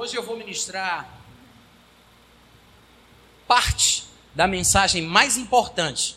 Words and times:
Hoje 0.00 0.16
eu 0.16 0.22
vou 0.22 0.36
ministrar 0.36 1.12
parte 3.48 4.04
da 4.32 4.46
mensagem 4.46 5.02
mais 5.02 5.36
importante 5.36 6.14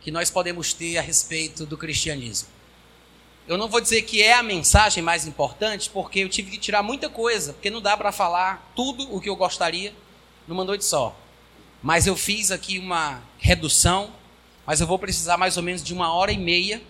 que 0.00 0.12
nós 0.12 0.30
podemos 0.30 0.72
ter 0.72 0.98
a 0.98 1.02
respeito 1.02 1.66
do 1.66 1.76
cristianismo. 1.76 2.48
Eu 3.48 3.58
não 3.58 3.66
vou 3.68 3.80
dizer 3.80 4.02
que 4.02 4.22
é 4.22 4.34
a 4.34 4.42
mensagem 4.44 5.02
mais 5.02 5.26
importante, 5.26 5.90
porque 5.90 6.20
eu 6.20 6.28
tive 6.28 6.52
que 6.52 6.58
tirar 6.58 6.80
muita 6.80 7.10
coisa, 7.10 7.52
porque 7.52 7.70
não 7.70 7.82
dá 7.82 7.96
para 7.96 8.12
falar 8.12 8.72
tudo 8.76 9.12
o 9.12 9.20
que 9.20 9.28
eu 9.28 9.34
gostaria 9.34 9.92
numa 10.46 10.62
noite 10.62 10.84
só. 10.84 11.18
Mas 11.82 12.06
eu 12.06 12.14
fiz 12.14 12.52
aqui 12.52 12.78
uma 12.78 13.20
redução, 13.36 14.14
mas 14.64 14.80
eu 14.80 14.86
vou 14.86 14.96
precisar 14.96 15.36
mais 15.36 15.56
ou 15.56 15.62
menos 15.64 15.82
de 15.82 15.92
uma 15.92 16.14
hora 16.14 16.30
e 16.30 16.38
meia 16.38 16.80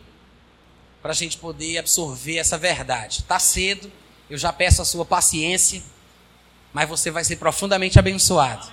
para 1.01 1.13
a 1.13 1.17
gente 1.17 1.39
poder 1.39 1.79
absorver 1.79 2.37
essa 2.37 2.59
verdade. 2.59 3.21
Está 3.21 3.39
cedo, 3.39 3.91
eu 4.29 4.37
já 4.37 4.53
peço 4.53 4.83
a 4.83 4.85
sua 4.85 5.07
paciência, 5.07 5.83
mas 6.73 6.89
você 6.89 7.11
vai 7.11 7.25
ser 7.25 7.37
profundamente 7.37 7.99
abençoado. 7.99 8.67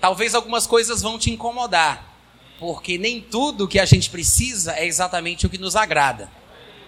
Talvez 0.00 0.34
algumas 0.34 0.66
coisas 0.66 1.02
vão 1.02 1.18
te 1.18 1.30
incomodar, 1.30 2.14
porque 2.58 2.98
nem 2.98 3.20
tudo 3.20 3.68
que 3.68 3.78
a 3.78 3.84
gente 3.84 4.10
precisa 4.10 4.74
é 4.74 4.86
exatamente 4.86 5.46
o 5.46 5.50
que 5.50 5.58
nos 5.58 5.76
agrada, 5.76 6.30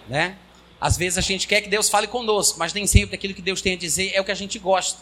né? 0.07 0.37
Às 0.79 0.97
vezes 0.97 1.17
a 1.17 1.21
gente 1.21 1.47
quer 1.47 1.61
que 1.61 1.69
Deus 1.69 1.89
fale 1.89 2.07
conosco, 2.07 2.59
mas 2.59 2.73
nem 2.73 2.85
sempre 2.85 3.15
aquilo 3.15 3.33
que 3.33 3.41
Deus 3.41 3.61
tem 3.61 3.73
a 3.73 3.77
dizer 3.77 4.11
é 4.13 4.19
o 4.19 4.25
que 4.25 4.31
a 4.31 4.35
gente 4.35 4.59
gosta, 4.59 5.01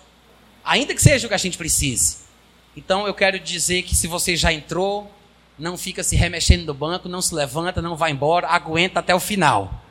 ainda 0.64 0.94
que 0.94 1.02
seja 1.02 1.26
o 1.26 1.30
que 1.30 1.34
a 1.34 1.40
gente 1.40 1.58
precise. 1.58 2.18
Então 2.76 3.08
eu 3.08 3.14
quero 3.14 3.40
dizer 3.40 3.84
que 3.84 3.96
se 3.96 4.08
você 4.08 4.36
já 4.36 4.54
entrou, 4.54 5.12
não 5.58 5.78
fica 5.78 6.04
se 6.04 6.16
remexendo 6.16 6.66
no 6.66 6.74
banco, 6.74 7.10
não 7.10 7.22
se 7.22 7.34
levanta, 7.34 7.82
não 7.82 7.96
vai 7.96 8.12
embora, 8.12 8.48
aguenta 8.48 9.00
até 9.00 9.14
o 9.14 9.20
final. 9.20 9.82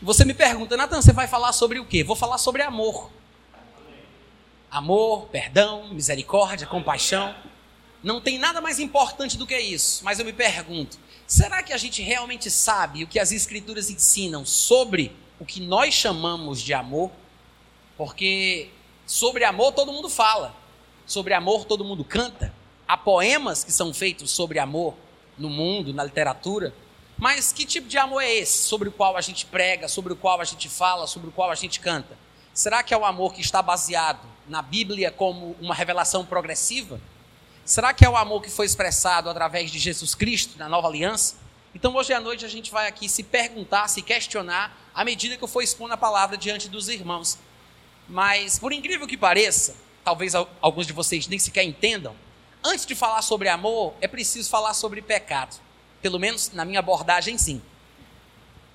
Você 0.00 0.24
me 0.24 0.34
pergunta, 0.34 0.76
Natan, 0.76 1.02
você 1.02 1.12
vai 1.12 1.26
falar 1.26 1.52
sobre 1.52 1.78
o 1.78 1.84
quê? 1.84 2.04
Vou 2.04 2.14
falar 2.14 2.38
sobre 2.38 2.62
amor. 2.62 3.10
Amor, 4.70 5.26
perdão, 5.28 5.88
misericórdia, 5.88 6.66
compaixão. 6.66 7.34
Não 8.02 8.20
tem 8.20 8.38
nada 8.38 8.60
mais 8.60 8.78
importante 8.78 9.38
do 9.38 9.46
que 9.46 9.58
isso. 9.58 10.04
Mas 10.04 10.18
eu 10.18 10.26
me 10.26 10.32
pergunto, 10.32 10.98
será 11.26 11.62
que 11.62 11.72
a 11.72 11.78
gente 11.78 12.02
realmente 12.02 12.50
sabe 12.50 13.02
o 13.02 13.06
que 13.06 13.18
as 13.18 13.32
Escrituras 13.32 13.88
ensinam 13.88 14.44
sobre 14.44 15.16
o 15.40 15.46
que 15.46 15.60
nós 15.60 15.94
chamamos 15.94 16.60
de 16.60 16.74
amor? 16.74 17.10
Porque 17.96 18.68
sobre 19.06 19.42
amor 19.42 19.72
todo 19.72 19.92
mundo 19.92 20.10
fala, 20.10 20.54
sobre 21.06 21.32
amor 21.32 21.64
todo 21.64 21.82
mundo 21.82 22.04
canta. 22.04 22.54
Há 22.86 22.96
poemas 22.96 23.64
que 23.64 23.72
são 23.72 23.92
feitos 23.94 24.30
sobre 24.30 24.58
amor 24.58 24.94
no 25.38 25.48
mundo, 25.48 25.94
na 25.94 26.04
literatura. 26.04 26.74
Mas 27.16 27.52
que 27.52 27.64
tipo 27.64 27.88
de 27.88 27.96
amor 27.96 28.22
é 28.22 28.32
esse 28.32 28.58
sobre 28.58 28.90
o 28.90 28.92
qual 28.92 29.16
a 29.16 29.20
gente 29.22 29.46
prega, 29.46 29.88
sobre 29.88 30.12
o 30.12 30.16
qual 30.16 30.40
a 30.42 30.44
gente 30.44 30.68
fala, 30.68 31.06
sobre 31.06 31.30
o 31.30 31.32
qual 31.32 31.50
a 31.50 31.54
gente 31.54 31.80
canta? 31.80 32.16
Será 32.52 32.82
que 32.82 32.92
é 32.92 32.96
o 32.96 33.04
amor 33.04 33.32
que 33.32 33.40
está 33.40 33.62
baseado 33.62 34.37
na 34.48 34.62
Bíblia 34.62 35.10
como 35.10 35.56
uma 35.60 35.74
revelação 35.74 36.24
progressiva? 36.24 37.00
Será 37.64 37.92
que 37.92 38.04
é 38.04 38.08
o 38.08 38.16
amor 38.16 38.42
que 38.42 38.50
foi 38.50 38.66
expressado 38.66 39.28
através 39.28 39.70
de 39.70 39.78
Jesus 39.78 40.14
Cristo 40.14 40.58
na 40.58 40.68
nova 40.68 40.88
aliança? 40.88 41.36
Então 41.74 41.94
hoje 41.94 42.12
à 42.12 42.20
noite 42.20 42.44
a 42.44 42.48
gente 42.48 42.70
vai 42.70 42.88
aqui 42.88 43.08
se 43.08 43.22
perguntar, 43.22 43.88
se 43.88 44.00
questionar, 44.00 44.76
à 44.94 45.04
medida 45.04 45.36
que 45.36 45.44
eu 45.44 45.48
for 45.48 45.62
expondo 45.62 45.92
a 45.92 45.96
palavra 45.96 46.36
diante 46.36 46.68
dos 46.68 46.88
irmãos. 46.88 47.38
Mas, 48.08 48.58
por 48.58 48.72
incrível 48.72 49.06
que 49.06 49.16
pareça, 49.16 49.76
talvez 50.02 50.34
alguns 50.34 50.86
de 50.86 50.94
vocês 50.94 51.28
nem 51.28 51.38
sequer 51.38 51.62
entendam, 51.64 52.16
antes 52.64 52.86
de 52.86 52.94
falar 52.94 53.20
sobre 53.20 53.48
amor, 53.48 53.94
é 54.00 54.08
preciso 54.08 54.48
falar 54.48 54.72
sobre 54.72 55.02
pecado. 55.02 55.60
Pelo 56.00 56.18
menos 56.18 56.50
na 56.52 56.64
minha 56.64 56.78
abordagem, 56.78 57.36
sim. 57.36 57.60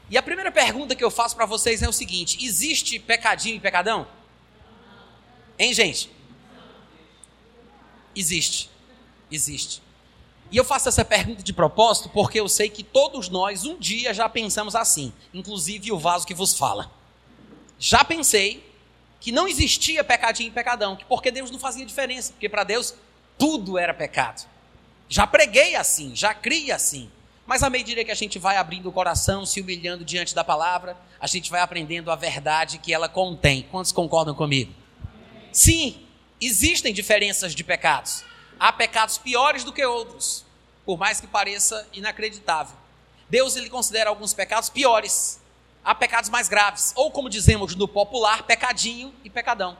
E 0.10 0.18
a 0.18 0.22
primeira 0.22 0.52
pergunta 0.52 0.96
que 0.96 1.04
eu 1.04 1.10
faço 1.10 1.36
para 1.36 1.48
vocês 1.48 1.82
é 1.82 1.90
o 1.90 1.94
seguinte: 1.94 2.38
existe 2.46 3.00
pecadinho 3.00 3.56
e 3.56 3.60
pecadão? 3.60 4.08
Hein, 5.58 5.74
gente? 5.74 6.10
Existe. 8.16 8.70
Existe. 9.32 9.82
E 10.52 10.58
eu 10.58 10.64
faço 10.64 10.88
essa 10.88 11.04
pergunta 11.04 11.42
de 11.42 11.52
propósito 11.52 12.10
porque 12.10 12.40
eu 12.40 12.48
sei 12.48 12.70
que 12.70 12.84
todos 12.84 13.28
nós 13.28 13.66
um 13.66 13.78
dia 13.78 14.14
já 14.14 14.30
pensamos 14.30 14.76
assim, 14.76 15.12
inclusive 15.34 15.92
o 15.92 15.98
vaso 15.98 16.28
que 16.28 16.34
vos 16.34 16.56
fala. 16.56 16.92
Já 17.80 18.04
pensei 18.06 18.64
que 19.20 19.32
não 19.32 19.48
existia 19.48 20.04
pecadinho 20.04 20.50
e 20.50 20.52
pecadão, 20.52 20.96
que 20.96 21.06
porque 21.06 21.32
Deus 21.32 21.50
não 21.50 21.58
fazia 21.58 21.86
diferença, 21.86 22.34
porque 22.34 22.48
para 22.48 22.64
Deus 22.64 22.94
tudo 23.38 23.80
era 23.80 23.94
pecado. 23.94 24.48
Já 25.10 25.26
preguei 25.26 25.76
assim, 25.76 26.16
já 26.16 26.34
criei 26.34 26.72
assim. 26.72 27.10
Mas 27.46 27.64
à 27.64 27.70
medida 27.70 28.04
que 28.06 28.12
a 28.12 28.16
gente 28.16 28.38
vai 28.38 28.58
abrindo 28.58 28.88
o 28.88 28.92
coração, 28.92 29.46
se 29.46 29.60
humilhando 29.60 30.06
diante 30.06 30.36
da 30.36 30.44
palavra, 30.44 30.96
a 31.20 31.28
gente 31.28 31.50
vai 31.50 31.62
aprendendo 31.62 32.12
a 32.12 32.16
verdade 32.16 32.78
que 32.78 32.94
ela 32.94 33.10
contém. 33.10 33.64
Quantos 33.72 33.92
concordam 33.92 34.34
comigo? 34.36 34.74
Sim, 35.54 36.04
existem 36.42 36.92
diferenças 36.92 37.54
de 37.54 37.64
pecados. 37.64 38.26
Há 38.60 38.74
pecados 38.74 39.20
piores 39.20 39.64
do 39.64 39.72
que 39.72 39.86
outros, 39.86 40.44
por 40.84 40.98
mais 40.98 41.22
que 41.22 41.28
pareça 41.28 41.88
inacreditável. 41.94 42.76
Deus 43.30 43.56
ele 43.56 43.70
considera 43.70 44.10
alguns 44.10 44.34
pecados 44.34 44.70
piores. 44.70 45.40
Há 45.86 45.94
pecados 45.94 46.30
mais 46.30 46.50
graves, 46.50 46.92
ou 46.96 47.12
como 47.12 47.30
dizemos 47.30 47.76
no 47.76 47.88
popular, 47.88 48.44
pecadinho 48.44 49.14
e 49.24 49.30
pecadão. 49.30 49.78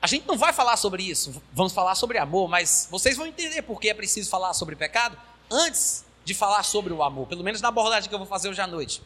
A 0.00 0.06
gente 0.06 0.26
não 0.26 0.38
vai 0.38 0.52
falar 0.52 0.76
sobre 0.76 1.02
isso, 1.02 1.42
vamos 1.52 1.72
falar 1.72 1.94
sobre 1.94 2.16
amor, 2.16 2.48
mas 2.48 2.88
vocês 2.90 3.16
vão 3.16 3.26
entender 3.26 3.62
por 3.62 3.80
que 3.80 3.88
é 3.88 3.94
preciso 3.94 4.30
falar 4.30 4.54
sobre 4.54 4.76
pecado 4.76 5.18
antes 5.50 6.04
de 6.24 6.32
falar 6.32 6.62
sobre 6.62 6.92
o 6.92 7.02
amor, 7.02 7.26
pelo 7.26 7.44
menos 7.44 7.60
na 7.60 7.68
abordagem 7.68 8.08
que 8.08 8.14
eu 8.14 8.18
vou 8.18 8.26
fazer 8.26 8.48
hoje 8.48 8.60
à 8.60 8.66
noite. 8.66 9.02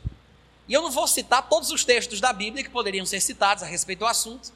E 0.69 0.73
eu 0.73 0.83
não 0.83 0.91
vou 0.91 1.09
citar 1.09 1.49
todos 1.49 1.71
os 1.71 1.85
textos 1.85 2.21
da 2.21 2.33
Bíblia 2.33 2.63
que 2.63 2.71
poderiam 2.71 3.05
ser 3.05 3.21
citados 3.21 3.63
a 3.63 3.67
respeito 3.67 4.01
do 4.01 4.07
assunto, 4.07 4.53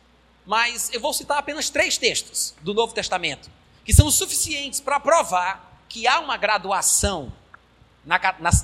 mas 0.46 0.90
eu 0.92 1.00
vou 1.00 1.12
citar 1.12 1.38
apenas 1.38 1.70
três 1.70 1.96
textos 1.96 2.54
do 2.60 2.74
Novo 2.74 2.94
Testamento, 2.94 3.50
que 3.84 3.92
são 3.92 4.10
suficientes 4.10 4.80
para 4.80 5.00
provar 5.00 5.82
que 5.88 6.06
há 6.06 6.20
uma 6.20 6.36
graduação 6.36 7.32
na, 8.04 8.18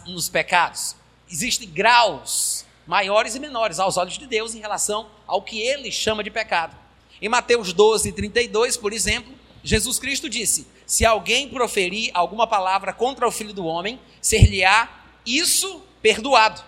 nos 0.06 0.28
pecados. 0.28 0.96
Existem 1.30 1.68
graus 1.68 2.64
maiores 2.86 3.34
e 3.34 3.38
menores 3.38 3.78
aos 3.78 3.96
olhos 3.96 4.18
de 4.18 4.26
Deus 4.26 4.54
em 4.54 4.60
relação 4.60 5.08
ao 5.26 5.42
que 5.42 5.60
ele 5.60 5.92
chama 5.92 6.24
de 6.24 6.30
pecado. 6.30 6.76
Em 7.22 7.28
Mateus 7.28 7.72
12, 7.72 8.12
32, 8.12 8.76
por 8.76 8.92
exemplo, 8.92 9.32
Jesus 9.62 9.98
Cristo 9.98 10.28
disse: 10.28 10.66
Se 10.86 11.04
alguém 11.04 11.48
proferir 11.48 12.10
alguma 12.14 12.46
palavra 12.46 12.92
contra 12.92 13.28
o 13.28 13.30
filho 13.30 13.52
do 13.52 13.64
homem, 13.64 14.00
ser-lhe-á 14.20 14.88
isso 15.24 15.82
perdoado. 16.02 16.62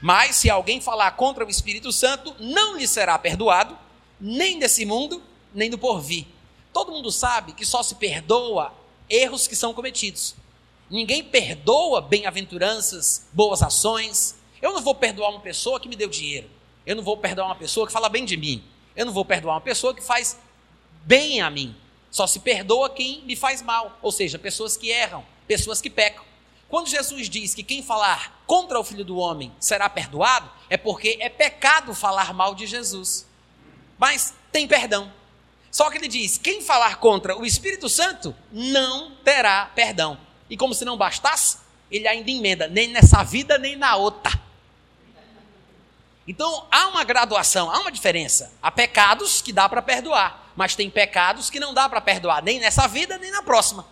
Mas 0.00 0.36
se 0.36 0.50
alguém 0.50 0.80
falar 0.80 1.12
contra 1.12 1.44
o 1.46 1.50
Espírito 1.50 1.92
Santo, 1.92 2.34
não 2.40 2.76
lhe 2.76 2.88
será 2.88 3.16
perdoado, 3.18 3.78
nem 4.22 4.56
desse 4.60 4.84
mundo, 4.84 5.20
nem 5.52 5.68
do 5.68 5.76
porvir. 5.76 6.26
Todo 6.72 6.92
mundo 6.92 7.10
sabe 7.10 7.52
que 7.52 7.66
só 7.66 7.82
se 7.82 7.96
perdoa 7.96 8.72
erros 9.10 9.48
que 9.48 9.56
são 9.56 9.74
cometidos. 9.74 10.36
Ninguém 10.88 11.24
perdoa 11.24 12.00
bem-aventuranças, 12.00 13.26
boas 13.32 13.62
ações. 13.62 14.36
Eu 14.60 14.72
não 14.72 14.80
vou 14.80 14.94
perdoar 14.94 15.30
uma 15.30 15.40
pessoa 15.40 15.80
que 15.80 15.88
me 15.88 15.96
deu 15.96 16.08
dinheiro. 16.08 16.48
Eu 16.86 16.94
não 16.94 17.02
vou 17.02 17.16
perdoar 17.16 17.46
uma 17.46 17.56
pessoa 17.56 17.84
que 17.84 17.92
fala 17.92 18.08
bem 18.08 18.24
de 18.24 18.36
mim. 18.36 18.62
Eu 18.94 19.06
não 19.06 19.12
vou 19.12 19.24
perdoar 19.24 19.54
uma 19.54 19.60
pessoa 19.60 19.92
que 19.92 20.02
faz 20.02 20.38
bem 21.04 21.40
a 21.40 21.50
mim. 21.50 21.74
Só 22.08 22.26
se 22.26 22.38
perdoa 22.38 22.90
quem 22.90 23.22
me 23.22 23.34
faz 23.34 23.60
mal, 23.60 23.98
ou 24.02 24.12
seja, 24.12 24.38
pessoas 24.38 24.76
que 24.76 24.90
erram, 24.90 25.24
pessoas 25.48 25.80
que 25.80 25.90
pecam. 25.90 26.24
Quando 26.68 26.88
Jesus 26.88 27.28
diz 27.28 27.54
que 27.54 27.62
quem 27.62 27.82
falar 27.82 28.42
contra 28.46 28.78
o 28.78 28.84
filho 28.84 29.04
do 29.04 29.16
homem 29.16 29.52
será 29.58 29.88
perdoado, 29.88 30.48
é 30.70 30.76
porque 30.76 31.18
é 31.20 31.28
pecado 31.28 31.92
falar 31.92 32.32
mal 32.32 32.54
de 32.54 32.66
Jesus. 32.66 33.26
Mas 34.02 34.34
tem 34.50 34.66
perdão. 34.66 35.12
Só 35.70 35.88
que 35.88 35.96
ele 35.96 36.08
diz: 36.08 36.36
quem 36.36 36.60
falar 36.60 36.96
contra 36.96 37.38
o 37.38 37.46
Espírito 37.46 37.88
Santo 37.88 38.34
não 38.50 39.12
terá 39.24 39.66
perdão. 39.76 40.18
E 40.50 40.56
como 40.56 40.74
se 40.74 40.84
não 40.84 40.96
bastasse, 40.96 41.58
ele 41.88 42.08
ainda 42.08 42.28
emenda, 42.28 42.66
nem 42.66 42.88
nessa 42.88 43.22
vida, 43.22 43.56
nem 43.58 43.76
na 43.76 43.94
outra. 43.94 44.32
Então 46.26 46.66
há 46.68 46.88
uma 46.88 47.04
graduação, 47.04 47.70
há 47.70 47.78
uma 47.78 47.92
diferença. 47.92 48.52
Há 48.60 48.72
pecados 48.72 49.40
que 49.40 49.52
dá 49.52 49.68
para 49.68 49.80
perdoar, 49.80 50.50
mas 50.56 50.74
tem 50.74 50.90
pecados 50.90 51.48
que 51.48 51.60
não 51.60 51.72
dá 51.72 51.88
para 51.88 52.00
perdoar, 52.00 52.42
nem 52.42 52.58
nessa 52.58 52.88
vida, 52.88 53.16
nem 53.18 53.30
na 53.30 53.44
próxima. 53.44 53.86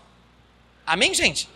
Amém, 0.85 1.15
gente? 1.15 1.49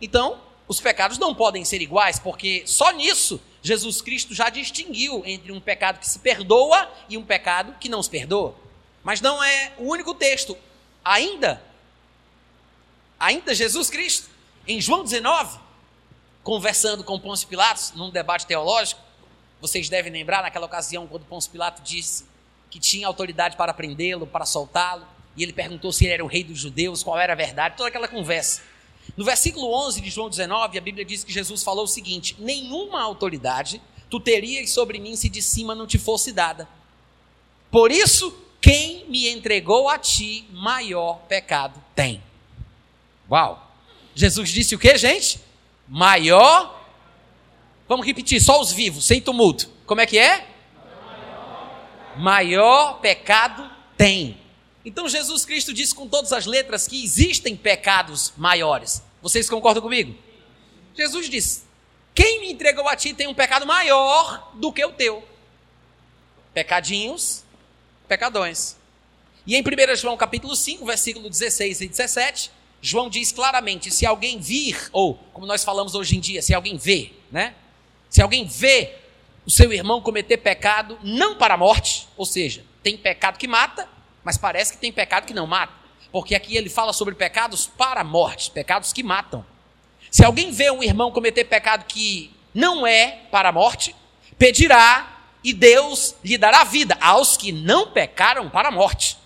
Então, 0.00 0.40
os 0.68 0.80
pecados 0.80 1.18
não 1.18 1.34
podem 1.34 1.64
ser 1.64 1.82
iguais, 1.82 2.20
porque 2.20 2.62
só 2.68 2.92
nisso 2.92 3.42
Jesus 3.66 4.00
Cristo 4.00 4.32
já 4.32 4.48
distinguiu 4.48 5.24
entre 5.26 5.50
um 5.50 5.60
pecado 5.60 5.98
que 5.98 6.08
se 6.08 6.20
perdoa 6.20 6.88
e 7.08 7.18
um 7.18 7.24
pecado 7.24 7.74
que 7.80 7.88
não 7.88 8.00
se 8.00 8.08
perdoa. 8.08 8.54
Mas 9.02 9.20
não 9.20 9.42
é 9.42 9.72
o 9.76 9.90
único 9.90 10.14
texto. 10.14 10.56
Ainda, 11.04 11.60
ainda 13.18 13.52
Jesus 13.52 13.90
Cristo, 13.90 14.30
em 14.68 14.80
João 14.80 15.02
19, 15.02 15.58
conversando 16.44 17.02
com 17.02 17.18
Pôncio 17.18 17.48
Pilatos, 17.48 17.92
num 17.96 18.08
debate 18.08 18.46
teológico, 18.46 19.00
vocês 19.60 19.88
devem 19.88 20.12
lembrar 20.12 20.42
naquela 20.42 20.66
ocasião 20.66 21.08
quando 21.08 21.24
Pôncio 21.24 21.50
Pilato 21.50 21.82
disse 21.82 22.24
que 22.70 22.78
tinha 22.78 23.08
autoridade 23.08 23.56
para 23.56 23.74
prendê-lo, 23.74 24.28
para 24.28 24.46
soltá-lo, 24.46 25.04
e 25.36 25.42
ele 25.42 25.52
perguntou 25.52 25.92
se 25.92 26.04
ele 26.04 26.14
era 26.14 26.24
o 26.24 26.28
rei 26.28 26.44
dos 26.44 26.60
judeus, 26.60 27.02
qual 27.02 27.18
era 27.18 27.32
a 27.32 27.36
verdade, 27.36 27.76
toda 27.76 27.88
aquela 27.88 28.06
conversa. 28.06 28.62
No 29.16 29.24
versículo 29.24 29.72
11 29.86 30.00
de 30.00 30.10
João 30.10 30.28
19, 30.28 30.76
a 30.76 30.80
Bíblia 30.80 31.04
diz 31.04 31.24
que 31.24 31.32
Jesus 31.32 31.62
falou 31.62 31.84
o 31.84 31.88
seguinte: 31.88 32.36
Nenhuma 32.38 33.00
autoridade 33.00 33.80
tu 34.10 34.20
terias 34.20 34.70
sobre 34.70 34.98
mim 34.98 35.16
se 35.16 35.28
de 35.28 35.40
cima 35.40 35.74
não 35.74 35.86
te 35.86 35.98
fosse 35.98 36.32
dada. 36.32 36.68
Por 37.70 37.90
isso 37.90 38.36
quem 38.60 39.06
me 39.08 39.28
entregou 39.28 39.88
a 39.88 39.98
ti, 39.98 40.46
maior 40.50 41.20
pecado 41.28 41.82
tem. 41.94 42.22
Uau! 43.30 43.62
Jesus 44.14 44.50
disse 44.50 44.74
o 44.74 44.78
que, 44.78 44.96
gente? 44.96 45.40
Maior. 45.88 46.84
Vamos 47.88 48.06
repetir, 48.06 48.40
só 48.40 48.60
os 48.60 48.72
vivos, 48.72 49.04
sem 49.04 49.20
tumulto. 49.20 49.70
Como 49.86 50.00
é 50.00 50.06
que 50.06 50.18
é? 50.18 50.48
Maior 52.16 52.98
pecado 53.00 53.70
tem. 53.96 54.38
Então 54.84 55.08
Jesus 55.08 55.44
Cristo 55.44 55.74
disse 55.74 55.94
com 55.94 56.08
todas 56.08 56.32
as 56.32 56.46
letras 56.46 56.86
que 56.86 57.02
existem 57.02 57.56
pecados 57.56 58.32
maiores. 58.36 59.02
Vocês 59.26 59.50
concordam 59.50 59.82
comigo? 59.82 60.14
Jesus 60.96 61.28
disse: 61.28 61.64
Quem 62.14 62.42
me 62.42 62.52
entregou 62.52 62.86
a 62.86 62.94
ti 62.94 63.12
tem 63.12 63.26
um 63.26 63.34
pecado 63.34 63.66
maior 63.66 64.52
do 64.54 64.72
que 64.72 64.84
o 64.84 64.92
teu. 64.92 65.26
Pecadinhos, 66.54 67.42
pecadões. 68.06 68.76
E 69.44 69.56
em 69.56 69.62
1 69.62 69.96
João 69.96 70.16
capítulo 70.16 70.54
5, 70.54 70.86
versículo 70.86 71.28
16 71.28 71.80
e 71.80 71.88
17, 71.88 72.52
João 72.80 73.10
diz 73.10 73.32
claramente: 73.32 73.90
se 73.90 74.06
alguém 74.06 74.38
vir, 74.38 74.88
ou 74.92 75.16
como 75.32 75.44
nós 75.44 75.64
falamos 75.64 75.96
hoje 75.96 76.16
em 76.16 76.20
dia, 76.20 76.40
se 76.40 76.54
alguém 76.54 76.76
vê, 76.76 77.10
né? 77.28 77.56
Se 78.08 78.22
alguém 78.22 78.46
vê 78.46 78.94
o 79.44 79.50
seu 79.50 79.72
irmão 79.72 80.00
cometer 80.00 80.36
pecado, 80.36 81.00
não 81.02 81.36
para 81.36 81.54
a 81.54 81.58
morte, 81.58 82.06
ou 82.16 82.24
seja, 82.24 82.64
tem 82.80 82.96
pecado 82.96 83.38
que 83.38 83.48
mata, 83.48 83.88
mas 84.22 84.38
parece 84.38 84.74
que 84.74 84.78
tem 84.78 84.92
pecado 84.92 85.26
que 85.26 85.34
não 85.34 85.48
mata. 85.48 85.85
Porque 86.16 86.34
aqui 86.34 86.56
ele 86.56 86.70
fala 86.70 86.94
sobre 86.94 87.14
pecados 87.14 87.66
para 87.66 88.00
a 88.00 88.02
morte, 88.02 88.50
pecados 88.50 88.90
que 88.90 89.02
matam. 89.02 89.44
Se 90.10 90.24
alguém 90.24 90.50
vê 90.50 90.70
um 90.70 90.82
irmão 90.82 91.12
cometer 91.12 91.44
pecado 91.44 91.84
que 91.84 92.34
não 92.54 92.86
é 92.86 93.20
para 93.30 93.50
a 93.50 93.52
morte, 93.52 93.94
pedirá 94.38 95.20
e 95.44 95.52
Deus 95.52 96.14
lhe 96.24 96.38
dará 96.38 96.64
vida 96.64 96.96
aos 97.02 97.36
que 97.36 97.52
não 97.52 97.90
pecaram 97.90 98.48
para 98.48 98.68
a 98.68 98.70
morte. 98.70 99.18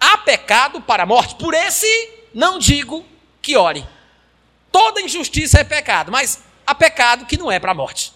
Há 0.00 0.16
pecado 0.16 0.80
para 0.80 1.02
a 1.02 1.06
morte, 1.06 1.34
por 1.34 1.52
esse 1.52 2.10
não 2.32 2.58
digo 2.58 3.04
que 3.42 3.54
ore. 3.58 3.86
Toda 4.72 5.02
injustiça 5.02 5.60
é 5.60 5.64
pecado, 5.64 6.10
mas 6.10 6.42
há 6.66 6.74
pecado 6.74 7.26
que 7.26 7.36
não 7.36 7.52
é 7.52 7.60
para 7.60 7.72
a 7.72 7.74
morte. 7.74 8.14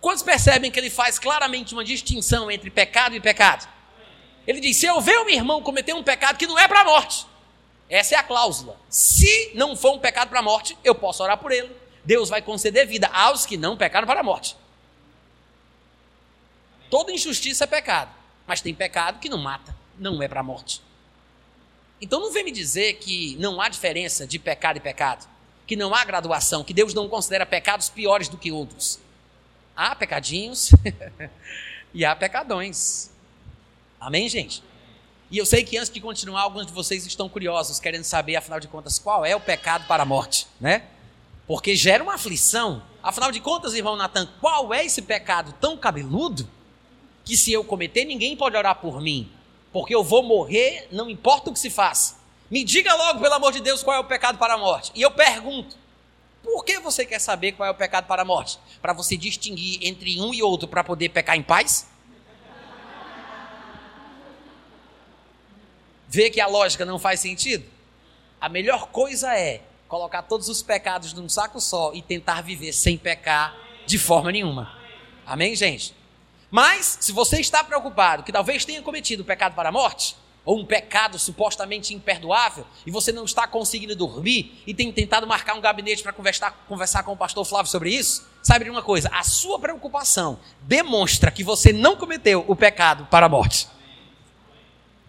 Quantos 0.00 0.24
percebem 0.24 0.68
que 0.68 0.80
ele 0.80 0.90
faz 0.90 1.16
claramente 1.16 1.74
uma 1.74 1.84
distinção 1.84 2.50
entre 2.50 2.70
pecado 2.70 3.14
e 3.14 3.20
pecado? 3.20 3.68
Ele 4.46 4.60
diz: 4.60 4.76
se 4.76 4.86
eu 4.86 5.00
ver 5.00 5.18
um 5.18 5.28
irmão 5.28 5.62
cometer 5.62 5.94
um 5.94 6.02
pecado 6.02 6.36
que 6.36 6.46
não 6.46 6.58
é 6.58 6.66
para 6.66 6.80
a 6.80 6.84
morte, 6.84 7.26
essa 7.88 8.14
é 8.14 8.18
a 8.18 8.22
cláusula. 8.22 8.78
Se 8.88 9.52
não 9.54 9.76
for 9.76 9.92
um 9.92 9.98
pecado 9.98 10.28
para 10.28 10.40
a 10.40 10.42
morte, 10.42 10.76
eu 10.82 10.94
posso 10.94 11.22
orar 11.22 11.38
por 11.38 11.52
ele. 11.52 11.70
Deus 12.04 12.28
vai 12.28 12.42
conceder 12.42 12.86
vida 12.86 13.06
aos 13.08 13.46
que 13.46 13.56
não 13.56 13.76
pecaram 13.76 14.06
para 14.06 14.20
a 14.20 14.24
morte. 14.24 14.56
Toda 16.90 17.12
injustiça 17.12 17.64
é 17.64 17.66
pecado, 17.66 18.10
mas 18.46 18.60
tem 18.60 18.74
pecado 18.74 19.18
que 19.18 19.28
não 19.28 19.38
mata, 19.38 19.74
não 19.98 20.22
é 20.22 20.28
para 20.28 20.40
a 20.40 20.42
morte. 20.42 20.82
Então 22.00 22.18
não 22.18 22.32
vem 22.32 22.42
me 22.42 22.50
dizer 22.50 22.94
que 22.94 23.36
não 23.36 23.60
há 23.60 23.68
diferença 23.68 24.26
de 24.26 24.38
pecado 24.38 24.78
e 24.78 24.80
pecado, 24.80 25.28
que 25.66 25.76
não 25.76 25.94
há 25.94 26.04
graduação, 26.04 26.64
que 26.64 26.74
Deus 26.74 26.92
não 26.92 27.08
considera 27.08 27.46
pecados 27.46 27.88
piores 27.88 28.28
do 28.28 28.36
que 28.36 28.50
outros. 28.50 28.98
Há 29.76 29.94
pecadinhos 29.94 30.70
e 31.94 32.04
há 32.04 32.16
pecadões. 32.16 33.11
Amém, 34.02 34.28
gente? 34.28 34.64
E 35.30 35.38
eu 35.38 35.46
sei 35.46 35.62
que 35.62 35.78
antes 35.78 35.88
de 35.88 36.00
continuar, 36.00 36.42
alguns 36.42 36.66
de 36.66 36.72
vocês 36.72 37.06
estão 37.06 37.28
curiosos, 37.28 37.78
querendo 37.78 38.02
saber, 38.02 38.34
afinal 38.34 38.58
de 38.58 38.66
contas, 38.66 38.98
qual 38.98 39.24
é 39.24 39.34
o 39.36 39.40
pecado 39.40 39.86
para 39.86 40.02
a 40.02 40.06
morte, 40.06 40.48
né? 40.60 40.82
Porque 41.46 41.76
gera 41.76 42.02
uma 42.02 42.14
aflição. 42.14 42.82
Afinal 43.00 43.30
de 43.30 43.38
contas, 43.38 43.74
irmão 43.74 43.94
Natan, 43.94 44.28
qual 44.40 44.74
é 44.74 44.84
esse 44.84 45.02
pecado 45.02 45.54
tão 45.60 45.76
cabeludo 45.76 46.48
que 47.24 47.36
se 47.36 47.52
eu 47.52 47.62
cometer, 47.62 48.04
ninguém 48.04 48.36
pode 48.36 48.56
orar 48.56 48.74
por 48.80 49.00
mim? 49.00 49.30
Porque 49.72 49.94
eu 49.94 50.02
vou 50.02 50.24
morrer, 50.24 50.88
não 50.90 51.08
importa 51.08 51.50
o 51.50 51.52
que 51.52 51.60
se 51.60 51.70
faça. 51.70 52.16
Me 52.50 52.64
diga 52.64 52.92
logo, 52.96 53.20
pelo 53.20 53.34
amor 53.34 53.52
de 53.52 53.60
Deus, 53.60 53.84
qual 53.84 53.96
é 53.96 54.00
o 54.00 54.04
pecado 54.04 54.36
para 54.36 54.54
a 54.54 54.58
morte. 54.58 54.90
E 54.96 55.00
eu 55.00 55.12
pergunto, 55.12 55.76
por 56.42 56.64
que 56.64 56.80
você 56.80 57.06
quer 57.06 57.20
saber 57.20 57.52
qual 57.52 57.68
é 57.68 57.70
o 57.70 57.76
pecado 57.76 58.08
para 58.08 58.22
a 58.22 58.24
morte? 58.24 58.58
Para 58.82 58.92
você 58.92 59.16
distinguir 59.16 59.78
entre 59.80 60.20
um 60.20 60.34
e 60.34 60.42
outro 60.42 60.66
para 60.66 60.82
poder 60.82 61.10
pecar 61.10 61.36
em 61.36 61.42
paz? 61.42 61.91
Vê 66.12 66.28
que 66.28 66.42
a 66.42 66.46
lógica 66.46 66.84
não 66.84 66.98
faz 66.98 67.20
sentido? 67.20 67.64
A 68.38 68.46
melhor 68.46 68.88
coisa 68.88 69.34
é 69.34 69.62
colocar 69.88 70.20
todos 70.20 70.46
os 70.50 70.62
pecados 70.62 71.14
num 71.14 71.26
saco 71.26 71.58
só 71.58 71.94
e 71.94 72.02
tentar 72.02 72.42
viver 72.42 72.74
sem 72.74 72.98
pecar 72.98 73.56
de 73.86 73.98
forma 73.98 74.30
nenhuma. 74.30 74.76
Amém, 75.24 75.56
gente? 75.56 75.94
Mas, 76.50 76.98
se 77.00 77.12
você 77.12 77.40
está 77.40 77.64
preocupado 77.64 78.24
que 78.24 78.30
talvez 78.30 78.62
tenha 78.62 78.82
cometido 78.82 79.22
o 79.22 79.24
pecado 79.24 79.54
para 79.54 79.70
a 79.70 79.72
morte, 79.72 80.14
ou 80.44 80.60
um 80.60 80.66
pecado 80.66 81.18
supostamente 81.18 81.94
imperdoável, 81.94 82.66
e 82.84 82.90
você 82.90 83.10
não 83.10 83.24
está 83.24 83.46
conseguindo 83.46 83.96
dormir 83.96 84.62
e 84.66 84.74
tem 84.74 84.92
tentado 84.92 85.26
marcar 85.26 85.54
um 85.54 85.62
gabinete 85.62 86.02
para 86.02 86.12
conversar, 86.12 86.50
conversar 86.68 87.04
com 87.04 87.12
o 87.12 87.16
pastor 87.16 87.46
Flávio 87.46 87.70
sobre 87.70 87.88
isso, 87.88 88.28
saiba 88.42 88.66
de 88.66 88.70
uma 88.70 88.82
coisa: 88.82 89.08
a 89.14 89.22
sua 89.22 89.58
preocupação 89.58 90.38
demonstra 90.60 91.30
que 91.30 91.42
você 91.42 91.72
não 91.72 91.96
cometeu 91.96 92.44
o 92.46 92.54
pecado 92.54 93.06
para 93.06 93.24
a 93.24 93.30
morte. 93.30 93.66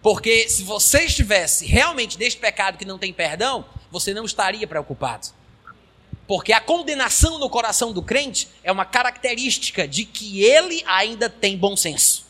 Porque 0.04 0.50
se 0.50 0.62
você 0.62 1.04
estivesse 1.04 1.64
realmente 1.64 2.18
neste 2.18 2.38
pecado 2.38 2.76
que 2.76 2.84
não 2.84 2.98
tem 2.98 3.10
perdão, 3.10 3.64
você 3.90 4.12
não 4.12 4.26
estaria 4.26 4.66
preocupado. 4.66 5.28
Porque 6.28 6.52
a 6.52 6.60
condenação 6.60 7.38
no 7.38 7.48
coração 7.48 7.90
do 7.90 8.02
crente 8.02 8.46
é 8.62 8.70
uma 8.70 8.84
característica 8.84 9.88
de 9.88 10.04
que 10.04 10.44
ele 10.44 10.84
ainda 10.86 11.30
tem 11.30 11.56
bom 11.56 11.74
senso. 11.74 12.26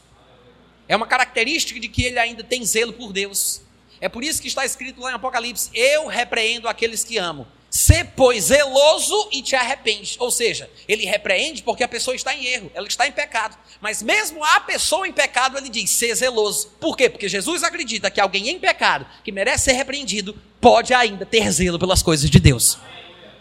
É 0.87 0.95
uma 0.95 1.09
característica 1.09 1.81
de 1.81 1.89
que 1.89 2.05
ele 2.05 2.17
ainda 2.17 2.45
tem 2.45 2.65
zelo 2.65 2.93
por 2.93 3.13
Deus. 3.13 3.61
É 4.01 4.09
por 4.09 4.23
isso 4.23 4.41
que 4.41 4.47
está 4.47 4.65
escrito 4.65 5.01
lá 5.01 5.11
em 5.11 5.15
Apocalipse: 5.15 5.69
Eu 5.75 6.07
repreendo 6.07 6.69
aqueles 6.69 7.03
que 7.03 7.19
amo. 7.19 7.45
Sê, 7.77 8.05
pois, 8.05 8.45
zeloso 8.45 9.31
e 9.33 9.43
te 9.43 9.57
arrepende. 9.57 10.15
Ou 10.21 10.31
seja, 10.31 10.71
ele 10.87 11.05
repreende 11.07 11.61
porque 11.61 11.83
a 11.83 11.89
pessoa 11.89 12.15
está 12.15 12.33
em 12.33 12.47
erro, 12.47 12.71
ela 12.73 12.87
está 12.87 13.05
em 13.05 13.11
pecado. 13.11 13.59
Mas 13.81 14.01
mesmo 14.01 14.45
a 14.45 14.61
pessoa 14.61 15.09
em 15.09 15.13
pecado, 15.13 15.59
ele 15.59 15.69
diz: 15.69 15.91
ser 15.91 16.15
zeloso. 16.15 16.69
Por 16.79 16.97
quê? 16.97 17.11
Porque 17.11 17.29
Jesus 17.29 17.65
acredita 17.65 18.13
que 18.13 18.21
alguém 18.21 18.49
em 18.49 18.61
pecado, 18.61 19.05
que 19.25 19.33
merece 19.33 19.65
ser 19.65 19.73
repreendido, 19.73 20.41
pode 20.61 20.95
ainda 20.95 21.27
ter 21.27 21.51
zelo 21.51 21.77
pelas 21.77 22.01
coisas 22.01 22.31
de 22.31 22.39
Deus. 22.39 22.79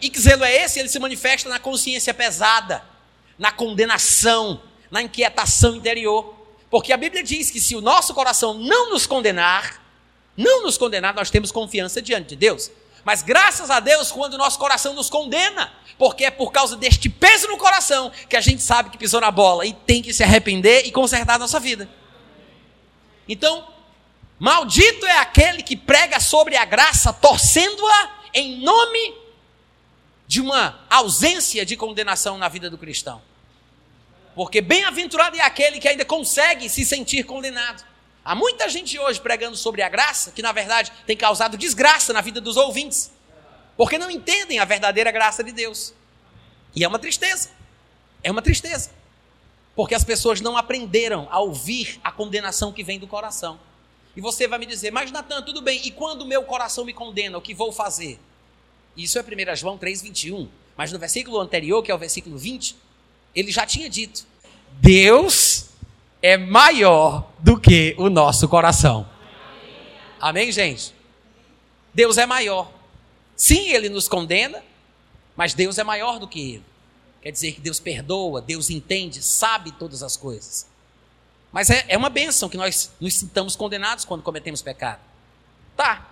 E 0.00 0.10
que 0.10 0.20
zelo 0.20 0.42
é 0.42 0.64
esse? 0.64 0.80
Ele 0.80 0.88
se 0.88 0.98
manifesta 0.98 1.48
na 1.48 1.60
consciência 1.60 2.12
pesada, 2.12 2.84
na 3.38 3.52
condenação, 3.52 4.60
na 4.90 5.00
inquietação 5.00 5.76
interior. 5.76 6.34
Porque 6.68 6.92
a 6.92 6.96
Bíblia 6.96 7.22
diz 7.22 7.52
que 7.52 7.60
se 7.60 7.76
o 7.76 7.80
nosso 7.80 8.12
coração 8.12 8.54
não 8.54 8.90
nos 8.90 9.06
condenar, 9.06 9.80
não 10.36 10.64
nos 10.64 10.76
condenar, 10.76 11.14
nós 11.14 11.30
temos 11.30 11.52
confiança 11.52 12.02
diante 12.02 12.30
de 12.30 12.34
Deus. 12.34 12.68
Mas 13.04 13.22
graças 13.22 13.70
a 13.70 13.80
Deus, 13.80 14.10
quando 14.10 14.34
o 14.34 14.38
nosso 14.38 14.58
coração 14.58 14.94
nos 14.94 15.10
condena, 15.10 15.72
porque 15.98 16.24
é 16.24 16.30
por 16.30 16.50
causa 16.50 16.76
deste 16.76 17.08
peso 17.08 17.46
no 17.48 17.58
coração 17.58 18.10
que 18.28 18.36
a 18.36 18.40
gente 18.40 18.62
sabe 18.62 18.90
que 18.90 18.98
pisou 18.98 19.20
na 19.20 19.30
bola 19.30 19.66
e 19.66 19.72
tem 19.72 20.02
que 20.02 20.12
se 20.12 20.22
arrepender 20.22 20.86
e 20.86 20.92
consertar 20.92 21.34
a 21.34 21.38
nossa 21.38 21.60
vida. 21.60 21.88
Então, 23.28 23.68
maldito 24.38 25.06
é 25.06 25.18
aquele 25.18 25.62
que 25.62 25.76
prega 25.76 26.18
sobre 26.18 26.56
a 26.56 26.64
graça, 26.64 27.12
torcendo-a 27.12 28.10
em 28.32 28.60
nome 28.60 29.14
de 30.26 30.40
uma 30.40 30.80
ausência 30.90 31.64
de 31.64 31.76
condenação 31.76 32.38
na 32.38 32.48
vida 32.48 32.70
do 32.70 32.78
cristão. 32.78 33.22
Porque 34.34 34.60
bem-aventurado 34.60 35.36
é 35.36 35.42
aquele 35.42 35.78
que 35.78 35.86
ainda 35.86 36.04
consegue 36.04 36.68
se 36.68 36.84
sentir 36.84 37.22
condenado. 37.24 37.84
Há 38.24 38.34
muita 38.34 38.68
gente 38.68 38.98
hoje 38.98 39.20
pregando 39.20 39.56
sobre 39.56 39.82
a 39.82 39.88
graça 39.88 40.30
que, 40.30 40.40
na 40.40 40.50
verdade, 40.50 40.90
tem 41.06 41.16
causado 41.16 41.58
desgraça 41.58 42.12
na 42.12 42.22
vida 42.22 42.40
dos 42.40 42.56
ouvintes, 42.56 43.12
porque 43.76 43.98
não 43.98 44.10
entendem 44.10 44.58
a 44.58 44.64
verdadeira 44.64 45.10
graça 45.10 45.44
de 45.44 45.52
Deus. 45.52 45.92
E 46.74 46.82
é 46.82 46.88
uma 46.88 46.98
tristeza. 46.98 47.50
É 48.22 48.30
uma 48.30 48.40
tristeza. 48.40 48.90
Porque 49.76 49.94
as 49.94 50.04
pessoas 50.04 50.40
não 50.40 50.56
aprenderam 50.56 51.28
a 51.30 51.38
ouvir 51.40 52.00
a 52.02 52.10
condenação 52.10 52.72
que 52.72 52.82
vem 52.82 52.98
do 52.98 53.06
coração. 53.06 53.60
E 54.16 54.20
você 54.20 54.48
vai 54.48 54.58
me 54.58 54.66
dizer, 54.66 54.90
mas 54.90 55.10
Natan, 55.10 55.42
tudo 55.42 55.60
bem, 55.60 55.80
e 55.84 55.90
quando 55.90 56.22
o 56.22 56.26
meu 56.26 56.44
coração 56.44 56.84
me 56.84 56.94
condena, 56.94 57.36
o 57.36 57.42
que 57.42 57.52
vou 57.52 57.72
fazer? 57.72 58.18
Isso 58.96 59.18
é 59.18 59.22
1 59.22 59.56
João 59.56 59.76
3,21. 59.76 60.48
Mas 60.76 60.92
no 60.92 60.98
versículo 60.98 61.40
anterior, 61.40 61.82
que 61.82 61.90
é 61.90 61.94
o 61.94 61.98
versículo 61.98 62.38
20, 62.38 62.76
ele 63.34 63.50
já 63.50 63.66
tinha 63.66 63.90
dito: 63.90 64.24
Deus 64.72 65.63
é 66.24 66.38
maior 66.38 67.30
do 67.38 67.60
que 67.60 67.94
o 67.98 68.08
nosso 68.08 68.48
coração. 68.48 69.06
Amém, 70.18 70.50
gente? 70.50 70.94
Deus 71.92 72.16
é 72.16 72.24
maior. 72.24 72.72
Sim, 73.36 73.68
ele 73.68 73.90
nos 73.90 74.08
condena, 74.08 74.62
mas 75.36 75.52
Deus 75.52 75.76
é 75.76 75.84
maior 75.84 76.18
do 76.18 76.26
que 76.26 76.54
ele. 76.54 76.64
Quer 77.20 77.30
dizer 77.30 77.52
que 77.52 77.60
Deus 77.60 77.78
perdoa, 77.78 78.40
Deus 78.40 78.70
entende, 78.70 79.22
sabe 79.22 79.70
todas 79.72 80.02
as 80.02 80.16
coisas. 80.16 80.66
Mas 81.52 81.68
é, 81.68 81.84
é 81.88 81.98
uma 81.98 82.08
bênção 82.08 82.48
que 82.48 82.56
nós 82.56 82.90
nos 82.98 83.12
sintamos 83.16 83.54
condenados 83.54 84.06
quando 84.06 84.22
cometemos 84.22 84.62
pecado. 84.62 85.00
Tá, 85.76 86.08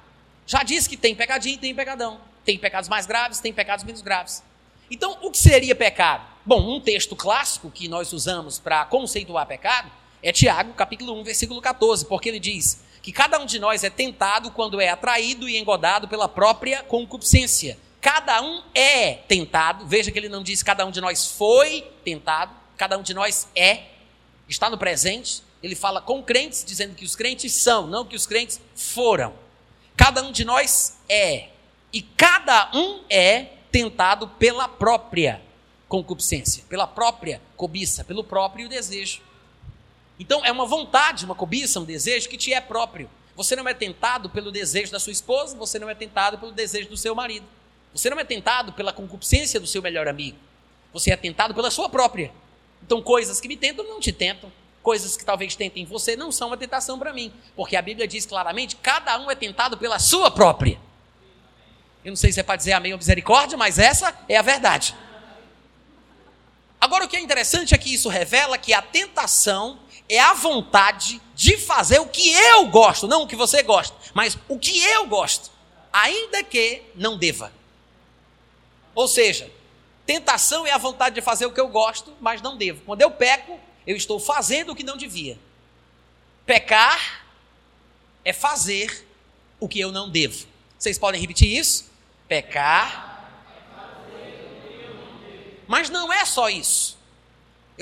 já 0.47 0.63
disse 0.63 0.91
que 0.91 0.97
tem 0.99 1.15
pecadinho 1.15 1.57
tem 1.57 1.75
pecadão. 1.75 2.21
Tem 2.45 2.59
pecados 2.59 2.91
mais 2.91 3.07
graves, 3.07 3.41
tem 3.41 3.51
pecados 3.51 3.83
menos 3.83 4.03
graves. 4.03 4.43
Então, 4.91 5.17
o 5.23 5.31
que 5.31 5.39
seria 5.39 5.75
pecado? 5.75 6.23
Bom, 6.45 6.77
um 6.77 6.83
texto 6.83 7.17
clássico 7.17 7.71
que 7.71 7.89
nós 7.89 8.13
usamos 8.13 8.59
para 8.59 8.85
conceituar 8.85 9.47
pecado 9.47 10.02
é 10.23 10.31
Tiago, 10.31 10.73
capítulo 10.75 11.19
1, 11.21 11.25
versículo 11.25 11.61
14, 11.61 12.07
porque 12.07 12.29
ele 12.29 12.39
diz 12.39 12.81
que 13.03 13.11
cada 13.11 13.41
um 13.41 13.45
de 13.45 13.59
nós 13.59 13.83
é 13.83 13.91
tentado 13.91 14.53
quando 14.53 14.81
é 14.81 14.89
atraído 14.89 15.49
e 15.49 15.59
engodado 15.59 16.07
pela 16.07 16.29
própria 16.29 16.83
concupiscência. 16.85 17.77
Cada 18.01 18.41
um 18.41 18.63
é 18.73 19.15
tentado, 19.15 19.85
veja 19.87 20.13
que 20.13 20.19
ele 20.19 20.29
não 20.29 20.43
diz 20.43 20.63
cada 20.63 20.87
um 20.87 20.91
de 20.93 21.01
nós 21.01 21.27
foi 21.27 21.83
tentado, 22.05 22.55
cada 22.77 22.97
um 22.97 23.03
de 23.03 23.13
nós 23.13 23.49
é, 23.55 23.85
está 24.49 24.71
no 24.71 24.79
presente. 24.79 25.43
Ele 25.61 25.75
fala 25.75 26.01
com 26.01 26.23
crentes, 26.23 26.65
dizendo 26.65 26.95
que 26.95 27.05
os 27.05 27.17
crentes 27.17 27.53
são, 27.53 27.87
não 27.87 28.05
que 28.05 28.17
os 28.17 28.27
crentes 28.27 28.61
foram. 28.75 29.33
Cada 29.97 30.23
um 30.23 30.33
de 30.33 30.45
nós 30.45 30.99
é, 31.09 31.49
e 31.93 32.01
cada 32.03 32.71
um 32.75 33.03
é 33.11 33.47
tentado 33.71 34.29
pela 34.29 34.69
própria 34.69 35.41
concupiscência, 35.89 36.65
pela 36.69 36.87
própria 36.87 37.41
cobiça, 37.57 38.05
pelo 38.05 38.23
próprio 38.25 38.69
desejo. 38.69 39.21
Então 40.23 40.45
é 40.45 40.53
uma 40.53 40.65
vontade, 40.65 41.25
uma 41.25 41.35
cobiça, 41.35 41.81
um 41.81 41.85
desejo 41.85 42.29
que 42.29 42.37
te 42.37 42.55
é 42.55 42.61
próprio. 42.61 43.11
Você 43.35 43.57
não 43.57 43.69
é 43.69 43.75
tentado 43.75 44.31
pelo 44.31 44.53
desejo 44.53 44.93
da 44.93 45.01
sua 45.01 45.11
esposa, 45.11 45.57
você 45.57 45.81
não 45.81 45.91
é 45.91 45.97
tentado 45.97 46.39
pelo 46.39 46.53
desejo 46.53 46.89
do 46.89 46.97
seu 46.97 47.13
marido. 47.13 47.45
Você 47.93 48.09
não 48.09 48.21
é 48.21 48.25
tentado 48.25 48.73
pela 48.73 48.93
concupiscência 48.93 49.59
do 49.59 49.67
seu 49.67 49.83
melhor 49.83 50.07
amigo. 50.07 50.39
Você 50.93 51.11
é 51.11 51.17
tentado 51.17 51.53
pela 51.53 51.73
sua 51.73 51.89
própria. 51.89 52.31
Então 52.87 53.03
coisas 53.03 53.41
que 53.41 53.49
me 53.49 53.57
tentam 53.57 53.85
não 53.85 53.99
te 53.99 54.13
tentam. 54.13 54.53
Coisas 54.81 55.17
que 55.17 55.25
talvez 55.25 55.57
tentem 55.57 55.85
você 55.85 56.15
não 56.15 56.31
são 56.31 56.51
uma 56.51 56.57
tentação 56.57 57.01
para 57.01 57.13
mim. 57.13 57.33
Porque 57.57 57.75
a 57.75 57.83
Bíblia 57.83 58.07
diz 58.07 58.25
claramente: 58.25 58.77
cada 58.77 59.19
um 59.19 59.29
é 59.29 59.35
tentado 59.35 59.77
pela 59.77 59.99
sua 59.99 60.31
própria. 60.31 60.79
Eu 62.05 62.11
não 62.11 62.17
sei 62.17 62.31
se 62.31 62.39
é 62.39 62.45
para 62.45 62.55
dizer 62.55 62.75
amém 62.75 62.93
ou 62.93 62.99
misericórdia, 62.99 63.59
mas 63.59 63.77
essa 63.77 64.17
é 64.29 64.37
a 64.37 64.43
verdade. 64.43 64.95
Agora, 66.81 67.07
o 67.07 67.09
que 67.09 67.17
é 67.17 67.21
interessante 67.21 67.75
é 67.75 67.79
que 67.79 67.93
isso 67.93 68.09
revela 68.09 68.57
que 68.57 68.73
a 68.73 68.83
tentação 68.83 69.81
é 70.09 70.19
a 70.19 70.35
vontade 70.35 71.21
de 71.35 71.57
fazer 71.57 71.99
o 72.01 72.07
que 72.07 72.33
eu 72.33 72.67
gosto, 72.67 73.09
não 73.09 73.23
o 73.23 73.27
que 73.27 73.37
você 73.37 73.63
gosta, 73.63 73.97
mas 74.15 74.37
o 74.49 74.59
que 74.59 74.83
eu 74.83 75.07
gosto, 75.07 75.51
ainda 75.93 76.43
que 76.45 76.83
não 76.95 77.17
deva. 77.17 77.53
Ou 78.95 79.09
seja, 79.09 79.51
tentação 80.05 80.67
é 80.67 80.73
a 80.73 80.79
vontade 80.79 81.15
de 81.15 81.23
fazer 81.23 81.47
o 81.47 81.53
que 81.53 81.61
eu 81.61 81.69
gosto, 81.69 82.13
mas 82.21 82.43
não 82.43 82.57
devo. 82.57 82.83
Quando 82.85 83.01
eu 83.01 83.11
peco, 83.11 83.59
eu 83.87 83.97
estou 83.97 84.21
fazendo 84.21 84.73
o 84.73 84.77
que 84.77 84.83
não 84.83 84.97
devia. 84.97 85.39
Pecar 86.45 87.25
é 88.25 88.33
fazer 88.33 89.07
o 89.59 89.69
que 89.69 89.81
eu 89.81 89.91
não 89.91 90.11
devo. 90.11 90.47
Vocês 90.79 90.99
podem 90.99 91.21
repetir 91.21 91.49
isso? 91.49 91.91
Pecar. 92.29 93.11
Mas 95.67 95.89
não 95.89 96.13
é 96.13 96.25
só 96.25 96.49
isso. 96.49 96.99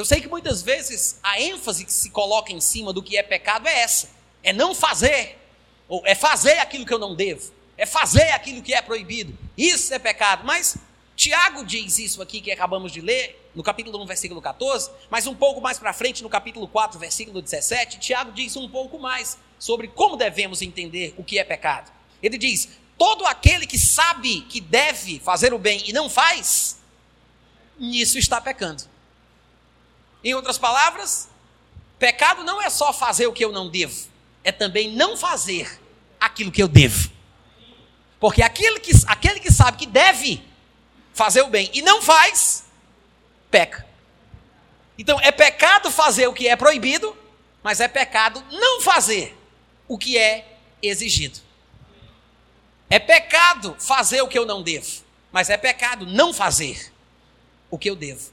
Eu 0.00 0.04
sei 0.06 0.18
que 0.18 0.28
muitas 0.28 0.62
vezes 0.62 1.20
a 1.22 1.38
ênfase 1.38 1.84
que 1.84 1.92
se 1.92 2.08
coloca 2.08 2.50
em 2.50 2.58
cima 2.58 2.90
do 2.90 3.02
que 3.02 3.18
é 3.18 3.22
pecado 3.22 3.68
é 3.68 3.80
essa: 3.82 4.08
é 4.42 4.50
não 4.50 4.74
fazer, 4.74 5.38
ou 5.86 6.02
é 6.06 6.14
fazer 6.14 6.58
aquilo 6.58 6.86
que 6.86 6.94
eu 6.94 6.98
não 6.98 7.14
devo, 7.14 7.52
é 7.76 7.84
fazer 7.84 8.30
aquilo 8.30 8.62
que 8.62 8.72
é 8.72 8.80
proibido. 8.80 9.38
Isso 9.58 9.92
é 9.92 9.98
pecado. 9.98 10.46
Mas 10.46 10.78
Tiago 11.14 11.66
diz 11.66 11.98
isso 11.98 12.22
aqui 12.22 12.40
que 12.40 12.50
acabamos 12.50 12.92
de 12.92 13.02
ler, 13.02 13.50
no 13.54 13.62
capítulo 13.62 14.02
1, 14.02 14.06
versículo 14.06 14.40
14, 14.40 14.90
mas 15.10 15.26
um 15.26 15.34
pouco 15.34 15.60
mais 15.60 15.78
para 15.78 15.92
frente, 15.92 16.22
no 16.22 16.30
capítulo 16.30 16.66
4, 16.66 16.98
versículo 16.98 17.42
17, 17.42 17.98
Tiago 17.98 18.32
diz 18.32 18.56
um 18.56 18.70
pouco 18.70 18.98
mais 18.98 19.36
sobre 19.58 19.86
como 19.86 20.16
devemos 20.16 20.62
entender 20.62 21.12
o 21.18 21.22
que 21.22 21.38
é 21.38 21.44
pecado. 21.44 21.92
Ele 22.22 22.38
diz: 22.38 22.70
todo 22.96 23.26
aquele 23.26 23.66
que 23.66 23.78
sabe 23.78 24.40
que 24.48 24.62
deve 24.62 25.20
fazer 25.20 25.52
o 25.52 25.58
bem 25.58 25.84
e 25.86 25.92
não 25.92 26.08
faz, 26.08 26.80
nisso 27.78 28.16
está 28.16 28.40
pecando. 28.40 28.89
Em 30.22 30.34
outras 30.34 30.58
palavras, 30.58 31.28
pecado 31.98 32.44
não 32.44 32.60
é 32.60 32.68
só 32.68 32.92
fazer 32.92 33.26
o 33.26 33.32
que 33.32 33.44
eu 33.44 33.52
não 33.52 33.68
devo, 33.68 34.08
é 34.44 34.52
também 34.52 34.92
não 34.92 35.16
fazer 35.16 35.80
aquilo 36.20 36.52
que 36.52 36.62
eu 36.62 36.68
devo. 36.68 37.10
Porque 38.18 38.42
aquele 38.42 38.78
que, 38.80 38.92
aquele 39.06 39.40
que 39.40 39.50
sabe 39.50 39.78
que 39.78 39.86
deve 39.86 40.42
fazer 41.14 41.42
o 41.42 41.48
bem 41.48 41.70
e 41.72 41.80
não 41.80 42.02
faz, 42.02 42.64
peca. 43.50 43.86
Então 44.98 45.18
é 45.20 45.32
pecado 45.32 45.90
fazer 45.90 46.26
o 46.26 46.34
que 46.34 46.46
é 46.46 46.54
proibido, 46.54 47.16
mas 47.62 47.80
é 47.80 47.88
pecado 47.88 48.44
não 48.50 48.82
fazer 48.82 49.36
o 49.88 49.96
que 49.96 50.18
é 50.18 50.58
exigido. 50.82 51.40
É 52.90 52.98
pecado 52.98 53.74
fazer 53.78 54.20
o 54.20 54.28
que 54.28 54.38
eu 54.38 54.44
não 54.44 54.62
devo, 54.62 55.02
mas 55.32 55.48
é 55.48 55.56
pecado 55.56 56.04
não 56.04 56.34
fazer 56.34 56.92
o 57.70 57.78
que 57.78 57.88
eu 57.88 57.96
devo. 57.96 58.30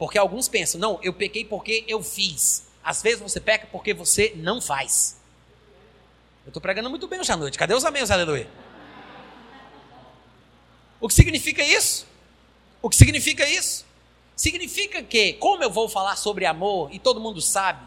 Porque 0.00 0.16
alguns 0.16 0.48
pensam, 0.48 0.80
não, 0.80 0.98
eu 1.02 1.12
pequei 1.12 1.44
porque 1.44 1.84
eu 1.86 2.02
fiz. 2.02 2.66
Às 2.82 3.02
vezes 3.02 3.20
você 3.20 3.38
peca 3.38 3.68
porque 3.70 3.92
você 3.92 4.32
não 4.34 4.58
faz. 4.58 5.20
Eu 6.42 6.48
estou 6.48 6.62
pregando 6.62 6.88
muito 6.88 7.06
bem 7.06 7.20
hoje 7.20 7.30
à 7.30 7.36
noite. 7.36 7.58
Cadê 7.58 7.74
os 7.74 7.84
amigos, 7.84 8.10
aleluia? 8.10 8.48
O 10.98 11.06
que 11.06 11.12
significa 11.12 11.62
isso? 11.62 12.06
O 12.80 12.88
que 12.88 12.96
significa 12.96 13.46
isso? 13.46 13.84
Significa 14.34 15.02
que, 15.02 15.34
como 15.34 15.62
eu 15.62 15.70
vou 15.70 15.86
falar 15.86 16.16
sobre 16.16 16.46
amor, 16.46 16.88
e 16.90 16.98
todo 16.98 17.20
mundo 17.20 17.42
sabe, 17.42 17.86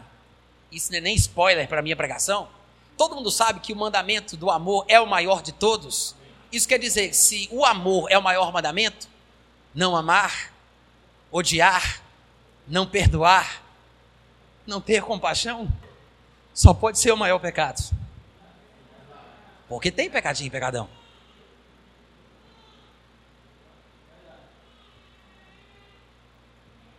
isso 0.70 0.92
não 0.92 0.98
é 0.98 1.00
nem 1.00 1.16
spoiler 1.16 1.66
para 1.66 1.80
a 1.80 1.82
minha 1.82 1.96
pregação, 1.96 2.48
todo 2.96 3.16
mundo 3.16 3.28
sabe 3.32 3.58
que 3.58 3.72
o 3.72 3.76
mandamento 3.76 4.36
do 4.36 4.52
amor 4.52 4.84
é 4.86 5.00
o 5.00 5.06
maior 5.06 5.42
de 5.42 5.50
todos. 5.50 6.14
Isso 6.52 6.68
quer 6.68 6.78
dizer, 6.78 7.12
se 7.12 7.48
o 7.50 7.64
amor 7.64 8.06
é 8.08 8.16
o 8.16 8.22
maior 8.22 8.52
mandamento, 8.52 9.08
não 9.74 9.96
amar, 9.96 10.54
odiar, 11.32 12.03
não 12.66 12.86
perdoar, 12.86 13.62
não 14.66 14.80
ter 14.80 15.02
compaixão, 15.02 15.68
só 16.52 16.72
pode 16.72 16.98
ser 16.98 17.12
o 17.12 17.16
maior 17.16 17.38
pecado. 17.38 17.82
Porque 19.68 19.90
tem 19.90 20.10
pecadinho 20.10 20.50
pecadão. 20.50 20.88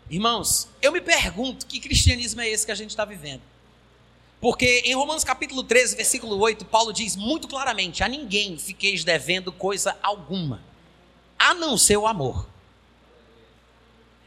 Irmãos, 0.10 0.68
eu 0.82 0.92
me 0.92 1.02
pergunto 1.02 1.66
que 1.66 1.80
cristianismo 1.80 2.42
é 2.42 2.50
esse 2.50 2.66
que 2.66 2.72
a 2.72 2.76
gente 2.76 2.92
está 2.92 3.06
vivendo. 3.06 3.42
Porque 4.40 4.84
em 4.86 4.94
Romanos 4.94 5.24
capítulo 5.24 5.64
13, 5.64 5.96
versículo 5.96 6.38
8, 6.38 6.66
Paulo 6.66 6.94
diz 6.94 7.16
muito 7.16 7.48
claramente: 7.48 8.04
A 8.04 8.08
ninguém 8.08 8.58
fiqueis 8.58 9.04
devendo 9.04 9.52
coisa 9.52 9.98
alguma, 10.04 10.62
a 11.40 11.54
não 11.54 11.78
ser 11.78 11.98
o 11.98 12.06
amor. 12.06 12.48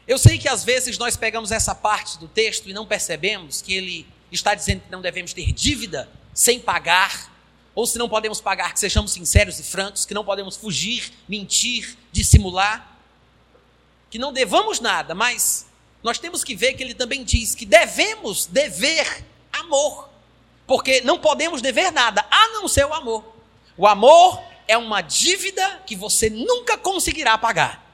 Eu 0.09 0.17
sei 0.17 0.39
que 0.39 0.49
às 0.49 0.63
vezes 0.63 0.97
nós 0.97 1.15
pegamos 1.15 1.51
essa 1.51 1.75
parte 1.75 2.17
do 2.17 2.27
texto 2.27 2.67
e 2.67 2.73
não 2.73 2.83
percebemos 2.83 3.61
que 3.61 3.75
ele 3.75 4.07
está 4.31 4.55
dizendo 4.55 4.81
que 4.81 4.91
não 4.91 5.01
devemos 5.01 5.33
ter 5.33 5.51
dívida 5.51 6.09
sem 6.33 6.59
pagar, 6.59 7.31
ou 7.75 7.85
se 7.85 7.99
não 7.99 8.09
podemos 8.09 8.41
pagar, 8.41 8.73
que 8.73 8.79
sejamos 8.79 9.11
sinceros 9.11 9.59
e 9.59 9.63
francos, 9.63 10.07
que 10.07 10.13
não 10.15 10.25
podemos 10.25 10.57
fugir, 10.57 11.13
mentir, 11.27 11.95
dissimular, 12.11 12.99
que 14.09 14.17
não 14.17 14.33
devamos 14.33 14.79
nada, 14.79 15.13
mas 15.13 15.67
nós 16.01 16.17
temos 16.17 16.43
que 16.43 16.55
ver 16.55 16.73
que 16.73 16.81
ele 16.81 16.95
também 16.95 17.23
diz 17.23 17.53
que 17.53 17.63
devemos 17.63 18.47
dever 18.47 19.23
amor, 19.53 20.09
porque 20.65 21.01
não 21.01 21.19
podemos 21.19 21.61
dever 21.61 21.91
nada 21.91 22.25
a 22.31 22.47
não 22.53 22.67
ser 22.67 22.87
o 22.87 22.95
amor. 22.95 23.23
O 23.77 23.85
amor 23.85 24.41
é 24.67 24.75
uma 24.75 25.01
dívida 25.01 25.83
que 25.85 25.95
você 25.95 26.31
nunca 26.31 26.79
conseguirá 26.79 27.37
pagar. 27.37 27.88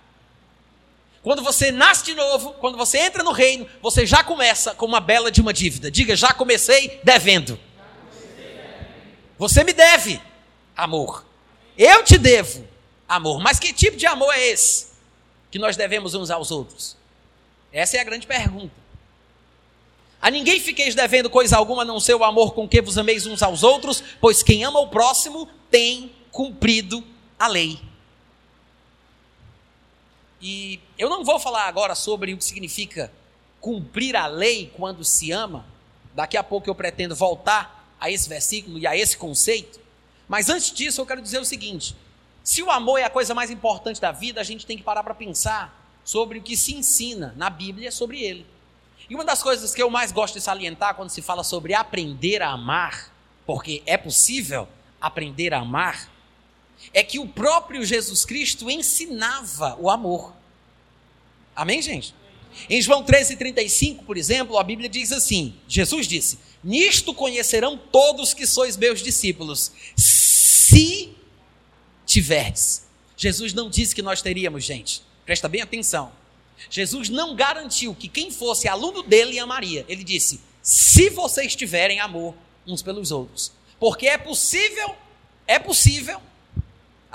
Quando 1.25 1.41
você 1.41 1.71
nasce 1.71 2.05
de 2.05 2.13
novo, 2.13 2.53
quando 2.59 2.77
você 2.77 2.99
entra 2.99 3.23
no 3.23 3.31
reino, 3.31 3.67
você 3.81 4.05
já 4.05 4.23
começa 4.23 4.75
com 4.75 4.85
uma 4.85 4.99
bela 4.99 5.31
de 5.31 5.41
uma 5.41 5.51
dívida. 5.51 5.89
Diga, 5.89 6.15
já 6.15 6.31
comecei 6.31 6.99
devendo. 7.03 7.59
Você 9.35 9.63
me 9.63 9.73
deve 9.73 10.21
amor. 10.77 11.25
Eu 11.75 12.03
te 12.03 12.19
devo 12.19 12.67
amor. 13.09 13.41
Mas 13.41 13.57
que 13.57 13.73
tipo 13.73 13.97
de 13.97 14.05
amor 14.05 14.31
é 14.35 14.49
esse 14.49 14.89
que 15.49 15.57
nós 15.57 15.75
devemos 15.75 16.13
uns 16.13 16.29
aos 16.29 16.51
outros? 16.51 16.95
Essa 17.73 17.97
é 17.97 18.01
a 18.01 18.03
grande 18.03 18.27
pergunta. 18.27 18.75
A 20.21 20.29
ninguém 20.29 20.59
fiqueis 20.59 20.93
devendo 20.93 21.27
coisa 21.27 21.57
alguma 21.57 21.81
a 21.81 21.85
não 21.85 21.99
ser 21.99 22.13
o 22.13 22.23
amor 22.23 22.53
com 22.53 22.67
que 22.69 22.83
vos 22.83 22.99
ameis 22.99 23.25
uns 23.25 23.41
aos 23.41 23.63
outros, 23.63 24.03
pois 24.21 24.43
quem 24.43 24.63
ama 24.63 24.79
o 24.79 24.89
próximo 24.89 25.49
tem 25.71 26.11
cumprido 26.29 27.03
a 27.39 27.47
lei. 27.47 27.79
E 30.47 30.79
eu 30.95 31.09
não 31.09 31.25
vou 31.25 31.39
falar 31.39 31.67
agora 31.67 31.95
sobre 31.95 32.31
o 32.31 32.37
que 32.37 32.45
significa 32.45 33.11
cumprir 33.59 34.15
a 34.15 34.27
lei 34.27 34.71
quando 34.77 35.03
se 35.03 35.31
ama. 35.31 35.65
Daqui 36.13 36.37
a 36.37 36.43
pouco 36.43 36.69
eu 36.69 36.75
pretendo 36.75 37.15
voltar 37.15 37.91
a 37.99 38.11
esse 38.11 38.29
versículo 38.29 38.77
e 38.77 38.85
a 38.85 38.95
esse 38.95 39.17
conceito. 39.17 39.79
Mas 40.29 40.47
antes 40.47 40.71
disso, 40.71 41.01
eu 41.01 41.05
quero 41.07 41.19
dizer 41.19 41.39
o 41.39 41.45
seguinte: 41.45 41.95
se 42.43 42.61
o 42.61 42.69
amor 42.69 42.99
é 42.99 43.05
a 43.05 43.09
coisa 43.09 43.33
mais 43.33 43.49
importante 43.49 43.99
da 43.99 44.11
vida, 44.11 44.39
a 44.39 44.43
gente 44.43 44.67
tem 44.67 44.77
que 44.77 44.83
parar 44.83 45.01
para 45.01 45.15
pensar 45.15 45.83
sobre 46.03 46.37
o 46.37 46.43
que 46.43 46.55
se 46.55 46.75
ensina 46.75 47.33
na 47.35 47.49
Bíblia 47.49 47.91
sobre 47.91 48.21
ele. 48.21 48.45
E 49.09 49.15
uma 49.15 49.25
das 49.25 49.41
coisas 49.41 49.73
que 49.73 49.81
eu 49.81 49.89
mais 49.89 50.11
gosto 50.11 50.35
de 50.35 50.41
salientar 50.41 50.93
quando 50.93 51.09
se 51.09 51.23
fala 51.23 51.43
sobre 51.43 51.73
aprender 51.73 52.43
a 52.43 52.51
amar, 52.51 53.11
porque 53.47 53.81
é 53.87 53.97
possível 53.97 54.67
aprender 55.01 55.55
a 55.55 55.61
amar, 55.61 56.07
é 56.93 57.03
que 57.03 57.19
o 57.19 57.27
próprio 57.27 57.85
Jesus 57.85 58.25
Cristo 58.25 58.69
ensinava 58.69 59.77
o 59.79 59.89
amor. 59.89 60.33
Amém, 61.55 61.81
gente? 61.81 62.13
Em 62.69 62.81
João 62.81 63.03
13,35, 63.03 64.05
por 64.05 64.17
exemplo, 64.17 64.57
a 64.57 64.63
Bíblia 64.63 64.89
diz 64.89 65.11
assim: 65.11 65.55
Jesus 65.67 66.07
disse: 66.07 66.39
Nisto 66.63 67.13
conhecerão 67.13 67.77
todos 67.77 68.33
que 68.33 68.47
sois 68.47 68.77
meus 68.77 69.01
discípulos, 69.01 69.71
se 69.95 71.13
tiverdes. 72.05 72.85
Jesus 73.17 73.53
não 73.53 73.69
disse 73.69 73.95
que 73.95 74.01
nós 74.01 74.21
teríamos, 74.21 74.63
gente. 74.63 75.01
Presta 75.25 75.49
bem 75.49 75.61
atenção. 75.61 76.11
Jesus 76.69 77.09
não 77.09 77.35
garantiu 77.35 77.93
que 77.93 78.07
quem 78.07 78.31
fosse 78.31 78.67
aluno 78.67 79.03
dele 79.03 79.37
amaria. 79.39 79.85
Ele 79.87 80.03
disse: 80.03 80.39
se 80.61 81.09
vocês 81.09 81.55
tiverem 81.55 81.99
amor 81.99 82.35
uns 82.65 82.81
pelos 82.81 83.11
outros. 83.11 83.51
Porque 83.79 84.07
é 84.07 84.17
possível, 84.17 84.95
é 85.45 85.59
possível 85.59 86.21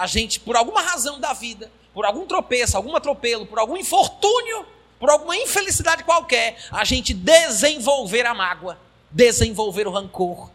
a 0.01 0.07
gente, 0.07 0.41
por 0.41 0.57
alguma 0.57 0.81
razão 0.81 1.21
da 1.21 1.35
vida, 1.35 1.71
por 1.93 2.07
algum 2.07 2.25
tropeço, 2.25 2.75
algum 2.75 2.97
atropelo, 2.97 3.45
por 3.45 3.59
algum 3.59 3.77
infortúnio, 3.77 4.65
por 4.99 5.11
alguma 5.11 5.37
infelicidade 5.37 6.05
qualquer, 6.05 6.57
a 6.71 6.85
gente 6.85 7.13
desenvolver 7.13 8.25
a 8.25 8.33
mágoa, 8.33 8.81
desenvolver 9.11 9.87
o 9.87 9.91
rancor, 9.91 10.51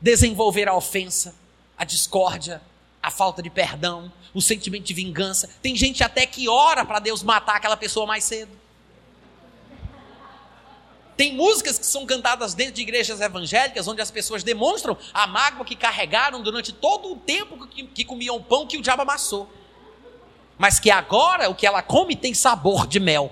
desenvolver 0.00 0.68
a 0.68 0.74
ofensa, 0.74 1.36
a 1.78 1.84
discórdia, 1.84 2.60
a 3.00 3.12
falta 3.12 3.40
de 3.40 3.48
perdão, 3.48 4.12
o 4.34 4.42
sentimento 4.42 4.86
de 4.86 4.94
vingança. 4.94 5.48
Tem 5.62 5.76
gente 5.76 6.02
até 6.02 6.26
que 6.26 6.48
ora 6.48 6.84
para 6.84 6.98
Deus 6.98 7.22
matar 7.22 7.54
aquela 7.54 7.76
pessoa 7.76 8.06
mais 8.06 8.24
cedo. 8.24 8.50
Tem 11.16 11.34
músicas 11.34 11.78
que 11.78 11.86
são 11.86 12.06
cantadas 12.06 12.54
dentro 12.54 12.74
de 12.74 12.82
igrejas 12.82 13.20
evangélicas, 13.20 13.86
onde 13.86 14.00
as 14.00 14.10
pessoas 14.10 14.42
demonstram 14.42 14.96
a 15.12 15.26
mágoa 15.26 15.64
que 15.64 15.76
carregaram 15.76 16.42
durante 16.42 16.72
todo 16.72 17.12
o 17.12 17.16
tempo 17.16 17.66
que, 17.66 17.86
que 17.86 18.04
comiam 18.04 18.36
o 18.36 18.42
pão 18.42 18.66
que 18.66 18.78
o 18.78 18.82
diabo 18.82 19.02
amassou. 19.02 19.50
Mas 20.58 20.80
que 20.80 20.90
agora 20.90 21.50
o 21.50 21.54
que 21.54 21.66
ela 21.66 21.82
come 21.82 22.16
tem 22.16 22.32
sabor 22.32 22.86
de 22.86 22.98
mel. 22.98 23.30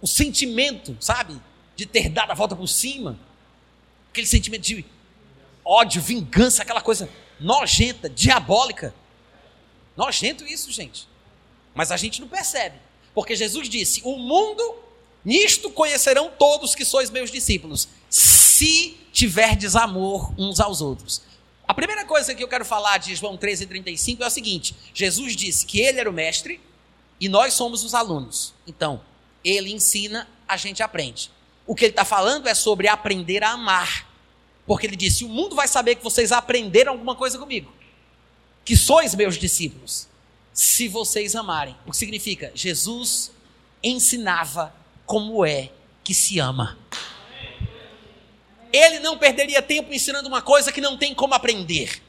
O 0.00 0.06
sentimento, 0.06 0.96
sabe, 1.00 1.40
de 1.74 1.84
ter 1.84 2.08
dado 2.08 2.30
a 2.30 2.34
volta 2.34 2.54
por 2.54 2.68
cima, 2.68 3.18
aquele 4.10 4.26
sentimento 4.26 4.62
de 4.62 4.84
ódio, 5.64 6.00
vingança, 6.00 6.62
aquela 6.62 6.80
coisa 6.80 7.08
nojenta, 7.40 8.08
diabólica. 8.08 8.94
Nojento 9.98 10.46
isso, 10.46 10.70
gente. 10.70 11.08
Mas 11.74 11.90
a 11.90 11.96
gente 11.96 12.20
não 12.20 12.28
percebe. 12.28 12.76
Porque 13.12 13.34
Jesus 13.34 13.68
disse: 13.68 14.00
O 14.04 14.16
mundo, 14.16 14.76
nisto 15.24 15.70
conhecerão 15.70 16.30
todos 16.38 16.76
que 16.76 16.84
sois 16.84 17.10
meus 17.10 17.32
discípulos, 17.32 17.88
se 18.08 18.96
tiverdes 19.12 19.74
amor 19.74 20.32
uns 20.38 20.60
aos 20.60 20.80
outros. 20.80 21.22
A 21.66 21.74
primeira 21.74 22.04
coisa 22.06 22.32
que 22.32 22.42
eu 22.42 22.46
quero 22.46 22.64
falar 22.64 22.98
de 22.98 23.12
João 23.16 23.36
13,35 23.36 24.20
é 24.20 24.26
o 24.28 24.30
seguinte: 24.30 24.76
Jesus 24.94 25.34
disse 25.34 25.66
que 25.66 25.80
ele 25.80 25.98
era 25.98 26.08
o 26.08 26.12
mestre 26.12 26.60
e 27.20 27.28
nós 27.28 27.54
somos 27.54 27.82
os 27.82 27.92
alunos. 27.92 28.54
Então, 28.68 29.00
ele 29.44 29.72
ensina, 29.72 30.28
a 30.46 30.56
gente 30.56 30.80
aprende. 30.80 31.28
O 31.66 31.74
que 31.74 31.86
ele 31.86 31.92
está 31.92 32.04
falando 32.04 32.46
é 32.48 32.54
sobre 32.54 32.86
aprender 32.86 33.42
a 33.42 33.50
amar. 33.50 34.08
Porque 34.64 34.86
ele 34.86 34.94
disse: 34.94 35.24
O 35.24 35.28
mundo 35.28 35.56
vai 35.56 35.66
saber 35.66 35.96
que 35.96 36.04
vocês 36.04 36.30
aprenderam 36.30 36.92
alguma 36.92 37.16
coisa 37.16 37.36
comigo 37.36 37.77
que 38.68 38.76
sois 38.76 39.14
meus 39.14 39.38
discípulos, 39.38 40.06
se 40.52 40.88
vocês 40.88 41.34
amarem. 41.34 41.74
O 41.86 41.90
que 41.90 41.96
significa? 41.96 42.52
Jesus 42.54 43.32
ensinava 43.82 44.74
como 45.06 45.42
é 45.42 45.70
que 46.04 46.12
se 46.12 46.38
ama. 46.38 46.78
Ele 48.70 48.98
não 48.98 49.16
perderia 49.16 49.62
tempo 49.62 49.90
ensinando 49.90 50.28
uma 50.28 50.42
coisa 50.42 50.70
que 50.70 50.82
não 50.82 50.98
tem 50.98 51.14
como 51.14 51.32
aprender. 51.32 52.02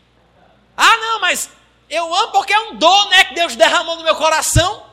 Ah, 0.75 0.97
não, 0.97 1.21
mas 1.21 1.49
eu 1.89 2.13
amo 2.13 2.33
porque 2.33 2.51
é 2.51 2.59
um 2.59 2.75
dom, 2.75 3.09
né, 3.09 3.23
que 3.23 3.35
Deus 3.35 3.55
derramou 3.55 3.95
no 3.95 4.03
meu 4.03 4.17
coração. 4.17 4.85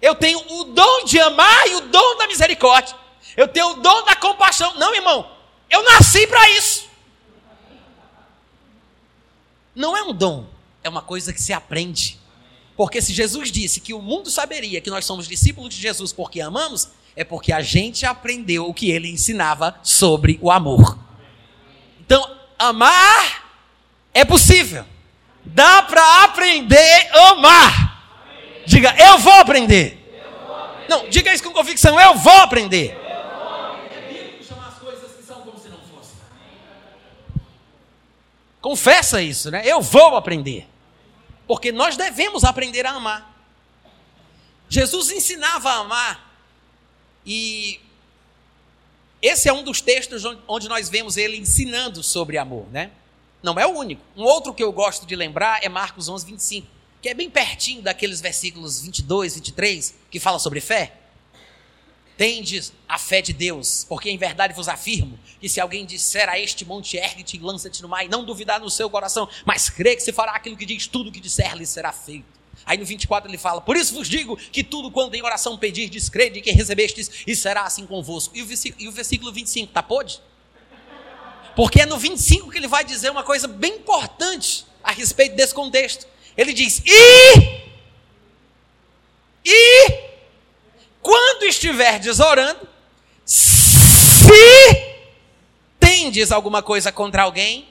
Eu 0.00 0.14
tenho 0.14 0.42
o 0.50 0.64
dom 0.64 1.04
de 1.04 1.20
amar 1.20 1.68
e 1.68 1.74
o 1.74 1.80
dom 1.82 2.16
da 2.16 2.26
misericórdia. 2.26 2.96
Eu 3.36 3.46
tenho 3.46 3.72
o 3.72 3.74
dom 3.82 4.02
da 4.06 4.16
compaixão. 4.16 4.72
Não, 4.76 4.94
irmão, 4.94 5.30
eu 5.68 5.82
nasci 5.82 6.26
para 6.26 6.48
isso. 6.52 6.88
Não 9.74 9.94
é 9.94 10.02
um 10.02 10.14
dom, 10.14 10.55
é 10.86 10.88
uma 10.88 11.02
coisa 11.02 11.32
que 11.32 11.42
se 11.42 11.52
aprende. 11.52 12.18
Porque 12.76 13.02
se 13.02 13.12
Jesus 13.12 13.50
disse 13.50 13.80
que 13.80 13.92
o 13.92 14.00
mundo 14.00 14.30
saberia 14.30 14.80
que 14.80 14.90
nós 14.90 15.04
somos 15.04 15.26
discípulos 15.26 15.74
de 15.74 15.80
Jesus 15.80 16.12
porque 16.12 16.40
amamos, 16.40 16.90
é 17.16 17.24
porque 17.24 17.52
a 17.52 17.60
gente 17.60 18.06
aprendeu 18.06 18.68
o 18.68 18.74
que 18.74 18.90
ele 18.90 19.10
ensinava 19.10 19.78
sobre 19.82 20.38
o 20.40 20.50
amor. 20.50 20.98
Então, 22.00 22.36
amar 22.58 23.50
é 24.14 24.24
possível. 24.24 24.84
Dá 25.44 25.82
para 25.82 26.24
aprender 26.24 27.08
a 27.12 27.30
amar. 27.30 27.96
Diga, 28.66 28.94
eu 28.98 29.18
vou 29.18 29.32
aprender. 29.34 30.02
Não, 30.88 31.08
diga 31.08 31.32
isso 31.34 31.42
com 31.42 31.50
convicção, 31.50 31.98
eu 31.98 32.14
vou 32.16 32.32
aprender. 32.32 32.96
Confessa 38.60 39.22
isso, 39.22 39.50
né? 39.50 39.62
Eu 39.64 39.80
vou 39.80 40.16
aprender. 40.16 40.66
Porque 41.46 41.70
nós 41.70 41.96
devemos 41.96 42.44
aprender 42.44 42.84
a 42.86 42.92
amar. 42.92 43.34
Jesus 44.68 45.10
ensinava 45.10 45.70
a 45.70 45.76
amar. 45.78 46.38
E 47.24 47.80
esse 49.22 49.48
é 49.48 49.52
um 49.52 49.62
dos 49.62 49.80
textos 49.80 50.22
onde 50.46 50.68
nós 50.68 50.88
vemos 50.88 51.16
ele 51.16 51.36
ensinando 51.36 52.02
sobre 52.02 52.38
amor, 52.38 52.66
né? 52.70 52.90
Não 53.42 53.58
é 53.58 53.66
o 53.66 53.70
único. 53.70 54.02
Um 54.16 54.24
outro 54.24 54.52
que 54.52 54.62
eu 54.62 54.72
gosto 54.72 55.06
de 55.06 55.14
lembrar 55.14 55.62
é 55.62 55.68
Marcos 55.68 56.08
11, 56.08 56.26
25, 56.26 56.66
que 57.00 57.08
é 57.08 57.14
bem 57.14 57.30
pertinho 57.30 57.82
daqueles 57.82 58.20
versículos 58.20 58.82
22, 58.82 59.36
23, 59.36 59.94
que 60.10 60.18
fala 60.18 60.38
sobre 60.38 60.60
fé. 60.60 60.92
Tendes 62.16 62.72
a 62.88 62.98
fé 62.98 63.20
de 63.20 63.32
Deus, 63.32 63.84
porque 63.88 64.10
em 64.10 64.18
verdade 64.18 64.54
vos 64.54 64.68
afirmo 64.68 65.18
que 65.40 65.48
se 65.48 65.60
alguém 65.60 65.84
disser 65.84 66.28
a 66.28 66.38
este 66.38 66.64
monte, 66.64 66.96
ergue-te 66.96 67.36
e 67.36 67.40
lança-te 67.40 67.82
no 67.82 67.88
mar, 67.88 68.04
e 68.04 68.08
não 68.08 68.24
duvidar 68.24 68.60
no 68.60 68.70
seu 68.70 68.88
coração, 68.88 69.28
mas 69.44 69.68
crê 69.68 69.94
que 69.94 70.02
se 70.02 70.12
fará 70.12 70.32
aquilo 70.32 70.56
que 70.56 70.66
diz, 70.66 70.86
tudo 70.86 71.12
que 71.12 71.20
disser 71.20 71.54
lhe 71.54 71.66
será 71.66 71.92
feito. 71.92 72.36
Aí 72.64 72.76
no 72.76 72.84
24 72.84 73.30
ele 73.30 73.38
fala: 73.38 73.60
Por 73.60 73.76
isso 73.76 73.94
vos 73.94 74.08
digo 74.08 74.36
que 74.36 74.64
tudo 74.64 74.90
quanto 74.90 75.14
em 75.14 75.22
oração 75.22 75.56
pedir, 75.56 75.88
descrede 75.88 76.40
que 76.40 76.50
recebestes, 76.50 77.10
e 77.26 77.36
será 77.36 77.62
assim 77.62 77.86
convosco. 77.86 78.36
E 78.36 78.42
o 78.42 78.46
versículo, 78.46 78.82
e 78.82 78.88
o 78.88 78.92
versículo 78.92 79.32
25, 79.32 79.72
tá 79.72 79.82
pode? 79.82 80.20
Porque 81.54 81.82
é 81.82 81.86
no 81.86 81.96
25 81.96 82.50
que 82.50 82.58
ele 82.58 82.68
vai 82.68 82.84
dizer 82.84 83.10
uma 83.10 83.22
coisa 83.22 83.46
bem 83.46 83.76
importante 83.76 84.66
a 84.82 84.90
respeito 84.90 85.36
desse 85.36 85.54
contexto. 85.54 86.06
Ele 86.36 86.52
diz: 86.52 86.82
E. 86.84 87.66
E 89.48 90.06
quando 91.00 91.44
estiverdes 91.44 92.18
orando, 92.18 92.68
se 93.24 94.95
tendes 95.96 96.30
alguma 96.30 96.62
coisa 96.62 96.92
contra 96.92 97.22
alguém, 97.22 97.66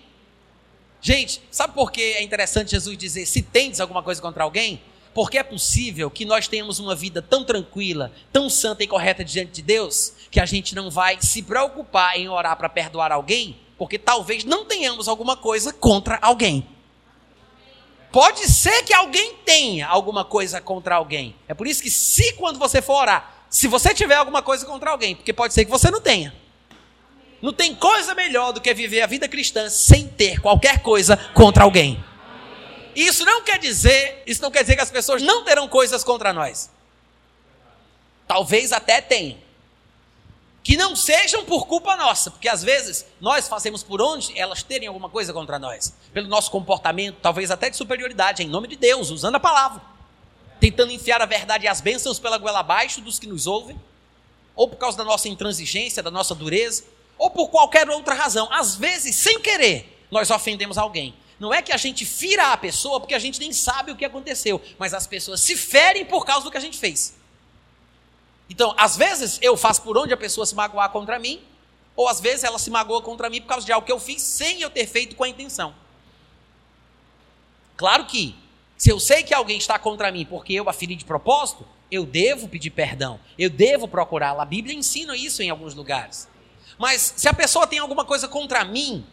gente, 0.99 1.39
sabe 1.51 1.75
por 1.75 1.91
que 1.91 2.01
é 2.01 2.23
interessante 2.23 2.71
Jesus 2.71 2.97
dizer 2.97 3.27
se 3.27 3.43
tendes 3.43 3.79
alguma 3.79 4.01
coisa 4.01 4.19
contra 4.19 4.43
alguém? 4.43 4.81
Porque 5.13 5.37
é 5.37 5.43
possível 5.43 6.09
que 6.09 6.25
nós 6.25 6.47
tenhamos 6.47 6.79
uma 6.79 6.95
vida 6.95 7.21
tão 7.21 7.45
tranquila, 7.45 8.11
tão 8.33 8.49
santa 8.49 8.83
e 8.83 8.87
correta 8.87 9.23
diante 9.23 9.51
de 9.51 9.61
Deus, 9.61 10.13
que 10.31 10.39
a 10.39 10.45
gente 10.45 10.73
não 10.73 10.89
vai 10.89 11.19
se 11.21 11.43
preocupar 11.43 12.17
em 12.17 12.27
orar 12.27 12.57
para 12.57 12.67
perdoar 12.67 13.11
alguém, 13.11 13.57
porque 13.77 13.99
talvez 13.99 14.43
não 14.43 14.65
tenhamos 14.65 15.07
alguma 15.07 15.37
coisa 15.37 15.71
contra 15.71 16.17
alguém. 16.19 16.67
Pode 18.11 18.47
ser 18.47 18.81
que 18.83 18.93
alguém 18.93 19.35
tenha 19.45 19.87
alguma 19.87 20.25
coisa 20.25 20.59
contra 20.59 20.95
alguém. 20.95 21.35
É 21.47 21.53
por 21.53 21.67
isso 21.67 21.83
que, 21.83 21.91
se 21.91 22.33
quando 22.33 22.57
você 22.57 22.81
for 22.81 23.01
orar, 23.01 23.45
se 23.51 23.67
você 23.67 23.93
tiver 23.93 24.15
alguma 24.15 24.41
coisa 24.41 24.65
contra 24.65 24.89
alguém, 24.89 25.15
porque 25.15 25.31
pode 25.31 25.53
ser 25.53 25.63
que 25.63 25.71
você 25.71 25.91
não 25.91 26.01
tenha. 26.01 26.33
Não 27.41 27.53
tem 27.53 27.75
coisa 27.75 28.15
melhor 28.15 28.51
do 28.53 28.61
que 28.61 28.73
viver 28.73 29.01
a 29.01 29.07
vida 29.07 29.27
cristã 29.27 29.69
sem 29.69 30.07
ter 30.07 30.39
qualquer 30.39 30.81
coisa 30.81 31.17
contra 31.33 31.63
alguém. 31.63 32.03
Isso 32.95 33.25
não 33.25 33.43
quer 33.43 33.59
dizer, 33.59 34.23
isso 34.25 34.41
não 34.41 34.49
quer 34.49 34.61
dizer 34.61 34.75
que 34.75 34.81
as 34.81 34.91
pessoas 34.91 35.21
não 35.21 35.43
terão 35.43 35.67
coisas 35.67 36.03
contra 36.03 36.31
nós. 36.31 36.69
Talvez 38.27 38.71
até 38.71 39.01
tenham. 39.01 39.37
Que 40.63 40.77
não 40.77 40.95
sejam 40.95 41.45
por 41.45 41.67
culpa 41.67 41.95
nossa, 41.95 42.31
porque 42.31 42.49
às 42.49 42.63
vezes 42.63 43.05
nós 43.21 43.47
fazemos 43.47 43.83
por 43.83 44.01
onde 44.01 44.35
elas 44.39 44.63
terem 44.63 44.87
alguma 44.87 45.09
coisa 45.09 45.31
contra 45.31 45.59
nós, 45.59 45.93
pelo 46.11 46.27
nosso 46.27 46.49
comportamento, 46.49 47.17
talvez 47.21 47.51
até 47.51 47.69
de 47.69 47.77
superioridade, 47.77 48.41
em 48.41 48.47
nome 48.47 48.67
de 48.69 48.75
Deus, 48.75 49.11
usando 49.11 49.35
a 49.35 49.39
palavra, 49.39 49.79
tentando 50.59 50.91
enfiar 50.91 51.21
a 51.21 51.25
verdade 51.27 51.65
e 51.65 51.67
as 51.67 51.81
bênçãos 51.81 52.17
pela 52.17 52.39
goela 52.39 52.61
abaixo 52.61 52.99
dos 52.99 53.19
que 53.19 53.27
nos 53.27 53.45
ouvem, 53.45 53.79
ou 54.55 54.67
por 54.67 54.77
causa 54.77 54.97
da 54.97 55.03
nossa 55.03 55.29
intransigência, 55.29 56.01
da 56.01 56.09
nossa 56.09 56.33
dureza, 56.33 56.83
ou 57.17 57.29
por 57.29 57.49
qualquer 57.49 57.89
outra 57.89 58.13
razão. 58.13 58.47
Às 58.51 58.75
vezes, 58.75 59.15
sem 59.15 59.39
querer, 59.39 60.05
nós 60.11 60.29
ofendemos 60.29 60.77
alguém. 60.77 61.13
Não 61.39 61.53
é 61.53 61.61
que 61.61 61.73
a 61.73 61.77
gente 61.77 62.05
fira 62.05 62.53
a 62.53 62.57
pessoa 62.57 62.99
porque 62.99 63.13
a 63.13 63.19
gente 63.19 63.39
nem 63.39 63.51
sabe 63.51 63.91
o 63.91 63.95
que 63.95 64.05
aconteceu, 64.05 64.61
mas 64.77 64.93
as 64.93 65.05
pessoas 65.05 65.41
se 65.41 65.55
ferem 65.55 66.05
por 66.05 66.25
causa 66.25 66.45
do 66.45 66.51
que 66.51 66.57
a 66.57 66.61
gente 66.61 66.77
fez. 66.77 67.15
Então, 68.49 68.73
às 68.77 68.95
vezes 68.95 69.39
eu 69.41 69.57
faço 69.57 69.81
por 69.81 69.97
onde 69.97 70.13
a 70.13 70.17
pessoa 70.17 70.45
se 70.45 70.55
magoar 70.55 70.89
contra 70.91 71.19
mim, 71.19 71.41
ou 71.95 72.07
às 72.07 72.21
vezes 72.21 72.43
ela 72.43 72.59
se 72.59 72.69
magoa 72.69 73.01
contra 73.01 73.29
mim 73.29 73.41
por 73.41 73.47
causa 73.47 73.65
de 73.65 73.71
algo 73.71 73.85
que 73.85 73.91
eu 73.91 73.99
fiz 73.99 74.21
sem 74.21 74.61
eu 74.61 74.69
ter 74.69 74.85
feito 74.85 75.15
com 75.15 75.23
a 75.23 75.29
intenção. 75.29 75.73
Claro 77.75 78.05
que, 78.05 78.35
se 78.77 78.89
eu 78.89 78.99
sei 78.99 79.23
que 79.23 79.33
alguém 79.33 79.57
está 79.57 79.77
contra 79.79 80.11
mim 80.11 80.25
porque 80.25 80.53
eu 80.53 80.69
a 80.69 80.73
feri 80.73 80.95
de 80.95 81.05
propósito, 81.05 81.65
eu 81.91 82.05
devo 82.05 82.47
pedir 82.47 82.69
perdão, 82.69 83.19
eu 83.37 83.49
devo 83.49 83.87
procurá-la. 83.87 84.43
A 84.43 84.45
Bíblia 84.45 84.75
ensina 84.75 85.15
isso 85.15 85.41
em 85.41 85.49
alguns 85.49 85.73
lugares. 85.73 86.27
Mas 86.77 87.13
se 87.15 87.27
a 87.27 87.33
pessoa 87.33 87.67
tem 87.67 87.79
alguma 87.79 88.05
coisa 88.05 88.27
contra 88.27 88.63
mim, 88.65 89.05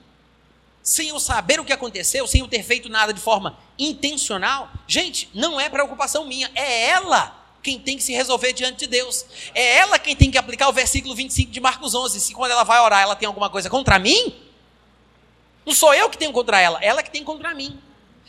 sem 0.83 1.09
eu 1.09 1.21
saber 1.21 1.61
o 1.61 1.65
que 1.65 1.73
aconteceu, 1.73 2.27
sem 2.27 2.41
eu 2.41 2.49
ter 2.49 2.63
feito 2.63 2.89
nada 2.89 3.13
de 3.13 3.21
forma 3.21 3.59
intencional, 3.79 4.71
gente, 4.87 5.31
não 5.33 5.61
é 5.61 5.69
preocupação 5.69 6.27
minha, 6.27 6.51
é 6.55 6.89
ela 6.89 7.39
quem 7.63 7.79
tem 7.79 7.97
que 7.97 8.03
se 8.03 8.13
resolver 8.13 8.53
diante 8.53 8.81
de 8.81 8.87
Deus. 8.89 9.25
É 9.55 9.77
ela 9.79 9.99
quem 9.99 10.17
tem 10.17 10.31
que 10.31 10.39
aplicar 10.39 10.69
o 10.69 10.73
versículo 10.73 11.15
25 11.15 11.53
de 11.53 11.61
Marcos 11.61 11.95
11. 11.95 12.21
Se 12.21 12.35
quando 12.35 12.51
ela 12.51 12.65
vai 12.65 12.81
orar, 12.81 13.03
ela 13.03 13.15
tem 13.15 13.27
alguma 13.27 13.49
coisa 13.49 13.71
contra 13.71 13.99
mim, 13.99 14.35
não 15.65 15.73
sou 15.73 15.95
eu 15.95 16.11
que 16.11 16.19
tenho 16.19 16.33
contra 16.33 16.61
ela, 16.61 16.79
ela 16.83 17.03
que 17.03 17.11
tem 17.11 17.23
contra 17.23 17.55
mim. 17.55 17.79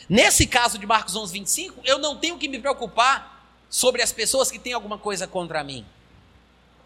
Nesse 0.07 0.45
caso 0.45 0.77
de 0.77 0.85
Marcos 0.85 1.15
11, 1.15 1.33
25, 1.33 1.81
eu 1.83 1.97
não 1.97 2.15
tenho 2.15 2.37
que 2.37 2.47
me 2.47 2.59
preocupar 2.59 3.47
sobre 3.69 4.01
as 4.01 4.11
pessoas 4.11 4.51
que 4.51 4.59
têm 4.59 4.73
alguma 4.73 4.97
coisa 4.97 5.25
contra 5.25 5.63
mim. 5.63 5.85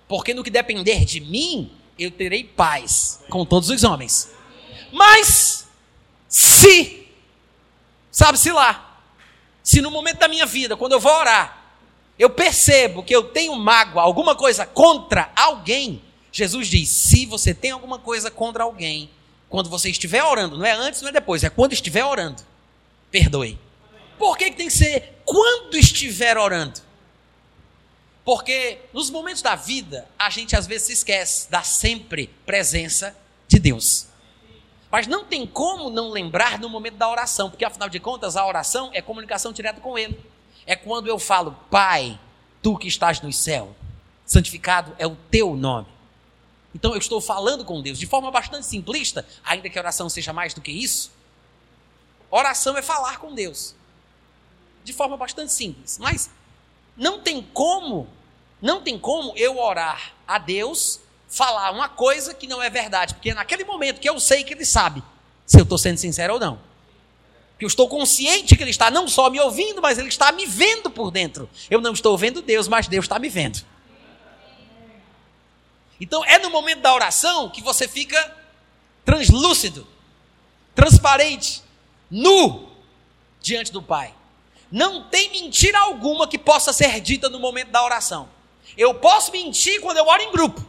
Porque 0.07 0.33
no 0.33 0.43
que 0.43 0.49
depender 0.49 1.03
de 1.03 1.19
mim, 1.19 1.69
eu 1.97 2.11
terei 2.11 2.43
paz 2.43 3.21
com 3.29 3.45
todos 3.45 3.69
os 3.69 3.83
homens. 3.83 4.29
Mas, 4.91 5.67
se, 6.27 7.07
sabe-se 8.11 8.51
lá, 8.51 9.01
se 9.63 9.81
no 9.81 9.91
momento 9.91 10.19
da 10.19 10.27
minha 10.27 10.45
vida, 10.45 10.77
quando 10.77 10.93
eu 10.93 10.99
vou 10.99 11.13
orar, 11.13 11.57
eu 12.17 12.29
percebo 12.29 13.03
que 13.03 13.15
eu 13.15 13.23
tenho 13.23 13.55
mágoa, 13.55 14.01
alguma 14.01 14.35
coisa 14.35 14.65
contra 14.65 15.31
alguém, 15.35 16.01
Jesus 16.31 16.67
diz: 16.67 16.89
se 16.89 17.25
você 17.25 17.53
tem 17.53 17.71
alguma 17.71 17.99
coisa 17.99 18.31
contra 18.31 18.63
alguém, 18.63 19.09
quando 19.49 19.69
você 19.69 19.89
estiver 19.89 20.23
orando, 20.23 20.57
não 20.57 20.65
é 20.65 20.71
antes, 20.71 21.01
não 21.01 21.09
é 21.09 21.11
depois, 21.11 21.43
é 21.43 21.49
quando 21.49 21.73
estiver 21.73 22.05
orando, 22.05 22.41
perdoe. 23.11 23.59
Por 24.17 24.37
que, 24.37 24.49
que 24.49 24.57
tem 24.57 24.67
que 24.67 24.73
ser 24.73 25.21
quando 25.23 25.77
estiver 25.77 26.37
orando? 26.37 26.86
Porque 28.27 28.81
nos 28.91 29.09
momentos 29.09 29.41
da 29.41 29.55
vida, 29.55 30.05
a 30.19 30.29
gente 30.29 30.53
às 30.53 30.67
vezes 30.67 30.87
se 30.87 30.91
esquece 30.91 31.49
da 31.49 31.63
sempre 31.63 32.27
presença 32.45 33.17
de 33.47 33.57
Deus. 33.57 34.07
Mas 34.91 35.07
não 35.07 35.23
tem 35.23 35.47
como 35.47 35.89
não 35.89 36.09
lembrar 36.09 36.59
no 36.59 36.67
momento 36.67 36.97
da 36.97 37.09
oração, 37.09 37.49
porque 37.49 37.63
afinal 37.63 37.87
de 37.87 38.01
contas 38.01 38.35
a 38.35 38.45
oração 38.45 38.89
é 38.93 39.01
comunicação 39.01 39.53
direta 39.53 39.79
com 39.79 39.97
Ele. 39.97 40.19
É 40.65 40.75
quando 40.75 41.07
eu 41.07 41.17
falo, 41.17 41.57
Pai, 41.71 42.19
tu 42.61 42.77
que 42.77 42.89
estás 42.89 43.21
no 43.21 43.31
céu, 43.31 43.73
santificado 44.25 44.93
é 44.99 45.07
o 45.07 45.15
teu 45.31 45.55
nome. 45.55 45.87
Então 46.75 46.91
eu 46.91 46.97
estou 46.97 47.21
falando 47.21 47.63
com 47.63 47.81
Deus 47.81 47.97
de 47.97 48.07
forma 48.07 48.29
bastante 48.29 48.65
simplista, 48.65 49.25
ainda 49.41 49.69
que 49.69 49.79
a 49.79 49.81
oração 49.81 50.09
seja 50.09 50.33
mais 50.33 50.53
do 50.53 50.59
que 50.59 50.73
isso. 50.73 51.13
Oração 52.29 52.77
é 52.77 52.81
falar 52.81 53.19
com 53.19 53.33
Deus. 53.33 53.73
De 54.83 54.91
forma 54.91 55.15
bastante 55.15 55.53
simples. 55.53 55.97
Mas 55.97 56.29
não 56.97 57.21
tem 57.21 57.41
como 57.41 58.16
não 58.61 58.81
tem 58.81 58.97
como 58.97 59.33
eu 59.35 59.57
orar 59.57 60.13
a 60.27 60.37
Deus, 60.37 60.99
falar 61.27 61.71
uma 61.71 61.89
coisa 61.89 62.33
que 62.33 62.47
não 62.47 62.61
é 62.61 62.69
verdade, 62.69 63.13
porque 63.13 63.31
é 63.31 63.33
naquele 63.33 63.63
momento 63.63 63.99
que 63.99 64.09
eu 64.09 64.19
sei 64.19 64.43
que 64.43 64.53
Ele 64.53 64.65
sabe 64.65 65.03
se 65.45 65.59
eu 65.59 65.63
estou 65.63 65.77
sendo 65.77 65.97
sincero 65.97 66.33
ou 66.33 66.39
não. 66.39 66.59
Que 67.57 67.65
eu 67.65 67.67
estou 67.67 67.87
consciente 67.87 68.55
que 68.55 68.63
Ele 68.63 68.71
está 68.71 68.89
não 68.91 69.07
só 69.07 69.29
me 69.29 69.39
ouvindo, 69.39 69.81
mas 69.81 69.97
Ele 69.97 70.09
está 70.09 70.31
me 70.31 70.45
vendo 70.45 70.89
por 70.89 71.11
dentro. 71.11 71.49
Eu 71.69 71.81
não 71.81 71.93
estou 71.93 72.17
vendo 72.17 72.41
Deus, 72.41 72.67
mas 72.67 72.87
Deus 72.87 73.05
está 73.05 73.19
me 73.19 73.29
vendo. 73.29 73.63
Então 75.99 76.23
é 76.25 76.37
no 76.37 76.49
momento 76.49 76.81
da 76.81 76.93
oração 76.93 77.49
que 77.49 77.61
você 77.61 77.87
fica 77.87 78.35
translúcido, 79.03 79.87
transparente, 80.75 81.63
nu 82.09 82.69
diante 83.41 83.71
do 83.71 83.81
Pai. 83.81 84.13
Não 84.71 85.03
tem 85.09 85.31
mentira 85.31 85.79
alguma 85.79 86.27
que 86.27 86.37
possa 86.37 86.73
ser 86.73 86.99
dita 86.99 87.29
no 87.29 87.39
momento 87.39 87.69
da 87.69 87.83
oração. 87.83 88.29
Eu 88.77 88.93
posso 88.93 89.31
mentir 89.31 89.81
quando 89.81 89.97
eu 89.97 90.05
oro 90.05 90.21
em 90.21 90.31
grupo. 90.31 90.63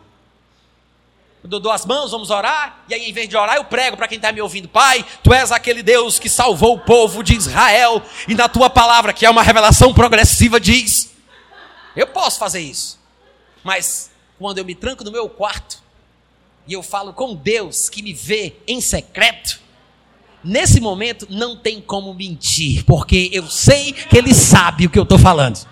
Eu 1.42 1.61
dou 1.61 1.71
as 1.71 1.87
mãos, 1.87 2.11
vamos 2.11 2.31
orar, 2.31 2.85
e 2.88 2.94
aí 2.94 3.09
em 3.09 3.12
vez 3.12 3.29
de 3.29 3.37
orar, 3.37 3.57
eu 3.57 3.64
prego 3.64 3.97
para 3.97 4.09
quem 4.09 4.16
está 4.16 4.33
me 4.33 4.40
ouvindo: 4.40 4.68
Pai, 4.68 5.05
tu 5.23 5.33
és 5.33 5.53
aquele 5.53 5.83
Deus 5.83 6.18
que 6.18 6.29
salvou 6.29 6.75
o 6.75 6.81
povo 6.81 7.23
de 7.23 7.35
Israel, 7.35 8.03
e 8.27 8.35
na 8.35 8.49
tua 8.49 8.68
palavra, 8.68 9.12
que 9.12 9.25
é 9.25 9.31
uma 9.31 9.42
revelação 9.42 9.94
progressiva, 9.94 10.59
diz. 10.59 11.11
Eu 11.94 12.07
posso 12.07 12.38
fazer 12.38 12.61
isso, 12.61 12.99
mas 13.62 14.11
quando 14.38 14.59
eu 14.59 14.64
me 14.64 14.75
tranco 14.75 15.05
no 15.05 15.11
meu 15.11 15.29
quarto 15.29 15.83
e 16.66 16.73
eu 16.73 16.83
falo 16.83 17.12
com 17.12 17.35
Deus 17.35 17.88
que 17.88 18.03
me 18.03 18.12
vê 18.12 18.57
em 18.66 18.81
secreto, 18.81 19.61
nesse 20.44 20.81
momento 20.81 21.27
não 21.31 21.57
tem 21.57 21.81
como 21.81 22.12
mentir, 22.12 22.85
porque 22.85 23.31
eu 23.33 23.49
sei 23.49 23.92
que 23.92 24.18
Ele 24.18 24.35
sabe 24.35 24.87
o 24.87 24.90
que 24.90 24.99
eu 24.99 25.05
estou 25.05 25.18
falando 25.18 25.66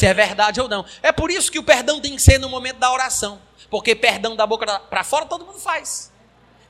se 0.00 0.06
é 0.06 0.14
verdade 0.14 0.62
ou 0.62 0.66
não. 0.66 0.82
É 1.02 1.12
por 1.12 1.30
isso 1.30 1.52
que 1.52 1.58
o 1.58 1.62
perdão 1.62 2.00
tem 2.00 2.16
que 2.16 2.22
ser 2.22 2.38
no 2.38 2.48
momento 2.48 2.78
da 2.78 2.90
oração. 2.90 3.38
Porque 3.68 3.94
perdão 3.94 4.34
da 4.34 4.46
boca 4.46 4.80
para 4.80 5.04
fora 5.04 5.26
todo 5.26 5.44
mundo 5.44 5.58
faz. 5.58 6.10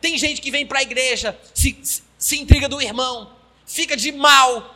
Tem 0.01 0.19
gente 0.19 0.41
que 0.41 0.51
vem 0.51 0.67
para 0.67 0.81
a 0.81 0.83
igreja, 0.83 1.39
se, 1.55 1.79
se, 1.81 2.03
se 2.19 2.41
intriga 2.41 2.69
do 2.69 2.83
irmão, 2.83 3.31
fica 3.65 3.97
de 3.97 4.11
mal, 4.11 4.75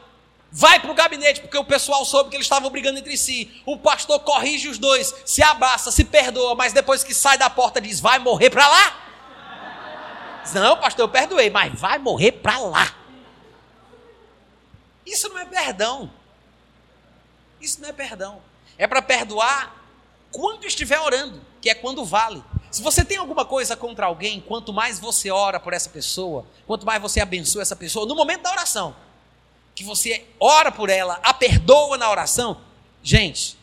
vai 0.53 0.79
para 0.79 0.91
o 0.91 0.95
gabinete 0.95 1.41
porque 1.41 1.59
o 1.59 1.65
pessoal 1.65 2.05
soube 2.05 2.31
que 2.31 2.37
eles 2.37 2.45
estavam 2.45 2.71
brigando 2.71 3.01
entre 3.01 3.17
si. 3.17 3.61
O 3.67 3.77
pastor 3.77 4.21
corrige 4.21 4.69
os 4.69 4.79
dois, 4.79 5.13
se 5.25 5.43
abraça, 5.43 5.91
se 5.91 6.05
perdoa, 6.05 6.55
mas 6.55 6.73
depois 6.73 7.03
que 7.03 7.13
sai 7.13 7.37
da 7.37 7.51
porta 7.51 7.81
diz: 7.81 7.99
vai 7.99 8.21
morrer 8.21 8.51
para 8.51 8.69
lá. 8.69 9.01
Não, 10.55 10.77
pastor, 10.77 11.07
eu 11.07 11.09
perdoei, 11.09 11.51
mas 11.51 11.73
vai 11.75 11.99
morrer 11.99 12.31
para 12.31 12.59
lá. 12.59 12.95
Isso 15.05 15.29
não 15.29 15.39
é 15.41 15.45
perdão. 15.45 16.09
Isso 17.65 17.81
não 17.81 17.89
é 17.89 17.93
perdão. 17.93 18.41
É 18.77 18.87
para 18.87 19.01
perdoar 19.01 19.83
quando 20.31 20.67
estiver 20.67 21.01
orando, 21.01 21.41
que 21.61 21.71
é 21.71 21.75
quando 21.75 22.05
vale. 22.05 22.43
Se 22.71 22.83
você 22.83 23.05
tem 23.05 23.17
alguma 23.17 23.45
coisa 23.45 23.77
contra 23.77 24.07
alguém, 24.07 24.41
quanto 24.41 24.73
mais 24.73 24.99
você 24.99 25.31
ora 25.31 25.61
por 25.61 25.73
essa 25.73 25.89
pessoa, 25.89 26.45
quanto 26.67 26.85
mais 26.85 27.01
você 27.01 27.21
abençoa 27.21 27.63
essa 27.63 27.77
pessoa, 27.77 28.05
no 28.05 28.17
momento 28.17 28.43
da 28.43 28.51
oração, 28.51 28.97
que 29.75 29.85
você 29.85 30.27
ora 30.39 30.71
por 30.71 30.91
ela, 30.91 31.21
a 31.23 31.33
perdoa 31.33 31.97
na 31.97 32.11
oração, 32.11 32.61
gente, 33.03 33.57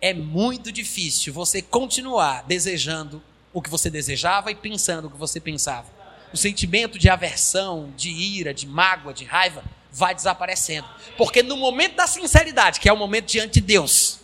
é 0.00 0.12
muito 0.12 0.70
difícil 0.70 1.32
você 1.32 1.62
continuar 1.62 2.42
desejando 2.42 3.22
o 3.52 3.62
que 3.62 3.70
você 3.70 3.88
desejava 3.88 4.50
e 4.50 4.54
pensando 4.54 5.06
o 5.06 5.10
que 5.10 5.16
você 5.16 5.40
pensava. 5.40 5.86
O 6.32 6.36
sentimento 6.36 6.98
de 6.98 7.08
aversão, 7.08 7.92
de 7.96 8.10
ira, 8.10 8.52
de 8.52 8.66
mágoa, 8.66 9.14
de 9.14 9.24
raiva, 9.24 9.64
vai 9.96 10.14
desaparecendo. 10.14 10.86
Porque 11.16 11.42
no 11.42 11.56
momento 11.56 11.96
da 11.96 12.06
sinceridade, 12.06 12.78
que 12.78 12.88
é 12.88 12.92
o 12.92 12.96
momento 12.96 13.26
diante 13.26 13.54
de 13.54 13.62
Deus, 13.62 14.20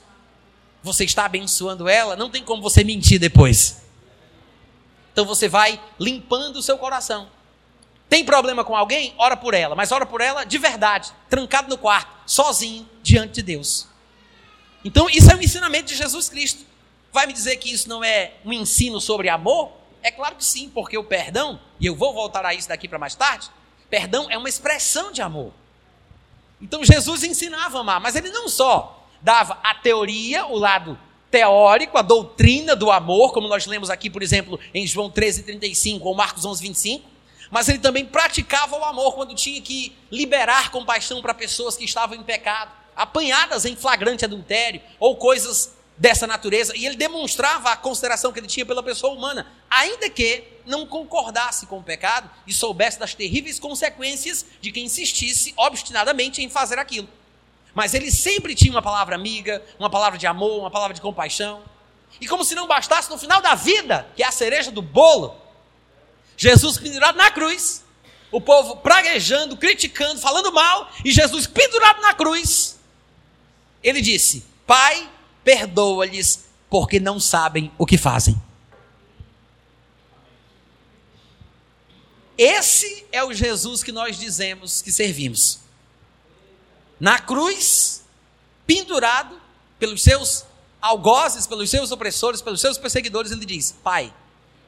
você 0.82 1.04
está 1.04 1.24
abençoando 1.24 1.88
ela, 1.88 2.14
não 2.14 2.28
tem 2.30 2.44
como 2.44 2.60
você 2.60 2.84
mentir 2.84 3.18
depois. 3.18 3.82
Então 5.12 5.24
você 5.24 5.48
vai 5.48 5.80
limpando 5.98 6.56
o 6.56 6.62
seu 6.62 6.76
coração. 6.76 7.28
Tem 8.06 8.22
problema 8.22 8.62
com 8.62 8.76
alguém? 8.76 9.14
Ora 9.16 9.34
por 9.34 9.54
ela, 9.54 9.74
mas 9.74 9.90
ora 9.90 10.04
por 10.04 10.20
ela 10.20 10.44
de 10.44 10.58
verdade, 10.58 11.10
trancado 11.30 11.70
no 11.70 11.78
quarto, 11.78 12.10
sozinho, 12.26 12.86
diante 13.02 13.34
de 13.34 13.42
Deus. 13.42 13.88
Então 14.84 15.08
isso 15.08 15.30
é 15.30 15.34
um 15.34 15.40
ensinamento 15.40 15.86
de 15.86 15.94
Jesus 15.94 16.28
Cristo. 16.28 16.66
Vai 17.10 17.26
me 17.26 17.32
dizer 17.32 17.56
que 17.56 17.72
isso 17.72 17.88
não 17.88 18.04
é 18.04 18.34
um 18.44 18.52
ensino 18.52 19.00
sobre 19.00 19.30
amor? 19.30 19.72
É 20.02 20.10
claro 20.10 20.36
que 20.36 20.44
sim, 20.44 20.68
porque 20.68 20.98
o 20.98 21.04
perdão, 21.04 21.58
e 21.80 21.86
eu 21.86 21.94
vou 21.94 22.12
voltar 22.12 22.44
a 22.44 22.52
isso 22.52 22.68
daqui 22.68 22.88
para 22.88 22.98
mais 22.98 23.14
tarde, 23.14 23.48
perdão 23.88 24.30
é 24.30 24.36
uma 24.36 24.48
expressão 24.48 25.10
de 25.12 25.22
amor. 25.22 25.61
Então 26.62 26.84
Jesus 26.84 27.24
ensinava 27.24 27.78
a 27.78 27.80
amar, 27.80 28.00
mas 28.00 28.14
ele 28.14 28.30
não 28.30 28.48
só 28.48 29.04
dava 29.20 29.58
a 29.64 29.74
teoria, 29.74 30.46
o 30.46 30.56
lado 30.56 30.96
teórico, 31.28 31.98
a 31.98 32.02
doutrina 32.02 32.76
do 32.76 32.90
amor, 32.90 33.32
como 33.32 33.48
nós 33.48 33.66
lemos 33.66 33.90
aqui, 33.90 34.08
por 34.08 34.22
exemplo, 34.22 34.60
em 34.72 34.86
João 34.86 35.10
13, 35.10 35.42
35 35.42 36.06
ou 36.06 36.14
Marcos 36.14 36.44
11, 36.44 36.62
25, 36.62 37.10
mas 37.50 37.68
ele 37.68 37.80
também 37.80 38.06
praticava 38.06 38.78
o 38.78 38.84
amor 38.84 39.14
quando 39.14 39.34
tinha 39.34 39.60
que 39.60 39.92
liberar 40.10 40.70
compaixão 40.70 41.20
para 41.20 41.34
pessoas 41.34 41.76
que 41.76 41.84
estavam 41.84 42.16
em 42.16 42.22
pecado, 42.22 42.70
apanhadas 42.94 43.64
em 43.64 43.74
flagrante 43.74 44.24
adultério 44.24 44.80
ou 45.00 45.16
coisas 45.16 45.74
dessa 45.96 46.26
natureza, 46.26 46.76
e 46.76 46.86
ele 46.86 46.96
demonstrava 46.96 47.70
a 47.70 47.76
consideração 47.76 48.32
que 48.32 48.40
ele 48.40 48.46
tinha 48.46 48.66
pela 48.66 48.82
pessoa 48.82 49.12
humana, 49.12 49.46
ainda 49.70 50.08
que 50.08 50.44
não 50.66 50.86
concordasse 50.86 51.66
com 51.66 51.78
o 51.78 51.82
pecado 51.82 52.30
e 52.46 52.52
soubesse 52.52 52.98
das 52.98 53.14
terríveis 53.14 53.60
consequências 53.60 54.44
de 54.60 54.72
quem 54.72 54.84
insistisse 54.84 55.52
obstinadamente 55.56 56.42
em 56.42 56.48
fazer 56.48 56.78
aquilo. 56.78 57.08
Mas 57.74 57.94
ele 57.94 58.10
sempre 58.10 58.54
tinha 58.54 58.70
uma 58.70 58.82
palavra 58.82 59.14
amiga, 59.14 59.62
uma 59.78 59.88
palavra 59.88 60.18
de 60.18 60.26
amor, 60.26 60.60
uma 60.60 60.70
palavra 60.70 60.94
de 60.94 61.00
compaixão. 61.00 61.62
E 62.20 62.26
como 62.26 62.44
se 62.44 62.54
não 62.54 62.66
bastasse, 62.66 63.10
no 63.10 63.18
final 63.18 63.40
da 63.40 63.54
vida, 63.54 64.06
que 64.14 64.22
é 64.22 64.26
a 64.26 64.32
cereja 64.32 64.70
do 64.70 64.82
bolo, 64.82 65.36
Jesus 66.36 66.78
pendurado 66.78 67.16
na 67.16 67.30
cruz, 67.30 67.84
o 68.30 68.40
povo 68.40 68.76
praguejando, 68.76 69.56
criticando, 69.56 70.20
falando 70.20 70.52
mal, 70.52 70.90
e 71.04 71.12
Jesus 71.12 71.46
pendurado 71.46 72.00
na 72.00 72.14
cruz, 72.14 72.78
ele 73.82 74.00
disse: 74.00 74.44
Pai, 74.66 75.08
perdoa-lhes, 75.44 76.46
porque 76.70 76.98
não 76.98 77.20
sabem 77.20 77.70
o 77.78 77.86
que 77.86 77.98
fazem. 77.98 78.40
Esse 82.36 83.06
é 83.12 83.22
o 83.22 83.32
Jesus 83.32 83.82
que 83.82 83.92
nós 83.92 84.18
dizemos 84.18 84.82
que 84.82 84.90
servimos. 84.90 85.60
na 86.98 87.18
cruz, 87.18 88.04
pendurado 88.66 89.40
pelos 89.78 90.02
seus 90.02 90.44
algozes, 90.80 91.46
pelos 91.46 91.68
seus 91.68 91.90
opressores, 91.90 92.40
pelos 92.40 92.60
seus 92.60 92.78
perseguidores, 92.78 93.32
ele 93.32 93.44
diz: 93.44 93.72
Pai, 93.82 94.12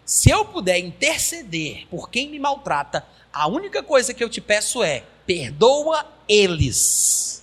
se 0.04 0.30
eu 0.30 0.44
puder 0.44 0.78
interceder 0.78 1.86
por 1.88 2.10
quem 2.10 2.28
me 2.28 2.38
maltrata, 2.38 3.06
a 3.32 3.48
única 3.48 3.82
coisa 3.82 4.12
que 4.12 4.22
eu 4.22 4.28
te 4.28 4.40
peço 4.40 4.82
é: 4.82 5.04
perdoa 5.26 6.06
eles. 6.28 7.42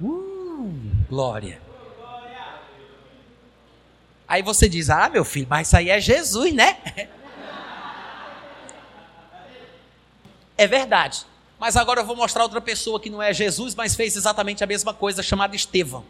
Uh, 0.00 0.90
glória. 1.14 1.62
Aí 4.26 4.42
você 4.42 4.68
diz: 4.68 4.90
Ah, 4.90 5.08
meu 5.08 5.24
filho, 5.24 5.46
mas 5.48 5.68
isso 5.68 5.76
aí 5.76 5.88
é 5.88 6.00
Jesus, 6.00 6.52
né? 6.52 6.76
É 10.56 10.68
verdade. 10.68 11.26
Mas 11.58 11.76
agora 11.76 12.00
eu 12.00 12.06
vou 12.06 12.14
mostrar 12.14 12.44
outra 12.44 12.60
pessoa 12.60 13.00
que 13.00 13.10
não 13.10 13.20
é 13.20 13.34
Jesus, 13.34 13.74
mas 13.74 13.96
fez 13.96 14.14
exatamente 14.14 14.62
a 14.62 14.68
mesma 14.68 14.94
coisa, 14.94 15.20
chamada 15.20 15.56
Estevão. 15.56 16.04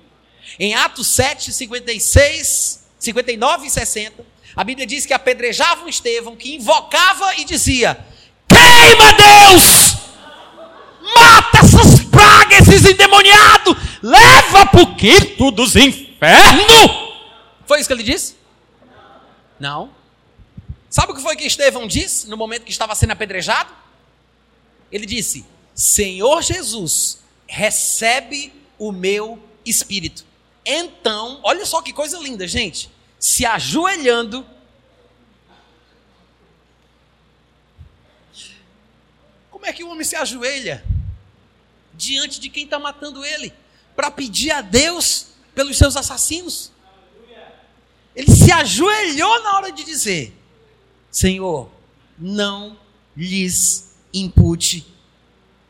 Em 0.59 0.75
Atos 0.75 1.07
7, 1.07 1.51
56, 1.51 2.87
59 2.99 3.67
e 3.67 3.71
60, 3.71 4.23
a 4.55 4.63
Bíblia 4.63 4.87
diz 4.87 5.07
que 5.07 5.15
apedrejavam 5.15 5.89
Estevão, 5.89 6.37
que 6.37 6.57
invocava 6.57 7.37
e 7.37 7.45
dizia: 7.47 8.05
Queima 8.47 9.13
Deus! 9.15 10.04
Pragas, 12.45 12.69
esses 12.69 12.91
endemoniados! 12.91 13.77
Leva 14.03 14.67
para 14.67 14.83
o 14.83 14.95
quinto 14.95 15.51
dos 15.51 15.75
infernos! 15.77 17.15
Foi 17.67 17.81
isso 17.81 17.89
que 17.89 17.95
ele 17.95 18.03
disse? 18.03 18.37
Não. 19.59 19.91
Sabe 20.91 21.13
o 21.13 21.15
que 21.15 21.23
foi 21.23 21.37
que 21.37 21.45
Estevão 21.45 21.87
disse 21.87 22.29
no 22.29 22.37
momento 22.37 22.65
que 22.65 22.71
estava 22.71 22.95
sendo 22.95 23.13
apedrejado? 23.13 23.73
Ele 24.93 25.07
disse: 25.07 25.45
Senhor 25.75 26.43
Jesus, 26.43 27.21
recebe 27.47 28.53
o 28.79 28.93
meu 28.93 29.43
espírito. 29.65 30.25
Então, 30.65 31.41
olha 31.43 31.65
só 31.65 31.83
que 31.83 31.93
coisa 31.93 32.19
linda, 32.19 32.47
gente. 32.47 32.91
Se 33.19 33.47
ajoelhando, 33.47 34.47
como 39.51 39.65
é 39.65 39.73
que 39.73 39.83
o 39.83 39.89
homem 39.89 40.05
se 40.05 40.15
ajoelha 40.15 40.85
diante 41.97 42.41
de 42.41 42.49
quem 42.49 42.65
está 42.65 42.79
matando 42.79 43.25
ele 43.25 43.53
para 43.95 44.11
pedir 44.11 44.51
a 44.51 44.61
Deus 44.61 45.29
pelos 45.55 45.79
seus 45.79 45.97
assassinos? 45.97 46.73
Ele 48.15 48.31
se 48.31 48.53
ajoelhou 48.53 49.43
na 49.43 49.57
hora 49.57 49.73
de 49.73 49.85
dizer: 49.85 50.37
Senhor, 51.11 51.69
não 52.19 52.79
lhes 53.17 53.97
impute 54.13 54.87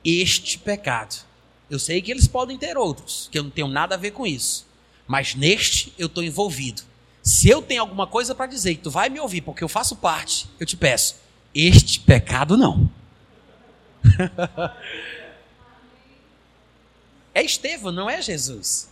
este 0.05 0.59
pecado. 0.59 1.25
Eu 1.71 1.79
sei 1.79 2.03
que 2.03 2.11
eles 2.11 2.29
podem 2.29 2.59
ter 2.59 2.77
outros, 2.77 3.29
que 3.33 3.39
eu 3.39 3.43
não 3.43 3.51
tenho 3.51 3.69
nada 3.69 3.95
a 3.95 3.99
ver 3.99 4.11
com 4.11 4.27
isso. 4.27 4.67
Mas 5.07 5.35
neste 5.35 5.93
eu 5.99 6.07
estou 6.07 6.23
envolvido. 6.23 6.83
Se 7.23 7.49
eu 7.49 7.63
tenho 7.63 7.81
alguma 7.81 8.07
coisa 8.07 8.35
para 8.35 8.47
dizer 8.47 8.79
tu 8.83 8.91
vai 8.91 9.09
me 9.09 9.19
ouvir, 9.19 9.41
porque 9.41 9.65
eu 9.65 9.69
faço 9.69 9.97
parte, 9.97 10.47
eu 10.61 10.67
te 10.67 10.77
peço, 10.77 11.17
este 11.55 12.01
pecado 12.01 12.57
não. 12.57 12.91
é 17.35 17.43
Estevão, 17.43 17.93
não 17.93 18.09
é 18.09 18.23
Jesus. 18.23 18.89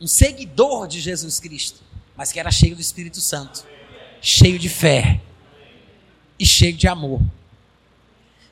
Um 0.00 0.06
seguidor 0.06 0.88
de 0.88 1.00
Jesus 1.00 1.38
Cristo 1.38 1.88
mas 2.18 2.32
que 2.32 2.40
era 2.40 2.50
cheio 2.50 2.74
do 2.74 2.80
Espírito 2.82 3.20
Santo, 3.20 3.64
cheio 4.20 4.58
de 4.58 4.68
fé 4.68 5.20
e 6.36 6.44
cheio 6.44 6.76
de 6.76 6.88
amor. 6.88 7.22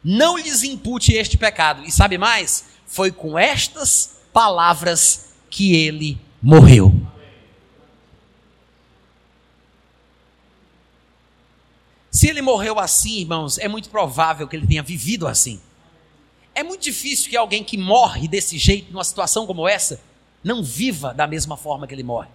Não 0.05 0.39
lhes 0.39 0.63
impute 0.63 1.13
este 1.13 1.37
pecado. 1.37 1.83
E 1.85 1.91
sabe 1.91 2.17
mais? 2.17 2.67
Foi 2.87 3.11
com 3.11 3.37
estas 3.37 4.21
palavras 4.33 5.31
que 5.51 5.75
ele 5.75 6.17
morreu. 6.41 6.95
Se 12.09 12.29
ele 12.29 12.41
morreu 12.41 12.79
assim, 12.79 13.19
irmãos, 13.19 13.59
é 13.59 13.67
muito 13.67 13.91
provável 13.91 14.47
que 14.47 14.55
ele 14.55 14.67
tenha 14.69 14.83
vivido 14.83 15.27
assim. 15.27 15.61
É 16.57 16.63
muito 16.63 16.81
difícil 16.81 17.29
que 17.29 17.37
alguém 17.37 17.63
que 17.63 17.77
morre 17.77 18.27
desse 18.27 18.57
jeito, 18.57 18.91
numa 18.91 19.05
situação 19.05 19.47
como 19.47 19.69
essa, 19.69 20.01
não 20.43 20.65
viva 20.65 21.13
da 21.13 21.27
mesma 21.27 21.55
forma 21.55 21.87
que 21.87 21.95
ele 21.95 22.03
morre. 22.03 22.31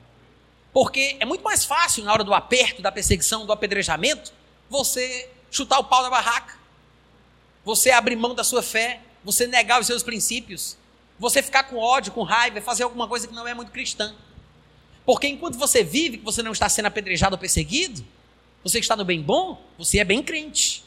Porque 0.72 1.18
é 1.20 1.26
muito 1.26 1.44
mais 1.44 1.66
fácil, 1.66 2.04
na 2.04 2.14
hora 2.14 2.24
do 2.24 2.32
aperto, 2.32 2.84
da 2.84 2.92
perseguição, 2.92 3.48
do 3.48 3.52
apedrejamento, 3.52 4.32
você 4.70 5.28
chutar 5.50 5.80
o 5.80 5.86
pau 5.86 6.04
da 6.04 6.10
barraca, 6.12 6.56
você 7.66 7.90
abrir 7.90 8.16
mão 8.16 8.36
da 8.36 8.44
sua 8.44 8.62
fé, 8.62 9.02
você 9.24 9.48
negar 9.48 9.82
os 9.82 9.88
seus 9.88 10.04
princípios, 10.04 10.78
você 11.18 11.42
ficar 11.42 11.64
com 11.64 11.78
ódio, 11.78 12.14
com 12.14 12.22
raiva 12.22 12.62
fazer 12.62 12.84
alguma 12.84 13.08
coisa 13.08 13.28
que 13.28 13.34
não 13.34 13.48
é 13.48 13.56
muito 13.56 13.72
cristã. 13.72 14.16
Porque 15.04 15.28
enquanto 15.28 15.58
você 15.58 15.84
vive, 15.84 16.20
que 16.20 16.24
você 16.24 16.44
não 16.44 16.52
está 16.52 16.70
sendo 16.70 16.86
apedrejado 16.86 17.34
ou 17.34 17.40
perseguido, 17.40 18.06
você 18.64 18.78
está 18.78 18.96
no 18.96 19.04
bem 19.04 19.20
bom, 19.20 19.60
você 19.80 19.98
é 19.98 20.04
bem 20.04 20.22
crente. 20.22 20.84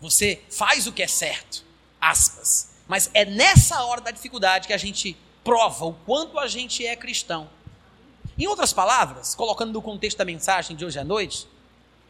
Você 0.00 0.40
faz 0.48 0.86
o 0.86 0.92
que 0.92 1.02
é 1.02 1.08
certo, 1.08 1.64
aspas. 2.02 2.72
Mas 2.88 3.08
é 3.14 3.24
nessa 3.24 3.84
hora 3.84 4.00
da 4.00 4.10
dificuldade 4.10 4.66
que 4.66 4.72
a 4.72 4.78
gente 4.78 5.16
prova 5.44 5.86
o 5.86 5.92
quanto 5.92 6.38
a 6.38 6.48
gente 6.48 6.84
é 6.84 6.96
cristão. 6.96 7.48
Em 8.36 8.46
outras 8.48 8.72
palavras, 8.72 9.34
colocando 9.34 9.72
no 9.72 9.80
contexto 9.80 10.18
da 10.18 10.24
mensagem 10.24 10.76
de 10.76 10.84
hoje 10.84 10.98
à 10.98 11.04
noite, 11.04 11.46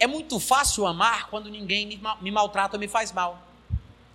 é 0.01 0.07
muito 0.07 0.41
fácil 0.41 0.87
amar 0.87 1.29
quando 1.29 1.51
ninguém 1.51 1.87
me, 1.87 2.01
me 2.21 2.31
maltrata 2.31 2.77
ou 2.77 2.81
me 2.81 2.89
faz 2.89 3.13
mal. 3.13 3.47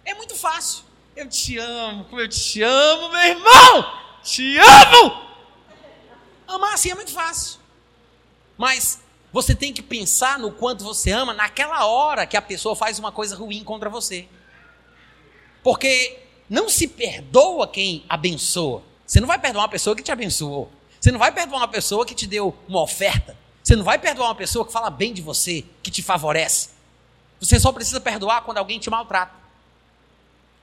É 0.03 0.13
muito 0.15 0.35
fácil. 0.35 0.83
Eu 1.15 1.29
te 1.29 1.57
amo, 1.57 2.05
como 2.05 2.21
eu 2.21 2.27
te 2.27 2.61
amo, 2.61 3.09
meu 3.09 3.21
irmão! 3.21 3.93
Te 4.23 4.57
amo! 4.57 5.27
Amar 6.47 6.73
assim 6.73 6.91
é 6.91 6.95
muito 6.95 7.11
fácil. 7.11 7.59
Mas 8.57 8.99
você 9.31 9.53
tem 9.53 9.73
que 9.73 9.81
pensar 9.81 10.39
no 10.39 10.51
quanto 10.51 10.83
você 10.83 11.11
ama 11.11 11.33
naquela 11.33 11.85
hora 11.85 12.25
que 12.25 12.37
a 12.37 12.41
pessoa 12.41 12.75
faz 12.75 12.97
uma 12.97 13.11
coisa 13.11 13.35
ruim 13.35 13.63
contra 13.63 13.89
você. 13.89 14.27
Porque 15.67 16.17
não 16.49 16.69
se 16.69 16.87
perdoa 16.87 17.67
quem 17.67 18.05
abençoa. 18.07 18.81
Você 19.05 19.19
não 19.19 19.27
vai 19.27 19.37
perdoar 19.37 19.63
uma 19.63 19.69
pessoa 19.69 19.97
que 19.97 20.01
te 20.01 20.09
abençoou. 20.09 20.71
Você 20.97 21.11
não 21.11 21.19
vai 21.19 21.29
perdoar 21.29 21.59
uma 21.59 21.67
pessoa 21.67 22.05
que 22.05 22.15
te 22.15 22.25
deu 22.25 22.57
uma 22.69 22.81
oferta. 22.81 23.37
Você 23.61 23.75
não 23.75 23.83
vai 23.83 23.99
perdoar 23.99 24.29
uma 24.29 24.35
pessoa 24.35 24.65
que 24.65 24.71
fala 24.71 24.89
bem 24.89 25.13
de 25.13 25.21
você, 25.21 25.65
que 25.83 25.91
te 25.91 26.01
favorece. 26.01 26.69
Você 27.41 27.59
só 27.59 27.73
precisa 27.73 27.99
perdoar 27.99 28.43
quando 28.43 28.59
alguém 28.59 28.79
te 28.79 28.89
maltrata. 28.89 29.35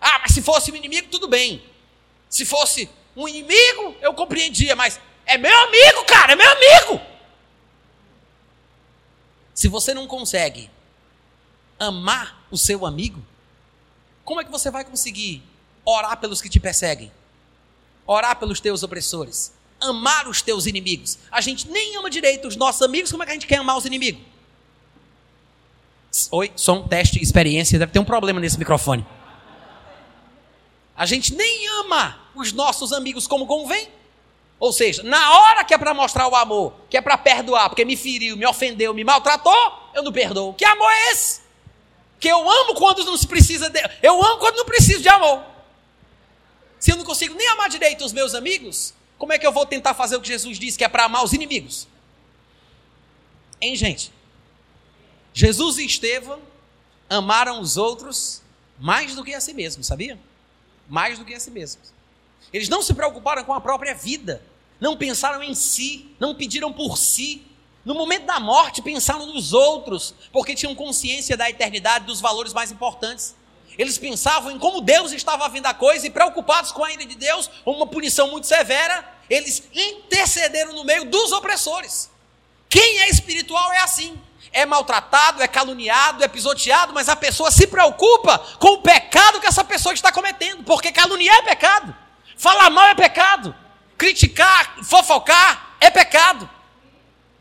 Ah, 0.01 0.21
mas 0.21 0.33
se 0.33 0.41
fosse 0.41 0.73
um 0.73 0.75
inimigo, 0.75 1.09
tudo 1.11 1.29
bem. 1.29 1.63
Se 2.31 2.47
fosse 2.47 2.89
um 3.15 3.29
inimigo, 3.29 3.95
eu 4.01 4.15
compreendia, 4.15 4.75
mas 4.75 4.99
é 5.27 5.37
meu 5.37 5.55
amigo, 5.65 6.03
cara, 6.07 6.33
é 6.33 6.37
meu 6.37 6.51
amigo. 6.51 7.01
Se 9.53 9.69
você 9.69 9.93
não 9.93 10.07
consegue 10.07 10.71
amar 11.79 12.47
o 12.51 12.57
seu 12.57 12.87
amigo, 12.87 13.23
como 14.25 14.41
é 14.41 14.45
que 14.45 14.51
você 14.51 14.71
vai 14.71 14.85
conseguir 14.85 15.43
orar 15.85 16.17
pelos 16.19 16.41
que 16.41 16.49
te 16.49 16.59
perseguem? 16.59 17.13
Orar 18.07 18.37
pelos 18.37 18.61
teus 18.61 18.83
opressores? 18.83 19.53
amar 19.81 20.29
os 20.29 20.43
teus 20.43 20.67
inimigos. 20.67 21.19
A 21.31 21.41
gente 21.41 21.69
nem 21.69 21.97
ama 21.97 22.11
direito 22.11 22.49
os 22.49 22.57
nossos 22.57 22.83
amigos, 22.83 23.11
como 23.11 23.23
é 23.23 23.27
que 23.27 23.33
a 23.33 23.35
gente 23.35 23.47
quer 23.47 23.59
amar 23.59 23.77
os 23.77 23.85
inimigos? 23.85 24.23
Oi, 26.31 26.53
som, 26.55 26.87
teste, 26.87 27.21
experiência, 27.23 27.79
deve 27.79 27.93
ter 27.93 27.99
um 27.99 28.05
problema 28.05 28.41
nesse 28.41 28.59
microfone. 28.59 29.05
A 30.97 31.07
gente 31.07 31.35
nem 31.35 31.69
ama 31.81 32.21
os 32.35 32.53
nossos 32.53 32.93
amigos 32.93 33.27
como 33.27 33.47
convém. 33.47 33.89
Ou 34.61 34.73
seja, 34.73 35.03
na 35.03 35.39
hora 35.39 35.65
que 35.65 35.75
é 35.75 35.79
para 35.79 35.93
mostrar 35.93 36.29
o 36.29 36.37
amor, 36.37 36.73
que 36.89 36.97
é 36.97 37.01
para 37.01 37.19
perdoar, 37.19 37.69
porque 37.69 37.85
me 37.85 37.97
feriu, 37.97 38.37
me 38.37 38.47
ofendeu, 38.47 38.95
me 38.95 39.03
maltratou, 39.03 39.91
eu 39.93 40.03
não 40.03 40.13
perdoo. 40.13 40.55
Que 40.55 40.65
amor 40.65 40.91
é 40.91 41.11
esse? 41.11 41.41
Que 42.21 42.29
eu 42.29 42.51
amo 42.51 42.75
quando 42.75 43.05
não 43.05 43.17
se 43.17 43.27
precisa 43.27 43.69
de... 43.69 43.81
Eu 44.03 44.23
amo 44.25 44.39
quando 44.39 44.57
não 44.57 44.65
preciso 44.65 45.03
de 45.03 45.09
amor. 45.09 45.45
Se 46.79 46.93
eu 46.93 46.97
não 46.97 47.05
consigo 47.05 47.35
nem 47.35 47.49
amar 47.49 47.69
direito 47.69 48.05
os 48.05 48.13
meus 48.13 48.35
amigos, 48.35 48.95
como 49.19 49.33
é 49.33 49.39
que 49.39 49.47
eu 49.47 49.53
vou 49.53 49.65
tentar 49.65 49.95
fazer 49.95 50.17
o 50.17 50.21
que 50.21 50.29
Jesus 50.29 50.59
disse, 50.59 50.77
que 50.77 50.85
é 50.85 50.89
para 50.89 51.05
amar 51.05 51.25
os 51.25 51.33
inimigos? 51.33 51.89
Hein, 53.61 53.75
gente? 53.77 54.13
Jesus 55.33 55.79
e 55.79 55.87
Estevão 55.87 56.41
amaram 57.09 57.61
os 57.61 57.77
outros 57.77 58.43
mais 58.79 59.15
do 59.15 59.25
que 59.25 59.35
a 59.35 59.41
si 59.41 59.55
mesmos, 59.55 59.87
sabia? 59.87 60.19
Mais 60.89 61.19
do 61.19 61.25
que 61.25 61.35
a 61.35 61.41
si 61.41 61.51
mesmos. 61.51 61.93
Eles 62.53 62.69
não 62.69 62.83
se 62.83 62.95
preocuparam 62.95 63.45
com 63.45 63.53
a 63.53 63.61
própria 63.61 63.95
vida, 63.95 64.43
não 64.81 64.97
pensaram 64.97 65.43
em 65.43 65.55
si, 65.55 66.15
não 66.21 66.35
pediram 66.35 66.73
por 66.73 66.99
si. 66.99 67.43
No 67.85 67.95
momento 67.95 68.25
da 68.25 68.41
morte, 68.41 68.81
pensaram 68.81 69.27
nos 69.27 69.53
outros, 69.53 70.15
porque 70.33 70.55
tinham 70.55 70.75
consciência 70.75 71.37
da 71.37 71.51
eternidade, 71.51 72.07
dos 72.07 72.21
valores 72.21 72.53
mais 72.53 72.73
importantes. 72.73 73.35
Eles 73.77 73.99
pensavam 73.99 74.51
em 74.53 74.59
como 74.59 74.81
Deus 74.81 75.13
estava 75.13 75.49
vendo 75.49 75.67
a 75.67 75.75
coisa 75.75 76.07
e 76.07 76.11
preocupados 76.11 76.73
com 76.73 76.85
a 76.85 76.93
ira 76.93 77.05
de 77.05 77.15
Deus, 77.15 77.51
uma 77.67 77.87
punição 77.87 78.31
muito 78.31 78.47
severa, 78.47 79.05
eles 79.29 79.65
intercederam 79.75 80.73
no 80.73 80.85
meio 80.85 81.05
dos 81.07 81.33
opressores. 81.33 82.11
Quem 82.69 83.01
é 83.01 83.09
espiritual 83.11 83.73
é 83.73 83.81
assim. 83.81 84.19
é 84.53 84.65
maltratado, 84.65 85.43
é 85.43 85.49
caluniado, 85.49 86.23
é 86.23 86.29
pisoteado, 86.29 86.95
mas 86.95 87.09
a 87.09 87.17
pessoa 87.17 87.51
se 87.51 87.67
preocupa 87.67 88.39
com 88.61 88.75
o 88.75 88.83
pecado 88.83 89.41
que 89.41 89.49
essa 89.49 89.65
pessoa 89.65 89.93
está 89.93 90.13
cometendo, 90.13 90.63
porque 90.63 90.93
caluniar 90.93 91.37
é 91.39 91.43
pecado, 91.43 91.95
falar 92.37 92.71
mal 92.71 92.87
é 92.87 92.95
pecado, 92.95 93.55
criticar, 93.99 94.77
fofocar 94.85 95.77
é 95.81 95.91
pecado, 95.91 96.49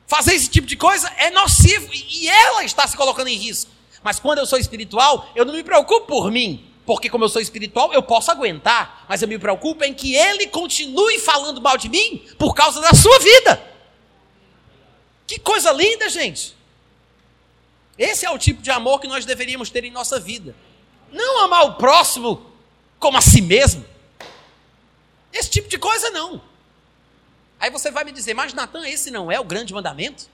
fazer 0.08 0.34
esse 0.34 0.50
tipo 0.50 0.68
de 0.68 0.76
coisa 0.76 1.08
é 1.18 1.30
nocivo 1.32 1.90
e 1.94 2.28
ela 2.28 2.64
está 2.64 2.88
se 2.88 2.96
colocando 2.96 3.28
em 3.28 3.38
risco. 3.38 3.72
Mas 4.04 4.20
quando 4.20 4.40
eu 4.40 4.46
sou 4.46 4.60
espiritual, 4.60 5.30
eu 5.36 5.46
não 5.46 5.54
me 5.54 5.64
preocupo 5.64 6.08
por 6.08 6.32
mim, 6.32 6.70
porque 6.86 7.10
como 7.10 7.24
eu 7.24 7.30
sou 7.30 7.42
espiritual, 7.42 7.94
eu 7.94 8.04
posso 8.04 8.30
aguentar, 8.30 9.06
mas 9.08 9.22
eu 9.22 9.28
me 9.28 9.40
preocupo 9.40 9.84
em 9.84 9.94
que 9.94 10.14
ele 10.14 10.48
continue 10.48 11.20
falando 11.20 11.62
mal 11.62 11.78
de 11.78 11.88
mim 11.88 12.26
por 12.38 12.54
causa 12.54 12.82
da 12.82 12.94
sua 12.94 13.18
vida. 13.20 13.74
Que 15.26 15.40
coisa 15.40 15.72
linda, 15.72 16.10
gente. 16.10 16.56
Esse 17.98 18.26
é 18.26 18.30
o 18.30 18.38
tipo 18.38 18.62
de 18.62 18.72
amor 18.72 19.00
que 19.00 19.08
nós 19.08 19.24
deveríamos 19.24 19.70
ter 19.70 19.84
em 19.84 19.92
nossa 19.92 20.20
vida. 20.20 20.56
Não 21.12 21.46
amar 21.46 21.66
o 21.68 21.76
próximo 21.76 22.52
como 23.00 23.18
a 23.18 23.22
si 23.22 23.42
mesmo. 23.42 23.86
Esse 25.32 25.50
tipo 25.50 25.70
de 25.70 25.78
coisa 25.78 26.10
não. 26.10 26.42
Aí 27.64 27.70
você 27.70 27.90
vai 27.90 28.04
me 28.04 28.12
dizer, 28.12 28.34
mas 28.34 28.54
Natan, 28.54 28.86
esse 28.86 29.10
não 29.10 29.32
é 29.32 29.40
o 29.40 29.44
grande 29.46 29.74
mandamento? 29.74 30.26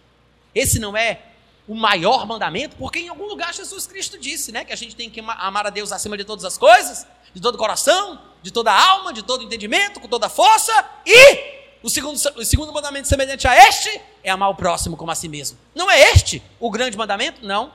Esse 0.56 0.80
não 0.80 0.98
é 0.98 1.22
o 1.68 1.76
maior 1.76 2.26
mandamento? 2.26 2.76
Porque 2.76 2.98
em 2.98 3.08
algum 3.08 3.28
lugar 3.28 3.54
Jesus 3.54 3.86
Cristo 3.86 4.18
disse, 4.18 4.52
né, 4.52 4.66
que 4.66 4.74
a 4.74 4.76
gente 4.76 4.96
tem 4.96 5.12
que 5.12 5.20
amar 5.20 5.68
a 5.68 5.70
Deus 5.70 5.92
acima 5.92 6.18
de 6.18 6.24
todas 6.24 6.44
as 6.44 6.58
coisas, 6.58 7.06
de 7.32 7.40
todo 7.40 7.56
coração, 7.56 8.20
de 8.42 8.50
toda 8.50 8.74
alma, 8.74 9.14
de 9.14 9.22
todo 9.22 9.44
entendimento, 9.44 10.00
com 10.00 10.08
toda 10.08 10.28
força 10.28 10.74
e 11.06 11.78
o 11.84 11.90
segundo, 11.92 12.16
o 12.16 12.44
segundo 12.44 12.74
mandamento 12.74 13.08
semelhante 13.08 13.48
a 13.48 13.56
este 13.56 14.02
é 14.24 14.32
amar 14.32 14.50
o 14.50 14.56
próximo 14.56 14.98
como 14.98 15.12
a 15.12 15.16
si 15.16 15.30
mesmo. 15.30 15.56
Não 15.76 15.88
é 15.88 16.02
este 16.10 16.42
o 16.60 16.72
grande 16.72 16.98
mandamento? 16.98 17.46
Não. 17.46 17.72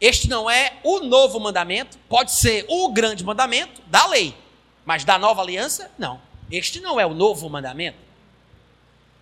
Este 0.00 0.30
não 0.30 0.48
é 0.48 0.78
o 0.82 1.00
novo 1.00 1.38
mandamento, 1.38 1.98
pode 2.08 2.32
ser 2.32 2.64
o 2.70 2.88
grande 2.88 3.22
mandamento 3.22 3.82
da 3.88 4.06
lei, 4.06 4.34
mas 4.82 5.04
da 5.04 5.18
nova 5.18 5.42
aliança, 5.42 5.90
não. 5.98 6.18
Este 6.50 6.80
não 6.80 6.98
é 6.98 7.04
o 7.04 7.12
novo 7.12 7.50
mandamento. 7.50 8.11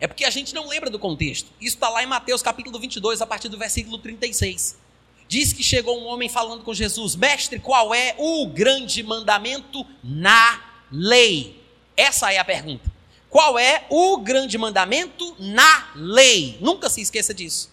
É 0.01 0.09
porque 0.09 0.25
a 0.25 0.31
gente 0.31 0.55
não 0.55 0.67
lembra 0.67 0.89
do 0.89 0.99
contexto. 0.99 1.51
Isso 1.61 1.77
está 1.77 1.91
lá 1.91 2.03
em 2.03 2.07
Mateus 2.07 2.41
capítulo 2.41 2.81
22, 2.81 3.21
a 3.21 3.27
partir 3.27 3.51
do 3.51 3.59
versículo 3.59 3.99
36. 3.99 4.79
Diz 5.29 5.53
que 5.53 5.63
chegou 5.63 6.01
um 6.01 6.07
homem 6.07 6.29
falando 6.29 6.65
com 6.65 6.73
Jesus: 6.73 7.15
Mestre, 7.15 7.61
qual 7.61 7.95
é 7.95 8.15
o 8.19 8.47
grande 8.47 9.03
mandamento 9.03 9.87
na 10.03 10.65
lei? 10.91 11.63
Essa 11.97 12.33
é 12.33 12.39
a 12.39 12.45
pergunta. 12.45 12.91
Qual 13.29 13.59
é 13.59 13.85
o 13.91 14.17
grande 14.17 14.59
mandamento 14.59 15.37
na 15.39 15.93
lei? 15.95 16.57
Nunca 16.61 16.89
se 16.89 17.01
esqueça 17.01 17.33
disso. 17.33 17.71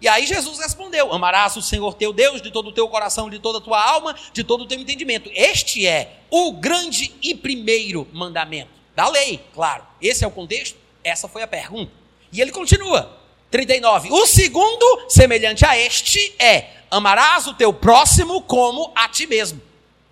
E 0.00 0.08
aí 0.08 0.26
Jesus 0.26 0.58
respondeu: 0.58 1.12
Amarás 1.12 1.56
o 1.56 1.62
Senhor 1.62 1.94
teu 1.94 2.12
Deus 2.12 2.40
de 2.40 2.50
todo 2.50 2.70
o 2.70 2.72
teu 2.72 2.88
coração, 2.88 3.28
de 3.28 3.38
toda 3.38 3.58
a 3.58 3.60
tua 3.60 3.80
alma, 3.80 4.16
de 4.32 4.42
todo 4.42 4.62
o 4.62 4.66
teu 4.66 4.78
entendimento. 4.80 5.30
Este 5.34 5.86
é 5.86 6.20
o 6.30 6.52
grande 6.52 7.14
e 7.22 7.34
primeiro 7.34 8.08
mandamento 8.12 8.70
da 8.96 9.08
lei, 9.08 9.40
claro. 9.54 9.86
Esse 10.00 10.24
é 10.24 10.26
o 10.26 10.30
contexto, 10.30 10.76
essa 11.08 11.28
foi 11.28 11.42
a 11.42 11.46
pergunta. 11.46 11.92
E 12.32 12.40
ele 12.40 12.52
continua: 12.52 13.18
39. 13.50 14.10
O 14.10 14.26
segundo, 14.26 15.06
semelhante 15.08 15.64
a 15.64 15.78
este, 15.78 16.34
é: 16.38 16.70
Amarás 16.90 17.46
o 17.46 17.54
teu 17.54 17.72
próximo 17.72 18.42
como 18.42 18.92
a 18.94 19.08
ti 19.08 19.26
mesmo. 19.26 19.60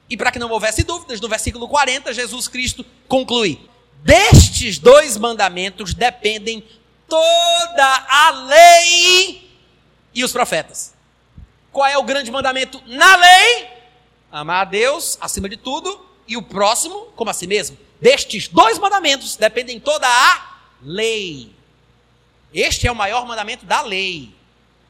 E 0.09 0.17
para 0.17 0.31
que 0.31 0.39
não 0.39 0.51
houvesse 0.51 0.85
dúvidas, 0.85 1.21
no 1.21 1.29
versículo 1.29 1.69
40, 1.69 2.13
Jesus 2.13 2.49
Cristo 2.49 2.85
conclui: 3.09 3.61
Destes 4.03 4.79
dois 4.79 5.17
mandamentos 5.17 5.95
dependem 5.95 6.65
toda 7.09 8.07
a 8.09 8.31
lei 8.47 9.51
e 10.15 10.25
os 10.25 10.33
profetas. 10.33 10.95
Qual 11.73 11.87
é 11.87 11.99
o 11.99 12.03
grande 12.03 12.31
mandamento 12.31 12.83
na 12.87 13.17
lei? 13.17 13.69
Amar 14.33 14.63
a 14.63 14.65
Deus 14.65 15.19
acima 15.21 15.49
de 15.49 15.57
tudo 15.57 16.07
e 16.27 16.37
o 16.37 16.43
próximo 16.43 17.09
como 17.17 17.31
a 17.31 17.35
si 17.35 17.47
mesmo. 17.47 17.77
Destes 18.01 18.49
dois 18.49 18.79
mandamentos 18.79 19.37
dependem 19.37 19.81
toda 19.81 20.07
a 20.07 20.56
lei. 20.83 21.53
Este 22.53 22.87
é 22.87 22.93
o 22.93 22.97
maior 22.97 23.27
mandamento 23.27 23.67
da 23.67 23.83
lei. 23.83 24.35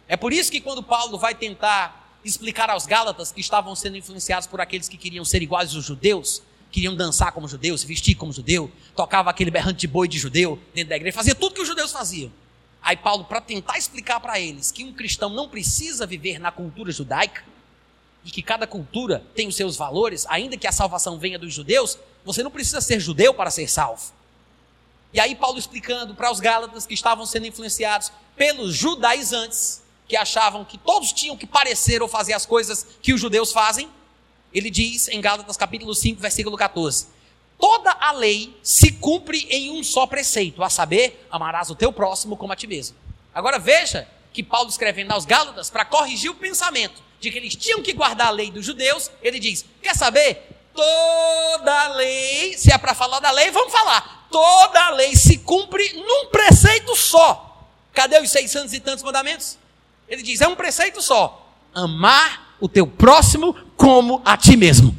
É 0.08 0.16
por 0.16 0.32
isso 0.32 0.50
que 0.50 0.60
quando 0.60 0.82
Paulo 0.82 1.18
vai 1.18 1.34
tentar 1.34 2.18
explicar 2.24 2.70
aos 2.70 2.86
Gálatas 2.86 3.32
que 3.32 3.40
estavam 3.40 3.74
sendo 3.74 3.96
influenciados 3.96 4.46
por 4.46 4.60
aqueles 4.60 4.88
que 4.88 4.96
queriam 4.96 5.24
ser 5.24 5.42
iguais 5.42 5.74
aos 5.74 5.84
judeus, 5.84 6.42
queriam 6.70 6.94
dançar 6.94 7.32
como 7.32 7.48
judeu, 7.48 7.76
se 7.78 7.86
vestir 7.86 8.14
como 8.14 8.32
judeu, 8.32 8.70
tocava 8.94 9.30
aquele 9.30 9.50
berrante 9.50 9.80
de 9.80 9.86
boi 9.86 10.08
de 10.08 10.18
judeu 10.18 10.58
dentro 10.74 10.90
da 10.90 10.96
igreja, 10.96 11.16
fazia 11.16 11.34
tudo 11.34 11.54
que 11.54 11.60
os 11.60 11.68
judeus 11.68 11.92
faziam. 11.92 12.32
Aí 12.82 12.96
Paulo, 12.96 13.24
para 13.24 13.40
tentar 13.40 13.78
explicar 13.78 14.20
para 14.20 14.38
eles 14.38 14.70
que 14.70 14.84
um 14.84 14.92
cristão 14.92 15.30
não 15.30 15.48
precisa 15.48 16.06
viver 16.06 16.38
na 16.38 16.52
cultura 16.52 16.92
judaica, 16.92 17.42
e 18.26 18.30
que 18.30 18.42
cada 18.42 18.66
cultura 18.66 19.22
tem 19.36 19.46
os 19.46 19.54
seus 19.54 19.76
valores, 19.76 20.26
ainda 20.28 20.56
que 20.56 20.66
a 20.66 20.72
salvação 20.72 21.16
venha 21.16 21.38
dos 21.38 21.54
judeus, 21.54 21.96
você 22.24 22.42
não 22.42 22.50
precisa 22.50 22.80
ser 22.80 22.98
judeu 22.98 23.32
para 23.32 23.52
ser 23.52 23.68
salvo. 23.68 24.12
E 25.16 25.20
aí 25.20 25.34
Paulo 25.34 25.58
explicando 25.58 26.14
para 26.14 26.30
os 26.30 26.40
gálatas 26.40 26.84
que 26.84 26.92
estavam 26.92 27.24
sendo 27.24 27.46
influenciados 27.46 28.12
pelos 28.36 28.76
judaizantes, 28.76 29.82
que 30.06 30.14
achavam 30.14 30.62
que 30.62 30.76
todos 30.76 31.10
tinham 31.10 31.38
que 31.38 31.46
parecer 31.46 32.02
ou 32.02 32.08
fazer 32.08 32.34
as 32.34 32.44
coisas 32.44 32.86
que 33.00 33.14
os 33.14 33.20
judeus 33.20 33.50
fazem, 33.50 33.88
ele 34.52 34.68
diz 34.68 35.08
em 35.08 35.18
Gálatas 35.18 35.56
capítulo 35.56 35.94
5, 35.94 36.20
versículo 36.20 36.54
14: 36.54 37.06
Toda 37.58 37.92
a 37.92 38.12
lei 38.12 38.54
se 38.62 38.92
cumpre 38.92 39.46
em 39.48 39.70
um 39.70 39.82
só 39.82 40.06
preceito, 40.06 40.62
a 40.62 40.68
saber, 40.68 41.26
amarás 41.30 41.70
o 41.70 41.74
teu 41.74 41.90
próximo 41.90 42.36
como 42.36 42.52
a 42.52 42.56
ti 42.56 42.66
mesmo. 42.66 42.94
Agora 43.34 43.58
veja 43.58 44.06
que 44.34 44.42
Paulo 44.42 44.68
escrevendo 44.68 45.12
aos 45.12 45.24
Gálatas 45.24 45.70
para 45.70 45.86
corrigir 45.86 46.30
o 46.30 46.34
pensamento 46.34 47.02
de 47.20 47.30
que 47.30 47.38
eles 47.38 47.56
tinham 47.56 47.82
que 47.82 47.94
guardar 47.94 48.26
a 48.26 48.32
lei 48.32 48.50
dos 48.50 48.66
judeus, 48.66 49.10
ele 49.22 49.38
diz: 49.38 49.64
Quer 49.80 49.96
saber? 49.96 50.52
Toda 50.74 51.84
a 51.84 51.88
lei, 51.94 52.52
se 52.58 52.70
é 52.70 52.76
para 52.76 52.94
falar 52.94 53.18
da 53.18 53.30
lei, 53.30 53.50
vamos 53.50 53.72
falar. 53.72 54.15
Toda 54.36 54.88
a 54.88 54.90
lei 54.90 55.16
se 55.16 55.38
cumpre 55.38 55.94
num 55.94 56.26
preceito 56.26 56.94
só. 56.94 57.66
Cadê 57.94 58.20
os 58.20 58.30
600 58.30 58.74
e 58.74 58.80
tantos 58.80 59.02
mandamentos? 59.02 59.56
Ele 60.06 60.22
diz: 60.22 60.42
é 60.42 60.46
um 60.46 60.54
preceito 60.54 61.00
só. 61.00 61.50
Amar 61.72 62.54
o 62.60 62.68
teu 62.68 62.86
próximo 62.86 63.54
como 63.78 64.20
a 64.26 64.36
ti 64.36 64.54
mesmo. 64.54 64.94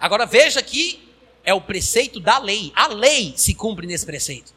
Agora 0.00 0.24
veja 0.24 0.62
que 0.62 1.12
é 1.44 1.52
o 1.52 1.60
preceito 1.60 2.18
da 2.18 2.38
lei. 2.38 2.72
A 2.74 2.86
lei 2.86 3.34
se 3.36 3.52
cumpre 3.52 3.86
nesse 3.86 4.06
preceito. 4.06 4.54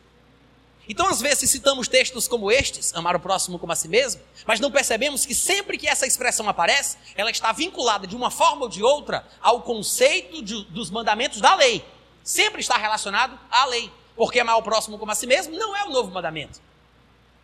Então, 0.87 1.09
às 1.09 1.19
vezes, 1.19 1.49
citamos 1.49 1.89
textos 1.89 2.29
como 2.29 2.49
estes, 2.49 2.95
amar 2.95 3.17
o 3.17 3.19
próximo 3.19 3.59
como 3.59 3.73
a 3.73 3.75
si 3.75 3.89
mesmo, 3.89 4.21
mas 4.47 4.61
não 4.61 4.71
percebemos 4.71 5.25
que 5.25 5.35
sempre 5.35 5.77
que 5.77 5.85
essa 5.85 6.07
expressão 6.07 6.47
aparece, 6.47 6.95
ela 7.13 7.29
está 7.29 7.51
vinculada 7.51 8.07
de 8.07 8.15
uma 8.15 8.31
forma 8.31 8.61
ou 8.61 8.69
de 8.69 8.81
outra 8.81 9.27
ao 9.41 9.63
conceito 9.63 10.41
de, 10.41 10.63
dos 10.69 10.89
mandamentos 10.89 11.41
da 11.41 11.55
lei. 11.55 11.83
Sempre 12.29 12.61
está 12.61 12.77
relacionado 12.77 13.39
à 13.49 13.65
lei. 13.65 13.91
Porque 14.15 14.39
amar 14.39 14.55
o 14.57 14.61
próximo 14.61 14.99
como 14.99 15.11
a 15.11 15.15
si 15.15 15.25
mesmo 15.25 15.57
não 15.57 15.75
é 15.75 15.83
o 15.85 15.89
novo 15.89 16.11
mandamento. 16.11 16.61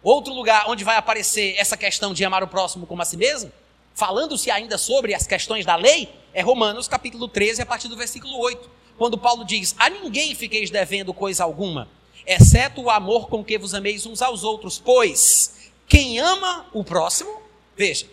Outro 0.04 0.32
lugar 0.32 0.69
onde 0.69 0.84
vai 0.84 0.95
aparecer 0.95 1.56
essa 1.58 1.76
questão 1.76 2.13
de 2.13 2.24
amar 2.24 2.43
o 2.43 2.48
próximo 2.48 2.86
como 2.86 3.02
a 3.02 3.06
si 3.06 3.17
mesmo 3.17 3.52
falando-se 3.95 4.52
ainda 4.52 4.78
sobre 4.78 5.15
as 5.15 5.26
questões 5.26 5.65
da 5.65 5.76
lei, 5.76 6.13
é 6.36 6.41
Romanos 6.43 6.88
capítulo 6.88 7.28
13, 7.28 7.63
a 7.63 7.65
partir 7.65 7.88
do 7.88 7.98
versículo 7.98 8.38
8, 8.38 8.69
quando 8.95 9.17
Paulo 9.17 9.43
diz: 9.43 9.74
A 9.80 9.89
ninguém 9.89 10.36
fiqueis 10.36 10.69
devendo 10.69 11.15
coisa 11.15 11.43
alguma, 11.43 11.88
exceto 12.28 12.84
o 12.84 12.89
amor 12.91 13.28
com 13.28 13.43
que 13.43 13.58
vos 13.58 13.74
ameis 13.74 14.06
uns 14.06 14.21
aos 14.21 14.43
outros, 14.43 14.78
pois 14.78 15.71
quem 15.88 16.19
ama 16.19 16.67
o 16.74 16.84
próximo, 16.84 17.41
veja, 17.76 18.06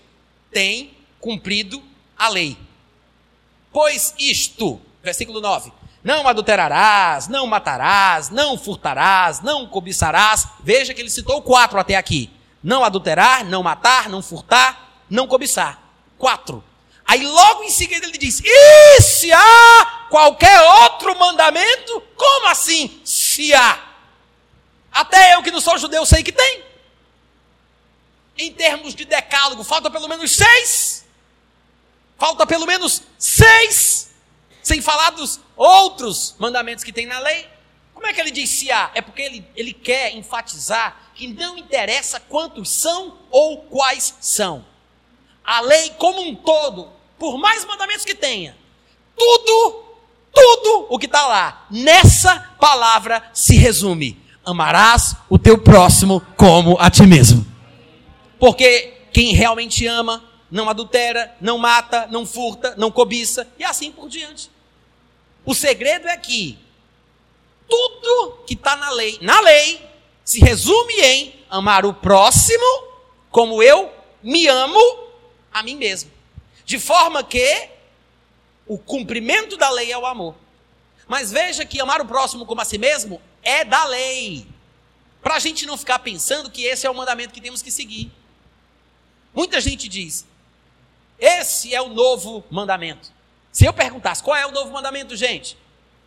tem 0.51 0.93
cumprido 1.21 1.83
a 2.17 2.31
lei. 2.31 2.57
Pois 3.71 4.15
isto, 4.19 4.81
versículo 5.03 5.39
9: 5.39 5.82
não 6.03 6.27
adulterarás, 6.27 7.29
não 7.29 7.47
matarás, 7.47 8.29
não 8.29 8.59
furtarás, 8.59 9.41
não 9.41 9.67
cobiçarás. 9.67 10.49
Veja 10.61 10.93
que 10.93 11.01
ele 11.01 11.11
citou 11.11 11.43
quatro 11.43 11.79
até 11.79 11.97
aqui: 11.97 12.31
não 12.63 12.85
adulterar, 12.85 13.45
não 13.45 13.63
matar, 13.63 14.09
não 14.09 14.23
furtar, 14.23 15.05
não 15.09 15.27
cobiçar. 15.27 15.81
Quatro. 16.19 16.63
Aí 17.05 17.25
logo 17.27 17.63
em 17.63 17.71
seguida 17.71 18.07
ele 18.07 18.19
diz: 18.19 18.41
E 18.45 19.01
se 19.01 19.33
há 19.33 20.07
qualquer 20.11 20.61
outro 20.83 21.19
mandamento? 21.19 22.03
Como 22.17 22.49
assim? 22.49 23.01
Se 23.05 23.55
há. 23.55 23.79
Até 24.91 25.35
eu 25.35 25.43
que 25.43 25.51
não 25.51 25.61
sou 25.61 25.79
judeu 25.79 26.05
sei 26.05 26.23
que 26.23 26.33
tem. 26.33 26.65
Em 28.37 28.53
termos 28.53 28.95
de 28.95 29.05
decálogo, 29.05 29.63
falta 29.63 29.91
pelo 29.91 30.09
menos 30.09 30.33
seis. 30.33 31.05
Falta 32.19 32.47
pelo 32.47 32.67
menos 32.67 33.03
seis. 33.19 34.12
Sem 34.63 34.81
falar 34.81 35.11
dos 35.11 35.41
outros 35.57 36.35
mandamentos 36.39 36.85
que 36.85 36.93
tem 36.93 37.07
na 37.07 37.19
lei. 37.19 37.47
Como 37.95 38.07
é 38.07 38.13
que 38.13 38.21
ele 38.21 38.31
diz 38.31 38.51
se 38.51 38.71
há? 38.71 38.91
É 38.95 39.01
porque 39.01 39.23
ele, 39.23 39.47
ele 39.55 39.73
quer 39.73 40.15
enfatizar 40.15 41.13
que 41.15 41.29
não 41.29 41.57
interessa 41.59 42.19
quantos 42.21 42.69
são 42.69 43.19
ou 43.31 43.59
quais 43.63 44.15
são 44.21 44.65
a 45.45 45.61
lei 45.61 45.91
como 45.99 46.23
um 46.23 46.35
todo, 46.35 46.89
por 47.19 47.39
mais 47.39 47.65
mandamentos 47.65 48.05
que 48.05 48.15
tenha, 48.15 48.57
tudo, 49.17 49.85
tudo 50.33 50.87
o 50.89 50.99
que 50.99 51.07
está 51.07 51.27
lá, 51.27 51.67
nessa 51.71 52.39
palavra 52.61 53.23
se 53.33 53.57
resume: 53.57 54.21
amarás 54.45 55.17
o 55.29 55.39
teu 55.39 55.59
próximo 55.59 56.23
como 56.37 56.77
a 56.79 56.91
ti 56.91 57.07
mesmo. 57.07 57.47
Porque 58.39 58.95
quem 59.13 59.35
realmente 59.35 59.87
ama, 59.87 60.23
não 60.53 60.69
adultera, 60.69 61.35
não 61.41 61.57
mata, 61.57 62.07
não 62.09 62.27
furta, 62.27 62.75
não 62.77 62.91
cobiça 62.91 63.49
e 63.59 63.65
assim 63.65 63.91
por 63.91 64.07
diante. 64.07 64.51
O 65.47 65.55
segredo 65.55 66.07
é 66.07 66.17
que 66.19 66.59
tudo 67.67 68.45
que 68.47 68.53
está 68.53 68.77
na 68.77 68.91
lei, 68.91 69.19
na 69.23 69.41
lei, 69.41 69.83
se 70.23 70.41
resume 70.41 70.93
em 71.01 71.45
amar 71.49 71.87
o 71.87 71.95
próximo 71.95 72.63
como 73.31 73.63
eu 73.63 73.91
me 74.23 74.47
amo 74.47 74.79
a 75.51 75.63
mim 75.63 75.75
mesmo. 75.75 76.11
De 76.67 76.79
forma 76.79 77.25
que 77.25 77.71
o 78.67 78.77
cumprimento 78.77 79.57
da 79.57 79.71
lei 79.71 79.91
é 79.91 79.97
o 79.97 80.05
amor. 80.05 80.35
Mas 81.09 81.33
veja 81.33 81.65
que 81.65 81.81
amar 81.81 82.03
o 82.03 82.07
próximo 82.07 82.45
como 82.45 82.61
a 82.61 82.65
si 82.67 82.77
mesmo 82.77 83.23
é 83.43 83.65
da 83.65 83.85
lei. 83.87 84.47
Para 85.23 85.37
a 85.37 85.39
gente 85.39 85.65
não 85.65 85.79
ficar 85.79 86.01
pensando 86.01 86.51
que 86.51 86.63
esse 86.65 86.87
é 86.87 86.91
o 86.91 86.95
mandamento 86.95 87.33
que 87.33 87.41
temos 87.41 87.63
que 87.63 87.71
seguir. 87.71 88.13
Muita 89.35 89.63
gente 89.63 89.89
diz: 89.89 90.27
esse 91.23 91.73
é 91.73 91.81
o 91.81 91.89
novo 91.89 92.43
mandamento. 92.51 93.13
Se 93.53 93.65
eu 93.65 93.73
perguntasse 93.73 94.21
qual 94.21 94.37
é 94.37 94.45
o 94.45 94.51
novo 94.51 94.73
mandamento, 94.73 95.15
gente, 95.15 95.57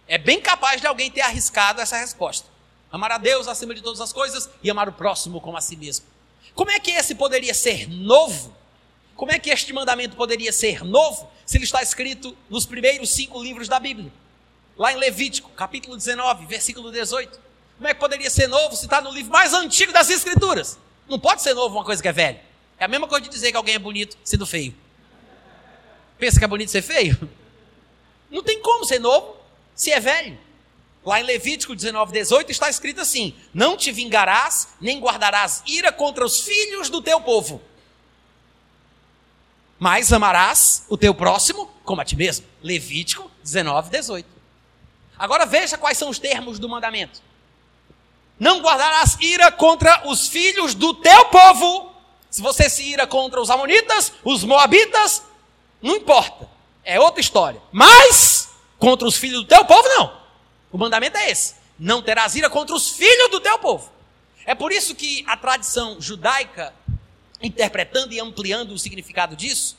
é 0.10 0.18
bem 0.18 0.42
capaz 0.42 0.82
de 0.82 0.88
alguém 0.88 1.10
ter 1.10 1.22
arriscado 1.22 1.80
essa 1.80 1.96
resposta. 1.96 2.50
Amar 2.92 3.14
a 3.14 3.18
Deus 3.18 3.48
acima 3.48 3.74
de 3.74 3.82
todas 3.82 4.02
as 4.02 4.12
coisas 4.12 4.50
e 4.62 4.70
amar 4.70 4.90
o 4.90 4.92
próximo 4.92 5.40
como 5.40 5.56
a 5.56 5.62
si 5.62 5.78
mesmo. 5.78 6.06
Como 6.54 6.70
é 6.70 6.82
que 6.82 6.92
esse 6.92 7.16
poderia 7.16 7.54
ser 7.54 7.90
novo? 7.90 8.54
Como 9.16 9.32
é 9.32 9.40
que 9.40 9.50
este 9.50 9.72
mandamento 9.72 10.18
poderia 10.18 10.52
ser 10.52 10.84
novo 10.84 11.32
se 11.46 11.58
ele 11.58 11.64
está 11.64 11.82
escrito 11.82 12.38
nos 12.50 12.66
primeiros 12.66 13.10
cinco 13.10 13.42
livros 13.42 13.70
da 13.70 13.80
Bíblia? 13.80 14.12
Lá 14.78 14.92
em 14.92 14.98
Levítico, 14.98 15.50
capítulo 15.52 15.96
19, 15.96 16.46
versículo 16.46 16.92
18. 16.92 17.40
Como 17.78 17.88
é 17.88 17.94
que 17.94 18.00
poderia 18.02 18.30
ser 18.30 18.48
novo 18.48 18.76
se 18.76 18.84
está 18.84 19.00
no 19.00 19.12
livro 19.12 19.32
mais 19.32 19.54
antigo 19.54 19.94
das 19.94 20.10
Escrituras? 20.10 20.78
Não 21.08 21.18
pode 21.18 21.42
ser 21.42 21.54
novo 21.54 21.78
uma 21.78 21.86
coisa 21.86 22.02
que 22.02 22.08
é 22.10 22.12
velha. 22.12 22.42
É 22.78 22.84
a 22.84 22.88
mesma 22.90 23.08
coisa 23.08 23.24
de 23.24 23.30
dizer 23.30 23.52
que 23.52 23.58
alguém 23.58 23.76
é 23.76 23.80
bonito 23.80 24.18
sendo 24.22 24.46
feio. 24.46 24.76
Pensa 26.18 26.40
que 26.40 26.46
é 26.46 26.48
bonito 26.48 26.72
ser 26.72 26.82
feio? 26.82 27.30
Não 28.30 28.44
tem 28.44 28.62
como 28.62 28.86
ser 28.86 29.00
novo 29.00 29.38
se 29.76 29.92
é 29.92 30.00
velho. 30.00 30.38
Lá 31.06 31.20
em 31.20 31.24
Levítico 31.24 31.76
19, 31.76 32.12
18 32.12 32.52
está 32.52 32.70
escrito 32.70 33.02
assim: 33.02 33.36
Não 33.54 33.78
te 33.78 33.92
vingarás, 33.92 34.70
nem 34.82 35.00
guardarás 35.00 35.62
ira 35.68 35.92
contra 35.92 36.26
os 36.26 36.42
filhos 36.42 36.90
do 36.90 37.02
teu 37.02 37.22
povo, 37.22 37.62
mas 39.78 40.12
amarás 40.12 40.86
o 40.90 40.98
teu 40.98 41.14
próximo 41.14 41.68
como 41.84 42.02
a 42.02 42.06
ti 42.06 42.16
mesmo. 42.16 42.46
Levítico 42.64 43.30
19, 43.44 43.90
18. 43.92 44.28
Agora 45.18 45.46
veja 45.46 45.78
quais 45.78 45.98
são 45.98 46.10
os 46.10 46.18
termos 46.18 46.58
do 46.58 46.68
mandamento. 46.68 47.22
Não 48.40 48.60
guardarás 48.62 49.18
ira 49.22 49.52
contra 49.52 50.08
os 50.08 50.28
filhos 50.28 50.74
do 50.74 50.94
teu 50.94 51.26
povo. 51.26 51.94
Se 52.30 52.42
você 52.42 52.70
se 52.70 52.84
ira 52.84 53.08
contra 53.08 53.40
os 53.40 53.50
amonitas, 53.50 54.12
os 54.24 54.44
moabitas, 54.44 55.24
não 55.86 55.98
importa. 55.98 56.50
É 56.84 57.00
outra 57.00 57.22
história. 57.22 57.62
Mas 57.72 58.50
contra 58.80 59.08
os 59.08 59.16
filhos 59.16 59.42
do 59.42 59.48
teu 59.48 59.64
povo, 59.66 59.88
não. 59.88 60.18
O 60.72 60.80
mandamento 60.80 61.16
é 61.16 61.30
esse: 61.30 61.54
não 61.78 62.02
terás 62.02 62.36
ira 62.36 62.50
contra 62.50 62.76
os 62.76 62.90
filhos 62.90 63.30
do 63.30 63.40
teu 63.40 63.60
povo. 63.60 63.92
É 64.48 64.56
por 64.56 64.72
isso 64.72 64.96
que 64.96 65.24
a 65.28 65.38
tradição 65.38 66.02
judaica, 66.02 66.74
interpretando 67.40 68.14
e 68.14 68.20
ampliando 68.20 68.72
o 68.72 68.80
significado 68.80 69.36
disso, 69.36 69.78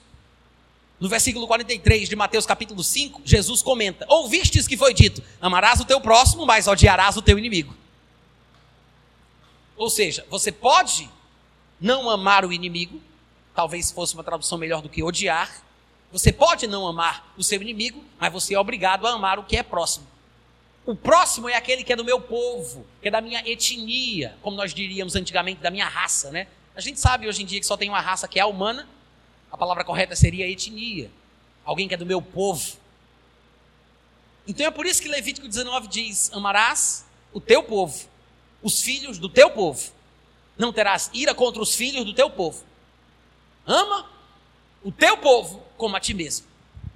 no 1.01 1.09
versículo 1.09 1.47
43 1.49 2.09
de 2.09 2.15
Mateus 2.15 2.47
capítulo 2.47 2.85
5, 2.85 3.23
Jesus 3.25 3.61
comenta: 3.61 4.07
Ouvistes 4.09 4.69
que 4.69 4.77
foi 4.77 4.95
dito: 4.95 5.21
Amarás 5.41 5.81
o 5.81 5.85
teu 5.85 6.01
próximo, 6.01 6.47
mas 6.47 6.69
odiarás 6.69 7.17
o 7.17 7.23
teu 7.23 7.37
inimigo. 7.37 7.75
Ou 9.77 9.91
seja, 9.91 10.25
você 10.31 10.53
pode 10.53 11.11
não 11.81 12.09
amar 12.09 12.45
o 12.45 12.53
inimigo, 12.53 13.03
talvez 13.57 13.91
fosse 13.91 14.15
uma 14.15 14.23
tradução 14.23 14.57
melhor 14.57 14.81
do 14.81 14.89
que 14.89 15.03
odiar. 15.03 15.66
Você 16.13 16.33
pode 16.33 16.67
não 16.67 16.87
amar 16.87 17.33
o 17.37 17.43
seu 17.43 17.61
inimigo, 17.61 18.03
mas 18.19 18.33
você 18.33 18.55
é 18.55 18.59
obrigado 18.59 19.07
a 19.07 19.13
amar 19.13 19.39
o 19.39 19.45
que 19.45 19.57
é 19.57 19.63
próximo. 19.63 20.07
O 20.85 20.95
próximo 20.95 21.49
é 21.49 21.57
aquele 21.57 21.83
que 21.83 21.93
é 21.93 21.97
do 21.97 22.05
meu 22.05 22.21
povo, 22.21 22.87
que 23.03 23.09
é 23.09 23.11
da 23.11 23.21
minha 23.21 23.43
etnia, 23.45 24.37
como 24.41 24.57
nós 24.57 24.73
diríamos 24.73 25.17
antigamente, 25.17 25.61
da 25.61 25.71
minha 25.71 25.87
raça, 25.89 26.31
né? 26.31 26.47
A 26.77 26.81
gente 26.81 27.01
sabe 27.01 27.27
hoje 27.27 27.43
em 27.43 27.47
dia 27.47 27.59
que 27.59 27.67
só 27.67 27.77
tem 27.77 27.89
uma 27.89 28.01
raça 28.01 28.29
que 28.29 28.39
é 28.39 28.43
a 28.43 28.47
humana, 28.47 28.89
a 29.51 29.57
palavra 29.57 29.83
correta 29.85 30.15
seria 30.15 30.49
etnia. 30.49 31.11
Alguém 31.65 31.89
que 31.89 31.95
é 31.95 31.97
do 31.97 32.07
meu 32.07 32.23
povo. 32.23 32.77
Então 34.47 34.65
é 34.65 34.71
por 34.71 34.87
isso 34.87 35.03
que 35.03 35.09
Levítico 35.09 35.49
19 35.49 35.89
diz: 35.89 36.31
Amarás 36.33 37.05
o 37.33 37.41
teu 37.41 37.63
povo, 37.63 38.09
os 38.63 38.81
filhos 38.81 39.19
do 39.19 39.29
teu 39.29 39.51
povo. 39.51 39.91
Não 40.57 40.73
terás 40.73 41.11
ira 41.13 41.35
contra 41.35 41.61
os 41.61 41.75
filhos 41.75 42.05
do 42.05 42.15
teu 42.15 42.31
povo. 42.31 42.63
Ama 43.67 44.09
o 44.87 44.93
teu 44.93 45.17
povo 45.17 45.61
como 45.77 45.97
a 45.97 46.01
ti 46.01 46.15
mesmo. 46.15 46.47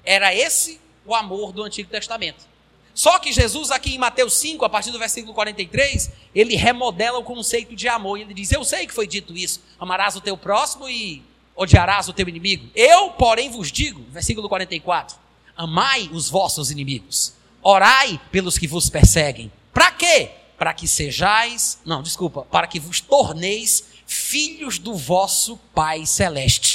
Era 0.05 0.33
esse 0.33 0.81
o 1.05 1.13
amor 1.13 1.51
do 1.53 1.65
Antigo 1.65 1.91
Testamento. 1.91 2.49
Só 2.95 3.19
que 3.19 3.33
Jesus, 3.33 3.73
aqui 3.73 3.97
em 3.97 3.99
Mateus 3.99 4.35
5, 4.35 4.65
a 4.65 4.69
partir 4.69 4.93
do 4.93 4.99
versículo 4.99 5.35
43, 5.35 6.09
ele 6.33 6.55
remodela 6.55 7.19
o 7.19 7.25
conceito 7.25 7.75
de 7.75 7.89
amor. 7.89 8.17
E 8.17 8.23
ele 8.23 8.33
diz: 8.33 8.53
Eu 8.53 8.63
sei 8.63 8.87
que 8.87 8.95
foi 8.95 9.09
dito 9.09 9.37
isso. 9.37 9.61
Amarás 9.77 10.15
o 10.15 10.21
teu 10.21 10.37
próximo 10.37 10.89
e 10.89 11.21
odiarás 11.57 12.09
o 12.09 12.13
teu 12.13 12.29
inimigo. 12.29 12.71
Eu, 12.77 13.11
porém, 13.11 13.51
vos 13.51 13.73
digo, 13.73 14.05
versículo 14.13 14.49
44, 14.49 15.17
amai 15.57 16.09
os 16.13 16.31
vossos 16.31 16.71
inimigos, 16.71 17.35
orai 17.61 18.21
pelos 18.31 18.57
que 18.57 18.69
vos 18.69 18.89
perseguem. 18.89 19.51
Para 19.75 19.91
quê? 19.91 20.31
Para 20.57 20.73
que 20.73 20.87
sejais, 20.87 21.81
não, 21.85 22.05
desculpa, 22.05 22.43
para 22.43 22.69
que 22.69 22.79
vos 22.79 23.01
torneis 23.01 23.85
filhos 24.07 24.79
do 24.79 24.95
vosso 24.95 25.57
Pai 25.75 26.07
celeste. 26.07 26.70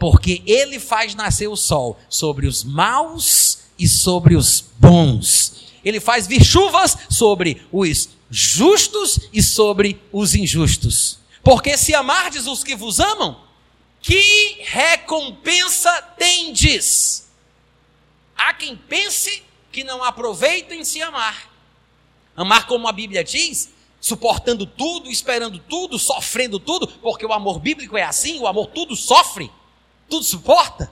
Porque 0.00 0.42
ele 0.46 0.80
faz 0.80 1.14
nascer 1.14 1.46
o 1.46 1.56
sol 1.56 1.98
sobre 2.08 2.46
os 2.46 2.64
maus 2.64 3.58
e 3.78 3.86
sobre 3.86 4.34
os 4.34 4.64
bons. 4.78 5.74
Ele 5.84 6.00
faz 6.00 6.26
vir 6.26 6.42
chuvas 6.42 6.96
sobre 7.10 7.62
os 7.70 8.08
justos 8.30 9.28
e 9.30 9.42
sobre 9.42 10.00
os 10.10 10.34
injustos. 10.34 11.18
Porque 11.42 11.76
se 11.76 11.94
amardes 11.94 12.46
os 12.46 12.64
que 12.64 12.74
vos 12.74 12.98
amam, 12.98 13.40
que 14.00 14.56
recompensa 14.62 16.00
tendes? 16.16 17.28
Há 18.34 18.54
quem 18.54 18.76
pense 18.76 19.42
que 19.70 19.84
não 19.84 20.02
aproveita 20.02 20.74
em 20.74 20.82
se 20.82 21.02
amar. 21.02 21.50
Amar 22.34 22.66
como 22.66 22.88
a 22.88 22.92
Bíblia 22.92 23.22
diz, 23.22 23.70
suportando 24.00 24.64
tudo, 24.64 25.10
esperando 25.10 25.58
tudo, 25.58 25.98
sofrendo 25.98 26.58
tudo, 26.58 26.88
porque 26.88 27.26
o 27.26 27.34
amor 27.34 27.58
bíblico 27.58 27.98
é 27.98 28.02
assim, 28.02 28.38
o 28.40 28.46
amor 28.46 28.68
tudo 28.68 28.96
sofre, 28.96 29.50
tudo 30.10 30.24
suporta, 30.24 30.90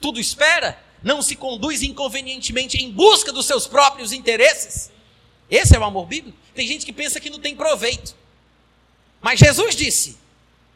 tudo 0.00 0.20
espera, 0.20 0.78
não 1.02 1.22
se 1.22 1.34
conduz 1.34 1.82
inconvenientemente 1.82 2.76
em 2.76 2.92
busca 2.92 3.32
dos 3.32 3.46
seus 3.46 3.66
próprios 3.66 4.12
interesses. 4.12 4.92
Esse 5.50 5.74
é 5.74 5.78
o 5.78 5.84
amor 5.84 6.06
bíblico. 6.06 6.38
Tem 6.54 6.66
gente 6.66 6.86
que 6.86 6.92
pensa 6.92 7.18
que 7.18 7.30
não 7.30 7.40
tem 7.40 7.56
proveito. 7.56 8.14
Mas 9.20 9.40
Jesus 9.40 9.74
disse: 9.74 10.16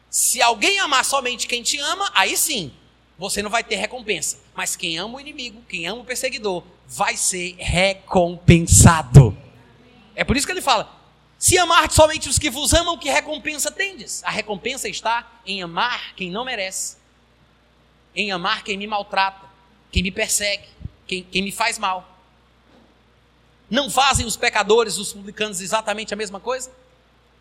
se 0.09 0.41
alguém 0.41 0.79
amar 0.79 1.05
somente 1.05 1.47
quem 1.47 1.63
te 1.63 1.77
ama, 1.77 2.11
aí 2.13 2.35
sim, 2.35 2.73
você 3.17 3.41
não 3.41 3.49
vai 3.49 3.63
ter 3.63 3.75
recompensa. 3.75 4.39
Mas 4.53 4.75
quem 4.75 4.97
ama 4.97 5.17
o 5.17 5.21
inimigo, 5.21 5.63
quem 5.69 5.87
ama 5.87 6.01
o 6.01 6.05
perseguidor, 6.05 6.63
vai 6.87 7.15
ser 7.15 7.55
recompensado. 7.57 9.37
É 10.15 10.23
por 10.23 10.35
isso 10.35 10.45
que 10.45 10.51
ele 10.51 10.61
fala: 10.61 10.91
se 11.37 11.57
amar 11.57 11.91
somente 11.91 12.27
os 12.27 12.39
que 12.39 12.49
vos 12.49 12.73
amam, 12.73 12.97
que 12.97 13.09
recompensa 13.09 13.71
tendes? 13.71 14.23
A 14.23 14.31
recompensa 14.31 14.89
está 14.89 15.39
em 15.45 15.61
amar 15.61 16.15
quem 16.15 16.31
não 16.31 16.43
merece, 16.43 16.97
em 18.15 18.31
amar 18.31 18.63
quem 18.63 18.77
me 18.77 18.87
maltrata, 18.87 19.45
quem 19.91 20.01
me 20.01 20.11
persegue, 20.11 20.67
quem, 21.07 21.23
quem 21.23 21.41
me 21.41 21.51
faz 21.51 21.77
mal. 21.77 22.15
Não 23.69 23.89
fazem 23.89 24.25
os 24.25 24.37
pecadores, 24.37 24.97
os 24.97 25.11
publicanos, 25.13 25.59
exatamente 25.59 26.13
a 26.13 26.17
mesma 26.17 26.39
coisa? 26.39 26.71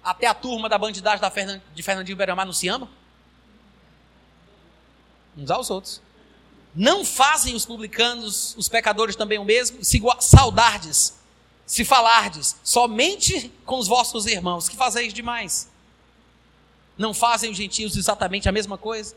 Até 0.03 0.27
a 0.27 0.35
turma 0.35 0.69
da 0.69 0.77
bandidagem 0.79 1.21
da 1.21 1.31
Fernand... 1.31 1.61
de 1.75 1.83
Fernandinho 1.83 2.17
Beramar 2.17 2.47
não 2.47 2.53
se 2.53 2.69
ama? 2.69 2.91
Uns 5.37 5.51
aos 5.51 5.71
outros. 5.71 6.01
Não 6.75 7.05
fazem 7.05 7.55
os 7.55 7.65
publicanos, 7.65 8.55
os 8.57 8.69
pecadores 8.69 9.15
também 9.15 9.39
o 9.39 9.45
mesmo? 9.45 9.85
Se 9.85 10.03
saudardes, 10.21 11.15
se 11.67 11.85
falardes, 11.85 12.57
somente 12.65 13.53
com 13.65 13.79
os 13.79 13.87
vossos 13.87 14.27
irmãos, 14.27 14.69
que 14.69 14.77
fazeis 14.77 15.15
demais? 15.15 15.71
Não 16.99 17.15
fazem 17.15 17.51
os 17.51 17.57
gentios 17.57 17.97
exatamente 17.97 18.49
a 18.49 18.53
mesma 18.53 18.77
coisa? 18.77 19.15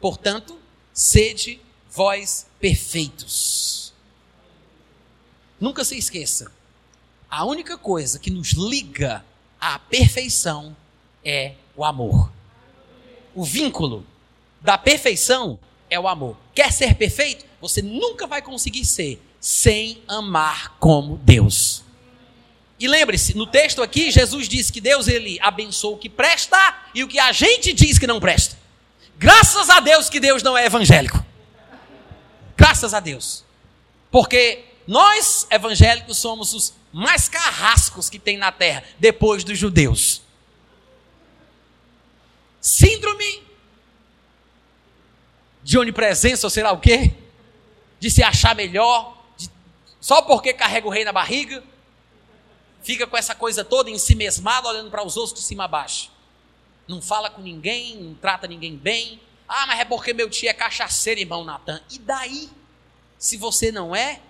Portanto, 0.00 0.58
sede 0.92 1.60
vós 1.90 2.46
perfeitos. 2.60 3.92
Nunca 5.60 5.84
se 5.84 5.96
esqueça, 5.96 6.50
a 7.30 7.44
única 7.44 7.78
coisa 7.78 8.18
que 8.18 8.30
nos 8.30 8.52
liga 8.52 9.24
a 9.60 9.78
perfeição 9.78 10.76
é 11.24 11.54
o 11.76 11.84
amor. 11.84 12.30
O 13.34 13.44
vínculo 13.44 14.06
da 14.60 14.76
perfeição 14.76 15.58
é 15.88 15.98
o 15.98 16.08
amor. 16.08 16.36
Quer 16.54 16.72
ser 16.72 16.94
perfeito? 16.94 17.44
Você 17.60 17.80
nunca 17.80 18.26
vai 18.26 18.42
conseguir 18.42 18.84
ser 18.84 19.22
sem 19.40 20.02
amar 20.06 20.76
como 20.78 21.16
Deus. 21.18 21.82
E 22.78 22.88
lembre-se, 22.88 23.36
no 23.36 23.46
texto 23.46 23.82
aqui, 23.82 24.10
Jesus 24.10 24.48
disse 24.48 24.72
que 24.72 24.80
Deus 24.80 25.06
ele 25.06 25.38
abençoa 25.40 25.94
o 25.94 25.98
que 25.98 26.08
presta 26.08 26.58
e 26.94 27.04
o 27.04 27.08
que 27.08 27.18
a 27.18 27.30
gente 27.30 27.72
diz 27.72 27.98
que 27.98 28.06
não 28.06 28.18
presta. 28.18 28.58
Graças 29.22 29.70
a 29.70 29.78
Deus 29.78 30.10
que 30.10 30.18
Deus 30.18 30.42
não 30.42 30.58
é 30.58 30.66
evangélico. 30.66 31.24
Graças 32.56 32.92
a 32.92 32.98
Deus. 32.98 33.44
Porque 34.10 34.64
nós, 34.84 35.46
evangélicos, 35.48 36.18
somos 36.18 36.52
os 36.52 36.74
mais 36.92 37.28
carrascos 37.28 38.10
que 38.10 38.18
tem 38.18 38.36
na 38.36 38.50
terra, 38.50 38.82
depois 38.98 39.44
dos 39.44 39.56
judeus. 39.56 40.22
Síndrome 42.60 43.44
de 45.62 45.78
onipresença, 45.78 46.44
ou 46.48 46.50
sei 46.50 46.64
lá 46.64 46.72
o 46.72 46.80
quê, 46.80 47.14
de 48.00 48.10
se 48.10 48.24
achar 48.24 48.56
melhor, 48.56 49.16
de, 49.36 49.48
só 50.00 50.22
porque 50.22 50.52
carrega 50.52 50.88
o 50.88 50.90
rei 50.90 51.04
na 51.04 51.12
barriga, 51.12 51.62
fica 52.82 53.06
com 53.06 53.16
essa 53.16 53.36
coisa 53.36 53.64
toda 53.64 53.88
em 53.88 53.98
si 53.98 54.16
mesmado, 54.16 54.66
olhando 54.66 54.90
para 54.90 55.06
os 55.06 55.16
outros 55.16 55.38
de 55.38 55.46
cima 55.46 55.64
a 55.64 55.68
baixo. 55.68 56.11
Não 56.86 57.00
fala 57.00 57.30
com 57.30 57.40
ninguém, 57.40 57.96
não 57.96 58.14
trata 58.14 58.46
ninguém 58.46 58.76
bem. 58.76 59.20
Ah, 59.48 59.66
mas 59.66 59.80
é 59.80 59.84
porque 59.84 60.12
meu 60.12 60.28
tio 60.28 60.48
é 60.48 60.52
cachaceiro, 60.52 61.20
irmão 61.20 61.44
Natan. 61.44 61.80
E 61.90 61.98
daí? 61.98 62.50
Se 63.18 63.36
você 63.36 63.70
não 63.70 63.94
é, 63.94 64.20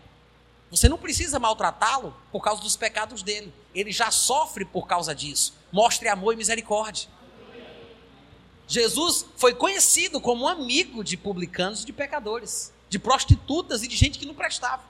você 0.70 0.88
não 0.88 0.98
precisa 0.98 1.38
maltratá-lo 1.38 2.14
por 2.30 2.42
causa 2.42 2.62
dos 2.62 2.76
pecados 2.76 3.22
dele. 3.22 3.52
Ele 3.74 3.92
já 3.92 4.10
sofre 4.10 4.64
por 4.64 4.86
causa 4.86 5.14
disso. 5.14 5.54
Mostre 5.70 6.08
amor 6.08 6.34
e 6.34 6.36
misericórdia. 6.36 7.08
Jesus 8.66 9.26
foi 9.36 9.54
conhecido 9.54 10.20
como 10.20 10.44
um 10.44 10.48
amigo 10.48 11.04
de 11.04 11.16
publicanos 11.16 11.82
e 11.82 11.86
de 11.86 11.92
pecadores, 11.92 12.72
de 12.88 12.98
prostitutas 12.98 13.82
e 13.82 13.88
de 13.88 13.96
gente 13.96 14.18
que 14.18 14.26
não 14.26 14.34
prestava. 14.34 14.82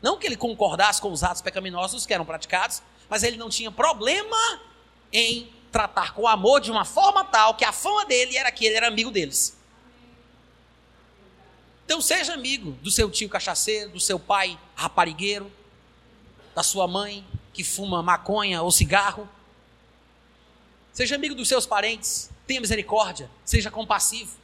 Não 0.00 0.16
que 0.16 0.26
ele 0.26 0.36
concordasse 0.36 1.00
com 1.00 1.10
os 1.10 1.24
atos 1.24 1.42
pecaminosos 1.42 2.06
que 2.06 2.14
eram 2.14 2.24
praticados, 2.24 2.82
mas 3.08 3.22
ele 3.22 3.36
não 3.36 3.48
tinha 3.48 3.72
problema 3.72 4.36
em 5.12 5.50
tratar 5.74 6.14
com 6.14 6.28
amor 6.28 6.60
de 6.60 6.70
uma 6.70 6.84
forma 6.84 7.24
tal 7.24 7.56
que 7.56 7.64
a 7.64 7.72
fama 7.72 8.06
dele 8.06 8.36
era 8.36 8.52
que 8.52 8.64
ele 8.64 8.76
era 8.76 8.86
amigo 8.86 9.10
deles. 9.10 9.58
Então 11.84 12.00
seja 12.00 12.32
amigo 12.32 12.78
do 12.80 12.92
seu 12.92 13.10
tio 13.10 13.28
cachaceiro, 13.28 13.90
do 13.90 13.98
seu 13.98 14.16
pai 14.16 14.56
raparigueiro, 14.76 15.50
da 16.54 16.62
sua 16.62 16.86
mãe 16.86 17.26
que 17.52 17.64
fuma 17.64 18.04
maconha 18.04 18.62
ou 18.62 18.70
cigarro. 18.70 19.28
Seja 20.92 21.16
amigo 21.16 21.34
dos 21.34 21.48
seus 21.48 21.66
parentes, 21.66 22.30
tenha 22.46 22.60
misericórdia, 22.60 23.28
seja 23.44 23.68
compassivo. 23.68 24.36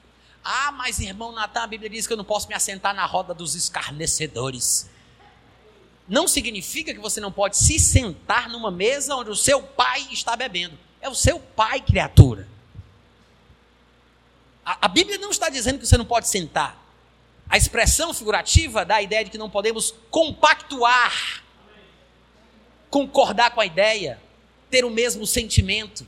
Ah, 0.42 0.72
mas 0.72 0.98
irmão 0.98 1.30
Natan, 1.30 1.62
a 1.62 1.66
Bíblia 1.68 1.88
diz 1.88 2.08
que 2.08 2.12
eu 2.12 2.16
não 2.16 2.24
posso 2.24 2.48
me 2.48 2.54
assentar 2.54 2.92
na 2.92 3.06
roda 3.06 3.32
dos 3.32 3.54
escarnecedores. 3.54 4.90
Não 6.08 6.26
significa 6.26 6.92
que 6.92 6.98
você 6.98 7.20
não 7.20 7.30
pode 7.30 7.56
se 7.56 7.78
sentar 7.78 8.48
numa 8.48 8.72
mesa 8.72 9.14
onde 9.14 9.30
o 9.30 9.36
seu 9.36 9.62
pai 9.62 10.08
está 10.10 10.34
bebendo. 10.34 10.89
É 11.00 11.08
o 11.08 11.14
seu 11.14 11.40
pai, 11.40 11.80
criatura. 11.80 12.46
A, 14.64 14.86
a 14.86 14.88
Bíblia 14.88 15.18
não 15.18 15.30
está 15.30 15.48
dizendo 15.48 15.78
que 15.78 15.86
você 15.86 15.96
não 15.96 16.04
pode 16.04 16.28
sentar. 16.28 16.76
A 17.48 17.56
expressão 17.56 18.14
figurativa 18.14 18.84
dá 18.84 18.96
a 18.96 19.02
ideia 19.02 19.24
de 19.24 19.30
que 19.30 19.38
não 19.38 19.50
podemos 19.50 19.92
compactuar, 20.10 21.42
concordar 22.88 23.50
com 23.50 23.60
a 23.60 23.66
ideia, 23.66 24.20
ter 24.70 24.84
o 24.84 24.90
mesmo 24.90 25.26
sentimento, 25.26 26.06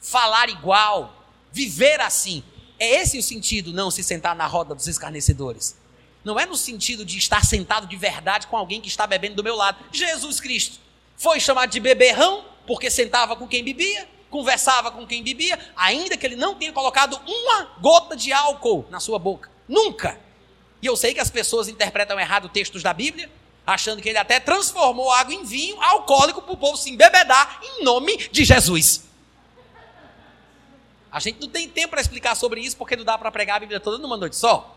falar 0.00 0.48
igual, 0.48 1.26
viver 1.50 2.00
assim. 2.00 2.44
É 2.78 3.00
esse 3.00 3.18
o 3.18 3.22
sentido, 3.22 3.72
não 3.72 3.90
se 3.90 4.04
sentar 4.04 4.36
na 4.36 4.46
roda 4.46 4.74
dos 4.74 4.86
escarnecedores. 4.86 5.76
Não 6.22 6.38
é 6.38 6.46
no 6.46 6.56
sentido 6.56 7.04
de 7.04 7.18
estar 7.18 7.44
sentado 7.44 7.86
de 7.86 7.96
verdade 7.96 8.46
com 8.46 8.56
alguém 8.56 8.80
que 8.80 8.88
está 8.88 9.06
bebendo 9.06 9.36
do 9.36 9.44
meu 9.44 9.56
lado. 9.56 9.78
Jesus 9.92 10.38
Cristo 10.38 10.78
foi 11.16 11.40
chamado 11.40 11.70
de 11.70 11.80
beberrão 11.80 12.44
porque 12.66 12.90
sentava 12.90 13.34
com 13.34 13.48
quem 13.48 13.64
bebia, 13.64 14.08
conversava 14.36 14.90
com 14.90 15.06
quem 15.06 15.22
bebia, 15.22 15.58
ainda 15.74 16.14
que 16.14 16.26
ele 16.26 16.36
não 16.36 16.54
tenha 16.54 16.70
colocado 16.70 17.18
uma 17.26 17.70
gota 17.80 18.14
de 18.14 18.34
álcool 18.34 18.84
na 18.90 19.00
sua 19.00 19.18
boca. 19.18 19.50
Nunca. 19.66 20.20
E 20.82 20.86
eu 20.86 20.94
sei 20.94 21.14
que 21.14 21.20
as 21.20 21.30
pessoas 21.30 21.68
interpretam 21.68 22.20
errado 22.20 22.50
textos 22.50 22.82
da 22.82 22.92
Bíblia, 22.92 23.30
achando 23.66 24.02
que 24.02 24.10
ele 24.10 24.18
até 24.18 24.38
transformou 24.38 25.10
água 25.10 25.32
em 25.32 25.42
vinho 25.42 25.80
alcoólico 25.80 26.42
para 26.42 26.52
o 26.52 26.56
povo 26.56 26.76
se 26.76 26.90
embebedar 26.90 27.60
em 27.62 27.82
nome 27.82 28.28
de 28.28 28.44
Jesus. 28.44 29.06
A 31.10 31.18
gente 31.18 31.40
não 31.40 31.48
tem 31.48 31.66
tempo 31.66 31.88
para 31.88 32.02
explicar 32.02 32.34
sobre 32.34 32.60
isso, 32.60 32.76
porque 32.76 32.94
não 32.94 33.04
dá 33.04 33.16
para 33.16 33.32
pregar 33.32 33.56
a 33.56 33.60
Bíblia 33.60 33.80
toda 33.80 33.96
numa 33.96 34.18
noite 34.18 34.36
só. 34.36 34.76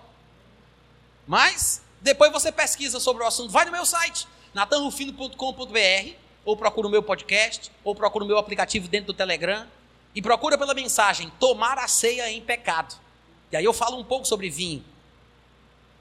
Mas, 1.28 1.82
depois 2.00 2.32
você 2.32 2.50
pesquisa 2.50 2.98
sobre 2.98 3.24
o 3.24 3.28
assunto, 3.28 3.52
vai 3.52 3.66
no 3.66 3.74
meu 3.74 3.86
site, 3.86 4.26
natanrufino.com.br, 4.54 6.16
ou 6.50 6.58
procura 6.58 6.88
o 6.88 6.90
meu 6.90 7.04
podcast, 7.04 7.72
ou 7.84 7.94
procura 7.94 8.26
o 8.26 8.28
meu 8.28 8.40
aplicativo 8.40 8.88
dentro 8.88 9.14
do 9.14 9.14
Telegram, 9.14 9.68
e 10.16 10.22
procura 10.22 10.58
pela 10.58 10.74
mensagem 10.74 11.32
Tomar 11.40 11.78
a 11.78 11.88
Ceia 11.88 12.28
em 12.32 12.42
Pecado. 12.42 12.96
E 13.52 13.56
aí 13.56 13.64
eu 13.64 13.72
falo 13.72 14.00
um 14.00 14.04
pouco 14.04 14.26
sobre 14.26 14.50
vinho. 14.50 14.84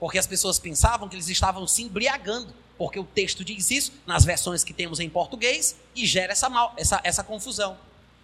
Porque 0.01 0.17
as 0.17 0.27
pessoas 0.27 0.59
pensavam 0.59 1.07
que 1.07 1.17
eles 1.17 1.29
estavam 1.29 1.67
se 1.67 1.83
embriagando, 1.83 2.55
porque 2.79 2.99
o 2.99 3.05
texto 3.05 3.45
diz 3.45 3.71
isso 3.71 3.93
nas 4.07 4.25
versões 4.25 4.65
que 4.65 4.73
temos 4.73 5.01
em 5.01 5.11
português 5.11 5.77
e 5.95 6.07
gera 6.07 6.33
essa, 6.33 6.49
mal, 6.49 6.73
essa, 6.79 6.99
essa 7.05 7.23
confusão. 7.23 7.77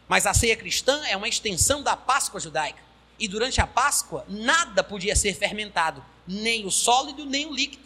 Mas 0.09 0.27
a 0.27 0.33
ceia 0.33 0.57
cristã 0.57 1.05
é 1.07 1.15
uma 1.19 1.29
extensão 1.29 1.83
da 1.83 1.95
Páscoa 1.95 2.41
judaica. 2.41 2.81
E 3.19 3.29
durante 3.29 3.61
a 3.61 3.67
Páscoa, 3.67 4.25
nada 4.31 4.83
podia 4.83 5.15
ser 5.15 5.35
fermentado, 5.35 6.03
nem 6.27 6.65
o 6.65 6.71
sólido, 6.71 7.27
nem 7.27 7.45
o 7.45 7.53
líquido. 7.53 7.85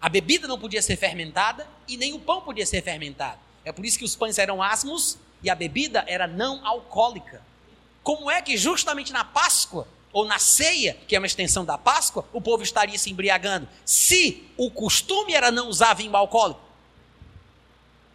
A 0.00 0.08
bebida 0.08 0.46
não 0.46 0.60
podia 0.60 0.80
ser 0.80 0.96
fermentada 0.96 1.66
e 1.88 1.96
nem 1.96 2.12
o 2.12 2.20
pão 2.20 2.40
podia 2.40 2.64
ser 2.64 2.82
fermentado. 2.84 3.49
É 3.64 3.72
por 3.72 3.84
isso 3.84 3.98
que 3.98 4.04
os 4.04 4.16
pães 4.16 4.38
eram 4.38 4.62
asmos 4.62 5.18
e 5.42 5.50
a 5.50 5.54
bebida 5.54 6.04
era 6.06 6.26
não 6.26 6.66
alcoólica. 6.66 7.42
Como 8.02 8.30
é 8.30 8.40
que 8.40 8.56
justamente 8.56 9.12
na 9.12 9.24
Páscoa, 9.24 9.86
ou 10.12 10.24
na 10.24 10.38
ceia, 10.38 10.96
que 11.06 11.14
é 11.14 11.18
uma 11.18 11.26
extensão 11.26 11.64
da 11.64 11.78
Páscoa, 11.78 12.26
o 12.32 12.40
povo 12.40 12.62
estaria 12.62 12.98
se 12.98 13.10
embriagando? 13.10 13.68
Se 13.84 14.48
o 14.56 14.70
costume 14.70 15.34
era 15.34 15.50
não 15.50 15.68
usar 15.68 15.94
vinho 15.94 16.16
alcoólico. 16.16 16.60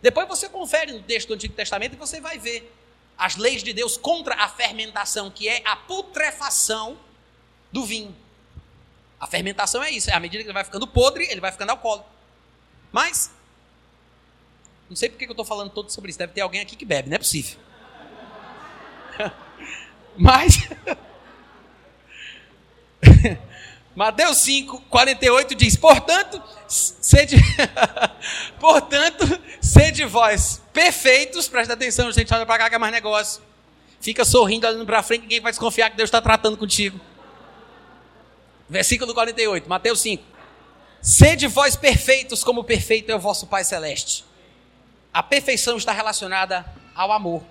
Depois 0.01 0.27
você 0.27 0.49
confere 0.49 0.91
no 0.91 1.01
texto 1.01 1.29
do 1.29 1.33
Antigo 1.35 1.53
Testamento 1.53 1.93
e 1.93 1.97
você 1.97 2.19
vai 2.19 2.37
ver 2.37 2.71
as 3.17 3.37
leis 3.37 3.63
de 3.63 3.73
Deus 3.73 3.97
contra 3.97 4.35
a 4.35 4.49
fermentação, 4.49 5.31
que 5.31 5.47
é 5.47 5.61
a 5.65 5.75
putrefação 5.75 6.97
do 7.71 7.85
vinho. 7.85 8.15
A 9.19 9.25
fermentação 9.25 9.81
é 9.81 9.89
isso, 9.89 10.09
é 10.09 10.13
à 10.13 10.19
medida 10.19 10.43
que 10.43 10.47
ele 10.47 10.53
vai 10.53 10.63
ficando 10.63 10.85
podre, 10.85 11.25
ele 11.25 11.39
vai 11.39 11.51
ficando 11.51 11.69
alcoólico. 11.69 12.09
Mas, 12.91 13.31
não 14.89 14.95
sei 14.95 15.09
por 15.09 15.17
que 15.17 15.25
eu 15.25 15.31
estou 15.31 15.45
falando 15.45 15.71
todo 15.71 15.89
sobre 15.91 16.09
isso, 16.09 16.19
deve 16.19 16.33
ter 16.33 16.41
alguém 16.41 16.61
aqui 16.61 16.75
que 16.75 16.85
bebe, 16.85 17.09
não 17.09 17.15
é 17.15 17.19
possível. 17.19 17.57
Mas, 20.17 20.69
Mateus 23.95 24.37
5, 24.39 24.81
48 24.89 25.55
diz: 25.55 25.75
Portanto, 25.75 26.41
sede, 26.67 27.37
portanto, 28.59 29.41
sede 29.61 30.05
vós 30.05 30.61
perfeitos, 30.73 31.47
presta 31.47 31.73
atenção, 31.73 32.11
gente, 32.11 32.33
olha 32.33 32.45
para 32.45 32.57
cá 32.57 32.69
que 32.69 32.75
é 32.75 32.79
mais 32.79 32.93
negócio. 32.93 33.41
Fica 33.99 34.23
sorrindo, 34.23 34.67
olhando 34.67 34.85
para 34.85 35.01
frente, 35.01 35.21
ninguém 35.21 35.39
vai 35.39 35.51
desconfiar 35.51 35.89
que 35.89 35.97
Deus 35.97 36.07
está 36.07 36.21
tratando 36.21 36.57
contigo. 36.57 36.99
Versículo 38.69 39.13
48, 39.13 39.67
Mateus 39.67 40.01
5. 40.01 40.23
Sede 41.01 41.47
vós 41.47 41.75
perfeitos, 41.75 42.43
como 42.43 42.63
perfeito 42.63 43.11
é 43.11 43.15
o 43.15 43.19
vosso 43.19 43.47
Pai 43.47 43.63
Celeste. 43.63 44.25
A 45.15 45.23
perfeição 45.23 45.77
está 45.77 45.93
relacionada 45.93 46.65
ao 46.93 47.09
amor. 47.09 47.41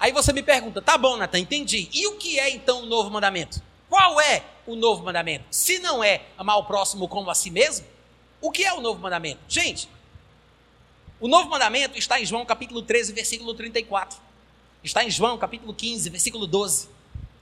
Aí 0.00 0.10
você 0.10 0.32
me 0.32 0.42
pergunta, 0.42 0.82
tá 0.82 0.98
bom, 0.98 1.16
Natan, 1.16 1.38
entendi. 1.38 1.88
E 1.92 2.08
o 2.08 2.16
que 2.16 2.40
é 2.40 2.50
então 2.50 2.82
o 2.82 2.86
novo 2.86 3.08
mandamento? 3.08 3.62
Qual 3.88 4.20
é 4.20 4.42
o 4.66 4.74
novo 4.74 5.04
mandamento? 5.04 5.44
Se 5.48 5.78
não 5.78 6.02
é 6.02 6.22
amar 6.36 6.58
o 6.58 6.64
próximo 6.64 7.06
como 7.06 7.30
a 7.30 7.34
si 7.36 7.52
mesmo, 7.52 7.86
o 8.40 8.50
que 8.50 8.64
é 8.64 8.74
o 8.74 8.80
novo 8.80 9.00
mandamento? 9.00 9.38
Gente, 9.46 9.88
o 11.20 11.28
novo 11.28 11.48
mandamento 11.48 11.96
está 11.96 12.20
em 12.20 12.26
João 12.26 12.44
capítulo 12.44 12.82
13, 12.82 13.12
versículo 13.12 13.54
34. 13.54 14.18
Está 14.82 15.04
em 15.04 15.10
João 15.10 15.38
capítulo 15.38 15.72
15, 15.72 16.10
versículo 16.10 16.48
12, 16.48 16.88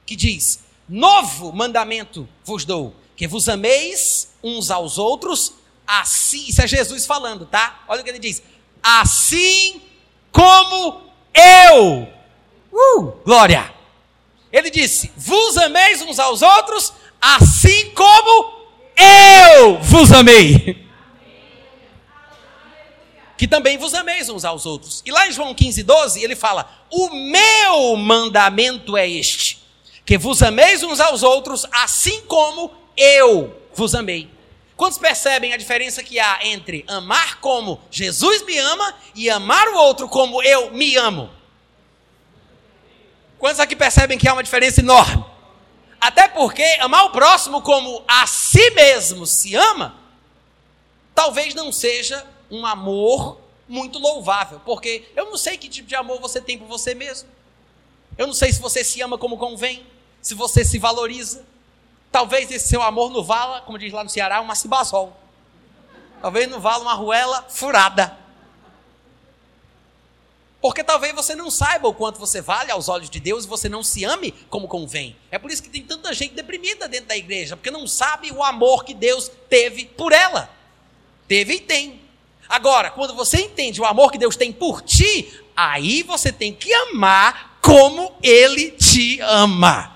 que 0.05 0.14
diz: 0.14 0.64
Novo 0.87 1.51
mandamento 1.51 2.29
vos 2.45 2.66
dou, 2.66 2.95
que 3.16 3.27
vos 3.27 3.49
ameis 3.49 4.35
uns 4.43 4.70
aos 4.70 4.99
outros, 4.99 5.55
assim. 5.87 6.45
Isso 6.47 6.61
é 6.61 6.66
Jesus 6.66 7.07
falando, 7.07 7.47
tá? 7.47 7.83
Olha 7.89 8.03
o 8.03 8.05
que 8.05 8.11
ele 8.11 8.18
diz: 8.18 8.43
Assim 8.83 9.80
como 10.30 11.03
eu. 11.35 12.09
Uh, 12.72 13.12
glória! 13.24 13.72
Ele 14.53 14.70
disse: 14.70 15.11
Vos 15.16 15.57
ameis 15.57 16.03
uns 16.03 16.18
aos 16.18 16.43
outros, 16.43 16.93
assim 17.20 17.91
como 17.91 18.62
eu 18.97 19.78
vos 19.80 20.12
amei. 20.12 20.87
Que 23.37 23.49
também 23.49 23.76
vos 23.76 23.95
ameis 23.95 24.28
uns 24.28 24.45
aos 24.45 24.66
outros. 24.66 25.03
E 25.05 25.11
lá 25.11 25.26
em 25.26 25.33
João 25.33 25.55
15, 25.55 25.83
12, 25.83 26.22
ele 26.22 26.37
fala: 26.37 26.70
O 26.91 27.11
meu 27.11 27.97
mandamento 27.97 28.97
é 28.97 29.09
este: 29.09 29.62
que 30.05 30.18
vos 30.18 30.43
ameis 30.43 30.83
uns 30.83 31.01
aos 31.01 31.22
outros, 31.22 31.66
assim 31.72 32.20
como 32.22 32.70
eu 32.97 33.57
vos 33.74 33.95
amei. 33.95 34.28
Quantos 34.77 34.99
percebem 34.99 35.53
a 35.53 35.57
diferença 35.57 36.03
que 36.03 36.18
há 36.18 36.41
entre 36.43 36.85
amar 36.89 37.41
como 37.41 37.81
Jesus 37.91 38.43
me 38.45 38.59
ama 38.59 38.95
e 39.14 39.29
amar 39.29 39.68
o 39.68 39.77
outro 39.77 40.09
como 40.09 40.43
eu 40.43 40.70
me 40.73 40.97
amo? 40.97 41.31
Quantos 43.39 43.61
aqui 43.61 43.77
percebem 43.77 44.18
que 44.18 44.29
há 44.29 44.33
uma 44.33 44.43
diferença 44.43 44.81
enorme? 44.81 45.25
Até 46.01 46.27
porque 46.29 46.64
amar 46.81 47.05
o 47.05 47.11
próximo 47.11 47.62
como 47.62 48.03
a 48.09 48.27
si 48.27 48.70
mesmo 48.70 49.27
se 49.27 49.55
ama, 49.55 49.97
talvez 51.14 51.55
não 51.55 51.70
seja 51.70 52.27
um 52.51 52.66
amor 52.66 53.41
muito 53.68 53.99
louvável, 53.99 54.61
porque 54.64 55.09
eu 55.14 55.27
não 55.27 55.37
sei 55.37 55.57
que 55.57 55.68
tipo 55.68 55.89
de 55.89 55.95
amor 55.95 56.20
você 56.20 56.41
tem 56.41 56.59
por 56.59 56.66
você 56.66 56.95
mesmo. 56.95 57.29
Eu 58.18 58.27
não 58.27 58.35
sei 58.35 58.53
se 58.53 58.61
você 58.61 58.85
se 58.85 59.01
ama 59.01 59.16
como 59.16 59.39
convém, 59.39 59.87
se 60.20 60.35
você 60.35 60.64
se 60.64 60.79
valoriza. 60.79 61.45
Talvez 62.13 62.51
esse 62.51 62.69
seu 62.69 62.83
amor 62.83 63.11
não 63.11 63.25
vala, 63.25 63.63
como 63.63 63.79
diz 63.79 63.91
lá 63.91 64.05
no 64.05 64.11
Ceará, 64.11 64.41
uma 64.43 64.55
cibazol. 64.55 65.17
Talvez 66.21 66.49
não 66.49 66.61
vala 66.61 66.83
uma 66.83 66.93
ruela 66.93 67.43
furada. 67.49 68.17
Porque 70.61 70.85
talvez 70.85 71.13
você 71.13 71.35
não 71.35 71.51
saiba 71.51 71.89
o 71.89 71.95
quanto 71.95 72.21
você 72.21 72.41
vale 72.41 72.71
aos 72.71 72.89
olhos 72.89 73.11
de 73.11 73.19
Deus 73.19 73.45
e 73.45 73.49
você 73.49 73.69
não 73.69 73.83
se 73.83 74.05
ame 74.05 74.31
como 74.49 74.69
convém. 74.69 75.17
É 75.29 75.39
por 75.39 75.51
isso 75.51 75.63
que 75.63 75.69
tem 75.69 75.83
tanta 75.83 76.15
gente 76.15 76.35
deprimida 76.35 76.87
dentro 76.87 77.09
da 77.09 77.17
igreja, 77.17 77.57
porque 77.57 77.71
não 77.71 77.89
sabe 77.89 78.31
o 78.31 78.45
amor 78.45 78.85
que 78.85 78.95
Deus 78.95 79.29
teve 79.49 79.87
por 79.87 80.13
ela. 80.13 80.49
Teve 81.27 81.55
e 81.55 81.61
tem. 81.61 82.01
Agora, 82.49 82.91
quando 82.91 83.15
você 83.15 83.39
entende 83.39 83.81
o 83.81 83.85
amor 83.85 84.13
que 84.13 84.19
Deus 84.19 84.37
tem 84.37 84.53
por 84.53 84.83
ti, 84.83 85.43
aí 85.57 86.03
você 86.05 86.31
tem 86.31 86.53
que 86.55 86.73
amar 86.73 87.59
como 87.61 88.15
Ele 88.23 88.71
te 88.73 89.19
ama. 89.21 89.91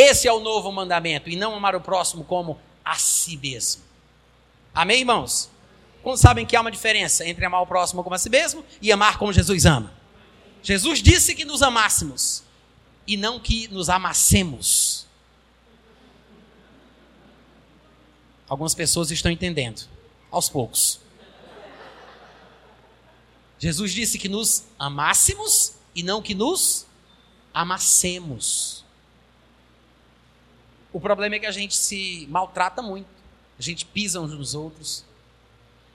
Esse 0.00 0.28
é 0.28 0.32
o 0.32 0.38
novo 0.38 0.70
mandamento, 0.70 1.28
e 1.28 1.34
não 1.34 1.56
amar 1.56 1.74
o 1.74 1.80
próximo 1.80 2.22
como 2.22 2.56
a 2.84 2.94
si 2.94 3.36
mesmo. 3.36 3.82
Amém, 4.72 5.00
irmãos? 5.00 5.50
Quando 6.04 6.18
sabem 6.18 6.46
que 6.46 6.54
há 6.54 6.60
uma 6.60 6.70
diferença 6.70 7.26
entre 7.26 7.44
amar 7.44 7.60
o 7.62 7.66
próximo 7.66 8.04
como 8.04 8.14
a 8.14 8.18
si 8.18 8.30
mesmo 8.30 8.64
e 8.80 8.92
amar 8.92 9.18
como 9.18 9.32
Jesus 9.32 9.66
ama? 9.66 9.92
Jesus 10.62 11.02
disse 11.02 11.34
que 11.34 11.44
nos 11.44 11.62
amássemos 11.62 12.44
e 13.08 13.16
não 13.16 13.40
que 13.40 13.66
nos 13.66 13.88
amassemos. 13.88 15.04
Algumas 18.48 18.76
pessoas 18.76 19.10
estão 19.10 19.32
entendendo, 19.32 19.82
aos 20.30 20.48
poucos. 20.48 21.00
Jesus 23.58 23.92
disse 23.92 24.16
que 24.16 24.28
nos 24.28 24.62
amássemos 24.78 25.72
e 25.92 26.04
não 26.04 26.22
que 26.22 26.36
nos 26.36 26.86
amassemos. 27.52 28.77
O 30.92 31.00
problema 31.00 31.36
é 31.36 31.38
que 31.38 31.46
a 31.46 31.52
gente 31.52 31.76
se 31.76 32.26
maltrata 32.30 32.80
muito, 32.80 33.08
a 33.58 33.62
gente 33.62 33.84
pisa 33.84 34.20
uns 34.20 34.32
nos 34.32 34.54
outros, 34.54 35.04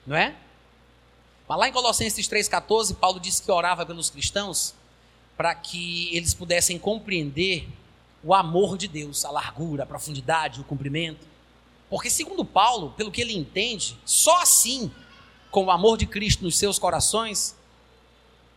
não 0.06 0.16
é? 0.16 0.36
Mas 1.48 1.60
lá 1.60 1.68
em 1.68 1.72
Colossenses 1.72 2.28
3,14, 2.28 2.96
Paulo 2.96 3.20
disse 3.20 3.42
que 3.42 3.52
orava 3.52 3.86
pelos 3.86 4.10
cristãos 4.10 4.74
para 5.36 5.54
que 5.56 6.16
eles 6.16 6.34
pudessem 6.34 6.78
compreender 6.78 7.68
o 8.24 8.34
amor 8.34 8.78
de 8.78 8.88
Deus, 8.88 9.26
a 9.26 9.32
largura, 9.32 9.84
a 9.84 9.86
profundidade, 9.86 10.62
o 10.62 10.64
cumprimento. 10.64 11.28
Porque, 11.90 12.10
segundo 12.10 12.46
Paulo, 12.46 12.92
pelo 12.92 13.12
que 13.12 13.22
ele 13.22 13.36
entende, 13.36 13.98
só 14.06 14.42
assim, 14.42 14.92
com 15.52 15.66
o 15.66 15.72
amor 15.72 15.98
de 15.98 16.06
Cristo 16.06 16.44
nos 16.44 16.58
seus 16.58 16.80
corações, 16.80 17.56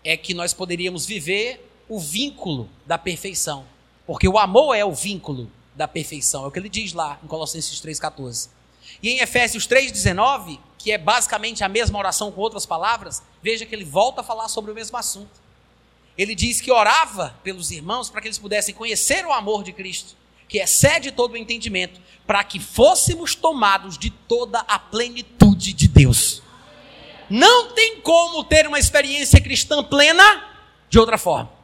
é 0.04 0.16
que 0.16 0.32
nós 0.32 0.54
poderíamos 0.54 1.04
viver 1.04 1.68
o 1.88 1.98
vínculo 1.98 2.68
da 2.86 2.96
perfeição. 2.96 3.66
Porque 4.06 4.28
o 4.28 4.38
amor 4.38 4.74
é 4.74 4.84
o 4.84 4.94
vínculo 4.94 5.50
da 5.76 5.86
perfeição, 5.86 6.44
é 6.44 6.46
o 6.48 6.50
que 6.50 6.58
ele 6.58 6.68
diz 6.68 6.92
lá 6.92 7.18
em 7.22 7.26
Colossenses 7.26 7.80
3,14. 7.80 8.48
E 9.02 9.10
em 9.10 9.18
Efésios 9.18 9.68
3,19, 9.68 10.58
que 10.78 10.90
é 10.90 10.98
basicamente 10.98 11.62
a 11.62 11.68
mesma 11.68 11.98
oração 11.98 12.32
com 12.32 12.40
outras 12.40 12.64
palavras, 12.64 13.22
veja 13.42 13.66
que 13.66 13.74
ele 13.74 13.84
volta 13.84 14.22
a 14.22 14.24
falar 14.24 14.48
sobre 14.48 14.70
o 14.70 14.74
mesmo 14.74 14.96
assunto. 14.96 15.46
Ele 16.16 16.34
diz 16.34 16.60
que 16.60 16.72
orava 16.72 17.34
pelos 17.42 17.70
irmãos 17.70 18.08
para 18.08 18.22
que 18.22 18.28
eles 18.28 18.38
pudessem 18.38 18.74
conhecer 18.74 19.26
o 19.26 19.32
amor 19.32 19.62
de 19.62 19.72
Cristo, 19.72 20.16
que 20.48 20.58
excede 20.58 21.12
todo 21.12 21.32
o 21.32 21.36
entendimento, 21.36 22.00
para 22.26 22.42
que 22.42 22.58
fôssemos 22.58 23.34
tomados 23.34 23.98
de 23.98 24.10
toda 24.10 24.60
a 24.60 24.78
plenitude 24.78 25.74
de 25.74 25.88
Deus. 25.88 26.42
Não 27.28 27.72
tem 27.72 28.00
como 28.00 28.44
ter 28.44 28.66
uma 28.66 28.78
experiência 28.78 29.40
cristã 29.40 29.84
plena 29.84 30.44
de 30.88 30.98
outra 30.98 31.18
forma. 31.18 31.55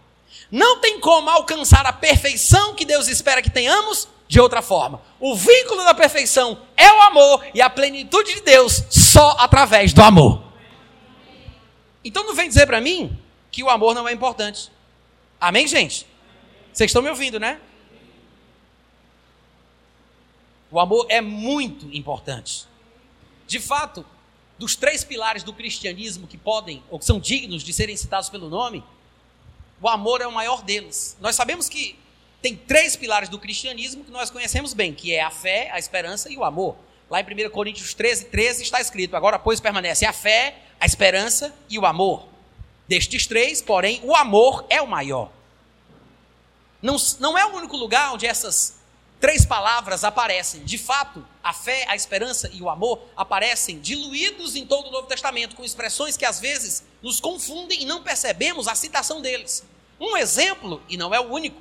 Não 0.53 0.80
tem 0.80 1.00
como 1.00 1.30
alcançar 1.30 1.86
a 1.86 1.94
perfeição 1.94 2.74
que 2.74 2.84
Deus 2.84 3.09
espera 3.09 3.40
que 3.40 3.48
tenhamos 3.48 4.07
de 4.28 4.38
outra 4.38 4.61
forma. 4.61 5.00
O 5.18 5.34
vínculo 5.34 5.82
da 5.82 5.94
perfeição 5.94 6.61
é 6.76 6.92
o 6.92 7.00
amor 7.00 7.46
e 7.55 7.62
a 7.62 7.70
plenitude 7.70 8.34
de 8.34 8.42
Deus 8.42 8.84
só 8.90 9.30
através 9.38 9.94
do 9.94 10.03
amor. 10.03 10.44
Então 12.05 12.22
não 12.24 12.34
vem 12.34 12.48
dizer 12.48 12.66
para 12.66 12.82
mim 12.82 13.18
que 13.50 13.62
o 13.62 13.70
amor 13.70 13.94
não 13.94 14.07
é 14.07 14.12
importante. 14.12 14.70
Amém, 15.40 15.66
gente? 15.66 16.07
Vocês 16.70 16.90
estão 16.90 17.00
me 17.00 17.09
ouvindo, 17.09 17.40
né? 17.40 17.59
O 20.70 20.78
amor 20.78 21.07
é 21.09 21.22
muito 21.22 21.86
importante. 21.96 22.66
De 23.46 23.59
fato, 23.59 24.05
dos 24.59 24.76
três 24.76 25.03
pilares 25.03 25.42
do 25.42 25.53
cristianismo 25.55 26.26
que 26.26 26.36
podem 26.36 26.82
ou 26.90 26.98
que 26.98 27.07
são 27.07 27.18
dignos 27.18 27.62
de 27.62 27.72
serem 27.72 27.96
citados 27.96 28.28
pelo 28.28 28.50
nome, 28.50 28.84
o 29.83 29.89
amor 29.89 30.20
é 30.20 30.26
o 30.26 30.33
maior 30.33 30.62
deles. 30.62 31.16
Nós 31.20 31.35
sabemos 31.35 31.68
que 31.68 31.99
tem 32.41 32.57
três 32.57 32.95
pilares 32.95 33.28
do 33.28 33.39
cristianismo 33.39 34.05
que 34.05 34.12
nós 34.12 34.30
conhecemos 34.30 34.72
bem, 34.72 34.95
que 34.95 35.12
é 35.12 35.20
a 35.20 35.30
fé, 35.30 35.70
a 35.72 35.78
esperança 35.78 36.30
e 36.30 36.37
o 36.37 36.45
amor. 36.45 36.76
Lá 37.11 37.20
em 37.20 37.24
1 37.24 37.51
Coríntios 37.51 37.93
13, 37.93 38.26
13 38.26 38.62
está 38.62 38.80
escrito: 38.80 39.16
agora, 39.16 39.41
pois, 39.41 39.59
permanece 39.59 40.07
a 40.07 40.12
fé, 40.12 40.57
a 40.78 40.87
esperança 40.87 41.53
e 41.68 41.78
o 41.80 41.85
amor. 41.85 42.28
Destes 42.87 43.26
três, 43.26 43.61
porém, 43.61 44.01
o 44.05 44.14
amor 44.14 44.64
é 44.70 44.80
o 44.80 44.87
maior. 44.87 45.33
Não, 46.80 46.97
não 47.18 47.37
é 47.37 47.45
o 47.45 47.57
único 47.57 47.76
lugar 47.76 48.12
onde 48.12 48.26
essas 48.26 48.76
três 49.20 49.45
palavras 49.45 50.05
aparecem. 50.05 50.64
De 50.64 50.78
fato, 50.78 51.26
a 51.43 51.53
fé, 51.53 51.87
a 51.89 51.97
esperança 51.97 52.51
e 52.53 52.62
o 52.62 52.68
amor 52.68 53.01
aparecem 53.16 53.80
diluídos 53.80 54.55
em 54.55 54.64
todo 54.64 54.89
o 54.89 54.91
Novo 54.93 55.07
Testamento, 55.07 55.57
com 55.57 55.64
expressões 55.64 56.16
que 56.16 56.24
às 56.24 56.41
vezes 56.41 56.85
nos 57.03 57.20
confundem 57.20 57.83
e 57.83 57.85
não 57.85 58.03
percebemos 58.03 58.68
a 58.68 58.74
citação 58.74 59.20
deles. 59.20 59.64
Um 60.03 60.16
exemplo, 60.16 60.82
e 60.88 60.96
não 60.96 61.14
é 61.14 61.20
o 61.20 61.32
único, 61.32 61.57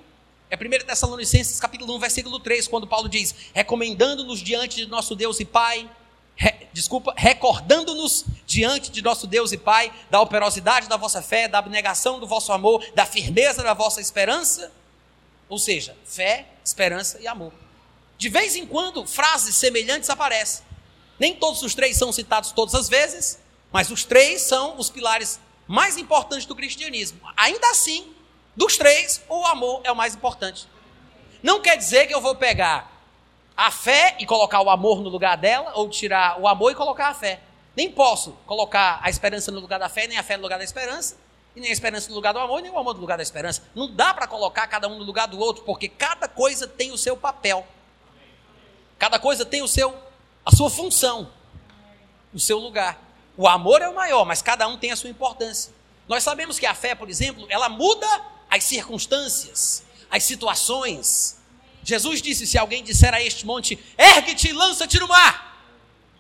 é 0.50 0.56
1 0.56 0.84
Tessalonicenses 0.84 1.60
capítulo 1.60 1.96
1, 1.98 2.00
versículo 2.00 2.40
3, 2.40 2.68
quando 2.68 2.88
Paulo 2.88 3.08
diz: 3.08 3.36
recomendando-nos 3.54 4.42
diante 4.42 4.78
de 4.78 4.88
nosso 4.88 5.16
Deus 5.16 5.40
e 5.40 5.46
Pai, 5.46 5.88
re, 6.36 6.68
desculpa, 6.74 7.14
recordando-nos 7.16 8.26
diante 8.48 8.90
de 8.90 9.04
nosso 9.04 9.28
Deus 9.28 9.52
e 9.52 9.60
Pai 9.60 9.94
da 10.10 10.20
operosidade 10.20 10.90
da 10.90 10.98
vossa 10.98 11.22
fé, 11.22 11.48
da 11.48 11.60
abnegação 11.60 12.20
do 12.20 12.26
vosso 12.26 12.52
amor, 12.52 12.84
da 12.96 13.06
firmeza 13.06 13.62
da 13.62 13.76
vossa 13.76 14.02
esperança. 14.02 14.72
Ou 15.48 15.60
seja, 15.60 15.96
fé, 16.04 16.48
esperança 16.66 17.20
e 17.22 17.28
amor. 17.28 17.54
De 18.18 18.28
vez 18.28 18.56
em 18.56 18.66
quando, 18.66 19.06
frases 19.06 19.56
semelhantes 19.56 20.10
aparecem. 20.10 20.66
Nem 21.20 21.36
todos 21.36 21.62
os 21.62 21.76
três 21.76 21.96
são 21.96 22.12
citados 22.12 22.52
todas 22.52 22.74
as 22.74 22.90
vezes, 22.90 23.38
mas 23.72 23.92
os 23.92 24.04
três 24.04 24.42
são 24.42 24.80
os 24.80 24.90
pilares 24.90 25.40
mais 25.68 25.96
importantes 25.96 26.48
do 26.48 26.56
cristianismo. 26.56 27.20
Ainda 27.38 27.70
assim, 27.70 28.16
dos 28.62 28.78
três, 28.78 29.24
o 29.28 29.44
amor 29.48 29.82
é 29.84 29.92
o 29.92 29.96
mais 29.96 30.14
importante. 30.14 30.68
Não 31.42 31.60
quer 31.60 31.76
dizer 31.78 32.06
que 32.06 32.14
eu 32.14 32.22
vou 32.22 32.36
pegar 32.36 32.92
a 33.58 33.72
fé 33.72 34.16
e 34.20 34.26
colocar 34.26 34.62
o 34.62 34.70
amor 34.70 35.02
no 35.02 35.10
lugar 35.10 35.36
dela, 35.36 35.72
ou 35.74 35.90
tirar 35.90 36.40
o 36.40 36.48
amor 36.48 36.72
e 36.72 36.76
colocar 36.76 37.08
a 37.08 37.14
fé. 37.16 37.40
Nem 37.76 37.92
posso 37.92 38.34
colocar 38.46 39.00
a 39.02 39.10
esperança 39.10 39.52
no 39.52 39.60
lugar 39.60 39.80
da 39.80 39.90
fé, 39.90 40.06
nem 40.06 40.16
a 40.16 40.22
fé 40.22 40.38
no 40.38 40.44
lugar 40.44 40.60
da 40.60 40.64
esperança, 40.64 41.18
e 41.56 41.60
nem 41.60 41.72
a 41.72 41.74
esperança 41.74 42.10
no 42.10 42.16
lugar 42.16 42.34
do 42.34 42.40
amor, 42.40 42.62
nem 42.62 42.70
o 42.70 42.78
amor 42.78 42.94
no 42.94 43.02
lugar 43.02 43.18
da 43.18 43.24
esperança. 43.24 43.64
Não 43.74 43.92
dá 43.92 44.14
para 44.14 44.28
colocar 44.28 44.68
cada 44.68 44.88
um 44.88 45.00
no 45.00 45.04
lugar 45.04 45.28
do 45.28 45.40
outro, 45.40 45.64
porque 45.64 45.90
cada 45.90 46.28
coisa 46.28 46.68
tem 46.68 46.92
o 46.92 46.98
seu 47.00 47.18
papel. 47.18 47.66
Cada 49.00 49.18
coisa 49.18 49.44
tem 49.44 49.64
o 49.64 49.68
seu 49.68 49.92
a 50.46 50.56
sua 50.56 50.70
função, 50.70 51.32
o 52.32 52.40
seu 52.40 52.60
lugar. 52.60 53.00
O 53.36 53.48
amor 53.48 53.82
é 53.82 53.90
o 53.90 53.96
maior, 53.96 54.24
mas 54.24 54.44
cada 54.44 54.68
um 54.68 54.78
tem 54.78 54.92
a 54.92 54.96
sua 54.96 55.10
importância. 55.10 55.74
Nós 56.08 56.24
sabemos 56.24 56.60
que 56.60 56.68
a 56.68 56.76
fé, 56.76 56.94
por 56.94 57.10
exemplo, 57.10 57.48
ela 57.50 57.70
muda 57.70 58.08
as 58.52 58.66
circunstâncias, 58.66 59.84
as 60.10 60.24
situações. 60.24 61.38
Jesus 61.84 62.22
disse: 62.22 62.46
se 62.46 62.58
alguém 62.58 62.84
disser 62.84 63.14
a 63.14 63.24
este 63.24 63.46
monte, 63.46 63.80
ergue-te 63.98 64.50
e 64.50 64.54
lança-te 64.54 65.00
no 65.00 65.08
mar, 65.08 65.66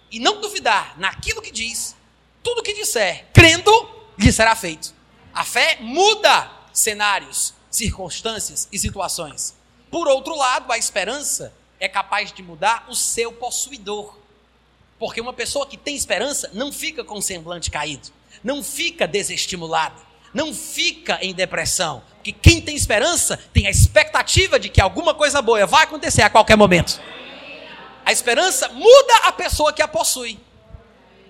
e 0.09 0.19
não 0.19 0.39
duvidar 0.39 0.97
naquilo 0.97 1.41
que 1.41 1.51
diz, 1.51 1.95
tudo 2.41 2.63
que 2.63 2.73
disser, 2.73 3.27
crendo, 3.33 3.71
lhe 4.17 4.31
será 4.31 4.55
feito. 4.55 4.93
A 5.33 5.43
fé 5.43 5.77
muda 5.81 6.49
cenários, 6.73 7.53
circunstâncias 7.69 8.67
e 8.71 8.79
situações. 8.79 9.53
Por 9.89 10.07
outro 10.07 10.35
lado, 10.35 10.71
a 10.71 10.77
esperança 10.77 11.53
é 11.79 11.87
capaz 11.87 12.31
de 12.31 12.41
mudar 12.41 12.85
o 12.89 12.95
seu 12.95 13.31
possuidor. 13.33 14.17
Porque 14.97 15.19
uma 15.19 15.33
pessoa 15.33 15.65
que 15.65 15.77
tem 15.77 15.95
esperança 15.95 16.49
não 16.53 16.71
fica 16.71 17.03
com 17.03 17.17
o 17.17 17.21
semblante 17.21 17.71
caído, 17.71 18.09
não 18.43 18.63
fica 18.63 19.07
desestimulada, 19.07 19.99
não 20.33 20.53
fica 20.53 21.19
em 21.21 21.33
depressão, 21.33 22.01
porque 22.15 22.31
quem 22.31 22.61
tem 22.61 22.75
esperança 22.75 23.37
tem 23.53 23.67
a 23.67 23.71
expectativa 23.71 24.59
de 24.59 24.69
que 24.69 24.79
alguma 24.79 25.13
coisa 25.13 25.41
boa 25.41 25.65
vai 25.65 25.83
acontecer 25.83 26.21
a 26.21 26.29
qualquer 26.29 26.55
momento. 26.55 27.01
A 28.05 28.11
esperança 28.11 28.69
muda 28.69 29.13
a 29.25 29.31
pessoa 29.31 29.73
que 29.73 29.81
a 29.81 29.87
possui. 29.87 30.39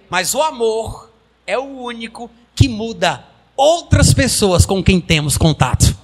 Mas 0.10 0.34
o 0.34 0.42
amor 0.42 1.10
é 1.48 1.58
o 1.58 1.64
único 1.64 2.30
que 2.56 2.68
muda 2.68 3.26
outras 3.56 4.14
pessoas 4.14 4.66
com 4.66 4.84
quem 4.84 5.00
temos 5.00 5.38
contato. 5.38 5.96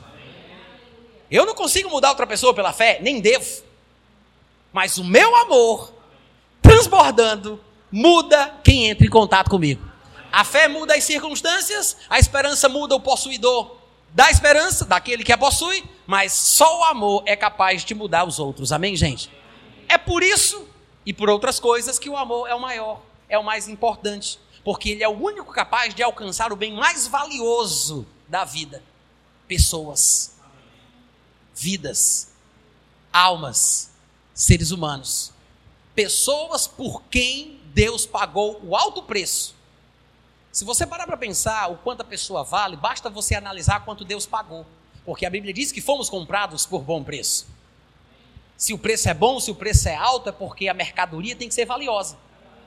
Eu 1.30 1.46
não 1.46 1.54
consigo 1.54 1.90
mudar 1.90 2.10
outra 2.10 2.26
pessoa 2.26 2.54
pela 2.54 2.72
fé, 2.72 3.00
nem 3.02 3.20
devo. 3.20 3.64
Mas 4.72 4.98
o 4.98 5.04
meu 5.04 5.36
amor, 5.36 5.94
transbordando, 6.62 7.60
muda 7.92 8.54
quem 8.64 8.88
entra 8.90 9.06
em 9.06 9.10
contato 9.10 9.50
comigo. 9.50 9.87
A 10.38 10.44
fé 10.44 10.68
muda 10.68 10.94
as 10.94 11.04
circunstâncias, 11.04 11.98
a 12.08 12.20
esperança 12.20 12.70
muda 12.70 12.96
o 12.96 13.00
possuidor 13.00 13.76
da 14.10 14.30
esperança, 14.30 14.86
daquele 14.86 15.24
que 15.24 15.32
a 15.32 15.38
possui, 15.38 15.84
mas 16.06 16.32
só 16.32 16.80
o 16.80 16.84
amor 16.84 17.24
é 17.26 17.36
capaz 17.36 17.84
de 17.84 17.96
mudar 17.96 18.24
os 18.24 18.38
outros. 18.38 18.72
Amém, 18.72 18.96
gente? 18.96 19.32
É 19.90 19.98
por 19.98 20.22
isso 20.22 20.70
e 21.04 21.12
por 21.12 21.28
outras 21.28 21.60
coisas 21.60 21.98
que 21.98 22.08
o 22.08 22.16
amor 22.16 22.48
é 22.48 22.54
o 22.54 22.62
maior, 22.62 23.02
é 23.28 23.36
o 23.36 23.44
mais 23.44 23.68
importante, 23.68 24.38
porque 24.64 24.92
ele 24.92 25.04
é 25.04 25.10
o 25.10 25.20
único 25.20 25.52
capaz 25.52 25.96
de 25.96 26.04
alcançar 26.04 26.54
o 26.54 26.56
bem 26.56 26.72
mais 26.72 27.08
valioso 27.08 28.06
da 28.28 28.46
vida: 28.46 28.84
pessoas, 29.48 30.36
vidas, 31.56 32.32
almas, 33.12 33.90
seres 34.36 34.70
humanos. 34.70 35.34
Pessoas 35.96 36.68
por 36.68 37.02
quem 37.10 37.60
Deus 37.74 38.06
pagou 38.06 38.62
o 38.64 38.76
alto 38.76 39.02
preço. 39.02 39.57
Se 40.58 40.66
você 40.66 40.88
parar 40.88 41.06
para 41.06 41.16
pensar 41.16 41.70
o 41.70 41.78
quanto 41.78 42.02
a 42.02 42.04
pessoa 42.04 42.44
vale, 42.44 42.76
basta 42.76 43.12
você 43.12 43.36
analisar 43.36 43.86
quanto 43.86 44.04
Deus 44.04 44.26
pagou. 44.26 44.66
Porque 45.06 45.24
a 45.24 45.30
Bíblia 45.30 45.54
diz 45.54 45.72
que 45.72 45.80
fomos 45.80 46.10
comprados 46.10 46.66
por 46.66 46.82
bom 46.82 47.04
preço. 47.04 47.48
Se 48.58 48.74
o 48.74 48.78
preço 48.80 49.08
é 49.08 49.14
bom, 49.14 49.40
se 49.40 49.52
o 49.52 49.56
preço 49.56 49.88
é 49.88 49.96
alto, 49.96 50.30
é 50.30 50.32
porque 50.32 50.68
a 50.68 50.74
mercadoria 50.74 51.36
tem 51.36 51.48
que 51.48 51.54
ser 51.54 51.66
valiosa. 51.66 52.18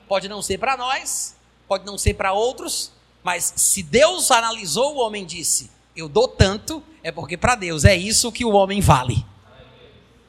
Pode 0.07 0.29
não 0.29 0.41
ser 0.41 0.57
para 0.57 0.77
nós, 0.77 1.35
pode 1.67 1.85
não 1.85 1.97
ser 1.97 2.13
para 2.13 2.31
outros, 2.31 2.93
mas 3.21 3.51
se 3.57 3.83
Deus 3.83 4.31
analisou, 4.31 4.95
o 4.95 4.99
homem 4.99 5.25
disse: 5.25 5.69
Eu 5.93 6.07
dou 6.07 6.29
tanto, 6.29 6.81
é 7.03 7.11
porque 7.11 7.35
para 7.35 7.55
Deus 7.55 7.83
é 7.83 7.93
isso 7.93 8.31
que 8.31 8.45
o 8.45 8.53
homem 8.53 8.79
vale. 8.79 9.25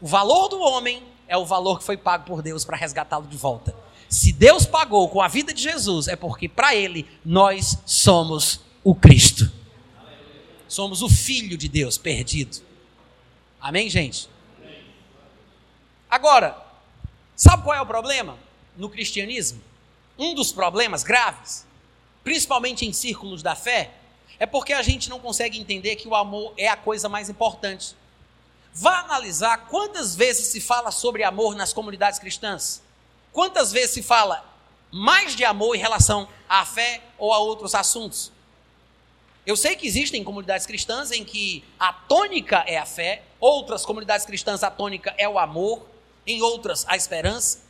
O 0.00 0.08
valor 0.08 0.48
do 0.48 0.58
homem 0.60 1.00
é 1.28 1.36
o 1.36 1.46
valor 1.46 1.78
que 1.78 1.84
foi 1.84 1.96
pago 1.96 2.24
por 2.24 2.42
Deus 2.42 2.64
para 2.64 2.76
resgatá-lo 2.76 3.28
de 3.28 3.36
volta. 3.36 3.72
Se 4.12 4.30
Deus 4.30 4.66
pagou 4.66 5.08
com 5.08 5.22
a 5.22 5.26
vida 5.26 5.54
de 5.54 5.62
Jesus, 5.62 6.06
é 6.06 6.14
porque 6.14 6.46
para 6.46 6.74
Ele 6.74 7.08
nós 7.24 7.78
somos 7.86 8.60
o 8.84 8.94
Cristo. 8.94 9.50
Somos 10.68 11.00
o 11.00 11.08
Filho 11.08 11.56
de 11.56 11.66
Deus 11.66 11.96
perdido. 11.96 12.58
Amém, 13.58 13.88
gente? 13.88 14.28
Agora, 16.10 16.62
sabe 17.34 17.62
qual 17.62 17.74
é 17.74 17.80
o 17.80 17.86
problema 17.86 18.36
no 18.76 18.90
cristianismo? 18.90 19.62
Um 20.18 20.34
dos 20.34 20.52
problemas 20.52 21.02
graves, 21.02 21.64
principalmente 22.22 22.84
em 22.84 22.92
círculos 22.92 23.42
da 23.42 23.56
fé, 23.56 23.94
é 24.38 24.44
porque 24.44 24.74
a 24.74 24.82
gente 24.82 25.08
não 25.08 25.20
consegue 25.20 25.58
entender 25.58 25.96
que 25.96 26.06
o 26.06 26.14
amor 26.14 26.52
é 26.58 26.68
a 26.68 26.76
coisa 26.76 27.08
mais 27.08 27.30
importante. 27.30 27.96
Vá 28.74 28.98
analisar 28.98 29.68
quantas 29.68 30.14
vezes 30.14 30.48
se 30.48 30.60
fala 30.60 30.90
sobre 30.90 31.24
amor 31.24 31.54
nas 31.54 31.72
comunidades 31.72 32.18
cristãs. 32.18 32.82
Quantas 33.32 33.72
vezes 33.72 33.92
se 33.92 34.02
fala 34.02 34.44
mais 34.90 35.34
de 35.34 35.44
amor 35.44 35.74
em 35.74 35.78
relação 35.78 36.28
à 36.48 36.64
fé 36.66 37.02
ou 37.16 37.32
a 37.32 37.38
outros 37.38 37.74
assuntos? 37.74 38.30
Eu 39.44 39.56
sei 39.56 39.74
que 39.74 39.86
existem 39.86 40.22
comunidades 40.22 40.66
cristãs 40.66 41.10
em 41.10 41.24
que 41.24 41.64
a 41.80 41.92
tônica 41.92 42.62
é 42.66 42.78
a 42.78 42.86
fé, 42.86 43.24
outras 43.40 43.84
comunidades 43.84 44.24
cristãs 44.24 44.62
a 44.62 44.70
tônica 44.70 45.12
é 45.18 45.28
o 45.28 45.38
amor, 45.38 45.86
em 46.26 46.42
outras 46.42 46.86
a 46.86 46.94
esperança. 46.94 47.60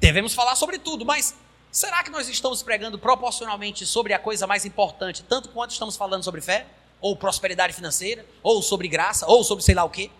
Devemos 0.00 0.34
falar 0.34 0.56
sobre 0.56 0.78
tudo, 0.78 1.04
mas 1.04 1.36
será 1.70 2.02
que 2.02 2.10
nós 2.10 2.28
estamos 2.28 2.62
pregando 2.62 2.98
proporcionalmente 2.98 3.86
sobre 3.86 4.12
a 4.12 4.18
coisa 4.18 4.46
mais 4.46 4.64
importante, 4.64 5.22
tanto 5.22 5.50
quanto 5.50 5.70
estamos 5.70 5.96
falando 5.96 6.24
sobre 6.24 6.40
fé, 6.40 6.66
ou 7.00 7.14
prosperidade 7.14 7.74
financeira, 7.74 8.26
ou 8.42 8.60
sobre 8.62 8.88
graça, 8.88 9.26
ou 9.26 9.44
sobre 9.44 9.62
sei 9.62 9.74
lá 9.74 9.84
o 9.84 9.90
quê? 9.90 10.10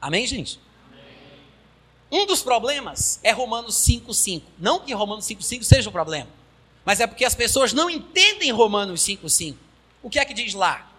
Amém, 0.00 0.26
gente? 0.26 0.58
Um 2.10 2.26
dos 2.26 2.42
problemas 2.42 3.20
é 3.22 3.30
Romanos 3.30 3.76
5,5. 3.76 4.42
Não 4.58 4.80
que 4.80 4.92
Romanos 4.92 5.26
5,5 5.26 5.62
seja 5.62 5.88
o 5.88 5.92
problema, 5.92 6.28
mas 6.84 7.00
é 7.00 7.06
porque 7.06 7.24
as 7.24 7.34
pessoas 7.34 7.72
não 7.72 7.88
entendem 7.88 8.50
Romanos 8.50 9.02
5,5. 9.02 9.56
O 10.02 10.10
que 10.10 10.18
é 10.18 10.24
que 10.24 10.34
diz 10.34 10.54
lá? 10.54 10.90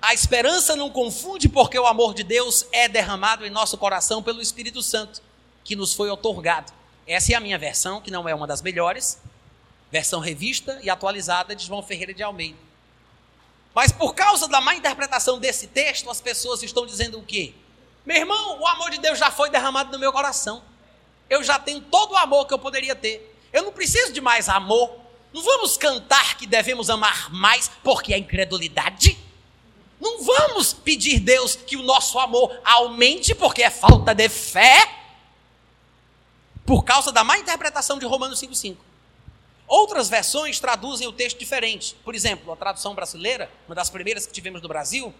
A 0.00 0.14
esperança 0.14 0.76
não 0.76 0.90
confunde, 0.90 1.48
porque 1.48 1.78
o 1.78 1.86
amor 1.86 2.14
de 2.14 2.22
Deus 2.22 2.66
é 2.72 2.88
derramado 2.88 3.44
em 3.44 3.50
nosso 3.50 3.76
coração 3.76 4.22
pelo 4.22 4.40
Espírito 4.40 4.80
Santo, 4.80 5.20
que 5.64 5.74
nos 5.74 5.92
foi 5.92 6.08
otorgado. 6.08 6.72
Essa 7.06 7.32
é 7.32 7.34
a 7.34 7.40
minha 7.40 7.58
versão, 7.58 8.00
que 8.00 8.10
não 8.10 8.28
é 8.28 8.34
uma 8.34 8.46
das 8.46 8.62
melhores, 8.62 9.20
versão 9.90 10.20
revista 10.20 10.78
e 10.82 10.88
atualizada 10.88 11.54
de 11.54 11.66
João 11.66 11.82
Ferreira 11.82 12.14
de 12.14 12.22
Almeida. 12.22 12.58
Mas 13.74 13.90
por 13.90 14.14
causa 14.14 14.46
da 14.46 14.60
má 14.60 14.74
interpretação 14.74 15.38
desse 15.38 15.66
texto, 15.66 16.08
as 16.10 16.20
pessoas 16.20 16.62
estão 16.62 16.86
dizendo 16.86 17.18
o 17.18 17.22
quê? 17.22 17.52
Meu 18.08 18.16
irmão, 18.16 18.58
o 18.58 18.66
amor 18.66 18.90
de 18.90 18.98
Deus 19.00 19.18
já 19.18 19.30
foi 19.30 19.50
derramado 19.50 19.92
no 19.92 19.98
meu 19.98 20.10
coração. 20.10 20.62
Eu 21.28 21.44
já 21.44 21.58
tenho 21.58 21.78
todo 21.78 22.12
o 22.12 22.16
amor 22.16 22.46
que 22.46 22.54
eu 22.54 22.58
poderia 22.58 22.96
ter. 22.96 23.38
Eu 23.52 23.64
não 23.64 23.70
preciso 23.70 24.14
de 24.14 24.20
mais 24.22 24.48
amor. 24.48 24.98
Não 25.30 25.42
vamos 25.42 25.76
cantar 25.76 26.38
que 26.38 26.46
devemos 26.46 26.88
amar 26.88 27.30
mais 27.30 27.70
porque 27.84 28.14
é 28.14 28.16
incredulidade. 28.16 29.18
Não 30.00 30.24
vamos 30.24 30.72
pedir 30.72 31.20
Deus 31.20 31.54
que 31.54 31.76
o 31.76 31.82
nosso 31.82 32.18
amor 32.18 32.58
aumente 32.64 33.34
porque 33.34 33.62
é 33.62 33.68
falta 33.68 34.14
de 34.14 34.30
fé. 34.30 34.90
Por 36.64 36.84
causa 36.84 37.12
da 37.12 37.22
má 37.22 37.36
interpretação 37.36 37.98
de 37.98 38.06
Romanos 38.06 38.40
5,5. 38.40 38.74
Outras 39.66 40.08
versões 40.08 40.58
traduzem 40.58 41.06
o 41.06 41.12
texto 41.12 41.38
diferente. 41.38 41.94
Por 42.02 42.14
exemplo, 42.14 42.50
a 42.54 42.56
tradução 42.56 42.94
brasileira, 42.94 43.50
uma 43.66 43.74
das 43.74 43.90
primeiras 43.90 44.24
que 44.24 44.32
tivemos 44.32 44.62
no 44.62 44.68
Brasil, 44.68 45.12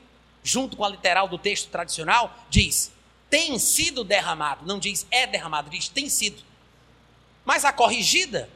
junto 0.43 0.77
com 0.77 0.85
a 0.85 0.89
literal 0.89 1.29
do 1.29 1.39
texto 1.39 1.69
tradicional, 1.69 2.35
diz: 2.49 2.93
tem 3.31 3.59
sido 3.59 4.05
derramado. 4.05 4.67
Não 4.67 4.79
diz 4.79 5.07
é 5.11 5.27
derramado, 5.27 5.71
diz 5.71 5.89
tem 5.89 6.09
sido. 6.09 6.43
Mas 7.45 7.65
a 7.65 7.73
corrigida, 7.73 8.49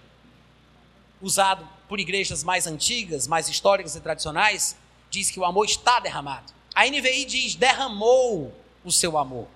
usado 1.21 1.69
por 1.89 2.01
igrejas 2.01 2.43
mais 2.43 2.67
antigas, 2.67 3.27
mais 3.27 3.49
históricas 3.49 3.97
e 3.97 4.01
tradicionais, 4.01 4.77
diz 5.11 5.31
que 5.31 5.41
o 5.41 5.45
amor 5.45 5.67
está 5.67 6.01
derramado. 6.01 6.53
A 6.75 6.87
NVI 6.87 7.25
diz 7.25 7.55
derramou 7.55 8.55
o 8.85 8.91
seu 8.91 9.19
amor. 9.19 9.47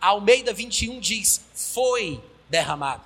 A 0.00 0.08
Almeida 0.08 0.52
21 0.52 1.00
diz 1.00 1.44
foi 1.54 2.22
derramado. 2.48 3.02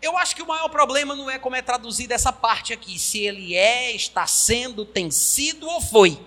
Eu 0.00 0.16
acho 0.16 0.36
que 0.36 0.42
o 0.42 0.46
maior 0.46 0.68
problema 0.68 1.16
não 1.16 1.28
é 1.28 1.38
como 1.38 1.56
é 1.56 1.62
traduzido 1.62 2.12
essa 2.12 2.32
parte 2.32 2.72
aqui, 2.72 2.98
se 2.98 3.18
ele 3.18 3.56
é, 3.56 3.90
está 3.92 4.26
sendo, 4.26 4.84
tem 4.84 5.10
sido 5.10 5.68
ou 5.68 5.80
foi. 5.80 6.20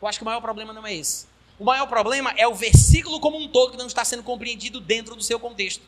Eu 0.00 0.08
acho 0.08 0.18
que 0.18 0.22
o 0.22 0.26
maior 0.26 0.40
problema 0.40 0.72
não 0.72 0.86
é 0.86 0.94
esse. 0.94 1.26
O 1.58 1.64
maior 1.64 1.86
problema 1.86 2.32
é 2.36 2.48
o 2.48 2.54
versículo 2.54 3.20
como 3.20 3.36
um 3.36 3.48
todo 3.48 3.72
que 3.72 3.76
não 3.76 3.86
está 3.86 4.04
sendo 4.04 4.22
compreendido 4.22 4.80
dentro 4.80 5.14
do 5.14 5.22
seu 5.22 5.38
contexto. 5.38 5.82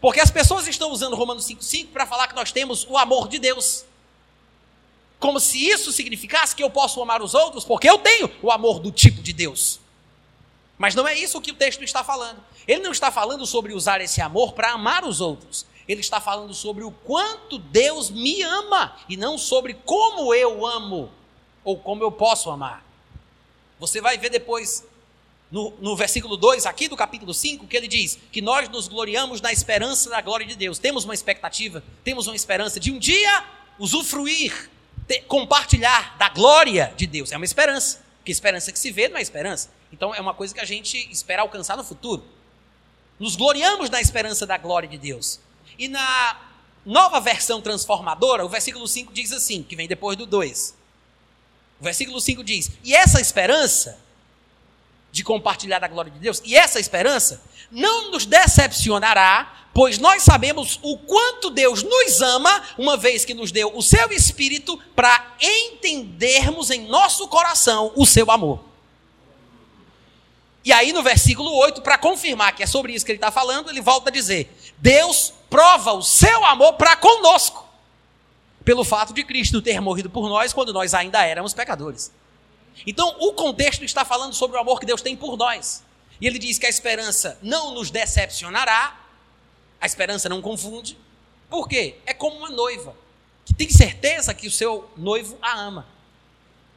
Porque 0.00 0.20
as 0.20 0.30
pessoas 0.30 0.66
estão 0.66 0.90
usando 0.90 1.16
Romanos 1.16 1.46
5,5 1.46 1.88
para 1.88 2.06
falar 2.06 2.28
que 2.28 2.34
nós 2.34 2.50
temos 2.50 2.84
o 2.88 2.96
amor 2.96 3.28
de 3.28 3.38
Deus 3.38 3.84
como 5.22 5.38
se 5.38 5.68
isso 5.68 5.92
significasse 5.92 6.52
que 6.52 6.64
eu 6.64 6.68
posso 6.68 7.00
amar 7.00 7.22
os 7.22 7.32
outros, 7.32 7.64
porque 7.64 7.88
eu 7.88 7.96
tenho 7.96 8.28
o 8.42 8.50
amor 8.50 8.80
do 8.80 8.90
tipo 8.90 9.22
de 9.22 9.32
Deus. 9.32 9.78
Mas 10.76 10.96
não 10.96 11.06
é 11.06 11.16
isso 11.16 11.40
que 11.40 11.52
o 11.52 11.54
texto 11.54 11.84
está 11.84 12.02
falando. 12.02 12.42
Ele 12.66 12.82
não 12.82 12.90
está 12.90 13.08
falando 13.08 13.46
sobre 13.46 13.72
usar 13.72 14.00
esse 14.00 14.20
amor 14.20 14.52
para 14.52 14.72
amar 14.72 15.04
os 15.04 15.20
outros. 15.20 15.64
Ele 15.86 16.00
está 16.00 16.20
falando 16.20 16.52
sobre 16.52 16.82
o 16.82 16.90
quanto 16.90 17.56
Deus 17.56 18.10
me 18.10 18.42
ama 18.42 18.96
e 19.08 19.16
não 19.16 19.38
sobre 19.38 19.74
como 19.74 20.34
eu 20.34 20.66
amo 20.66 21.08
ou 21.62 21.78
como 21.78 22.02
eu 22.02 22.10
posso 22.10 22.50
amar. 22.50 22.84
Você 23.82 24.00
vai 24.00 24.16
ver 24.16 24.30
depois 24.30 24.84
no, 25.50 25.72
no, 25.80 25.96
versículo 25.96 26.36
2 26.36 26.66
aqui 26.66 26.86
do 26.86 26.96
capítulo 26.96 27.34
5, 27.34 27.66
que 27.66 27.76
ele 27.76 27.88
diz 27.88 28.16
que 28.30 28.40
nós 28.40 28.68
nos 28.68 28.86
gloriamos 28.86 29.40
na 29.40 29.52
esperança 29.52 30.08
da 30.08 30.20
glória 30.20 30.46
de 30.46 30.54
Deus. 30.54 30.78
Temos 30.78 31.04
uma 31.04 31.12
expectativa, 31.12 31.82
temos 32.04 32.28
uma 32.28 32.36
esperança 32.36 32.78
de 32.78 32.92
um 32.92 32.98
dia 32.98 33.44
usufruir 33.80 34.70
ter, 35.08 35.22
compartilhar 35.22 36.16
da 36.16 36.28
glória 36.28 36.94
de 36.96 37.08
Deus. 37.08 37.32
É 37.32 37.36
uma 37.36 37.44
esperança. 37.44 38.00
Porque 38.18 38.30
esperança 38.30 38.70
que 38.70 38.78
se 38.78 38.92
vê 38.92 39.08
não 39.08 39.16
é 39.16 39.20
esperança. 39.20 39.68
Então 39.92 40.14
é 40.14 40.20
uma 40.20 40.32
coisa 40.32 40.54
que 40.54 40.60
a 40.60 40.64
gente 40.64 40.96
espera 41.10 41.42
alcançar 41.42 41.76
no 41.76 41.82
futuro. 41.82 42.24
Nos 43.18 43.34
gloriamos 43.34 43.90
na 43.90 44.00
esperança 44.00 44.46
da 44.46 44.56
glória 44.56 44.88
de 44.88 44.96
Deus. 44.96 45.40
E 45.76 45.88
na 45.88 46.40
nova 46.86 47.18
versão 47.18 47.60
transformadora, 47.60 48.44
o 48.44 48.48
versículo 48.48 48.86
5 48.86 49.12
diz 49.12 49.32
assim, 49.32 49.64
que 49.64 49.74
vem 49.74 49.88
depois 49.88 50.16
do 50.16 50.24
2. 50.24 50.81
O 51.82 51.84
versículo 51.84 52.20
5 52.20 52.44
diz: 52.44 52.70
E 52.84 52.94
essa 52.94 53.20
esperança 53.20 53.98
de 55.10 55.24
compartilhar 55.24 55.80
da 55.80 55.88
glória 55.88 56.12
de 56.12 56.18
Deus, 56.20 56.40
e 56.44 56.54
essa 56.54 56.78
esperança 56.78 57.42
não 57.72 58.12
nos 58.12 58.24
decepcionará, 58.24 59.66
pois 59.74 59.98
nós 59.98 60.22
sabemos 60.22 60.78
o 60.80 60.96
quanto 60.96 61.50
Deus 61.50 61.82
nos 61.82 62.20
ama, 62.22 62.62
uma 62.78 62.96
vez 62.96 63.24
que 63.24 63.34
nos 63.34 63.50
deu 63.50 63.76
o 63.76 63.82
seu 63.82 64.12
Espírito 64.12 64.78
para 64.94 65.34
entendermos 65.40 66.70
em 66.70 66.86
nosso 66.86 67.26
coração 67.26 67.92
o 67.96 68.06
seu 68.06 68.30
amor. 68.30 68.62
E 70.64 70.72
aí 70.72 70.92
no 70.92 71.02
versículo 71.02 71.52
8, 71.52 71.82
para 71.82 71.98
confirmar 71.98 72.54
que 72.54 72.62
é 72.62 72.66
sobre 72.66 72.92
isso 72.92 73.04
que 73.04 73.10
ele 73.10 73.16
está 73.16 73.32
falando, 73.32 73.70
ele 73.70 73.80
volta 73.80 74.08
a 74.08 74.12
dizer: 74.12 74.56
Deus 74.78 75.32
prova 75.50 75.94
o 75.94 76.02
seu 76.02 76.44
amor 76.44 76.74
para 76.74 76.94
conosco, 76.94 77.61
pelo 78.62 78.84
fato 78.84 79.12
de 79.12 79.24
Cristo 79.24 79.62
ter 79.62 79.80
morrido 79.80 80.10
por 80.10 80.28
nós 80.28 80.52
quando 80.52 80.72
nós 80.72 80.94
ainda 80.94 81.24
éramos 81.24 81.52
pecadores. 81.52 82.12
Então, 82.86 83.16
o 83.20 83.32
contexto 83.32 83.84
está 83.84 84.04
falando 84.04 84.34
sobre 84.34 84.56
o 84.56 84.60
amor 84.60 84.80
que 84.80 84.86
Deus 84.86 85.02
tem 85.02 85.16
por 85.16 85.36
nós. 85.36 85.82
E 86.20 86.26
ele 86.26 86.38
diz 86.38 86.58
que 86.58 86.66
a 86.66 86.70
esperança 86.70 87.38
não 87.42 87.74
nos 87.74 87.90
decepcionará, 87.90 89.00
a 89.80 89.86
esperança 89.86 90.28
não 90.28 90.40
confunde. 90.40 90.96
Por 91.50 91.68
quê? 91.68 91.96
É 92.06 92.14
como 92.14 92.36
uma 92.36 92.50
noiva 92.50 92.94
que 93.44 93.52
tem 93.52 93.68
certeza 93.68 94.32
que 94.32 94.46
o 94.46 94.50
seu 94.50 94.90
noivo 94.96 95.36
a 95.42 95.58
ama. 95.58 95.86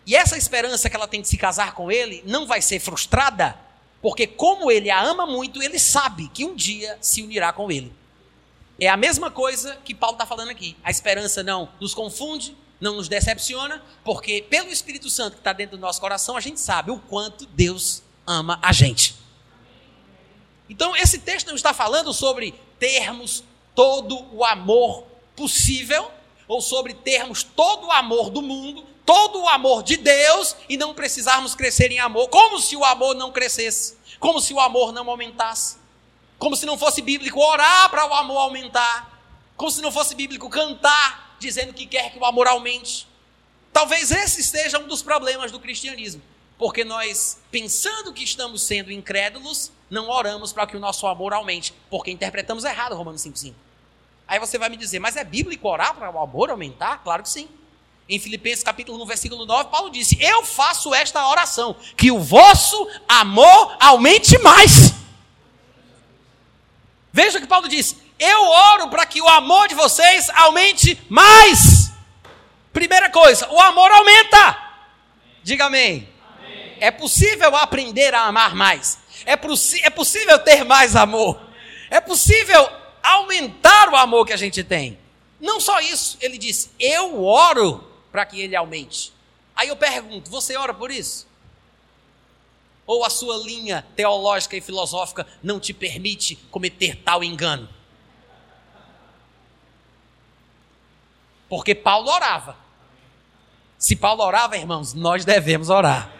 E 0.05 0.15
essa 0.15 0.37
esperança 0.37 0.89
que 0.89 0.95
ela 0.95 1.07
tem 1.07 1.21
de 1.21 1.27
se 1.27 1.37
casar 1.37 1.73
com 1.73 1.91
ele 1.91 2.23
não 2.25 2.45
vai 2.45 2.61
ser 2.61 2.79
frustrada, 2.79 3.57
porque 4.01 4.27
como 4.27 4.71
ele 4.71 4.89
a 4.89 5.01
ama 5.01 5.25
muito, 5.25 5.61
ele 5.61 5.79
sabe 5.79 6.27
que 6.29 6.45
um 6.45 6.55
dia 6.55 6.97
se 7.01 7.21
unirá 7.21 7.53
com 7.53 7.71
ele. 7.71 7.93
É 8.79 8.87
a 8.87 8.97
mesma 8.97 9.31
coisa 9.31 9.77
que 9.83 9.93
Paulo 9.95 10.15
está 10.15 10.25
falando 10.25 10.49
aqui. 10.49 10.75
A 10.83 10.91
esperança 10.91 11.41
não 11.41 11.69
nos 11.79 11.93
confunde, 11.93 12.55
não 12.79 12.95
nos 12.95 13.07
decepciona, 13.07 13.81
porque 14.03 14.41
pelo 14.49 14.69
Espírito 14.69 15.09
Santo 15.09 15.33
que 15.33 15.39
está 15.39 15.53
dentro 15.53 15.77
do 15.77 15.81
nosso 15.81 16.01
coração, 16.01 16.35
a 16.35 16.41
gente 16.41 16.59
sabe 16.59 16.91
o 16.91 16.99
quanto 16.99 17.45
Deus 17.45 18.03
ama 18.27 18.59
a 18.61 18.73
gente. 18.73 19.15
Então, 20.69 20.95
esse 20.95 21.19
texto 21.19 21.47
não 21.47 21.55
está 21.55 21.73
falando 21.73 22.11
sobre 22.13 22.53
termos 22.79 23.43
todo 23.73 24.25
o 24.33 24.43
amor 24.43 25.05
possível, 25.35 26.11
ou 26.47 26.61
sobre 26.61 26.93
termos 26.93 27.43
todo 27.43 27.87
o 27.87 27.91
amor 27.91 28.29
do 28.29 28.41
mundo, 28.41 28.85
todo 29.05 29.41
o 29.41 29.47
amor 29.47 29.83
de 29.83 29.97
Deus 29.97 30.55
e 30.67 30.77
não 30.77 30.93
precisarmos 30.93 31.55
crescer 31.55 31.91
em 31.91 31.99
amor, 31.99 32.29
como 32.29 32.59
se 32.59 32.75
o 32.75 32.83
amor 32.83 33.15
não 33.15 33.31
crescesse, 33.31 33.97
como 34.19 34.39
se 34.39 34.53
o 34.53 34.59
amor 34.59 34.91
não 34.91 35.09
aumentasse, 35.09 35.77
como 36.37 36.55
se 36.55 36.65
não 36.65 36.77
fosse 36.77 37.01
bíblico 37.01 37.39
orar 37.39 37.89
para 37.89 38.05
o 38.07 38.13
amor 38.13 38.37
aumentar, 38.37 39.11
como 39.55 39.71
se 39.71 39.81
não 39.81 39.91
fosse 39.91 40.15
bíblico 40.15 40.49
cantar 40.49 41.35
dizendo 41.39 41.73
que 41.73 41.85
quer 41.85 42.11
que 42.11 42.19
o 42.19 42.25
amor 42.25 42.47
aumente. 42.47 43.07
Talvez 43.71 44.11
esse 44.11 44.43
seja 44.43 44.79
um 44.79 44.87
dos 44.87 45.01
problemas 45.01 45.51
do 45.51 45.59
cristianismo, 45.59 46.21
porque 46.57 46.83
nós, 46.83 47.39
pensando 47.51 48.13
que 48.13 48.23
estamos 48.23 48.61
sendo 48.61 48.91
incrédulos, 48.91 49.71
não 49.89 50.09
oramos 50.09 50.53
para 50.53 50.65
que 50.65 50.77
o 50.77 50.79
nosso 50.79 51.05
amor 51.07 51.33
aumente, 51.33 51.73
porque 51.89 52.09
interpretamos 52.09 52.63
errado 52.63 52.95
Romanos 52.95 53.21
5,5. 53.21 53.53
Aí 54.27 54.39
você 54.39 54.57
vai 54.57 54.69
me 54.69 54.77
dizer, 54.77 54.99
mas 54.99 55.15
é 55.15 55.23
bíblico 55.23 55.67
orar 55.67 55.93
para 55.93 56.09
o 56.09 56.19
amor 56.19 56.49
aumentar? 56.49 57.03
Claro 57.03 57.21
que 57.21 57.29
sim. 57.29 57.47
Em 58.07 58.19
Filipenses 58.19 58.63
capítulo 58.63 59.01
1, 59.03 59.05
versículo 59.05 59.45
9, 59.45 59.69
Paulo 59.69 59.89
disse: 59.89 60.17
Eu 60.21 60.43
faço 60.43 60.93
esta 60.93 61.27
oração, 61.27 61.75
que 61.97 62.11
o 62.11 62.19
vosso 62.19 62.87
amor 63.07 63.77
aumente 63.79 64.37
mais. 64.39 64.93
Veja 67.15 67.37
o 67.37 67.41
que 67.41 67.47
Paulo 67.47 67.69
disse: 67.69 67.95
Eu 68.19 68.41
oro 68.41 68.89
para 68.89 69.05
que 69.05 69.21
o 69.21 69.27
amor 69.29 69.69
de 69.69 69.73
vocês 69.73 70.29
aumente 70.31 71.01
mais. 71.07 71.89
Primeira 72.73 73.09
coisa, 73.09 73.49
o 73.49 73.61
amor 73.61 73.89
aumenta. 73.89 74.57
Diga 75.41 75.67
amém. 75.67 76.09
amém. 76.37 76.77
É 76.77 76.91
possível 76.91 77.55
aprender 77.55 78.13
a 78.13 78.23
amar 78.23 78.53
mais. 78.53 78.99
É, 79.25 79.31
é 79.31 79.89
possível 79.89 80.39
ter 80.39 80.65
mais 80.65 80.93
amor. 80.93 81.39
É 81.89 82.01
possível 82.01 82.69
aumentar 83.01 83.87
o 83.93 83.95
amor 83.95 84.25
que 84.25 84.33
a 84.33 84.37
gente 84.37 84.61
tem. 84.61 84.99
Não 85.39 85.61
só 85.61 85.79
isso, 85.79 86.17
ele 86.19 86.37
disse: 86.37 86.69
Eu 86.77 87.23
oro 87.23 87.81
para 88.11 88.25
que 88.25 88.41
ele 88.41 88.57
aumente. 88.57 89.13
Aí 89.55 89.69
eu 89.69 89.77
pergunto: 89.77 90.29
você 90.29 90.57
ora 90.57 90.73
por 90.73 90.91
isso? 90.91 91.25
Ou 92.87 93.03
a 93.03 93.09
sua 93.09 93.37
linha 93.37 93.85
teológica 93.95 94.55
e 94.55 94.61
filosófica 94.61 95.25
não 95.41 95.59
te 95.59 95.73
permite 95.73 96.35
cometer 96.51 96.95
tal 97.03 97.23
engano? 97.23 97.67
Porque 101.49 101.73
Paulo 101.73 102.09
orava. 102.09 102.57
Se 103.77 103.95
Paulo 103.95 104.23
orava, 104.23 104.57
irmãos, 104.57 104.93
nós 104.93 105.25
devemos 105.25 105.69
orar. 105.69 106.11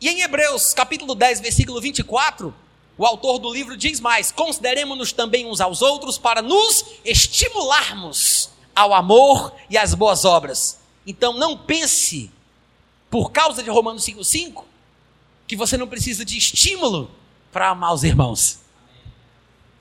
E 0.00 0.08
em 0.08 0.20
Hebreus, 0.20 0.72
capítulo 0.72 1.14
10, 1.14 1.40
versículo 1.40 1.80
24, 1.80 2.54
o 2.96 3.04
autor 3.04 3.38
do 3.38 3.52
livro 3.52 3.76
diz 3.76 4.00
mais: 4.00 4.30
consideremos-nos 4.32 5.12
também 5.12 5.46
uns 5.46 5.60
aos 5.60 5.82
outros 5.82 6.18
para 6.18 6.42
nos 6.42 6.84
estimularmos 7.04 8.50
ao 8.74 8.94
amor 8.94 9.52
e 9.68 9.76
às 9.76 9.94
boas 9.94 10.24
obras. 10.24 10.80
Então 11.06 11.32
não 11.32 11.56
pense, 11.56 12.30
por 13.10 13.32
causa 13.32 13.62
de 13.62 13.70
Romanos 13.70 14.04
5,5, 14.04 14.64
que 15.48 15.56
você 15.56 15.78
não 15.78 15.88
precisa 15.88 16.24
de 16.24 16.36
estímulo 16.36 17.10
para 17.50 17.70
amar 17.70 17.94
os 17.94 18.04
irmãos. 18.04 18.60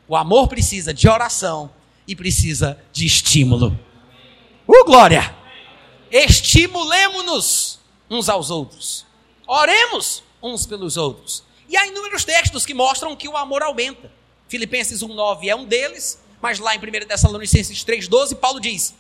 O 0.08 0.16
amor 0.16 0.48
precisa 0.48 0.94
de 0.94 1.10
oração 1.10 1.70
e 2.08 2.16
precisa 2.16 2.82
de 2.94 3.06
estímulo. 3.06 3.78
Uh, 4.66 4.86
glória! 4.86 5.36
Estimulemos-nos 6.10 7.80
uns 8.10 8.30
aos 8.30 8.50
outros. 8.50 9.06
Oremos 9.46 10.24
uns 10.42 10.66
pelos 10.66 10.96
outros. 10.96 11.44
E 11.68 11.76
há 11.76 11.86
inúmeros 11.86 12.24
textos 12.24 12.66
que 12.66 12.74
mostram 12.74 13.14
que 13.14 13.28
o 13.28 13.36
amor 13.36 13.62
aumenta. 13.62 14.10
Filipenses 14.48 15.02
1,9 15.02 15.48
é 15.50 15.56
um 15.56 15.66
deles, 15.66 16.22
mas 16.42 16.60
lá 16.60 16.74
em 16.74 16.80
1 16.80 16.82
Tessalonicenses 17.06 17.84
3,12, 17.84 18.36
Paulo 18.36 18.62
diz: 18.62 18.96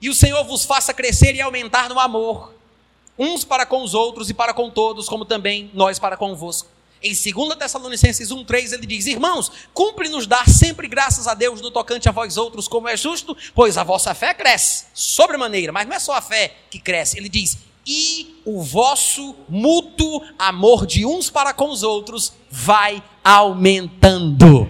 E 0.00 0.08
o 0.08 0.14
Senhor 0.14 0.42
vos 0.44 0.64
faça 0.64 0.94
crescer 0.94 1.34
e 1.34 1.42
aumentar 1.42 1.90
no 1.90 2.00
amor, 2.00 2.54
uns 3.18 3.44
para 3.44 3.66
com 3.66 3.82
os 3.82 3.94
outros 3.94 4.30
e 4.30 4.34
para 4.34 4.52
com 4.52 4.70
todos, 4.70 5.08
como 5.08 5.24
também 5.24 5.70
nós 5.74 5.98
para 5.98 6.16
convosco. 6.16 6.68
Em 7.02 7.12
2 7.12 7.56
Tessalonicenses 7.56 8.30
1,3 8.30 8.72
ele 8.72 8.86
diz: 8.86 9.06
Irmãos, 9.06 9.52
cumpre-nos 9.72 10.26
dar 10.26 10.48
sempre 10.48 10.88
graças 10.88 11.26
a 11.26 11.34
Deus 11.34 11.60
no 11.60 11.70
tocante 11.70 12.08
a 12.08 12.12
vós 12.12 12.36
outros, 12.36 12.66
como 12.66 12.88
é 12.88 12.96
justo, 12.96 13.36
pois 13.54 13.76
a 13.76 13.84
vossa 13.84 14.14
fé 14.14 14.32
cresce, 14.32 14.86
sobremaneira, 14.94 15.72
mas 15.72 15.86
não 15.86 15.94
é 15.94 15.98
só 15.98 16.14
a 16.14 16.22
fé 16.22 16.54
que 16.70 16.78
cresce, 16.78 17.18
ele 17.18 17.28
diz: 17.28 17.58
E 17.86 18.40
o 18.44 18.62
vosso 18.62 19.36
mútuo 19.48 20.22
amor 20.38 20.86
de 20.86 21.04
uns 21.04 21.30
para 21.30 21.52
com 21.52 21.70
os 21.70 21.82
outros 21.82 22.32
vai 22.50 23.02
aumentando. 23.22 24.68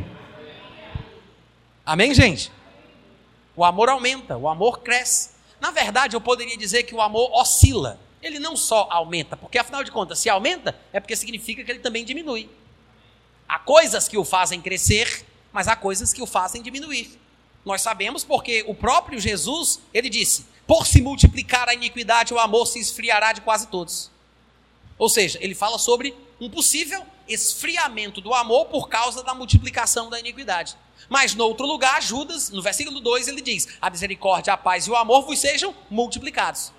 Amém, 1.85 2.13
gente? 2.13 2.51
O 3.55 3.65
amor 3.65 3.89
aumenta, 3.89 4.37
o 4.37 4.49
amor 4.49 4.81
cresce. 4.81 5.31
Na 5.61 5.71
verdade, 5.71 6.17
eu 6.17 6.21
poderia 6.21 6.57
dizer 6.59 6.83
que 6.83 6.95
o 6.95 7.01
amor 7.01 7.31
oscila. 7.33 7.99
Ele 8.23 8.39
não 8.39 8.57
só 8.57 8.89
aumenta, 8.91 9.37
porque 9.37 9.59
afinal 9.59 9.85
de 9.85 9.91
contas, 9.91 10.19
se 10.19 10.29
aumenta, 10.29 10.79
é 10.93 11.01
porque 11.01 11.15
significa 11.15 11.63
que 11.63 11.71
ele 11.71 11.81
também 11.81 12.05
diminui. 12.05 12.49
Há 13.49 13.59
coisas 13.59 14.09
que 14.09 14.19
o 14.19 14.25
fazem 14.25 14.61
crescer, 14.61 15.25
mas 15.53 15.69
há 15.69 15.77
coisas 15.77 16.13
que 16.13 16.23
o 16.23 16.27
fazem 16.27 16.63
diminuir. 16.63 17.19
Nós 17.65 17.83
sabemos 17.83 18.25
porque 18.25 18.65
o 18.67 18.75
próprio 18.75 19.21
Jesus, 19.21 19.81
ele 19.93 20.09
disse: 20.09 20.47
por 20.67 20.87
se 20.87 21.01
multiplicar 21.01 21.69
a 21.69 21.75
iniquidade, 21.75 22.35
o 22.35 22.39
amor 22.39 22.67
se 22.67 22.81
esfriará 22.81 23.33
de 23.33 23.41
quase 23.41 23.69
todos. 23.69 24.11
Ou 24.99 25.09
seja, 25.09 25.39
ele 25.41 25.55
fala 25.55 25.79
sobre 25.79 26.15
um 26.41 26.51
possível 26.51 27.07
esfriamento 27.29 28.21
do 28.21 28.35
amor 28.35 28.67
por 28.67 28.89
causa 28.89 29.23
da 29.23 29.35
multiplicação 29.35 30.11
da 30.11 30.19
iniquidade. 30.19 30.77
Mas 31.09 31.35
no 31.35 31.45
outro 31.45 31.67
lugar, 31.67 32.03
Judas, 32.03 32.51
no 32.51 32.63
versículo 32.63 33.01
2, 33.01 33.29
ele 33.29 33.41
diz: 33.41 33.69
A 33.81 33.89
misericórdia, 33.91 34.53
a 34.53 34.57
paz 34.57 34.87
e 34.87 34.91
o 34.91 34.97
amor 34.97 35.23
vos 35.23 35.39
sejam 35.39 35.75
multiplicados. 35.89 36.73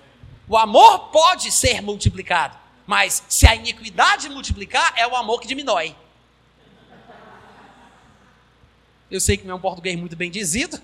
O 0.48 0.56
amor 0.56 1.10
pode 1.10 1.52
ser 1.52 1.82
multiplicado, 1.82 2.56
mas 2.86 3.22
se 3.28 3.46
a 3.46 3.54
iniquidade 3.54 4.28
multiplicar, 4.30 4.94
é 4.96 5.06
o 5.06 5.14
amor 5.14 5.40
que 5.40 5.46
diminui. 5.46 5.94
Eu 9.10 9.20
sei 9.20 9.36
que 9.36 9.46
não 9.46 9.52
é 9.52 9.56
um 9.56 9.60
português 9.60 9.98
muito 9.98 10.16
bem 10.16 10.30
dizido, 10.30 10.80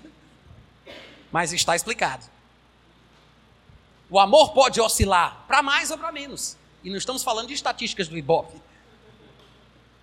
mas 1.31 1.51
está 1.51 1.75
explicado. 1.75 2.25
O 4.09 4.19
amor 4.19 4.53
pode 4.53 4.79
oscilar 4.79 5.43
para 5.47 5.63
mais 5.63 5.89
ou 5.89 5.97
para 5.97 6.11
menos. 6.11 6.55
E 6.83 6.89
não 6.89 6.97
estamos 6.97 7.23
falando 7.23 7.47
de 7.47 7.53
estatísticas 7.55 8.07
do 8.07 8.17
Ibope. 8.17 8.61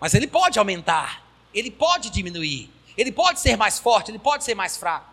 Mas 0.01 0.15
ele 0.15 0.27
pode 0.27 0.59
aumentar, 0.59 1.25
ele 1.55 1.71
pode 1.71 2.11
diminuir. 2.11 2.69
Ele 2.97 3.13
pode 3.13 3.41
ser 3.41 3.57
mais 3.57 3.79
forte, 3.79 4.11
ele 4.11 4.19
pode 4.19 4.43
ser 4.43 4.55
mais 4.55 4.77
fraco. 4.77 5.12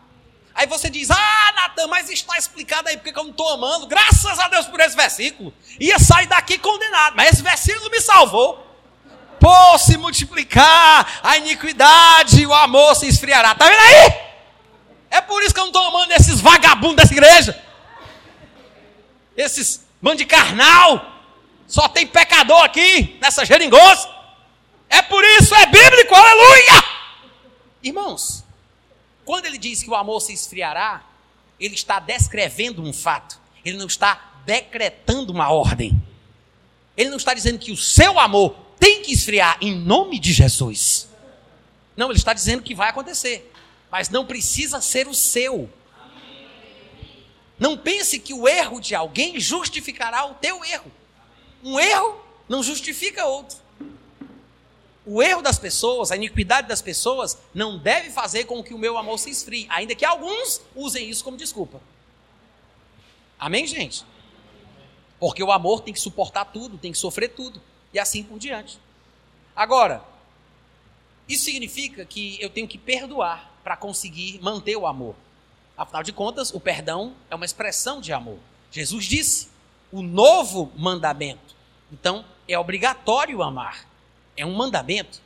Aí 0.53 0.67
você 0.67 0.89
diz: 0.89 1.09
Ah, 1.09 1.53
Natan, 1.55 1.87
mas 1.87 2.09
está 2.09 2.37
explicado 2.37 2.89
aí 2.89 2.97
porque 2.97 3.17
eu 3.17 3.23
não 3.23 3.31
estou 3.31 3.49
amando. 3.49 3.87
Graças 3.87 4.39
a 4.39 4.47
Deus 4.47 4.67
por 4.67 4.79
esse 4.79 4.95
versículo. 4.95 5.53
Ia 5.79 5.99
sair 5.99 6.27
daqui 6.27 6.57
condenado, 6.57 7.15
mas 7.15 7.33
esse 7.33 7.41
versículo 7.41 7.89
me 7.89 8.01
salvou. 8.01 8.67
Pô, 9.39 9.77
se 9.77 9.97
multiplicar 9.97 11.21
a 11.23 11.37
iniquidade, 11.37 12.45
o 12.45 12.53
amor 12.53 12.95
se 12.95 13.07
esfriará. 13.07 13.53
Está 13.53 13.69
vendo 13.69 13.79
aí? 13.79 14.29
É 15.11 15.21
por 15.21 15.41
isso 15.41 15.53
que 15.53 15.59
eu 15.59 15.65
não 15.65 15.69
estou 15.69 15.87
amando 15.87 16.13
esses 16.13 16.41
vagabundos 16.41 16.97
dessa 16.97 17.13
igreja. 17.13 17.63
Esses 19.35 19.87
bando 20.01 20.17
de 20.17 20.25
carnal. 20.25 21.19
Só 21.67 21.87
tem 21.87 22.05
pecador 22.05 22.63
aqui 22.63 23.17
nessa 23.21 23.45
geringonça. 23.45 24.09
É 24.89 25.01
por 25.03 25.23
isso, 25.23 25.53
é 25.53 25.67
bíblico, 25.67 26.15
aleluia! 26.15 26.83
Irmãos, 27.83 28.43
quando 29.29 29.45
ele 29.45 29.59
diz 29.59 29.83
que 29.83 29.89
o 29.91 29.93
amor 29.93 30.21
se 30.21 30.33
esfriará, 30.33 31.03
ele 31.59 31.75
está 31.75 31.99
descrevendo 31.99 32.81
um 32.81 32.91
fato, 32.91 33.39
ele 33.63 33.77
não 33.77 33.85
está 33.85 34.41
decretando 34.43 35.31
uma 35.31 35.51
ordem. 35.51 36.01
Ele 36.97 37.11
não 37.11 37.17
está 37.17 37.35
dizendo 37.35 37.59
que 37.59 37.71
o 37.71 37.77
seu 37.77 38.17
amor 38.17 38.55
tem 38.79 39.03
que 39.03 39.13
esfriar 39.13 39.59
em 39.61 39.75
nome 39.75 40.17
de 40.17 40.33
Jesus. 40.33 41.07
Não, 41.95 42.09
ele 42.09 42.17
está 42.17 42.33
dizendo 42.33 42.63
que 42.63 42.73
vai 42.73 42.89
acontecer, 42.89 43.53
mas 43.91 44.09
não 44.09 44.25
precisa 44.25 44.81
ser 44.81 45.07
o 45.07 45.13
seu. 45.13 45.69
Não 47.59 47.77
pense 47.77 48.17
que 48.17 48.33
o 48.33 48.47
erro 48.47 48.79
de 48.81 48.95
alguém 48.95 49.39
justificará 49.39 50.25
o 50.25 50.33
teu 50.33 50.65
erro. 50.65 50.91
um 51.63 51.79
erro 51.79 52.19
não 52.47 52.63
justifica 52.63 53.27
outro. 53.27 53.59
O 55.05 55.23
erro 55.23 55.41
das 55.41 55.57
pessoas, 55.57 56.11
a 56.11 56.15
iniquidade 56.15 56.67
das 56.67 56.81
pessoas, 56.81 57.37
não 57.53 57.77
deve 57.77 58.09
fazer 58.11 58.45
com 58.45 58.63
que 58.63 58.73
o 58.73 58.77
meu 58.77 58.97
amor 58.97 59.17
se 59.17 59.29
esfrie, 59.29 59.65
ainda 59.69 59.95
que 59.95 60.05
alguns 60.05 60.61
usem 60.75 61.09
isso 61.09 61.23
como 61.23 61.37
desculpa. 61.37 61.81
Amém, 63.39 63.65
gente? 63.65 64.03
Porque 65.19 65.43
o 65.43 65.51
amor 65.51 65.81
tem 65.81 65.93
que 65.93 65.99
suportar 65.99 66.45
tudo, 66.45 66.77
tem 66.77 66.91
que 66.91 66.97
sofrer 66.97 67.29
tudo, 67.29 67.61
e 67.93 67.99
assim 67.99 68.23
por 68.23 68.37
diante. 68.37 68.77
Agora, 69.55 70.03
isso 71.27 71.45
significa 71.45 72.05
que 72.05 72.37
eu 72.41 72.49
tenho 72.49 72.67
que 72.67 72.77
perdoar 72.77 73.51
para 73.63 73.77
conseguir 73.77 74.39
manter 74.41 74.75
o 74.75 74.85
amor. 74.85 75.15
Afinal 75.77 76.03
de 76.03 76.11
contas, 76.11 76.53
o 76.53 76.59
perdão 76.59 77.13
é 77.29 77.35
uma 77.35 77.45
expressão 77.45 78.01
de 78.01 78.11
amor. 78.11 78.39
Jesus 78.71 79.05
disse: 79.05 79.49
o 79.91 80.01
novo 80.01 80.71
mandamento. 80.75 81.55
Então, 81.91 82.23
é 82.47 82.57
obrigatório 82.57 83.41
amar. 83.41 83.88
É 84.39 84.45
um 84.45 84.55
mandamento. 84.55 85.21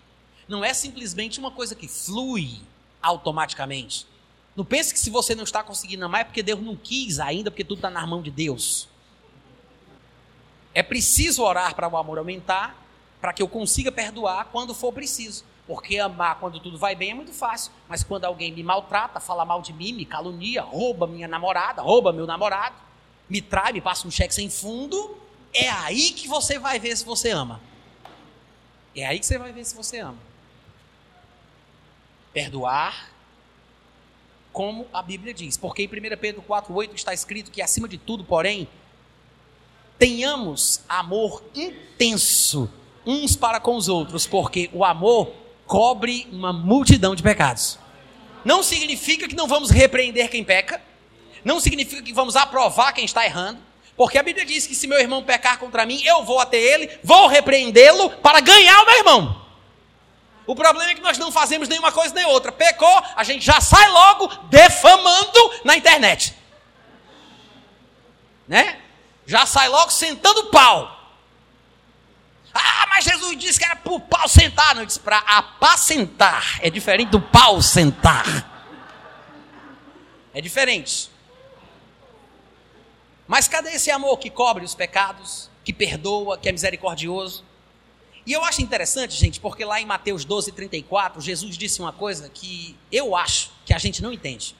Não 0.47 0.65
é 0.65 0.73
simplesmente 0.73 1.39
uma 1.39 1.51
coisa 1.51 1.75
que 1.75 1.87
flui 1.87 2.59
automaticamente. 2.99 4.07
Não 4.55 4.65
pense 4.65 4.91
que 4.91 4.99
se 4.99 5.11
você 5.11 5.35
não 5.35 5.43
está 5.43 5.61
conseguindo 5.63 6.03
amar 6.03 6.21
é 6.21 6.23
porque 6.23 6.41
Deus 6.41 6.59
não 6.59 6.75
quis 6.75 7.19
ainda, 7.19 7.51
porque 7.51 7.63
tudo 7.63 7.77
está 7.77 7.91
na 7.91 8.07
mão 8.07 8.23
de 8.23 8.31
Deus. 8.31 8.87
É 10.73 10.81
preciso 10.81 11.43
orar 11.43 11.75
para 11.75 11.87
o 11.87 11.95
amor 11.95 12.17
aumentar, 12.17 12.75
para 13.21 13.31
que 13.31 13.43
eu 13.43 13.47
consiga 13.47 13.91
perdoar 13.91 14.45
quando 14.45 14.73
for 14.73 14.91
preciso. 14.91 15.43
Porque 15.67 15.99
amar 15.99 16.39
quando 16.39 16.59
tudo 16.59 16.79
vai 16.79 16.95
bem 16.95 17.11
é 17.11 17.13
muito 17.13 17.33
fácil. 17.33 17.71
Mas 17.87 18.03
quando 18.03 18.25
alguém 18.25 18.51
me 18.51 18.63
maltrata, 18.63 19.19
fala 19.19 19.45
mal 19.45 19.61
de 19.61 19.73
mim, 19.73 19.93
me 19.93 20.05
calunia, 20.05 20.63
rouba 20.63 21.05
minha 21.05 21.27
namorada, 21.27 21.83
rouba 21.83 22.11
meu 22.11 22.25
namorado, 22.25 22.75
me 23.29 23.43
trai, 23.43 23.73
me 23.73 23.79
passa 23.79 24.07
um 24.07 24.11
cheque 24.11 24.33
sem 24.33 24.49
fundo, 24.49 25.15
é 25.53 25.69
aí 25.69 26.13
que 26.13 26.27
você 26.27 26.57
vai 26.57 26.79
ver 26.79 26.97
se 26.97 27.05
você 27.05 27.29
ama. 27.29 27.61
É 28.95 29.05
aí 29.05 29.19
que 29.19 29.25
você 29.25 29.37
vai 29.37 29.51
ver 29.51 29.65
se 29.65 29.75
você 29.75 29.99
ama. 29.99 30.17
Perdoar, 32.31 33.11
como 34.51 34.87
a 34.93 35.01
Bíblia 35.01 35.33
diz. 35.33 35.57
Porque 35.57 35.83
em 35.83 35.87
1 35.87 36.17
Pedro 36.17 36.43
4,8 36.47 36.93
está 36.93 37.13
escrito 37.13 37.51
que, 37.51 37.61
acima 37.61 37.87
de 37.87 37.97
tudo, 37.97 38.23
porém, 38.23 38.67
tenhamos 39.97 40.81
amor 40.87 41.43
intenso 41.55 42.69
uns 43.05 43.35
para 43.35 43.59
com 43.59 43.75
os 43.75 43.87
outros, 43.89 44.25
porque 44.25 44.69
o 44.71 44.85
amor 44.85 45.33
cobre 45.65 46.27
uma 46.31 46.53
multidão 46.53 47.15
de 47.15 47.23
pecados. 47.23 47.79
Não 48.45 48.61
significa 48.61 49.27
que 49.27 49.35
não 49.35 49.47
vamos 49.47 49.69
repreender 49.69 50.29
quem 50.29 50.43
peca, 50.43 50.81
não 51.43 51.59
significa 51.59 52.01
que 52.01 52.13
vamos 52.13 52.35
aprovar 52.35 52.93
quem 52.93 53.05
está 53.05 53.25
errando, 53.25 53.59
porque 53.95 54.17
a 54.17 54.23
Bíblia 54.23 54.45
diz 54.45 54.65
que 54.65 54.75
se 54.75 54.87
meu 54.87 54.99
irmão 54.99 55.23
pecar 55.23 55.59
contra 55.59 55.85
mim, 55.85 56.01
eu 56.03 56.23
vou 56.23 56.39
até 56.39 56.57
ele, 56.57 56.89
vou 57.03 57.27
repreendê-lo 57.27 58.09
para 58.09 58.39
ganhar 58.39 58.81
o 58.81 58.85
meu 58.85 58.97
irmão. 58.97 59.43
O 60.45 60.55
problema 60.55 60.91
é 60.91 60.95
que 60.95 61.01
nós 61.01 61.17
não 61.17 61.31
fazemos 61.31 61.69
nenhuma 61.69 61.91
coisa 61.91 62.13
nem 62.13 62.25
outra. 62.25 62.51
Pecou, 62.51 63.03
a 63.15 63.23
gente 63.23 63.45
já 63.45 63.61
sai 63.61 63.87
logo 63.89 64.27
defamando 64.49 65.61
na 65.63 65.77
internet. 65.77 66.35
Né? 68.47 68.79
Já 69.25 69.45
sai 69.45 69.69
logo 69.69 69.91
sentando 69.91 70.45
pau. 70.45 70.99
Ah, 72.53 72.87
mas 72.89 73.05
Jesus 73.05 73.37
disse 73.37 73.57
que 73.57 73.65
era 73.65 73.75
para 73.75 73.93
o 73.93 73.99
pau 73.99 74.27
sentar. 74.27 74.75
Não, 74.75 74.85
disse 74.85 74.99
para 74.99 75.19
apacentar. 75.19 76.59
É 76.61 76.69
diferente 76.69 77.09
do 77.09 77.21
pau 77.21 77.61
sentar. 77.61 78.51
É 80.33 80.41
diferente. 80.41 81.12
Mas 83.27 83.47
cadê 83.47 83.71
esse 83.71 83.89
amor 83.89 84.17
que 84.17 84.29
cobre 84.29 84.65
os 84.65 84.75
pecados, 84.75 85.49
que 85.63 85.71
perdoa, 85.71 86.37
que 86.37 86.49
é 86.49 86.51
misericordioso? 86.51 87.43
E 88.25 88.31
eu 88.31 88.43
acho 88.43 88.61
interessante, 88.61 89.15
gente, 89.15 89.39
porque 89.39 89.65
lá 89.65 89.81
em 89.81 89.85
Mateus 89.85 90.23
12, 90.23 90.51
34, 90.51 91.21
Jesus 91.21 91.57
disse 91.57 91.81
uma 91.81 91.91
coisa 91.91 92.29
que 92.29 92.77
eu 92.91 93.15
acho 93.15 93.51
que 93.65 93.73
a 93.73 93.77
gente 93.77 94.01
não 94.01 94.13
entende. 94.13 94.55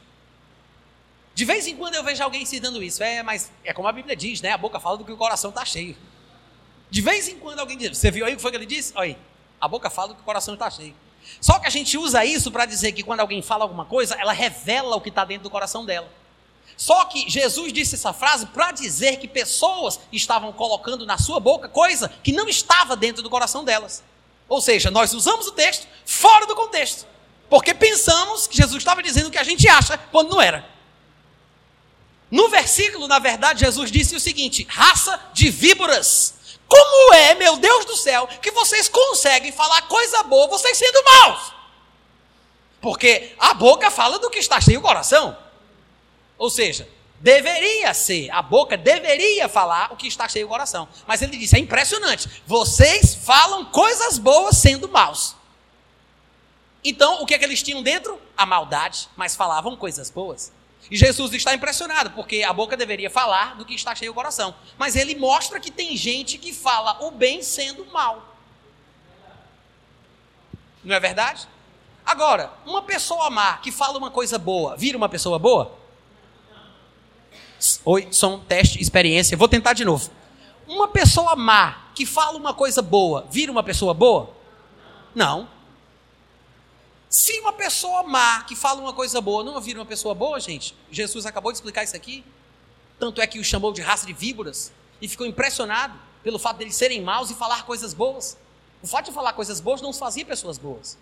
De 1.34 1.45
vez 1.45 1.66
em 1.66 1.76
quando 1.76 1.95
eu 1.95 2.03
vejo 2.03 2.22
alguém 2.24 2.45
citando 2.45 2.84
isso, 2.84 3.01
é, 3.01 3.24
mas 3.24 3.51
é 3.64 3.74
como 3.74 3.88
a 3.88 3.91
Bíblia 3.91 4.16
diz, 4.16 4.41
né? 4.41 4.51
A 4.51 4.57
boca 4.57 4.80
fala 4.80 4.97
do 4.97 5.05
que 5.05 5.11
o 5.11 5.18
coração 5.18 5.49
está 5.49 5.66
cheio. 5.66 5.95
De 6.89 7.01
vez 7.01 7.28
em 7.28 7.39
quando 7.39 7.59
alguém 7.59 7.78
diz, 7.78 7.97
você 7.97 8.11
viu 8.11 8.26
aí 8.26 8.34
o 8.34 8.36
que 8.36 8.41
foi 8.41 8.51
que 8.51 8.57
ele 8.57 8.66
disse? 8.66 8.93
Olha 8.95 9.16
aí, 9.16 9.18
a 9.59 9.68
boca 9.68 9.89
fala 9.89 10.09
do 10.09 10.16
que 10.16 10.22
o 10.22 10.26
coração 10.26 10.53
está 10.53 10.70
cheio. 10.70 10.93
Só 11.39 11.57
que 11.57 11.66
a 11.66 11.70
gente 11.70 11.97
usa 11.97 12.24
isso 12.26 12.51
para 12.51 12.66
dizer 12.66 12.91
que 12.91 13.01
quando 13.01 13.22
alguém 13.22 13.41
fala 13.41 13.64
alguma 13.64 13.86
coisa, 13.86 14.14
ela 14.16 14.34
revela 14.34 14.95
o 14.95 15.01
que 15.01 15.09
está 15.09 15.26
dentro 15.26 15.43
do 15.43 15.49
coração 15.49 15.86
dela. 15.86 16.11
Só 16.76 17.05
que 17.05 17.30
Jesus 17.30 17.71
disse 17.71 17.95
essa 17.95 18.13
frase 18.13 18.45
para 18.47 18.71
dizer 18.71 19.17
que 19.17 19.28
pessoas 19.28 19.99
estavam 20.11 20.51
colocando 20.51 21.05
na 21.05 21.17
sua 21.17 21.39
boca 21.39 21.69
coisa 21.69 22.09
que 22.24 22.32
não 22.32 22.47
estava 22.47 22.95
dentro 22.95 23.21
do 23.21 23.30
coração 23.30 23.63
delas. 23.63 24.03
Ou 24.49 24.61
seja, 24.61 24.91
nós 24.91 25.13
usamos 25.13 25.47
o 25.47 25.51
texto 25.51 25.88
fora 26.05 26.45
do 26.45 26.55
contexto, 26.55 27.05
porque 27.49 27.74
pensamos 27.74 28.47
que 28.47 28.57
Jesus 28.57 28.78
estava 28.78 29.01
dizendo 29.01 29.28
o 29.28 29.32
que 29.32 29.38
a 29.38 29.43
gente 29.43 29.67
acha 29.67 29.97
quando 30.11 30.32
não 30.32 30.41
era. 30.41 30.74
No 32.30 32.49
versículo, 32.49 33.07
na 33.07 33.19
verdade, 33.19 33.59
Jesus 33.59 33.91
disse 33.91 34.15
o 34.15 34.19
seguinte: 34.19 34.65
raça 34.69 35.19
de 35.34 35.49
víboras. 35.49 36.34
Como 36.67 37.13
é, 37.13 37.36
meu 37.36 37.57
Deus 37.57 37.86
do 37.86 37.95
céu, 37.95 38.28
que 38.41 38.49
vocês 38.49 38.89
conseguem 38.89 39.51
falar 39.51 39.84
coisa 39.84 40.24
boa, 40.24 40.47
vocês 40.47 40.76
sendo 40.76 41.03
maus? 41.03 41.53
Porque 42.82 43.34
a 43.38 43.53
boca 43.53 43.91
fala 43.91 44.17
do 44.17 44.32
que 44.32 44.39
está 44.39 44.59
cheio 44.59 44.80
o 44.80 44.82
coração. 44.82 45.38
Ou 46.38 46.49
seja, 46.49 46.88
deveria 47.19 47.93
ser, 47.93 48.29
a 48.31 48.41
boca 48.41 48.75
deveria 48.75 49.47
falar 49.47 49.93
o 49.93 49.95
que 49.95 50.07
está 50.07 50.27
cheio 50.27 50.45
o 50.45 50.49
coração. 50.49 50.88
Mas 51.07 51.21
ele 51.21 51.38
disse: 51.38 51.55
é 51.55 51.59
impressionante, 51.59 52.29
vocês 52.45 53.15
falam 53.15 53.65
coisas 53.65 54.17
boas 54.17 54.57
sendo 54.57 54.89
maus. 54.89 55.36
Então, 56.84 57.21
o 57.21 57.25
que 57.25 57.34
é 57.34 57.39
que 57.39 57.45
eles 57.45 57.63
tinham 57.63 57.81
dentro? 57.81 58.19
A 58.36 58.45
maldade, 58.45 59.07
mas 59.15 59.36
falavam 59.36 59.77
coisas 59.77 60.09
boas. 60.09 60.51
E 60.91 60.97
Jesus 60.97 61.31
está 61.34 61.53
impressionado, 61.53 62.11
porque 62.11 62.43
a 62.43 62.51
boca 62.51 62.75
deveria 62.75 63.09
falar 63.09 63.55
do 63.55 63.63
que 63.63 63.73
está 63.73 63.95
cheio 63.95 64.11
o 64.11 64.15
coração. 64.15 64.53
Mas 64.77 64.97
ele 64.97 65.15
mostra 65.15 65.59
que 65.59 65.71
tem 65.71 65.95
gente 65.95 66.38
que 66.38 66.51
fala 66.51 67.05
o 67.05 67.11
bem 67.11 67.41
sendo 67.41 67.86
mal. 67.86 68.36
Não 70.84 70.93
é 70.93 70.99
verdade? 70.99 71.47
Agora, 72.05 72.51
uma 72.65 72.81
pessoa 72.81 73.29
má 73.29 73.57
que 73.57 73.71
fala 73.71 73.97
uma 73.97 74.11
coisa 74.11 74.38
boa, 74.38 74.75
vira 74.75 74.97
uma 74.97 75.07
pessoa 75.07 75.39
boa? 75.39 75.82
Oi, 77.86 78.07
som, 78.11 78.39
teste, 78.39 78.82
experiência. 78.82 79.38
Vou 79.38 79.47
tentar 79.47 79.74
de 79.74 79.86
novo. 79.86 80.09
Uma 80.68 80.88
pessoa 80.88 81.36
má 81.36 81.88
que 81.95 82.05
fala 82.05 82.38
uma 82.38 82.53
coisa 82.53 82.82
boa, 82.82 83.26
vira 83.30 83.51
uma 83.51 83.64
pessoa 83.64 83.93
boa? 83.93 84.36
Não. 85.14 85.47
Se 87.09 87.39
uma 87.39 87.53
pessoa 87.53 88.03
má 88.03 88.43
que 88.43 88.55
fala 88.55 88.82
uma 88.82 88.91
coisa 88.91 89.22
boa 89.22 89.43
não 89.43 89.59
vira 89.61 89.80
uma 89.80 89.86
pessoa 89.86 90.16
boa, 90.16 90.39
gente, 90.39 90.76
Jesus 90.91 91.26
acabou 91.26 91.51
de 91.51 91.57
explicar 91.57 91.84
isso 91.84 91.95
aqui. 91.95 92.24
Tanto 92.99 93.22
é 93.22 93.28
que 93.28 93.39
o 93.39 93.43
chamou 93.43 93.72
de 93.72 93.82
raça 93.82 94.05
de 94.05 94.14
víboras 94.14 94.72
e 95.01 95.07
ficou 95.07 95.26
impressionado 95.26 95.93
pelo 96.24 96.39
fato 96.39 96.57
deles 96.57 96.76
serem 96.76 97.01
maus 97.01 97.30
e 97.30 97.36
falar 97.36 97.66
coisas 97.66 97.93
boas. 97.93 98.38
O 98.82 98.88
fato 98.88 99.05
de 99.05 99.11
falar 99.11 99.34
coisas 99.34 99.59
boas 99.61 99.82
não 99.82 99.91
os 99.91 99.99
fazia 99.99 100.26
pessoas 100.26 100.57
boas. 100.57 100.97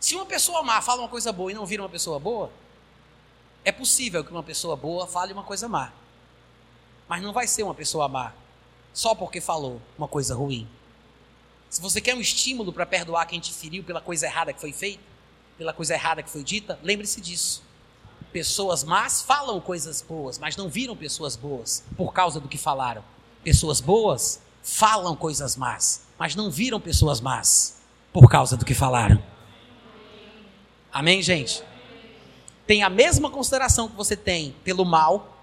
Se 0.00 0.14
uma 0.14 0.26
pessoa 0.26 0.62
má 0.62 0.82
fala 0.82 1.02
uma 1.02 1.08
coisa 1.08 1.32
boa 1.32 1.50
e 1.50 1.54
não 1.54 1.64
vira 1.64 1.82
uma 1.82 1.88
pessoa 1.88 2.18
boa, 2.18 2.50
é 3.64 3.72
possível 3.72 4.22
que 4.22 4.30
uma 4.30 4.42
pessoa 4.42 4.76
boa 4.76 5.06
fale 5.06 5.32
uma 5.32 5.42
coisa 5.42 5.68
má, 5.68 5.92
mas 7.08 7.22
não 7.22 7.32
vai 7.32 7.46
ser 7.46 7.62
uma 7.62 7.74
pessoa 7.74 8.08
má 8.08 8.32
só 8.92 9.14
porque 9.14 9.40
falou 9.40 9.80
uma 9.98 10.06
coisa 10.06 10.34
ruim. 10.34 10.68
Se 11.68 11.80
você 11.80 12.00
quer 12.00 12.14
um 12.14 12.20
estímulo 12.20 12.72
para 12.72 12.86
perdoar 12.86 13.26
quem 13.26 13.40
te 13.40 13.52
feriu 13.52 13.82
pela 13.82 14.00
coisa 14.00 14.26
errada 14.26 14.52
que 14.52 14.60
foi 14.60 14.72
feita, 14.72 15.02
pela 15.58 15.72
coisa 15.72 15.94
errada 15.94 16.22
que 16.22 16.30
foi 16.30 16.44
dita, 16.44 16.78
lembre-se 16.82 17.20
disso. 17.20 17.62
Pessoas 18.32 18.84
más 18.84 19.22
falam 19.22 19.60
coisas 19.60 20.00
boas, 20.00 20.38
mas 20.38 20.56
não 20.56 20.68
viram 20.68 20.96
pessoas 20.96 21.34
boas 21.34 21.84
por 21.96 22.12
causa 22.12 22.38
do 22.38 22.48
que 22.48 22.58
falaram. 22.58 23.02
Pessoas 23.42 23.80
boas 23.80 24.40
falam 24.62 25.16
coisas 25.16 25.56
más, 25.56 26.06
mas 26.18 26.34
não 26.34 26.50
viram 26.50 26.80
pessoas 26.80 27.20
más 27.20 27.76
por 28.12 28.28
causa 28.28 28.56
do 28.56 28.64
que 28.64 28.74
falaram. 28.74 29.22
Amém, 30.92 31.20
gente? 31.20 31.62
Tem 32.66 32.82
a 32.82 32.88
mesma 32.88 33.30
consideração 33.30 33.88
que 33.88 33.96
você 33.96 34.16
tem 34.16 34.54
pelo 34.64 34.84
mal, 34.84 35.38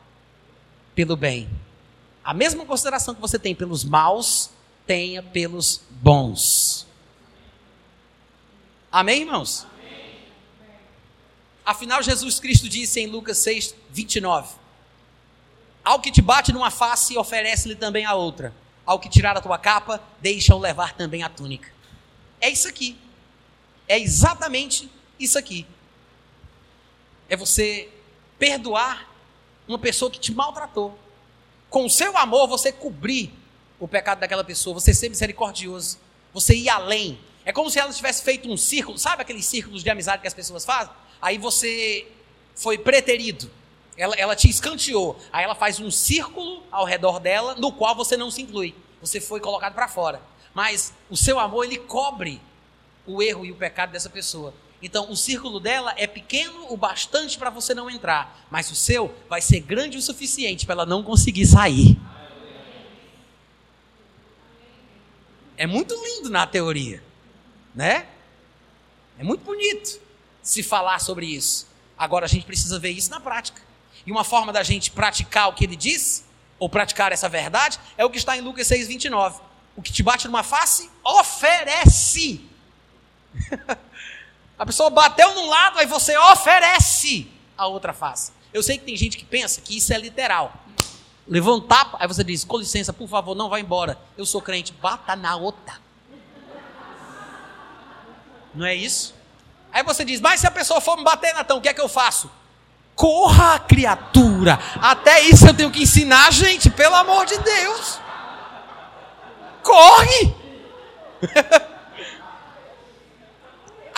pelo 0.95 1.15
bem. 1.15 1.49
A 2.23 2.33
mesma 2.33 2.65
consideração 2.65 3.13
que 3.13 3.21
você 3.21 3.37
tem 3.37 3.53
pelos 3.55 3.83
maus, 3.83 4.49
tenha 4.85 5.21
pelos 5.21 5.81
bons. 5.89 6.87
Amém, 8.91 9.21
irmãos? 9.21 9.65
Amém. 9.71 10.17
Afinal, 11.65 12.01
Jesus 12.01 12.39
Cristo 12.39 12.67
disse 12.67 12.99
em 12.99 13.07
Lucas 13.07 13.37
6, 13.39 13.75
29: 13.91 14.55
Ao 15.83 15.99
que 15.99 16.11
te 16.11 16.21
bate 16.21 16.51
numa 16.51 16.71
face, 16.71 17.17
oferece-lhe 17.17 17.75
também 17.75 18.05
a 18.05 18.13
outra. 18.13 18.53
Ao 18.85 18.99
que 18.99 19.07
tirar 19.07 19.37
a 19.37 19.41
tua 19.41 19.59
capa, 19.59 20.01
deixa-o 20.19 20.59
levar 20.59 20.93
também 20.93 21.23
a 21.23 21.29
túnica. 21.29 21.71
É 22.39 22.49
isso 22.49 22.67
aqui. 22.67 22.97
É 23.87 23.99
exatamente 23.99 24.89
isso 25.19 25.37
aqui 25.37 25.67
é 27.31 27.37
você 27.37 27.87
perdoar 28.37 29.09
uma 29.65 29.79
pessoa 29.79 30.11
que 30.11 30.19
te 30.19 30.33
maltratou. 30.33 30.99
Com 31.69 31.85
o 31.85 31.89
seu 31.89 32.15
amor, 32.17 32.45
você 32.45 32.73
cobrir 32.73 33.33
o 33.79 33.87
pecado 33.87 34.19
daquela 34.19 34.43
pessoa, 34.43 34.73
você 34.73 34.93
ser 34.93 35.07
misericordioso, 35.07 35.97
você 36.33 36.53
ir 36.53 36.67
além. 36.67 37.17
É 37.45 37.53
como 37.53 37.69
se 37.69 37.79
ela 37.79 37.91
tivesse 37.93 38.21
feito 38.21 38.51
um 38.51 38.57
círculo, 38.57 38.97
sabe 38.97 39.21
aqueles 39.21 39.45
círculos 39.45 39.81
de 39.81 39.89
amizade 39.89 40.21
que 40.21 40.27
as 40.27 40.33
pessoas 40.33 40.65
fazem? 40.65 40.93
Aí 41.21 41.37
você 41.37 42.05
foi 42.53 42.77
preterido, 42.77 43.49
ela, 43.95 44.13
ela 44.15 44.35
te 44.35 44.49
escanteou, 44.49 45.17
aí 45.31 45.45
ela 45.45 45.55
faz 45.55 45.79
um 45.79 45.89
círculo 45.89 46.61
ao 46.69 46.83
redor 46.83 47.17
dela, 47.17 47.55
no 47.55 47.71
qual 47.71 47.95
você 47.95 48.17
não 48.17 48.29
se 48.29 48.41
inclui, 48.41 48.75
você 48.99 49.21
foi 49.21 49.39
colocado 49.39 49.73
para 49.73 49.87
fora. 49.87 50.21
Mas 50.53 50.93
o 51.09 51.15
seu 51.15 51.39
amor, 51.39 51.63
ele 51.63 51.77
cobre 51.77 52.41
o 53.07 53.23
erro 53.23 53.45
e 53.45 53.51
o 53.53 53.55
pecado 53.55 53.93
dessa 53.93 54.09
pessoa. 54.09 54.53
Então, 54.81 55.11
o 55.11 55.15
círculo 55.15 55.59
dela 55.59 55.93
é 55.95 56.07
pequeno 56.07 56.65
o 56.71 56.75
bastante 56.75 57.37
para 57.37 57.51
você 57.51 57.73
não 57.75 57.89
entrar, 57.89 58.47
mas 58.49 58.71
o 58.71 58.75
seu 58.75 59.13
vai 59.29 59.39
ser 59.39 59.59
grande 59.59 59.97
o 59.97 60.01
suficiente 60.01 60.65
para 60.65 60.73
ela 60.73 60.85
não 60.85 61.03
conseguir 61.03 61.45
sair. 61.45 61.99
É 65.55 65.67
muito 65.67 65.93
lindo 65.93 66.29
na 66.31 66.47
teoria, 66.47 67.03
né? 67.75 68.07
É 69.19 69.23
muito 69.23 69.43
bonito 69.43 70.01
se 70.41 70.63
falar 70.63 70.99
sobre 70.99 71.27
isso. 71.27 71.67
Agora 71.95 72.25
a 72.25 72.27
gente 72.27 72.47
precisa 72.47 72.79
ver 72.79 72.89
isso 72.89 73.11
na 73.11 73.19
prática. 73.19 73.61
E 74.03 74.11
uma 74.11 74.23
forma 74.23 74.51
da 74.51 74.63
gente 74.63 74.89
praticar 74.89 75.49
o 75.49 75.53
que 75.53 75.63
ele 75.63 75.75
diz, 75.75 76.25
ou 76.57 76.67
praticar 76.67 77.11
essa 77.11 77.29
verdade, 77.29 77.79
é 77.95 78.03
o 78.03 78.09
que 78.09 78.17
está 78.17 78.35
em 78.35 78.41
Lucas 78.41 78.67
6,29. 78.67 79.39
O 79.75 79.81
que 79.83 79.93
te 79.93 80.01
bate 80.01 80.25
numa 80.25 80.41
face, 80.41 80.89
oferece. 81.03 82.41
a 84.61 84.65
pessoa 84.67 84.91
bateu 84.91 85.33
num 85.33 85.49
lado, 85.49 85.79
aí 85.79 85.87
você 85.87 86.15
oferece 86.15 87.27
a 87.57 87.65
outra 87.65 87.93
face. 87.93 88.31
Eu 88.53 88.61
sei 88.61 88.77
que 88.77 88.85
tem 88.85 88.95
gente 88.95 89.17
que 89.17 89.25
pensa 89.25 89.59
que 89.59 89.75
isso 89.75 89.91
é 89.91 89.97
literal. 89.97 90.53
Tapa, 91.67 91.97
aí 91.99 92.07
você 92.07 92.23
diz: 92.23 92.43
com 92.43 92.59
licença, 92.59 92.93
por 92.93 93.09
favor, 93.09 93.33
não 93.33 93.49
vá 93.49 93.59
embora. 93.59 93.97
Eu 94.15 94.23
sou 94.23 94.39
crente, 94.39 94.71
bata 94.71 95.15
na 95.15 95.35
outra. 95.35 95.73
Não 98.53 98.63
é 98.63 98.75
isso? 98.75 99.15
Aí 99.73 99.81
você 99.81 100.05
diz: 100.05 100.21
mas 100.21 100.41
se 100.41 100.45
a 100.45 100.51
pessoa 100.51 100.79
for 100.79 100.95
me 100.95 101.03
bater, 101.03 101.33
Natão, 101.33 101.57
o 101.57 101.61
que 101.61 101.69
é 101.69 101.73
que 101.73 101.81
eu 101.81 101.89
faço? 101.89 102.29
Corra, 102.95 103.57
criatura. 103.57 104.59
Até 104.79 105.21
isso 105.21 105.47
eu 105.47 105.55
tenho 105.55 105.71
que 105.71 105.81
ensinar, 105.81 106.31
gente, 106.31 106.69
pelo 106.69 106.93
amor 106.93 107.25
de 107.25 107.39
Deus. 107.39 107.99
Corre! 109.63 110.35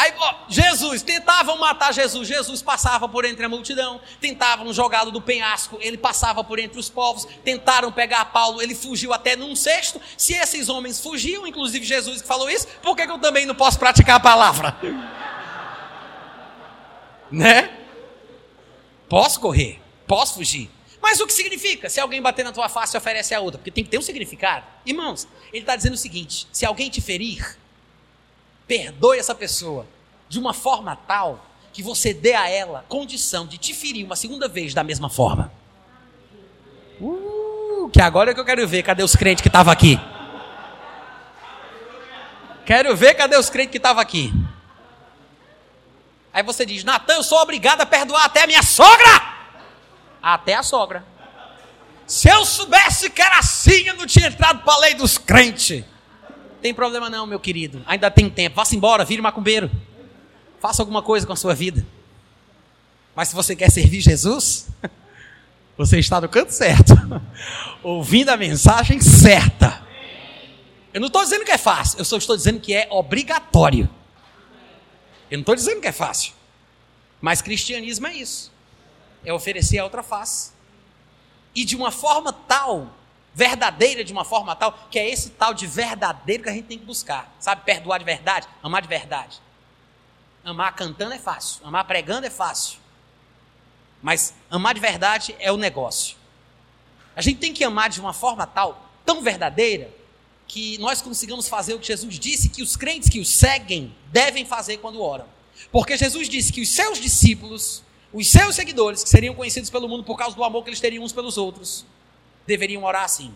Aí, 0.03 0.13
ó, 0.17 0.35
Jesus, 0.49 1.01
tentavam 1.01 1.57
matar 1.57 1.93
Jesus, 1.93 2.27
Jesus 2.27 2.61
passava 2.61 3.07
por 3.07 3.23
entre 3.23 3.45
a 3.45 3.47
multidão, 3.47 4.01
tentavam 4.19 4.73
jogá-lo 4.73 5.11
do 5.11 5.21
penhasco, 5.21 5.77
ele 5.79 5.97
passava 5.97 6.43
por 6.43 6.59
entre 6.59 6.77
os 6.77 6.89
povos, 6.89 7.25
tentaram 7.41 7.89
pegar 7.89 8.25
Paulo, 8.25 8.61
ele 8.61 8.75
fugiu 8.75 9.13
até 9.13 9.37
num 9.37 9.55
cesto. 9.55 10.01
Se 10.17 10.33
esses 10.33 10.67
homens 10.67 10.99
fugiam, 10.99 11.47
inclusive 11.47 11.85
Jesus 11.85 12.21
que 12.21 12.27
falou 12.27 12.49
isso, 12.49 12.67
por 12.81 12.97
que, 12.97 13.05
que 13.05 13.11
eu 13.13 13.17
também 13.17 13.45
não 13.45 13.55
posso 13.55 13.79
praticar 13.79 14.17
a 14.17 14.19
palavra? 14.19 14.75
né? 17.31 17.71
Posso 19.07 19.39
correr, 19.39 19.79
posso 20.05 20.33
fugir. 20.33 20.69
Mas 21.01 21.21
o 21.21 21.25
que 21.25 21.31
significa? 21.31 21.89
Se 21.89 22.01
alguém 22.01 22.21
bater 22.21 22.43
na 22.43 22.51
tua 22.51 22.67
face, 22.67 22.97
oferece 22.97 23.33
a 23.33 23.39
outra, 23.39 23.57
porque 23.57 23.71
tem 23.71 23.85
que 23.85 23.89
ter 23.89 23.99
um 23.99 24.01
significado. 24.01 24.65
Irmãos, 24.85 25.29
ele 25.53 25.63
está 25.63 25.77
dizendo 25.77 25.93
o 25.93 25.97
seguinte: 25.97 26.45
se 26.51 26.65
alguém 26.65 26.89
te 26.89 26.99
ferir, 26.99 27.57
perdoe 28.67 29.17
essa 29.17 29.35
pessoa 29.35 29.85
de 30.29 30.39
uma 30.39 30.53
forma 30.53 30.95
tal 30.95 31.45
que 31.71 31.81
você 31.81 32.13
dê 32.13 32.33
a 32.33 32.49
ela 32.49 32.85
condição 32.87 33.47
de 33.47 33.57
te 33.57 33.73
ferir 33.73 34.05
uma 34.05 34.15
segunda 34.15 34.47
vez 34.47 34.73
da 34.73 34.83
mesma 34.83 35.09
forma. 35.09 35.51
Uh, 37.01 37.89
que 37.91 38.01
agora 38.01 38.31
é 38.31 38.33
que 38.33 38.39
eu 38.39 38.45
quero 38.45 38.67
ver, 38.67 38.83
cadê 38.83 39.03
os 39.03 39.15
crentes 39.15 39.41
que 39.41 39.47
estavam 39.47 39.73
aqui? 39.73 39.99
Quero 42.65 42.95
ver, 42.95 43.15
cadê 43.15 43.35
os 43.35 43.49
crentes 43.49 43.71
que 43.71 43.77
estavam 43.77 44.01
aqui? 44.01 44.31
Aí 46.33 46.41
você 46.41 46.65
diz, 46.65 46.83
Natan, 46.83 47.15
eu 47.15 47.23
sou 47.23 47.39
obrigado 47.39 47.81
a 47.81 47.85
perdoar 47.85 48.25
até 48.25 48.43
a 48.43 48.47
minha 48.47 48.63
sogra. 48.63 49.33
Até 50.21 50.55
a 50.55 50.63
sogra. 50.63 51.05
Se 52.07 52.29
eu 52.29 52.45
soubesse 52.45 53.09
que 53.09 53.21
era 53.21 53.39
assim, 53.39 53.87
eu 53.87 53.95
não 53.95 54.05
tinha 54.05 54.27
entrado 54.27 54.63
para 54.63 54.73
a 54.73 54.79
lei 54.79 54.93
dos 54.95 55.17
crentes. 55.17 55.83
Tem 56.63 56.73
problema 56.73 57.09
não, 57.09 57.27
meu 57.27 57.41
querido. 57.41 57.83
Ainda 57.85 58.09
tem 58.09 58.29
tempo. 58.29 58.55
Vá-se 58.55 58.73
embora, 58.73 59.03
vire 59.03 59.21
macumbeiro. 59.21 59.69
Faça 60.61 60.81
alguma 60.81 61.01
coisa 61.01 61.27
com 61.27 61.33
a 61.33 61.35
sua 61.35 61.53
vida. 61.53 61.85
Mas 63.13 63.27
se 63.27 63.35
você 63.35 63.53
quer 63.53 63.69
servir 63.69 63.99
Jesus, 63.99 64.69
você 65.77 65.99
está 65.99 66.21
no 66.21 66.29
canto 66.29 66.51
certo. 66.51 66.93
Ouvindo 67.83 68.29
a 68.29 68.37
mensagem 68.37 69.01
certa. 69.01 69.85
Eu 70.93 71.01
não 71.01 71.07
estou 71.07 71.21
dizendo 71.21 71.43
que 71.43 71.51
é 71.51 71.57
fácil, 71.57 71.99
eu 71.99 72.05
só 72.05 72.15
estou 72.15 72.37
dizendo 72.37 72.61
que 72.61 72.73
é 72.73 72.87
obrigatório. 72.89 73.89
Eu 75.29 75.39
não 75.39 75.41
estou 75.41 75.55
dizendo 75.55 75.81
que 75.81 75.87
é 75.87 75.91
fácil. 75.91 76.31
Mas 77.19 77.41
cristianismo 77.41 78.07
é 78.07 78.13
isso. 78.13 78.53
É 79.25 79.33
oferecer 79.33 79.79
a 79.79 79.83
outra 79.83 80.01
face. 80.01 80.51
E 81.53 81.65
de 81.65 81.75
uma 81.75 81.91
forma 81.91 82.31
tal 82.31 82.95
verdadeira 83.33 84.03
de 84.03 84.13
uma 84.13 84.23
forma 84.23 84.55
tal, 84.55 84.87
que 84.91 84.99
é 84.99 85.09
esse 85.09 85.31
tal 85.31 85.53
de 85.53 85.65
verdadeiro 85.65 86.43
que 86.43 86.49
a 86.49 86.53
gente 86.53 86.65
tem 86.65 86.77
que 86.77 86.85
buscar. 86.85 87.33
Sabe, 87.39 87.63
perdoar 87.63 87.97
de 87.99 88.05
verdade, 88.05 88.47
amar 88.61 88.81
de 88.81 88.87
verdade. 88.87 89.41
Amar 90.43 90.75
cantando 90.75 91.13
é 91.13 91.19
fácil, 91.19 91.65
amar 91.65 91.85
pregando 91.85 92.27
é 92.27 92.29
fácil. 92.29 92.79
Mas 94.01 94.33
amar 94.51 94.73
de 94.73 94.81
verdade 94.81 95.35
é 95.39 95.51
o 95.51 95.57
negócio. 95.57 96.17
A 97.15 97.21
gente 97.21 97.39
tem 97.39 97.53
que 97.53 97.63
amar 97.63 97.89
de 97.89 97.99
uma 97.99 98.13
forma 98.13 98.45
tal, 98.45 98.89
tão 99.05 99.21
verdadeira, 99.21 99.89
que 100.47 100.77
nós 100.77 101.01
consigamos 101.01 101.47
fazer 101.47 101.73
o 101.73 101.79
que 101.79 101.87
Jesus 101.87 102.19
disse 102.19 102.49
que 102.49 102.61
os 102.61 102.75
crentes 102.75 103.09
que 103.09 103.19
o 103.19 103.25
seguem 103.25 103.95
devem 104.11 104.45
fazer 104.45 104.77
quando 104.77 105.01
oram. 105.01 105.25
Porque 105.71 105.97
Jesus 105.97 106.27
disse 106.27 106.51
que 106.51 106.61
os 106.61 106.69
seus 106.69 106.99
discípulos, 106.99 107.81
os 108.11 108.29
seus 108.29 108.55
seguidores, 108.55 109.03
que 109.03 109.09
seriam 109.09 109.33
conhecidos 109.33 109.69
pelo 109.69 109.87
mundo 109.87 110.03
por 110.03 110.17
causa 110.17 110.35
do 110.35 110.43
amor 110.43 110.63
que 110.63 110.69
eles 110.69 110.79
teriam 110.79 111.03
uns 111.03 111.13
pelos 111.13 111.37
outros, 111.37 111.85
deveriam 112.45 112.83
orar 112.83 113.03
assim: 113.03 113.35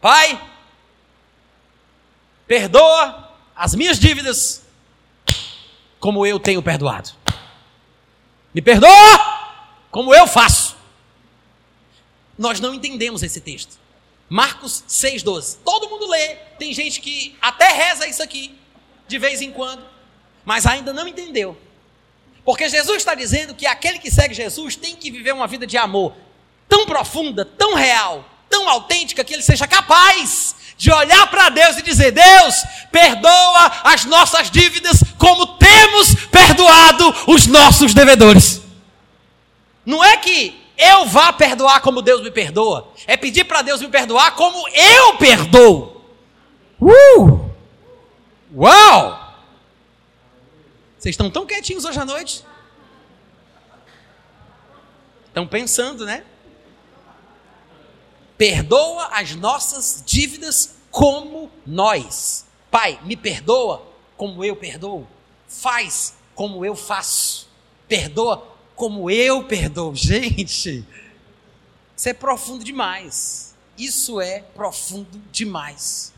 Pai, 0.00 0.40
perdoa 2.46 3.32
as 3.54 3.74
minhas 3.74 3.98
dívidas, 3.98 4.62
como 5.98 6.24
eu 6.24 6.38
tenho 6.38 6.62
perdoado. 6.62 7.10
Me 8.54 8.62
perdoa, 8.62 9.50
como 9.90 10.14
eu 10.14 10.26
faço. 10.26 10.76
Nós 12.36 12.60
não 12.60 12.72
entendemos 12.74 13.22
esse 13.22 13.40
texto. 13.40 13.78
Marcos 14.28 14.84
6,12. 14.88 15.58
Todo 15.64 15.88
mundo 15.88 16.06
lê. 16.06 16.36
Tem 16.58 16.72
gente 16.72 17.00
que 17.00 17.36
até 17.40 17.68
reza 17.72 18.06
isso 18.06 18.22
aqui, 18.22 18.56
de 19.06 19.18
vez 19.18 19.40
em 19.40 19.50
quando, 19.50 19.84
mas 20.44 20.66
ainda 20.66 20.92
não 20.92 21.08
entendeu. 21.08 21.56
Porque 22.44 22.68
Jesus 22.68 22.98
está 22.98 23.14
dizendo 23.14 23.54
que 23.54 23.66
aquele 23.66 23.98
que 23.98 24.10
segue 24.10 24.34
Jesus 24.34 24.76
tem 24.76 24.96
que 24.96 25.10
viver 25.10 25.32
uma 25.32 25.46
vida 25.46 25.66
de 25.66 25.76
amor, 25.76 26.14
tão 26.68 26.86
profunda, 26.86 27.44
tão 27.44 27.74
real, 27.74 28.24
tão 28.48 28.68
autêntica, 28.68 29.24
que 29.24 29.32
ele 29.32 29.42
seja 29.42 29.66
capaz 29.66 30.56
de 30.76 30.92
olhar 30.92 31.26
para 31.28 31.48
Deus 31.48 31.76
e 31.78 31.82
dizer: 31.82 32.12
Deus, 32.12 32.54
perdoa 32.92 33.72
as 33.84 34.04
nossas 34.04 34.50
dívidas 34.50 35.02
como 35.18 35.58
temos 35.58 36.14
perdoado 36.30 37.14
os 37.26 37.46
nossos 37.46 37.92
devedores. 37.92 38.62
Não 39.84 40.04
é 40.04 40.16
que 40.16 40.68
eu 40.76 41.06
vá 41.06 41.32
perdoar 41.32 41.80
como 41.80 42.00
Deus 42.00 42.22
me 42.22 42.30
perdoa, 42.30 42.92
é 43.06 43.16
pedir 43.16 43.44
para 43.44 43.62
Deus 43.62 43.80
me 43.80 43.88
perdoar 43.88 44.36
como 44.36 44.68
eu 44.68 45.16
perdoo. 45.16 46.04
Uh! 46.80 47.50
Uau! 48.54 49.28
Vocês 50.96 51.12
estão 51.12 51.30
tão 51.30 51.44
quietinhos 51.44 51.84
hoje 51.84 51.98
à 51.98 52.04
noite? 52.04 52.44
Estão 55.26 55.46
pensando, 55.46 56.04
né? 56.04 56.24
Perdoa 58.38 59.08
as 59.08 59.34
nossas 59.34 60.02
dívidas 60.06 60.76
como 60.90 61.50
nós. 61.66 62.46
Pai, 62.70 63.00
me 63.02 63.16
perdoa 63.16 63.84
como 64.16 64.44
eu 64.44 64.54
perdoo. 64.54 65.06
Faz 65.48 66.14
como 66.34 66.64
eu 66.64 66.76
faço. 66.76 67.48
Perdoa 67.88 68.56
como 68.76 69.10
eu 69.10 69.44
perdoo. 69.44 69.92
Gente, 69.96 70.86
isso 71.96 72.08
é 72.08 72.14
profundo 72.14 72.64
demais. 72.64 73.56
Isso 73.76 74.20
é 74.20 74.40
profundo 74.40 75.20
demais. 75.32 76.14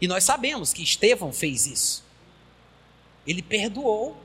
E 0.00 0.08
nós 0.08 0.24
sabemos 0.24 0.72
que 0.72 0.82
Estevão 0.82 1.32
fez 1.32 1.66
isso. 1.66 2.02
Ele 3.26 3.42
perdoou 3.42 4.16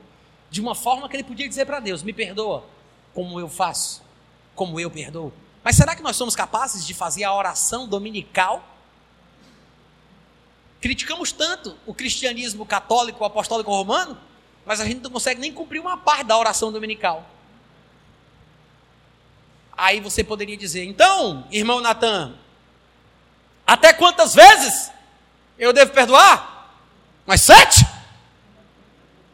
de 0.50 0.60
uma 0.60 0.74
forma 0.74 1.08
que 1.08 1.16
ele 1.16 1.24
podia 1.24 1.48
dizer 1.48 1.66
para 1.66 1.80
Deus: 1.80 2.02
Me 2.02 2.14
perdoa 2.14 2.64
como 3.12 3.38
eu 3.38 3.48
faço, 3.48 4.02
como 4.54 4.80
eu 4.80 4.90
perdoo. 4.90 5.32
Mas 5.66 5.74
será 5.74 5.96
que 5.96 6.02
nós 6.02 6.14
somos 6.14 6.36
capazes 6.36 6.86
de 6.86 6.94
fazer 6.94 7.24
a 7.24 7.34
oração 7.34 7.88
dominical? 7.88 8.64
Criticamos 10.80 11.32
tanto 11.32 11.76
o 11.84 11.92
cristianismo 11.92 12.64
católico, 12.64 13.24
apostólico 13.24 13.68
romano, 13.72 14.16
mas 14.64 14.78
a 14.78 14.84
gente 14.84 15.02
não 15.02 15.10
consegue 15.10 15.40
nem 15.40 15.52
cumprir 15.52 15.80
uma 15.80 15.96
parte 15.96 16.22
da 16.22 16.38
oração 16.38 16.70
dominical. 16.70 17.28
Aí 19.76 19.98
você 19.98 20.22
poderia 20.22 20.56
dizer, 20.56 20.84
então, 20.84 21.44
irmão 21.50 21.80
Natan, 21.80 22.36
Até 23.66 23.92
quantas 23.92 24.36
vezes 24.36 24.92
eu 25.58 25.72
devo 25.72 25.90
perdoar? 25.90 26.78
Mas 27.26 27.40
sete? 27.40 27.84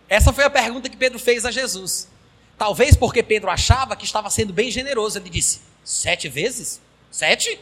Essa 0.09 0.33
foi 0.33 0.45
a 0.45 0.51
pergunta 0.51 0.89
que 0.89 0.97
Pedro 0.97 1.19
fez 1.19 1.45
a 1.45 1.51
Jesus. 1.51 2.09
Talvez 2.57 2.97
porque 2.97 3.23
Pedro 3.23 3.51
achava 3.51 3.95
que 3.95 4.07
estava 4.07 4.31
sendo 4.31 4.51
bem 4.51 4.71
generoso. 4.71 5.19
Ele 5.19 5.29
disse: 5.29 5.72
Sete 5.85 6.29
vezes? 6.29 6.81
Sete? 7.11 7.61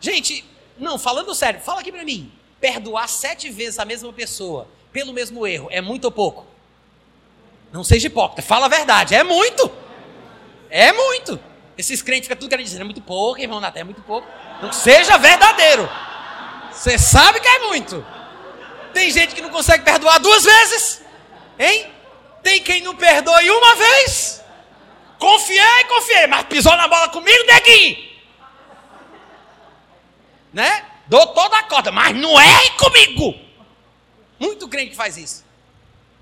Gente, 0.00 0.44
não, 0.78 0.98
falando 0.98 1.34
sério, 1.34 1.60
fala 1.60 1.80
aqui 1.80 1.92
para 1.92 2.04
mim. 2.04 2.32
Perdoar 2.60 3.08
sete 3.08 3.50
vezes 3.50 3.78
a 3.78 3.84
mesma 3.84 4.12
pessoa 4.12 4.66
pelo 4.92 5.12
mesmo 5.12 5.46
erro 5.46 5.68
é 5.70 5.80
muito 5.80 6.04
ou 6.06 6.10
pouco? 6.10 6.46
Não 7.72 7.84
seja 7.84 8.08
hipócrita, 8.08 8.42
fala 8.42 8.66
a 8.66 8.68
verdade. 8.68 9.14
É 9.14 9.22
muito. 9.22 9.70
É 10.68 10.92
muito. 10.92 11.38
Esses 11.78 12.02
crentes 12.02 12.24
ficam 12.24 12.36
tudo 12.36 12.50
querendo 12.50 12.66
dizer, 12.66 12.80
é 12.80 12.84
muito 12.84 13.00
pouco, 13.00 13.40
irmão 13.40 13.60
Naté, 13.60 13.80
é 13.80 13.84
muito 13.84 14.02
pouco. 14.02 14.26
Não 14.60 14.72
seja 14.72 15.16
verdadeiro. 15.16 15.88
Você 16.72 16.98
sabe 16.98 17.40
que 17.40 17.48
é 17.48 17.58
muito. 17.60 18.04
Tem 18.92 19.10
gente 19.10 19.34
que 19.34 19.40
não 19.40 19.50
consegue 19.50 19.84
perdoar 19.84 20.18
duas 20.18 20.44
vezes. 20.44 21.02
Hein? 21.58 21.90
Tem 22.42 22.62
quem 22.62 22.82
não 22.82 22.96
perdoe 22.96 23.50
uma 23.50 23.76
vez. 23.76 24.39
Confiei, 25.20 25.84
confiei, 25.84 26.26
mas 26.26 26.46
pisou 26.46 26.74
na 26.74 26.88
bola 26.88 27.10
comigo, 27.10 27.44
neguinho. 27.44 28.10
Né? 30.50 30.86
Dou 31.06 31.26
toda 31.26 31.58
a 31.58 31.62
corda, 31.62 31.92
mas 31.92 32.16
não 32.16 32.40
é 32.40 32.70
comigo. 32.70 33.38
Muito 34.38 34.66
crente 34.66 34.96
faz 34.96 35.18
isso. 35.18 35.44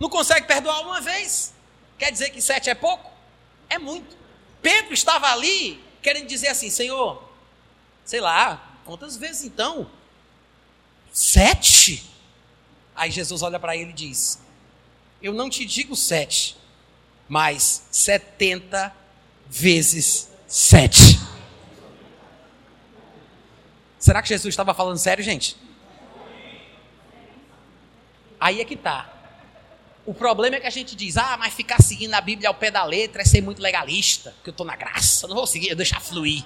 Não 0.00 0.10
consegue 0.10 0.48
perdoar 0.48 0.80
uma 0.80 1.00
vez. 1.00 1.54
Quer 1.96 2.10
dizer 2.10 2.30
que 2.30 2.42
sete 2.42 2.68
é 2.68 2.74
pouco? 2.74 3.08
É 3.70 3.78
muito. 3.78 4.16
Pedro 4.60 4.92
estava 4.92 5.30
ali 5.30 5.80
querendo 6.02 6.26
dizer 6.26 6.48
assim: 6.48 6.68
Senhor, 6.68 7.22
sei 8.04 8.20
lá, 8.20 8.60
quantas 8.84 9.16
vezes 9.16 9.44
então? 9.44 9.88
Sete? 11.12 12.04
Aí 12.96 13.12
Jesus 13.12 13.42
olha 13.42 13.60
para 13.60 13.76
ele 13.76 13.90
e 13.90 13.94
diz: 13.94 14.40
Eu 15.22 15.32
não 15.32 15.48
te 15.48 15.64
digo 15.64 15.94
sete, 15.94 16.56
mas 17.28 17.86
setenta 17.90 18.94
vezes 19.48 20.30
sete. 20.46 21.20
Será 23.98 24.22
que 24.22 24.28
Jesus 24.28 24.52
estava 24.52 24.72
falando 24.72 24.96
sério, 24.96 25.22
gente? 25.22 25.56
Aí 28.40 28.60
é 28.60 28.64
que 28.64 28.76
tá. 28.76 29.12
O 30.06 30.14
problema 30.14 30.56
é 30.56 30.60
que 30.60 30.66
a 30.66 30.70
gente 30.70 30.96
diz, 30.96 31.18
ah, 31.18 31.36
mas 31.38 31.52
ficar 31.52 31.82
seguindo 31.82 32.14
a 32.14 32.20
Bíblia 32.20 32.48
ao 32.48 32.54
pé 32.54 32.70
da 32.70 32.82
letra 32.84 33.20
é 33.20 33.24
ser 33.24 33.42
muito 33.42 33.60
legalista, 33.60 34.30
porque 34.36 34.48
eu 34.48 34.52
estou 34.52 34.64
na 34.64 34.74
graça, 34.74 35.26
não 35.26 35.34
vou 35.34 35.46
seguir, 35.46 35.68
eu 35.68 35.76
deixar 35.76 36.00
fluir. 36.00 36.44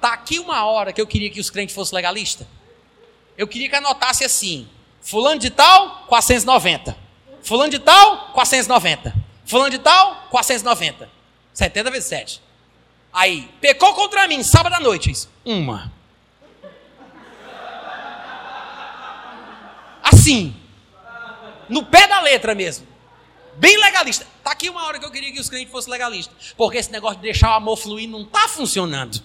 Tá 0.00 0.14
aqui 0.14 0.38
uma 0.38 0.64
hora 0.64 0.92
que 0.92 1.00
eu 1.00 1.06
queria 1.06 1.28
que 1.28 1.40
os 1.40 1.50
crentes 1.50 1.74
fossem 1.74 1.96
legalistas. 1.96 2.46
Eu 3.36 3.46
queria 3.46 3.68
que 3.68 3.76
anotasse 3.76 4.24
assim: 4.24 4.68
Fulano 5.02 5.38
de 5.38 5.50
tal, 5.50 6.06
490. 6.06 7.07
Fulano 7.42 7.70
de 7.70 7.78
tal, 7.78 8.32
490. 8.32 9.14
Fulano 9.44 9.70
de 9.70 9.78
tal, 9.78 10.26
490. 10.30 11.08
70 11.52 11.90
vezes 11.90 12.08
7. 12.08 12.42
Aí, 13.12 13.48
pecou 13.60 13.94
contra 13.94 14.28
mim, 14.28 14.42
sábado 14.42 14.74
à 14.74 14.80
noite. 14.80 15.10
Isso. 15.10 15.28
Uma. 15.44 15.92
Assim 20.02 20.54
no 21.68 21.84
pé 21.84 22.06
da 22.08 22.20
letra 22.20 22.54
mesmo. 22.54 22.86
Bem 23.56 23.76
legalista. 23.76 24.26
Tá 24.42 24.52
aqui 24.52 24.70
uma 24.70 24.84
hora 24.86 24.98
que 24.98 25.04
eu 25.04 25.10
queria 25.10 25.32
que 25.32 25.40
os 25.40 25.48
crentes 25.48 25.70
fossem 25.70 25.90
legalistas. 25.90 26.54
Porque 26.56 26.78
esse 26.78 26.90
negócio 26.90 27.16
de 27.16 27.22
deixar 27.22 27.50
o 27.50 27.54
amor 27.54 27.76
fluir 27.76 28.08
não 28.08 28.22
está 28.22 28.48
funcionando. 28.48 29.22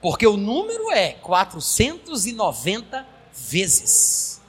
Porque 0.00 0.26
o 0.26 0.36
número 0.36 0.90
é 0.90 1.12
490 1.12 3.06
vezes. 3.32 4.39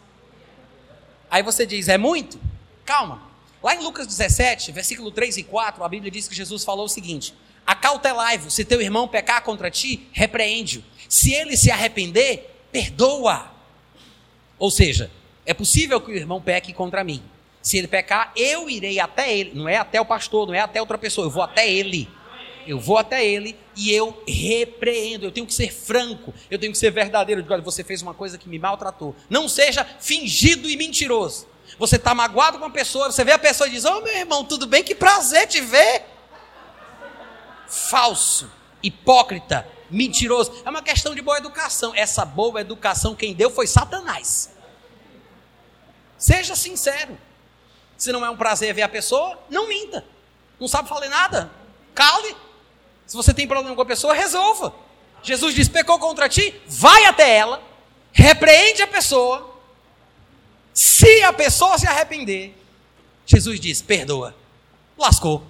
Aí 1.32 1.42
você 1.42 1.66
diz, 1.66 1.88
é 1.88 1.98
muito? 1.98 2.38
Calma. 2.86 3.22
Lá 3.64 3.74
em 3.74 3.80
Lucas 3.80 4.06
17, 4.06 4.74
versículo 4.74 5.12
3 5.12 5.38
e 5.38 5.44
4, 5.44 5.82
a 5.82 5.88
Bíblia 5.88 6.12
diz 6.12 6.28
que 6.28 6.36
Jesus 6.36 6.66
falou 6.66 6.86
o 6.86 6.90
seguinte: 6.90 7.34
Acautelai-vos, 7.66 8.54
se 8.54 8.66
teu 8.66 8.82
irmão 8.82 9.08
pecar 9.08 9.42
contra 9.44 9.72
ti, 9.72 10.08
repreende-o. 10.12 10.84
Se 11.08 11.34
ele 11.34 11.56
se 11.56 11.72
arrepender, 11.72 12.54
perdoa. 12.72 13.50
Ou 14.60 14.70
seja, 14.70 15.10
é 15.46 15.54
possível 15.54 16.02
que 16.02 16.12
o 16.12 16.16
irmão 16.16 16.42
peque 16.42 16.74
contra 16.74 17.04
mim. 17.04 17.24
Se 17.62 17.78
ele 17.78 17.88
pecar, 17.88 18.32
eu 18.36 18.70
irei 18.70 19.00
até 19.00 19.34
ele. 19.34 19.52
Não 19.54 19.70
é 19.70 19.78
até 19.78 20.02
o 20.02 20.06
pastor, 20.06 20.48
não 20.48 20.54
é 20.54 20.60
até 20.60 20.82
outra 20.82 20.98
pessoa. 20.98 21.28
Eu 21.28 21.32
vou 21.32 21.44
até 21.44 21.70
ele. 21.70 22.10
Eu 22.68 22.80
vou 22.80 22.98
até 22.98 23.26
ele 23.26 23.58
e 23.76 23.92
eu 23.92 24.24
repreendo. 24.28 25.26
Eu 25.26 25.32
tenho 25.32 25.46
que 25.46 25.54
ser 25.54 25.72
franco. 25.74 26.34
Eu 26.50 26.60
tenho 26.60 26.72
que 26.72 26.78
ser 26.78 26.92
verdadeiro. 26.92 27.40
Eu 27.40 27.44
digo, 27.44 27.54
olha, 27.54 27.64
você 27.64 27.84
fez 27.84 28.02
uma 28.02 28.14
coisa 28.14 28.38
que 28.38 28.50
me 28.50 28.60
maltratou. 28.60 29.16
Não 29.30 29.48
seja 29.48 29.86
fingido 30.00 30.70
e 30.70 30.78
mentiroso. 30.78 31.48
Você 31.78 31.96
está 31.96 32.14
magoado 32.14 32.60
com 32.60 32.66
uma 32.66 32.72
pessoa, 32.72 33.12
você 33.12 33.24
vê 33.24 33.32
a 33.32 33.40
pessoa 33.40 33.68
e 33.68 33.72
diz: 33.72 33.86
Ô 33.86 33.98
oh, 33.98 34.02
meu 34.02 34.16
irmão, 34.16 34.44
tudo 34.44 34.68
bem? 34.68 34.84
Que 34.84 34.94
prazer 34.94 35.48
te 35.48 35.62
ver. 35.62 36.06
Falso, 37.68 38.52
hipócrita, 38.84 39.68
mentiroso. 39.90 40.52
É 40.66 40.70
uma 40.70 40.82
questão 40.82 41.16
de 41.16 41.22
boa 41.22 41.38
educação. 41.38 41.94
Essa 41.96 42.26
boa 42.26 42.62
educação, 42.62 43.16
quem 43.16 43.34
deu 43.34 43.50
foi 43.50 43.68
Satanás. 43.68 44.52
Seja 46.18 46.56
sincero. 46.56 47.18
Se 47.98 48.12
não 48.12 48.26
é 48.26 48.30
um 48.30 48.38
prazer 48.38 48.74
ver 48.74 48.82
a 48.82 48.90
pessoa, 48.90 49.40
não 49.50 49.68
minta. 49.68 50.06
Não 50.60 50.68
sabe 50.68 50.90
falar 50.90 51.08
nada? 51.10 51.52
Cale. 51.96 52.36
Se 53.12 53.18
você 53.18 53.34
tem 53.34 53.46
problema 53.46 53.76
com 53.76 53.82
a 53.82 53.86
pessoa, 53.86 54.14
resolva. 54.14 54.74
Jesus 55.22 55.54
diz: 55.54 55.68
pecou 55.68 56.00
contra 56.00 56.30
ti, 56.30 56.56
vai 56.66 57.04
até 57.04 57.30
ela, 57.40 57.62
repreende 58.14 58.82
a 58.82 58.88
pessoa. 58.88 59.54
Se 60.74 61.22
a 61.24 61.34
pessoa 61.34 61.78
se 61.78 61.86
arrepender, 61.86 62.56
Jesus 63.26 63.60
diz: 63.60 63.82
perdoa. 63.82 64.34
Lascou. 64.98 65.44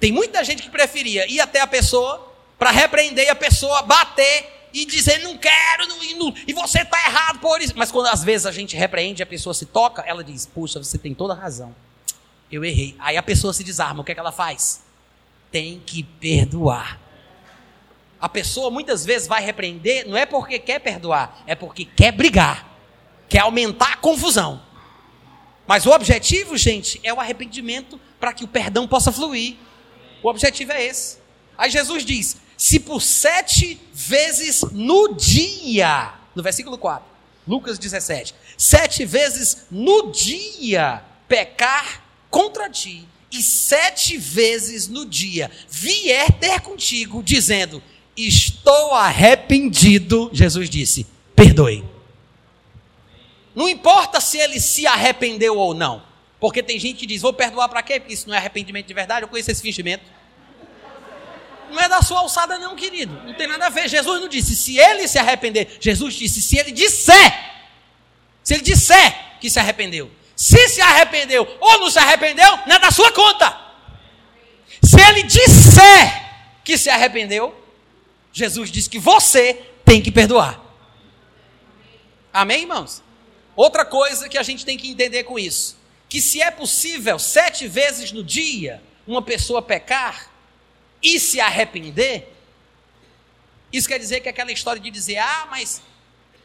Tem 0.00 0.10
muita 0.10 0.42
gente 0.42 0.62
que 0.62 0.70
preferia 0.70 1.30
ir 1.30 1.40
até 1.40 1.60
a 1.60 1.66
pessoa 1.66 2.26
para 2.58 2.70
repreender 2.70 3.30
a 3.30 3.34
pessoa, 3.34 3.82
bater 3.82 4.70
e 4.72 4.86
dizer 4.86 5.18
não 5.18 5.36
quero, 5.36 5.86
não, 5.88 6.02
e, 6.02 6.14
não, 6.14 6.34
e 6.46 6.54
você 6.54 6.80
está 6.80 6.98
errado 7.06 7.38
por 7.40 7.60
isso. 7.60 7.74
Mas 7.76 7.92
quando 7.92 8.06
às 8.06 8.24
vezes 8.24 8.46
a 8.46 8.50
gente 8.50 8.74
repreende, 8.74 9.22
a 9.22 9.26
pessoa 9.26 9.52
se 9.52 9.66
toca, 9.66 10.00
ela 10.06 10.24
diz: 10.24 10.46
Puxa, 10.46 10.82
você 10.82 10.96
tem 10.96 11.12
toda 11.12 11.34
a 11.34 11.36
razão. 11.36 11.76
Eu 12.50 12.64
errei. 12.64 12.96
Aí 12.98 13.18
a 13.18 13.22
pessoa 13.22 13.52
se 13.52 13.62
desarma. 13.62 14.00
O 14.00 14.04
que, 14.04 14.12
é 14.12 14.14
que 14.14 14.20
ela 14.20 14.32
faz? 14.32 14.87
Tem 15.50 15.80
que 15.84 16.02
perdoar. 16.02 17.00
A 18.20 18.28
pessoa 18.28 18.70
muitas 18.70 19.04
vezes 19.04 19.28
vai 19.28 19.42
repreender, 19.42 20.06
não 20.08 20.16
é 20.16 20.26
porque 20.26 20.58
quer 20.58 20.80
perdoar, 20.80 21.42
é 21.46 21.54
porque 21.54 21.84
quer 21.84 22.12
brigar, 22.12 22.68
quer 23.28 23.40
aumentar 23.40 23.92
a 23.92 23.96
confusão. 23.96 24.60
Mas 25.66 25.86
o 25.86 25.90
objetivo, 25.90 26.56
gente, 26.56 26.98
é 27.04 27.12
o 27.12 27.20
arrependimento 27.20 28.00
para 28.18 28.32
que 28.32 28.42
o 28.42 28.48
perdão 28.48 28.88
possa 28.88 29.12
fluir. 29.12 29.56
O 30.22 30.28
objetivo 30.28 30.72
é 30.72 30.84
esse. 30.84 31.18
Aí 31.56 31.70
Jesus 31.70 32.04
diz: 32.04 32.38
se 32.56 32.80
por 32.80 33.00
sete 33.00 33.80
vezes 33.92 34.62
no 34.72 35.14
dia, 35.14 36.14
no 36.34 36.42
versículo 36.42 36.76
4, 36.76 37.06
Lucas 37.46 37.78
17, 37.78 38.34
sete 38.56 39.04
vezes 39.04 39.66
no 39.70 40.10
dia 40.10 41.04
pecar 41.28 42.02
contra 42.30 42.68
ti, 42.68 43.06
e 43.30 43.42
sete 43.42 44.16
vezes 44.16 44.88
no 44.88 45.04
dia 45.04 45.50
vier 45.68 46.32
ter 46.32 46.60
contigo, 46.60 47.22
dizendo: 47.22 47.82
Estou 48.16 48.94
arrependido, 48.94 50.30
Jesus 50.32 50.68
disse: 50.70 51.06
Perdoe. 51.34 51.84
Não 53.54 53.68
importa 53.68 54.20
se 54.20 54.38
ele 54.38 54.60
se 54.60 54.86
arrependeu 54.86 55.56
ou 55.56 55.74
não, 55.74 56.02
porque 56.40 56.62
tem 56.62 56.78
gente 56.78 56.98
que 56.98 57.06
diz: 57.06 57.22
Vou 57.22 57.32
perdoar 57.32 57.68
para 57.68 57.82
quê? 57.82 58.00
Porque 58.00 58.14
isso 58.14 58.28
não 58.28 58.34
é 58.34 58.38
arrependimento 58.38 58.86
de 58.86 58.94
verdade. 58.94 59.24
Eu 59.24 59.28
conheço 59.28 59.50
esse 59.50 59.62
fingimento 59.62 60.18
não 61.70 61.80
é 61.80 61.88
da 61.88 62.02
sua 62.02 62.20
alçada, 62.20 62.58
não, 62.58 62.74
querido. 62.74 63.12
Não 63.24 63.34
tem 63.34 63.46
nada 63.46 63.66
a 63.66 63.68
ver. 63.68 63.88
Jesus 63.88 64.20
não 64.20 64.28
disse, 64.28 64.56
se 64.56 64.78
ele 64.78 65.06
se 65.06 65.18
arrepender. 65.18 65.76
Jesus 65.80 66.14
disse, 66.14 66.40
se 66.40 66.58
ele 66.58 66.72
disser. 66.72 67.32
Se 68.42 68.54
ele 68.54 68.62
disser 68.62 69.38
que 69.40 69.50
se 69.50 69.58
arrependeu. 69.58 70.10
Se 70.38 70.68
se 70.68 70.80
arrependeu 70.80 71.44
ou 71.60 71.80
não 71.80 71.90
se 71.90 71.98
arrependeu, 71.98 72.48
não 72.64 72.76
é 72.76 72.78
da 72.78 72.92
sua 72.92 73.10
conta. 73.10 73.60
Se 74.80 75.00
ele 75.00 75.24
disser 75.24 76.28
que 76.62 76.78
se 76.78 76.88
arrependeu, 76.88 77.52
Jesus 78.32 78.70
disse 78.70 78.88
que 78.88 79.00
você 79.00 79.54
tem 79.84 80.00
que 80.00 80.12
perdoar. 80.12 80.62
Amém, 82.32 82.60
irmãos? 82.60 83.02
Outra 83.56 83.84
coisa 83.84 84.28
que 84.28 84.38
a 84.38 84.44
gente 84.44 84.64
tem 84.64 84.78
que 84.78 84.88
entender 84.88 85.24
com 85.24 85.40
isso: 85.40 85.76
que 86.08 86.20
se 86.20 86.40
é 86.40 86.52
possível 86.52 87.18
sete 87.18 87.66
vezes 87.66 88.12
no 88.12 88.22
dia 88.22 88.80
uma 89.08 89.20
pessoa 89.20 89.60
pecar, 89.60 90.30
e 91.02 91.18
se 91.18 91.40
arrepender, 91.40 92.32
isso 93.72 93.88
quer 93.88 93.98
dizer 93.98 94.20
que 94.20 94.28
aquela 94.28 94.52
história 94.52 94.80
de 94.80 94.88
dizer, 94.88 95.18
ah, 95.18 95.48
mas 95.50 95.82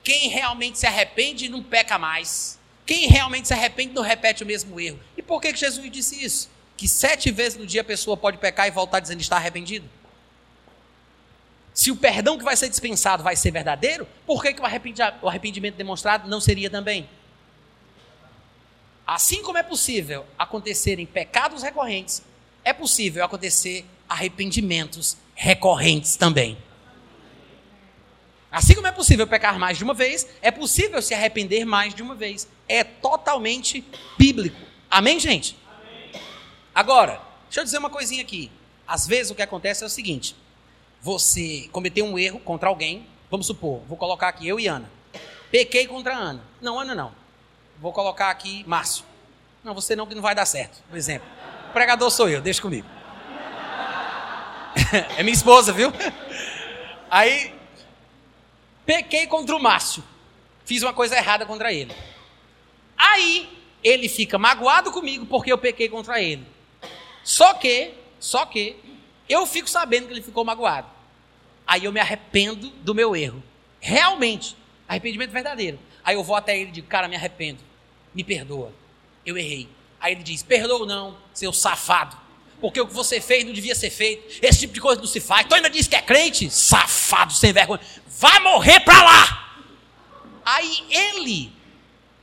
quem 0.04 0.30
realmente 0.30 0.80
se 0.80 0.88
arrepende 0.88 1.48
não 1.48 1.62
peca 1.62 2.00
mais. 2.00 2.60
Quem 2.86 3.08
realmente 3.08 3.48
se 3.48 3.54
arrepende 3.54 3.94
não 3.94 4.02
repete 4.02 4.44
o 4.44 4.46
mesmo 4.46 4.80
erro. 4.80 5.00
E 5.18 5.22
por 5.22 5.42
que, 5.42 5.54
que 5.54 5.60
Jesus 5.60 5.90
disse 5.92 6.24
isso? 6.24 6.50
Que 6.76 6.88
sete 6.88 7.32
vezes 7.32 7.58
no 7.58 7.66
dia 7.66 7.82
a 7.82 7.86
pessoa 7.86 8.18
pode 8.18 8.38
pecar 8.38 8.68
e 8.68 8.72
voltar 8.72 9.00
dizendo 9.00 9.18
que 9.18 9.24
está 9.24 9.38
arrependido? 9.38 9.90
Se 11.74 11.90
o 11.90 11.96
perdão 11.96 12.38
que 12.38 12.44
vai 12.44 12.56
ser 12.56 12.70
dispensado 12.70 13.24
vai 13.24 13.36
ser 13.36 13.52
verdadeiro, 13.52 14.08
por 14.26 14.44
que, 14.44 14.54
que 14.54 14.62
o 14.62 15.28
arrependimento 15.28 15.76
demonstrado 15.76 16.30
não 16.30 16.40
seria 16.40 16.70
também? 16.70 17.10
Assim 19.08 19.42
como 19.42 19.58
é 19.58 19.64
possível 19.64 20.26
acontecerem 20.38 21.06
pecados 21.06 21.64
recorrentes, 21.64 22.22
é 22.64 22.72
possível 22.72 23.24
acontecer 23.24 23.86
arrependimentos 24.08 25.18
recorrentes 25.34 26.16
também. 26.16 26.58
Assim 28.52 28.76
como 28.76 28.86
é 28.86 28.92
possível 28.92 29.26
pecar 29.26 29.58
mais 29.58 29.78
de 29.78 29.84
uma 29.84 29.96
vez, 29.96 30.28
é 30.42 30.52
possível 30.52 31.02
se 31.02 31.14
arrepender 31.14 31.66
mais 31.66 31.94
de 31.94 32.04
uma 32.04 32.14
vez. 32.14 32.48
É 32.68 32.84
totalmente 32.84 33.84
bíblico. 34.18 34.60
Amém, 34.90 35.20
gente? 35.20 35.58
Amém. 35.68 36.22
Agora, 36.74 37.22
deixa 37.46 37.60
eu 37.60 37.64
dizer 37.64 37.78
uma 37.78 37.90
coisinha 37.90 38.22
aqui. 38.22 38.52
Às 38.88 39.08
vezes 39.08 39.32
o 39.32 39.36
que 39.36 39.42
acontece 39.42 39.84
é 39.84 39.88
o 39.88 39.90
seguinte: 39.90 40.36
você 41.02 41.68
cometeu 41.72 42.06
um 42.06 42.18
erro 42.18 42.40
contra 42.40 42.70
alguém, 42.70 43.06
vamos 43.30 43.48
supor, 43.48 43.82
vou 43.88 43.98
colocar 43.98 44.30
aqui 44.30 44.48
eu 44.48 44.60
e 44.60 44.68
Ana. 44.68 44.90
Pequei 45.52 45.86
contra 45.86 46.16
Ana. 46.16 46.44
Não, 46.62 46.80
Ana 46.80 46.96
não. 46.96 47.12
Vou 47.80 47.92
colocar 47.92 48.30
aqui 48.30 48.64
Márcio. 48.68 49.06
Não, 49.64 49.74
você 49.74 49.96
não, 49.96 50.08
que 50.08 50.16
não 50.16 50.22
vai 50.22 50.34
dar 50.34 50.46
certo. 50.46 50.82
Por 50.90 50.98
exemplo, 50.98 51.28
o 51.70 51.74
pregador 51.74 52.10
sou 52.10 52.30
eu, 52.30 52.42
deixa 52.42 52.62
comigo. 52.62 52.88
é 55.18 55.24
minha 55.24 55.34
esposa, 55.34 55.72
viu? 55.72 55.92
Aí, 57.10 57.54
pequei 58.86 59.28
contra 59.28 59.56
o 59.56 59.62
Márcio. 59.62 60.04
Fiz 60.66 60.82
uma 60.82 60.94
coisa 60.94 61.16
errada 61.16 61.46
contra 61.46 61.72
ele. 61.72 61.94
Aí, 62.98 63.50
ele 63.84 64.08
fica 64.08 64.38
magoado 64.38 64.92
comigo 64.92 65.26
porque 65.26 65.52
eu 65.52 65.58
pequei 65.58 65.90
contra 65.90 66.22
ele. 66.22 66.46
Só 67.24 67.54
que, 67.54 67.94
só 68.20 68.46
que, 68.46 68.76
eu 69.28 69.46
fico 69.46 69.70
sabendo 69.70 70.08
que 70.08 70.14
ele 70.14 70.22
ficou 70.22 70.44
magoado. 70.44 70.88
Aí 71.66 71.86
eu 71.86 71.92
me 71.92 72.00
arrependo 72.00 72.70
do 72.70 72.94
meu 72.94 73.16
erro. 73.16 73.42
Realmente, 73.80 74.56
arrependimento 74.88 75.32
verdadeiro. 75.32 75.80
Aí 76.04 76.16
eu 76.16 76.24
vou 76.24 76.36
até 76.36 76.58
ele 76.58 76.70
e 76.70 76.74
digo, 76.74 76.88
cara, 76.88 77.08
me 77.08 77.16
arrependo. 77.16 77.60
Me 78.14 78.24
perdoa. 78.24 78.74
Eu 79.26 79.38
errei. 79.38 79.70
Aí 80.00 80.14
ele 80.14 80.24
diz, 80.24 80.44
perdoa 80.44 80.80
ou 80.80 80.86
não, 80.86 81.18
seu 81.34 81.54
safado. 81.54 82.18
Porque 82.60 82.80
o 82.80 82.88
que 82.88 82.94
você 82.94 83.20
fez 83.20 83.46
não 83.46 83.54
devia 83.54 83.76
ser 83.76 83.90
feito. 83.90 84.40
Esse 84.42 84.60
tipo 84.60 84.74
de 84.74 84.82
coisa 84.82 85.00
não 85.00 85.08
se 85.08 85.20
faz. 85.20 85.46
Tu 85.48 85.56
ainda 85.56 85.70
diz 85.70 85.88
que 85.88 85.96
é 85.96 86.02
crente? 86.02 86.50
Safado, 86.50 87.34
sem 87.34 87.52
vergonha. 87.52 87.82
Vai 88.20 88.40
morrer 88.40 88.80
pra 88.82 89.02
lá. 89.04 89.62
Aí 90.46 90.84
ele 90.90 91.52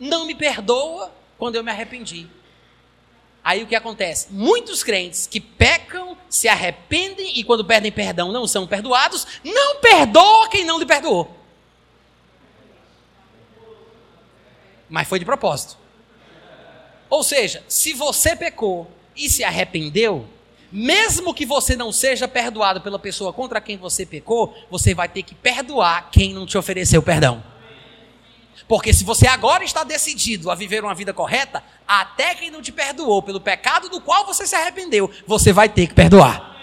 não 0.00 0.24
me 0.24 0.34
perdoa 0.34 1.12
quando 1.36 1.56
eu 1.56 1.62
me 1.62 1.70
arrependi. 1.70 2.26
Aí 3.44 3.62
o 3.62 3.66
que 3.66 3.74
acontece? 3.74 4.28
Muitos 4.30 4.82
crentes 4.82 5.26
que 5.26 5.40
pecam, 5.40 6.16
se 6.28 6.48
arrependem 6.48 7.38
e 7.38 7.44
quando 7.44 7.64
perdem 7.64 7.92
perdão 7.92 8.32
não 8.32 8.46
são 8.46 8.66
perdoados, 8.66 9.26
não 9.44 9.80
perdoa 9.80 10.48
quem 10.48 10.64
não 10.64 10.78
lhe 10.78 10.86
perdoou. 10.86 11.36
Mas 14.88 15.06
foi 15.06 15.18
de 15.18 15.24
propósito. 15.24 15.78
Ou 17.08 17.22
seja, 17.22 17.62
se 17.68 17.92
você 17.92 18.34
pecou 18.34 18.90
e 19.16 19.28
se 19.28 19.42
arrependeu, 19.44 20.28
mesmo 20.70 21.34
que 21.34 21.44
você 21.44 21.74
não 21.74 21.90
seja 21.90 22.28
perdoado 22.28 22.80
pela 22.80 22.98
pessoa 22.98 23.32
contra 23.32 23.60
quem 23.60 23.76
você 23.76 24.06
pecou, 24.06 24.54
você 24.70 24.94
vai 24.94 25.08
ter 25.08 25.22
que 25.22 25.34
perdoar 25.34 26.10
quem 26.10 26.32
não 26.32 26.46
te 26.46 26.56
ofereceu 26.56 27.02
perdão. 27.02 27.42
Porque 28.70 28.92
se 28.92 29.02
você 29.02 29.26
agora 29.26 29.64
está 29.64 29.82
decidido 29.82 30.48
a 30.48 30.54
viver 30.54 30.84
uma 30.84 30.94
vida 30.94 31.12
correta, 31.12 31.60
até 31.88 32.36
quem 32.36 32.52
não 32.52 32.62
te 32.62 32.70
perdoou 32.70 33.20
pelo 33.20 33.40
pecado 33.40 33.88
do 33.88 34.00
qual 34.00 34.24
você 34.24 34.46
se 34.46 34.54
arrependeu, 34.54 35.10
você 35.26 35.52
vai 35.52 35.68
ter 35.68 35.88
que 35.88 35.94
perdoar. 35.94 36.56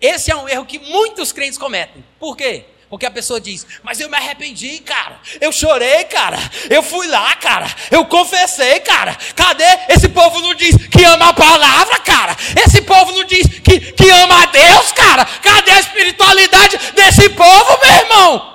Esse 0.00 0.32
é 0.32 0.36
um 0.36 0.48
erro 0.48 0.66
que 0.66 0.80
muitos 0.80 1.30
crentes 1.30 1.56
cometem. 1.56 2.04
Por 2.18 2.36
quê? 2.36 2.64
Porque 2.90 3.06
a 3.06 3.10
pessoa 3.12 3.40
diz, 3.40 3.64
mas 3.84 4.00
eu 4.00 4.08
me 4.08 4.16
arrependi, 4.16 4.80
cara. 4.80 5.20
Eu 5.40 5.52
chorei, 5.52 6.02
cara. 6.06 6.38
Eu 6.68 6.82
fui 6.82 7.06
lá, 7.06 7.36
cara. 7.36 7.72
Eu 7.88 8.04
confessei, 8.06 8.80
cara. 8.80 9.16
Cadê? 9.36 9.62
Esse 9.90 10.08
povo 10.08 10.40
não 10.40 10.54
diz 10.56 10.74
que 10.88 11.04
ama 11.04 11.28
a 11.28 11.32
palavra, 11.32 12.00
cara. 12.00 12.36
Esse 12.66 12.82
povo 12.82 13.12
não 13.12 13.22
diz 13.22 13.46
que, 13.46 13.92
que 13.92 14.10
ama 14.10 14.42
a 14.42 14.46
Deus, 14.46 14.90
cara. 14.90 15.24
Cadê 15.24 15.70
a 15.70 15.78
espiritualidade 15.78 16.78
desse 16.96 17.28
povo, 17.28 17.78
meu 17.80 17.94
irmão? 17.94 18.52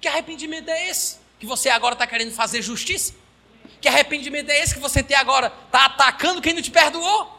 Que 0.00 0.08
arrependimento 0.08 0.68
é 0.68 0.88
esse? 0.88 1.18
Que 1.38 1.46
você 1.46 1.68
agora 1.68 1.94
está 1.94 2.06
querendo 2.06 2.32
fazer 2.32 2.62
justiça? 2.62 3.14
Que 3.80 3.88
arrependimento 3.88 4.50
é 4.50 4.60
esse 4.60 4.74
que 4.74 4.80
você 4.80 5.02
tem 5.02 5.16
agora? 5.16 5.52
Está 5.66 5.86
atacando 5.86 6.42
quem 6.42 6.52
não 6.52 6.62
te 6.62 6.70
perdoou? 6.70 7.36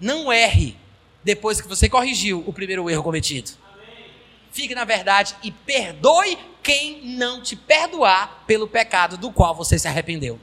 Não 0.00 0.32
erre 0.32 0.76
depois 1.24 1.60
que 1.60 1.68
você 1.68 1.88
corrigiu 1.88 2.42
o 2.46 2.52
primeiro 2.52 2.88
erro 2.88 3.02
cometido. 3.02 3.50
Fique 4.50 4.74
na 4.74 4.84
verdade 4.84 5.36
e 5.42 5.50
perdoe 5.50 6.38
quem 6.62 7.06
não 7.16 7.42
te 7.42 7.54
perdoar 7.56 8.44
pelo 8.46 8.68
pecado 8.68 9.16
do 9.16 9.32
qual 9.32 9.54
você 9.54 9.78
se 9.78 9.88
arrependeu. 9.88 10.40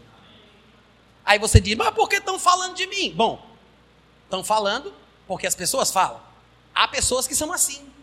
Aí 1.24 1.40
você 1.40 1.60
diz, 1.60 1.76
mas 1.76 1.94
por 1.94 2.08
que 2.08 2.18
estão 2.18 2.38
falando 2.38 2.76
de 2.76 2.86
mim? 2.86 3.12
Bom, 3.16 3.44
estão 4.26 4.44
falando 4.44 4.94
porque 5.28 5.48
as 5.48 5.56
pessoas 5.56 5.92
falam. 5.92 6.22
Há 6.74 6.88
pessoas 6.88 7.28
que 7.28 7.36
são 7.36 7.52
assim 7.52 7.95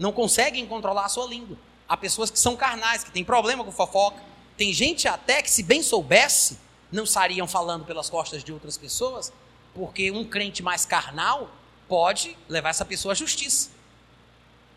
não 0.00 0.12
conseguem 0.12 0.66
controlar 0.66 1.04
a 1.04 1.08
sua 1.10 1.26
língua. 1.26 1.58
Há 1.86 1.94
pessoas 1.94 2.30
que 2.30 2.38
são 2.38 2.56
carnais, 2.56 3.04
que 3.04 3.10
têm 3.10 3.22
problema 3.22 3.62
com 3.62 3.70
fofoca. 3.70 4.22
Tem 4.56 4.72
gente 4.72 5.06
até 5.06 5.42
que, 5.42 5.50
se 5.50 5.62
bem 5.62 5.82
soubesse, 5.82 6.58
não 6.90 7.04
estariam 7.04 7.46
falando 7.46 7.84
pelas 7.84 8.08
costas 8.08 8.42
de 8.42 8.50
outras 8.50 8.78
pessoas, 8.78 9.30
porque 9.74 10.10
um 10.10 10.24
crente 10.24 10.62
mais 10.62 10.86
carnal 10.86 11.50
pode 11.86 12.34
levar 12.48 12.70
essa 12.70 12.84
pessoa 12.84 13.12
à 13.12 13.14
justiça. 13.14 13.68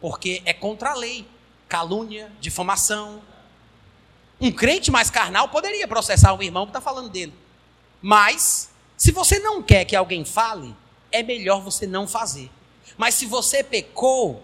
Porque 0.01 0.41
é 0.43 0.51
contra 0.51 0.91
a 0.91 0.95
lei. 0.95 1.25
Calúnia, 1.69 2.29
difamação. 2.41 3.21
Um 4.41 4.51
crente 4.51 4.91
mais 4.91 5.09
carnal 5.09 5.47
poderia 5.47 5.87
processar 5.87 6.33
um 6.33 6.43
irmão 6.43 6.65
que 6.65 6.71
está 6.71 6.81
falando 6.81 7.09
dele. 7.09 7.33
Mas, 8.01 8.71
se 8.97 9.13
você 9.13 9.39
não 9.39 9.63
quer 9.63 9.85
que 9.85 9.95
alguém 9.95 10.25
fale, 10.25 10.75
é 11.09 11.23
melhor 11.23 11.61
você 11.61 11.87
não 11.87 12.05
fazer. 12.09 12.51
Mas 12.97 13.15
se 13.15 13.25
você 13.25 13.63
pecou, 13.63 14.43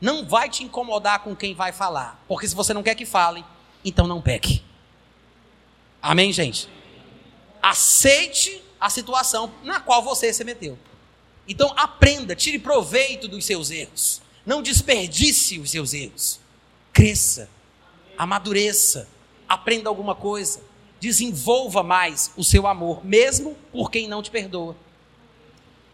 não 0.00 0.26
vai 0.26 0.48
te 0.48 0.64
incomodar 0.64 1.20
com 1.20 1.34
quem 1.34 1.54
vai 1.54 1.72
falar. 1.72 2.22
Porque 2.28 2.46
se 2.48 2.54
você 2.54 2.74
não 2.74 2.82
quer 2.82 2.94
que 2.94 3.06
fale, 3.06 3.44
então 3.84 4.06
não 4.06 4.20
peque. 4.20 4.62
Amém, 6.02 6.32
gente? 6.32 6.68
Aceite 7.62 8.62
a 8.80 8.90
situação 8.90 9.52
na 9.62 9.80
qual 9.80 10.02
você 10.02 10.32
se 10.32 10.44
meteu. 10.44 10.78
Então 11.48 11.72
aprenda, 11.76 12.34
tire 12.34 12.58
proveito 12.58 13.28
dos 13.28 13.44
seus 13.44 13.70
erros. 13.70 14.20
Não 14.44 14.62
desperdice 14.62 15.58
os 15.58 15.70
seus 15.70 15.94
erros. 15.94 16.40
Cresça, 16.92 17.48
amadureça, 18.16 19.08
aprenda 19.48 19.88
alguma 19.88 20.14
coisa. 20.14 20.60
Desenvolva 21.00 21.82
mais 21.82 22.32
o 22.36 22.44
seu 22.44 22.66
amor, 22.66 23.04
mesmo 23.04 23.56
por 23.72 23.90
quem 23.90 24.08
não 24.08 24.22
te 24.22 24.30
perdoa. 24.30 24.76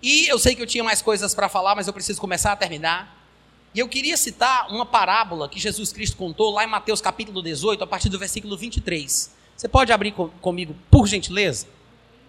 E 0.03 0.27
eu 0.29 0.39
sei 0.39 0.55
que 0.55 0.63
eu 0.63 0.67
tinha 0.67 0.83
mais 0.83 1.03
coisas 1.03 1.35
para 1.35 1.49
falar, 1.49 1.75
mas 1.75 1.87
eu 1.87 1.93
preciso 1.93 2.21
começar 2.21 2.53
a 2.53 2.57
terminar. 2.57 3.20
E 3.75 3.79
eu 3.79 3.89
queria 3.89 4.17
citar 4.17 4.69
uma 4.71 4.85
parábola 4.85 5.49
que 5.49 5.61
Jesus 5.61 5.93
Cristo 5.93 6.17
contou 6.17 6.51
lá 6.51 6.65
em 6.65 6.67
Mateus 6.67 7.01
capítulo 7.01 7.41
18, 7.41 7.85
a 7.85 7.87
partir 7.87 8.09
do 8.09 8.19
versículo 8.19 8.57
23. 8.57 9.33
Você 9.57 9.69
pode 9.69 9.93
abrir 9.93 10.13
com, 10.13 10.29
comigo, 10.41 10.75
por 10.91 11.07
gentileza? 11.07 11.67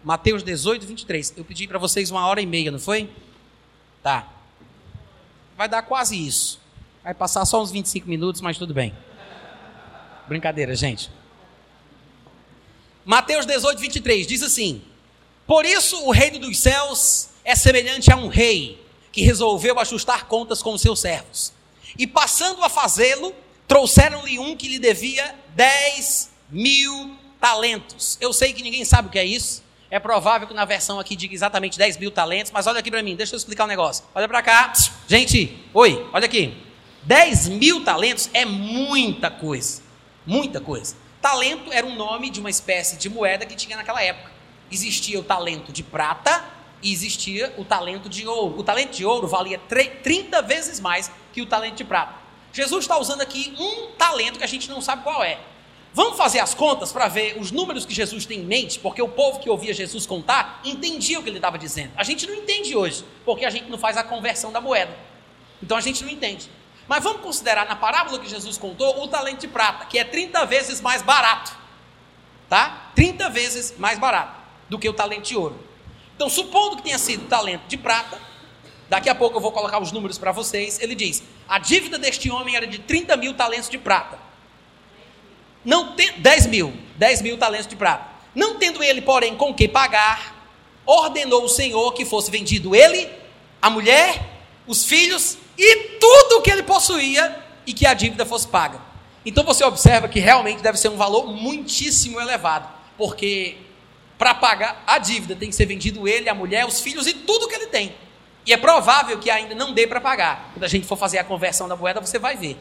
Mateus 0.03 0.43
18, 0.43 0.85
23. 0.85 1.33
Eu 1.37 1.43
pedi 1.45 1.67
para 1.67 1.79
vocês 1.79 2.11
uma 2.11 2.27
hora 2.27 2.41
e 2.41 2.45
meia, 2.45 2.69
não 2.69 2.79
foi? 2.79 3.09
Tá. 4.03 4.27
Vai 5.57 5.67
dar 5.67 5.81
quase 5.81 6.15
isso. 6.15 6.59
Vai 7.03 7.13
passar 7.15 7.43
só 7.45 7.61
uns 7.61 7.71
25 7.71 8.07
minutos, 8.07 8.41
mas 8.41 8.57
tudo 8.57 8.73
bem. 8.73 8.93
Brincadeira, 10.27 10.75
gente. 10.75 11.09
Mateus 13.03 13.47
18, 13.47 13.79
23 13.79 14.27
diz 14.27 14.43
assim: 14.43 14.83
Por 15.47 15.65
isso 15.65 16.05
o 16.05 16.11
reino 16.11 16.37
dos 16.37 16.59
céus 16.59 17.29
é 17.43 17.55
semelhante 17.55 18.11
a 18.11 18.15
um 18.15 18.27
rei 18.27 18.79
que 19.11 19.21
resolveu 19.21 19.79
ajustar 19.79 20.25
contas 20.25 20.61
com 20.61 20.73
os 20.73 20.81
seus 20.81 20.99
servos. 20.99 21.53
E 21.97 22.07
passando 22.07 22.63
a 22.63 22.69
fazê-lo, 22.69 23.33
trouxeram-lhe 23.67 24.39
um 24.39 24.55
que 24.55 24.67
lhe 24.67 24.79
devia 24.79 25.35
10 25.55 26.31
mil 26.49 27.15
talentos. 27.39 28.17
Eu 28.21 28.31
sei 28.31 28.53
que 28.53 28.63
ninguém 28.63 28.85
sabe 28.85 29.07
o 29.07 29.11
que 29.11 29.19
é 29.19 29.25
isso. 29.25 29.63
É 29.89 29.99
provável 29.99 30.47
que 30.47 30.53
na 30.53 30.63
versão 30.63 30.99
aqui 30.99 31.17
diga 31.17 31.33
exatamente 31.33 31.77
10 31.77 31.97
mil 31.97 32.11
talentos, 32.11 32.51
mas 32.51 32.65
olha 32.65 32.79
aqui 32.79 32.89
para 32.89 33.03
mim, 33.03 33.15
deixa 33.15 33.35
eu 33.35 33.37
explicar 33.37 33.65
um 33.65 33.67
negócio. 33.67 34.05
Olha 34.15 34.27
para 34.27 34.41
cá. 34.41 34.71
Gente, 35.07 35.59
oi, 35.73 36.07
olha 36.13 36.25
aqui. 36.25 36.57
10 37.03 37.49
mil 37.49 37.83
talentos 37.83 38.29
é 38.33 38.45
muita 38.45 39.29
coisa. 39.29 39.81
Muita 40.25 40.61
coisa. 40.61 40.95
Talento 41.21 41.71
era 41.71 41.85
um 41.85 41.95
nome 41.95 42.29
de 42.29 42.39
uma 42.39 42.49
espécie 42.49 42.95
de 42.95 43.09
moeda 43.09 43.45
que 43.45 43.55
tinha 43.55 43.75
naquela 43.75 44.01
época. 44.01 44.31
Existia 44.71 45.19
o 45.19 45.23
talento 45.23 45.73
de 45.73 45.83
prata 45.83 46.43
e 46.81 46.91
existia 46.91 47.53
o 47.57 47.65
talento 47.65 48.09
de 48.09 48.27
ouro. 48.27 48.59
O 48.59 48.63
talento 48.63 48.91
de 48.91 49.05
ouro 49.05 49.27
valia 49.27 49.59
30 49.59 50.41
vezes 50.41 50.79
mais 50.79 51.11
que 51.33 51.41
o 51.41 51.45
talento 51.45 51.75
de 51.75 51.83
prata. 51.83 52.15
Jesus 52.53 52.83
está 52.83 52.97
usando 52.97 53.21
aqui 53.21 53.53
um 53.57 53.91
talento 53.97 54.37
que 54.37 54.43
a 54.43 54.47
gente 54.47 54.69
não 54.69 54.81
sabe 54.81 55.03
qual 55.03 55.23
é. 55.23 55.39
Vamos 55.93 56.17
fazer 56.17 56.39
as 56.39 56.53
contas 56.53 56.91
para 56.91 57.07
ver 57.09 57.37
os 57.37 57.51
números 57.51 57.85
que 57.85 57.93
Jesus 57.93 58.25
tem 58.25 58.39
em 58.39 58.45
mente, 58.45 58.79
porque 58.79 59.01
o 59.01 59.09
povo 59.09 59.39
que 59.39 59.49
ouvia 59.49 59.73
Jesus 59.73 60.05
contar 60.05 60.61
entendia 60.63 61.19
o 61.19 61.23
que 61.23 61.29
ele 61.29 61.37
estava 61.37 61.57
dizendo. 61.57 61.91
A 61.97 62.03
gente 62.03 62.25
não 62.25 62.33
entende 62.33 62.75
hoje, 62.75 63.03
porque 63.25 63.43
a 63.43 63.49
gente 63.49 63.69
não 63.69 63.77
faz 63.77 63.97
a 63.97 64.03
conversão 64.03 64.53
da 64.53 64.61
moeda. 64.61 64.97
Então 65.61 65.77
a 65.77 65.81
gente 65.81 66.03
não 66.03 66.09
entende. 66.09 66.49
Mas 66.87 67.03
vamos 67.03 67.21
considerar 67.21 67.65
na 67.67 67.75
parábola 67.75 68.19
que 68.19 68.29
Jesus 68.29 68.57
contou 68.57 69.03
o 69.03 69.07
talento 69.07 69.41
de 69.41 69.47
prata, 69.47 69.85
que 69.85 69.99
é 69.99 70.03
30 70.03 70.45
vezes 70.45 70.79
mais 70.79 71.01
barato. 71.01 71.55
Tá? 72.49 72.91
30 72.95 73.29
vezes 73.29 73.77
mais 73.77 73.99
barato 73.99 74.39
do 74.69 74.79
que 74.79 74.87
o 74.87 74.93
talento 74.93 75.23
de 75.23 75.37
ouro. 75.37 75.70
Então, 76.21 76.29
supondo 76.29 76.75
que 76.75 76.83
tenha 76.83 76.99
sido 76.99 77.27
talento 77.27 77.63
de 77.67 77.75
prata, 77.75 78.15
daqui 78.87 79.09
a 79.09 79.15
pouco 79.15 79.37
eu 79.37 79.41
vou 79.41 79.51
colocar 79.51 79.81
os 79.81 79.91
números 79.91 80.19
para 80.19 80.31
vocês. 80.31 80.79
Ele 80.79 80.93
diz: 80.93 81.23
a 81.49 81.57
dívida 81.57 81.97
deste 81.97 82.29
homem 82.29 82.55
era 82.55 82.67
de 82.67 82.77
30 82.77 83.17
mil 83.17 83.33
talentos 83.33 83.67
de 83.67 83.79
prata. 83.79 84.19
Não 85.65 85.95
tem 85.95 86.19
10 86.19 86.45
mil, 86.45 86.77
10 86.95 87.23
mil 87.23 87.39
talentos 87.39 87.65
de 87.65 87.75
prata. 87.75 88.05
Não 88.35 88.59
tendo 88.59 88.83
ele, 88.83 89.01
porém, 89.01 89.35
com 89.35 89.51
que 89.51 89.67
pagar, 89.67 90.45
ordenou 90.85 91.45
o 91.45 91.49
Senhor 91.49 91.91
que 91.93 92.05
fosse 92.05 92.29
vendido 92.29 92.75
ele, 92.75 93.09
a 93.59 93.71
mulher, 93.71 94.23
os 94.67 94.85
filhos 94.85 95.39
e 95.57 95.75
tudo 95.99 96.37
o 96.37 96.41
que 96.43 96.51
ele 96.51 96.61
possuía 96.61 97.35
e 97.65 97.73
que 97.73 97.87
a 97.87 97.95
dívida 97.95 98.27
fosse 98.27 98.47
paga. 98.47 98.79
Então 99.25 99.43
você 99.43 99.63
observa 99.63 100.07
que 100.07 100.19
realmente 100.19 100.61
deve 100.61 100.77
ser 100.77 100.89
um 100.89 100.97
valor 100.97 101.33
muitíssimo 101.33 102.21
elevado, 102.21 102.69
porque 102.95 103.57
para 104.21 104.35
pagar 104.35 104.83
a 104.85 104.99
dívida 104.99 105.35
tem 105.35 105.49
que 105.49 105.55
ser 105.55 105.65
vendido 105.65 106.07
ele, 106.07 106.29
a 106.29 106.35
mulher, 106.35 106.63
os 106.67 106.79
filhos 106.79 107.07
e 107.07 107.13
tudo 107.15 107.47
que 107.47 107.55
ele 107.55 107.65
tem. 107.65 107.95
E 108.45 108.53
é 108.53 108.57
provável 108.57 109.17
que 109.17 109.31
ainda 109.31 109.55
não 109.55 109.73
dê 109.73 109.87
para 109.87 109.99
pagar. 109.99 110.51
Quando 110.53 110.63
a 110.63 110.67
gente 110.67 110.85
for 110.85 110.95
fazer 110.95 111.17
a 111.17 111.23
conversão 111.23 111.67
da 111.67 111.75
moeda, 111.75 111.99
você 111.99 112.19
vai 112.19 112.37
ver. 112.37 112.55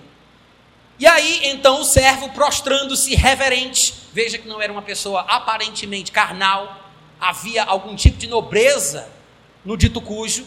E 0.99 1.07
aí, 1.07 1.41
então, 1.49 1.83
o 1.83 1.85
servo, 1.85 2.31
prostrando-se 2.31 3.15
reverente, 3.15 3.93
veja 4.11 4.39
que 4.39 4.49
não 4.49 4.63
era 4.63 4.73
uma 4.73 4.81
pessoa 4.81 5.21
aparentemente 5.29 6.11
carnal, 6.11 6.81
havia 7.21 7.63
algum 7.65 7.95
tipo 7.95 8.17
de 8.17 8.27
nobreza 8.27 9.13
no 9.63 9.77
dito 9.77 10.01
cujo, 10.01 10.47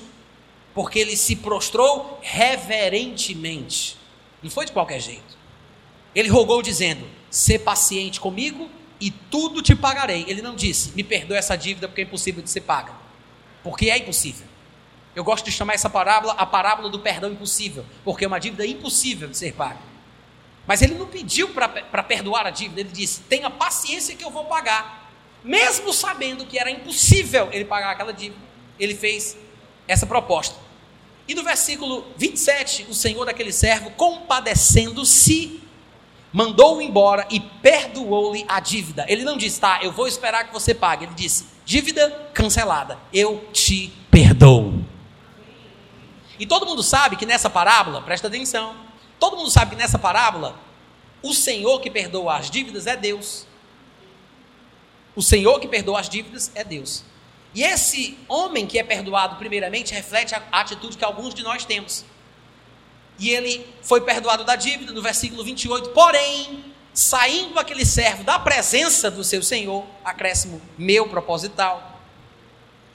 porque 0.74 0.98
ele 0.98 1.16
se 1.16 1.36
prostrou 1.36 2.18
reverentemente, 2.24 4.00
não 4.42 4.50
foi 4.50 4.66
de 4.66 4.72
qualquer 4.72 5.00
jeito. 5.00 5.38
Ele 6.16 6.30
rogou, 6.30 6.64
dizendo: 6.64 7.08
Sê 7.30 7.60
paciente 7.60 8.20
comigo 8.20 8.68
e 9.04 9.12
tudo 9.12 9.62
te 9.62 9.76
pagarei. 9.76 10.24
Ele 10.30 10.42
não 10.42 10.56
disse: 10.56 10.94
Me 10.96 11.04
perdoe 11.04 11.36
essa 11.36 11.58
dívida 11.58 11.90
porque 11.90 12.02
é 12.02 12.04
impossível 12.06 12.42
de 12.42 12.50
ser 12.50 12.62
paga, 12.62 12.94
porque 13.62 13.90
é 13.90 13.98
impossível. 13.98 14.48
Eu 15.14 15.26
gosto 15.26 15.44
de 15.46 15.52
chamar 15.52 15.74
essa 15.74 15.90
parábola 15.90 16.34
a 16.34 16.46
parábola 16.46 16.90
do 16.90 17.00
perdão 17.00 17.30
impossível, 17.30 17.86
porque 18.04 18.24
é 18.24 18.28
uma 18.28 18.40
dívida 18.40 18.66
impossível 18.66 19.28
de 19.28 19.38
ser 19.38 19.54
paga. 19.54 19.80
Mas 20.66 20.82
ele 20.82 20.96
não 20.96 21.06
pediu 21.06 21.50
para 21.50 22.04
perdoar 22.04 22.48
a 22.48 22.50
dívida, 22.50 22.80
ele 22.80 22.92
disse: 22.92 23.20
tenha 23.24 23.50
paciência 23.50 24.16
que 24.16 24.24
eu 24.24 24.32
vou 24.32 24.46
pagar. 24.46 25.12
Mesmo 25.44 25.92
sabendo 25.92 26.46
que 26.46 26.58
era 26.58 26.72
impossível 26.72 27.50
ele 27.52 27.66
pagar 27.66 27.92
aquela 27.92 28.14
dívida, 28.14 28.40
ele 28.80 28.96
fez 28.96 29.36
essa 29.86 30.06
proposta. 30.06 30.56
E 31.28 31.36
no 31.36 31.44
versículo 31.44 32.06
27, 32.16 32.88
o 32.90 32.94
Senhor 32.94 33.26
daquele 33.26 33.52
servo, 33.52 33.92
compadecendo-se, 33.92 35.62
mandou-o 36.34 36.82
embora 36.82 37.26
e 37.30 37.40
perdoou-lhe 37.40 38.44
a 38.48 38.60
dívida. 38.60 39.06
Ele 39.08 39.24
não 39.24 39.38
disse, 39.38 39.62
tá, 39.62 39.80
eu 39.82 39.94
vou 39.94 40.08
esperar 40.08 40.46
que 40.46 40.54
você 40.54 40.74
pague. 40.74 41.06
Ele 41.06 41.14
disse, 41.14 41.46
dívida 41.64 42.10
cancelada, 42.34 42.98
eu 43.14 43.48
te 43.54 43.94
perdoo. 44.12 44.84
E 46.38 46.46
todo 46.46 46.66
mundo 46.66 46.84
sabe 46.84 47.16
que 47.16 47.26
nessa 47.26 47.50
parábola, 47.50 48.02
presta 48.02 48.28
atenção, 48.28 48.76
Todo 49.24 49.38
mundo 49.38 49.50
sabe 49.50 49.72
que 49.72 49.78
nessa 49.78 49.98
parábola, 49.98 50.60
o 51.22 51.34
Senhor 51.34 51.80
que 51.80 51.90
perdoa 51.90 52.36
as 52.36 52.52
dívidas 52.52 52.88
é 52.88 52.98
Deus. 52.98 53.48
O 55.16 55.22
Senhor 55.22 55.62
que 55.62 55.68
perdoa 55.70 56.02
as 56.02 56.10
dívidas 56.10 56.52
é 56.54 56.62
Deus. 56.62 57.06
E 57.56 57.64
esse 57.64 58.18
homem 58.28 58.68
que 58.68 58.78
é 58.78 58.84
perdoado, 58.84 59.38
primeiramente, 59.38 59.94
reflete 59.94 60.36
a 60.36 60.44
atitude 60.52 60.98
que 60.98 61.06
alguns 61.06 61.34
de 61.34 61.42
nós 61.42 61.64
temos. 61.64 62.04
E 63.24 63.30
ele 63.30 63.66
foi 63.82 64.02
perdoado 64.02 64.44
da 64.44 64.56
dívida, 64.56 64.92
no 64.92 65.02
versículo 65.02 65.44
28. 65.44 65.90
Porém, 65.90 66.66
saindo 66.94 67.58
aquele 67.60 67.86
servo 67.86 68.24
da 68.24 68.38
presença 68.38 69.10
do 69.10 69.24
seu 69.24 69.42
senhor, 69.42 69.86
acréscimo 70.04 70.62
meu 70.78 71.08
proposital, 71.08 72.02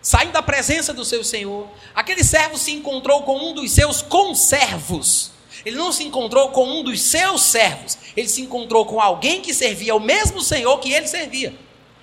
saindo 0.03 0.33
da 0.33 0.43
presença 0.43 0.93
do 0.93 1.05
seu 1.05 1.25
senhor, 1.25 1.69
aquele 1.95 2.23
servo 2.23 2.59
se 2.59 2.73
encontrou 2.73 3.23
com 3.23 3.51
um 3.51 3.55
dos 3.55 3.71
seus 3.73 4.03
conservos 4.03 5.33
ele 5.65 5.77
não 5.77 5.93
se 5.93 6.05
encontrou 6.05 6.51
com 6.51 6.67
um 6.67 6.83
dos 6.83 7.01
seus 7.01 7.43
servos, 7.43 7.99
ele 8.17 8.29
se 8.29 8.41
encontrou 8.41 8.87
com 8.87 9.01
alguém 9.01 9.41
que 9.41 9.53
servia 9.53 9.93
ao 9.93 10.01
mesmo 10.01 10.41
Senhor 10.41 10.79
que 10.79 10.93
ele 10.93 11.07
servia. 11.07 11.55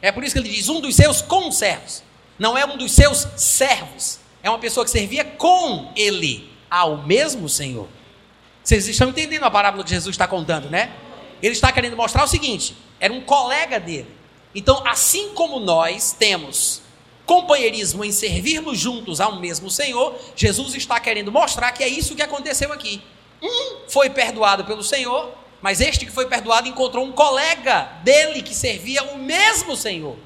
É 0.01 0.11
por 0.11 0.23
isso 0.23 0.33
que 0.33 0.39
ele 0.39 0.49
diz 0.49 0.69
um 0.69 0.81
dos 0.81 0.95
seus 0.95 1.21
conservos, 1.21 2.03
não 2.37 2.57
é 2.57 2.65
um 2.65 2.77
dos 2.77 2.91
seus 2.91 3.27
servos, 3.37 4.19
é 4.43 4.49
uma 4.49 4.59
pessoa 4.59 4.85
que 4.85 4.91
servia 4.91 5.23
com 5.23 5.91
ele, 5.95 6.49
ao 6.69 6.97
mesmo 6.97 7.47
Senhor. 7.47 7.87
Vocês 8.65 8.87
estão 8.87 9.09
entendendo 9.09 9.43
a 9.43 9.51
parábola 9.51 9.83
que 9.83 9.91
Jesus 9.91 10.15
está 10.15 10.27
contando, 10.27 10.71
né? 10.71 10.91
Ele 11.39 11.53
está 11.53 11.71
querendo 11.71 11.95
mostrar 11.95 12.23
o 12.23 12.27
seguinte: 12.27 12.75
era 12.99 13.13
um 13.13 13.21
colega 13.21 13.79
dele. 13.79 14.09
Então, 14.55 14.81
assim 14.87 15.29
como 15.35 15.59
nós 15.59 16.13
temos 16.13 16.81
companheirismo 17.27 18.03
em 18.03 18.11
servirmos 18.11 18.79
juntos 18.79 19.21
ao 19.21 19.39
mesmo 19.39 19.69
Senhor, 19.69 20.19
Jesus 20.35 20.73
está 20.73 20.99
querendo 20.99 21.31
mostrar 21.31 21.71
que 21.73 21.83
é 21.83 21.87
isso 21.87 22.15
que 22.15 22.23
aconteceu 22.23 22.73
aqui. 22.73 23.03
Um 23.39 23.87
foi 23.87 24.09
perdoado 24.09 24.65
pelo 24.65 24.83
Senhor, 24.83 25.31
mas 25.61 25.79
este 25.79 26.03
que 26.03 26.11
foi 26.11 26.25
perdoado 26.25 26.67
encontrou 26.67 27.05
um 27.05 27.11
colega 27.11 27.99
dele 28.03 28.41
que 28.41 28.55
servia 28.55 29.03
o 29.03 29.17
mesmo 29.19 29.75
Senhor. 29.75 30.17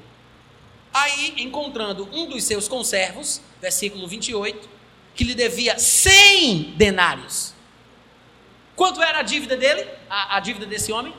Aí, 0.94 1.34
encontrando 1.36 2.08
um 2.10 2.26
dos 2.26 2.44
seus 2.44 2.66
conservos, 2.66 3.42
versículo 3.60 4.08
28, 4.08 4.66
que 5.14 5.24
lhe 5.24 5.34
devia 5.34 5.78
100 5.78 6.74
denários. 6.76 7.59
Quanto 8.80 9.02
era 9.02 9.18
a 9.18 9.22
dívida 9.22 9.58
dele? 9.58 9.86
A, 10.08 10.38
a 10.38 10.40
dívida 10.40 10.64
desse 10.64 10.90
homem? 10.90 11.14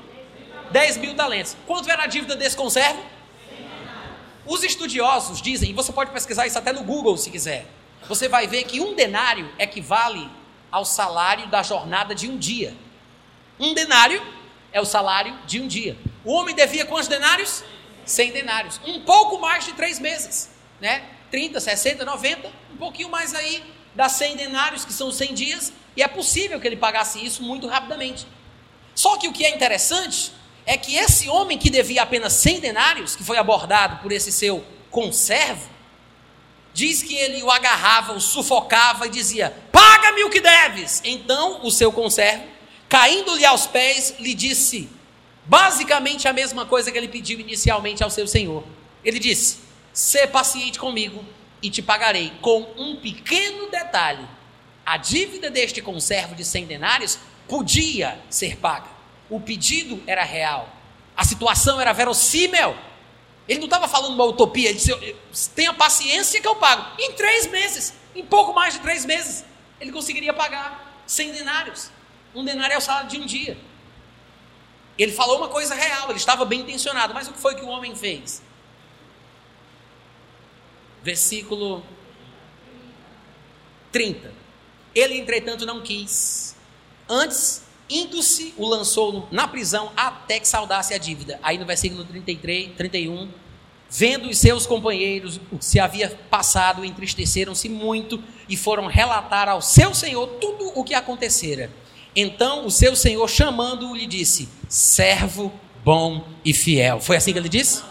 10 0.71 0.97
mil 0.97 1.15
talentos. 1.15 1.55
Quanto 1.67 1.87
era 1.91 2.05
a 2.05 2.07
dívida 2.07 2.35
desse 2.35 2.57
conservo? 2.57 3.05
Os 4.47 4.63
estudiosos 4.63 5.39
dizem, 5.39 5.69
e 5.69 5.73
você 5.73 5.93
pode 5.93 6.09
pesquisar 6.09 6.47
isso 6.47 6.57
até 6.57 6.73
no 6.73 6.81
Google 6.83 7.15
se 7.17 7.29
quiser, 7.29 7.67
você 8.07 8.27
vai 8.27 8.47
ver 8.47 8.63
que 8.63 8.81
um 8.81 8.95
denário 8.95 9.47
equivale 9.59 10.27
ao 10.71 10.83
salário 10.83 11.45
da 11.49 11.61
jornada 11.61 12.15
de 12.15 12.27
um 12.27 12.35
dia. 12.35 12.75
Um 13.59 13.75
denário 13.75 14.19
é 14.73 14.81
o 14.81 14.85
salário 14.85 15.37
de 15.45 15.61
um 15.61 15.67
dia. 15.67 15.95
O 16.25 16.33
homem 16.33 16.55
devia 16.55 16.83
quantos 16.83 17.07
denários? 17.07 17.63
100 18.05 18.31
denários. 18.31 18.81
Um 18.83 19.01
pouco 19.01 19.37
mais 19.37 19.65
de 19.65 19.73
três 19.73 19.99
meses, 19.99 20.49
né? 20.79 21.03
30, 21.29 21.59
60, 21.59 22.03
90, 22.05 22.51
um 22.73 22.77
pouquinho 22.77 23.09
mais 23.09 23.35
aí 23.35 23.63
dá 23.93 24.09
100 24.09 24.35
denários, 24.35 24.83
que 24.83 24.93
são 24.93 25.11
100 25.11 25.33
dias, 25.35 25.73
e 25.95 26.01
é 26.01 26.07
possível 26.07 26.59
que 26.59 26.67
ele 26.67 26.77
pagasse 26.77 27.23
isso 27.23 27.43
muito 27.43 27.67
rapidamente. 27.67 28.25
Só 28.95 29.17
que 29.17 29.27
o 29.27 29.33
que 29.33 29.45
é 29.45 29.53
interessante 29.53 30.31
é 30.65 30.77
que 30.77 30.95
esse 30.95 31.27
homem 31.27 31.57
que 31.57 31.69
devia 31.69 32.03
apenas 32.03 32.33
100 32.33 32.59
denários, 32.59 33.15
que 33.15 33.23
foi 33.23 33.37
abordado 33.37 33.97
por 34.01 34.11
esse 34.11 34.31
seu 34.31 34.63
conservo, 34.89 35.69
diz 36.73 37.01
que 37.01 37.15
ele 37.15 37.43
o 37.43 37.51
agarrava, 37.51 38.13
o 38.13 38.21
sufocava 38.21 39.07
e 39.07 39.09
dizia: 39.09 39.55
Paga-me 39.71 40.23
o 40.23 40.29
que 40.29 40.39
deves. 40.39 41.01
Então 41.03 41.65
o 41.65 41.71
seu 41.71 41.91
conservo, 41.91 42.43
caindo-lhe 42.87 43.45
aos 43.45 43.67
pés, 43.67 44.15
lhe 44.19 44.33
disse 44.33 44.89
basicamente 45.45 46.27
a 46.27 46.33
mesma 46.33 46.65
coisa 46.65 46.91
que 46.91 46.97
ele 46.97 47.07
pediu 47.07 47.39
inicialmente 47.39 48.03
ao 48.03 48.09
seu 48.09 48.27
senhor. 48.27 48.63
Ele 49.03 49.19
disse: 49.19 49.59
Sê 49.91 50.27
paciente 50.27 50.79
comigo 50.79 51.23
e 51.61 51.69
te 51.69 51.81
pagarei. 51.81 52.31
Com 52.41 52.67
um 52.77 52.95
pequeno 52.95 53.69
detalhe: 53.69 54.25
a 54.85 54.97
dívida 54.97 55.49
deste 55.49 55.81
conservo 55.81 56.35
de 56.35 56.43
cem 56.43 56.65
denários 56.65 57.19
podia 57.47 58.19
ser 58.29 58.57
paga. 58.57 58.89
O 59.29 59.39
pedido 59.39 60.01
era 60.07 60.23
real. 60.23 60.69
A 61.15 61.23
situação 61.23 61.79
era 61.79 61.93
verossímil. 61.93 62.75
Ele 63.47 63.59
não 63.59 63.65
estava 63.65 63.87
falando 63.87 64.13
uma 64.13 64.23
utopia, 64.25 64.69
ele 64.69 64.79
disse: 64.79 65.49
tenha 65.51 65.73
paciência 65.73 66.41
que 66.41 66.47
eu 66.47 66.55
pago. 66.55 66.95
Em 66.99 67.13
três 67.13 67.47
meses, 67.47 67.93
em 68.15 68.25
pouco 68.25 68.53
mais 68.53 68.73
de 68.73 68.79
três 68.79 69.05
meses, 69.05 69.45
ele 69.79 69.91
conseguiria 69.91 70.33
pagar 70.33 71.03
100 71.05 71.31
denários. 71.33 71.91
Um 72.33 72.45
denário 72.45 72.73
é 72.73 72.77
o 72.77 72.81
salário 72.81 73.09
de 73.09 73.17
um 73.17 73.25
dia. 73.25 73.57
Ele 74.97 75.11
falou 75.11 75.37
uma 75.37 75.49
coisa 75.49 75.73
real, 75.73 76.09
ele 76.09 76.17
estava 76.17 76.45
bem 76.45 76.61
intencionado, 76.61 77.13
mas 77.13 77.27
o 77.27 77.33
que 77.33 77.39
foi 77.39 77.55
que 77.55 77.63
o 77.63 77.67
homem 77.67 77.95
fez? 77.95 78.41
Versículo 81.01 81.83
30. 83.91 84.40
Ele, 84.93 85.17
entretanto, 85.17 85.65
não 85.65 85.81
quis. 85.81 86.55
Antes, 87.07 87.63
indo-se, 87.89 88.53
o 88.57 88.67
lançou 88.67 89.27
na 89.31 89.47
prisão 89.47 89.91
até 89.95 90.39
que 90.39 90.47
saudasse 90.47 90.93
a 90.93 90.97
dívida. 90.97 91.39
Aí 91.43 91.57
no 91.57 91.65
versículo 91.65 92.05
33, 92.05 92.75
31, 92.75 93.29
vendo 93.89 94.29
os 94.29 94.37
seus 94.37 94.65
companheiros 94.65 95.39
o 95.51 95.57
que 95.57 95.65
se 95.65 95.79
havia 95.79 96.09
passado, 96.29 96.85
entristeceram-se 96.85 97.67
muito 97.67 98.23
e 98.47 98.55
foram 98.55 98.87
relatar 98.87 99.49
ao 99.49 99.61
seu 99.61 99.93
senhor 99.93 100.27
tudo 100.39 100.71
o 100.75 100.83
que 100.83 100.93
acontecera. 100.93 101.69
Então 102.15 102.65
o 102.65 102.71
seu 102.71 102.95
senhor, 102.95 103.29
chamando-o, 103.29 103.95
lhe 103.95 104.05
disse: 104.05 104.47
Servo 104.69 105.51
bom 105.83 106.25
e 106.43 106.53
fiel. 106.53 106.99
Foi 106.99 107.15
assim 107.17 107.33
que 107.33 107.39
ele 107.39 107.49
disse? 107.49 107.83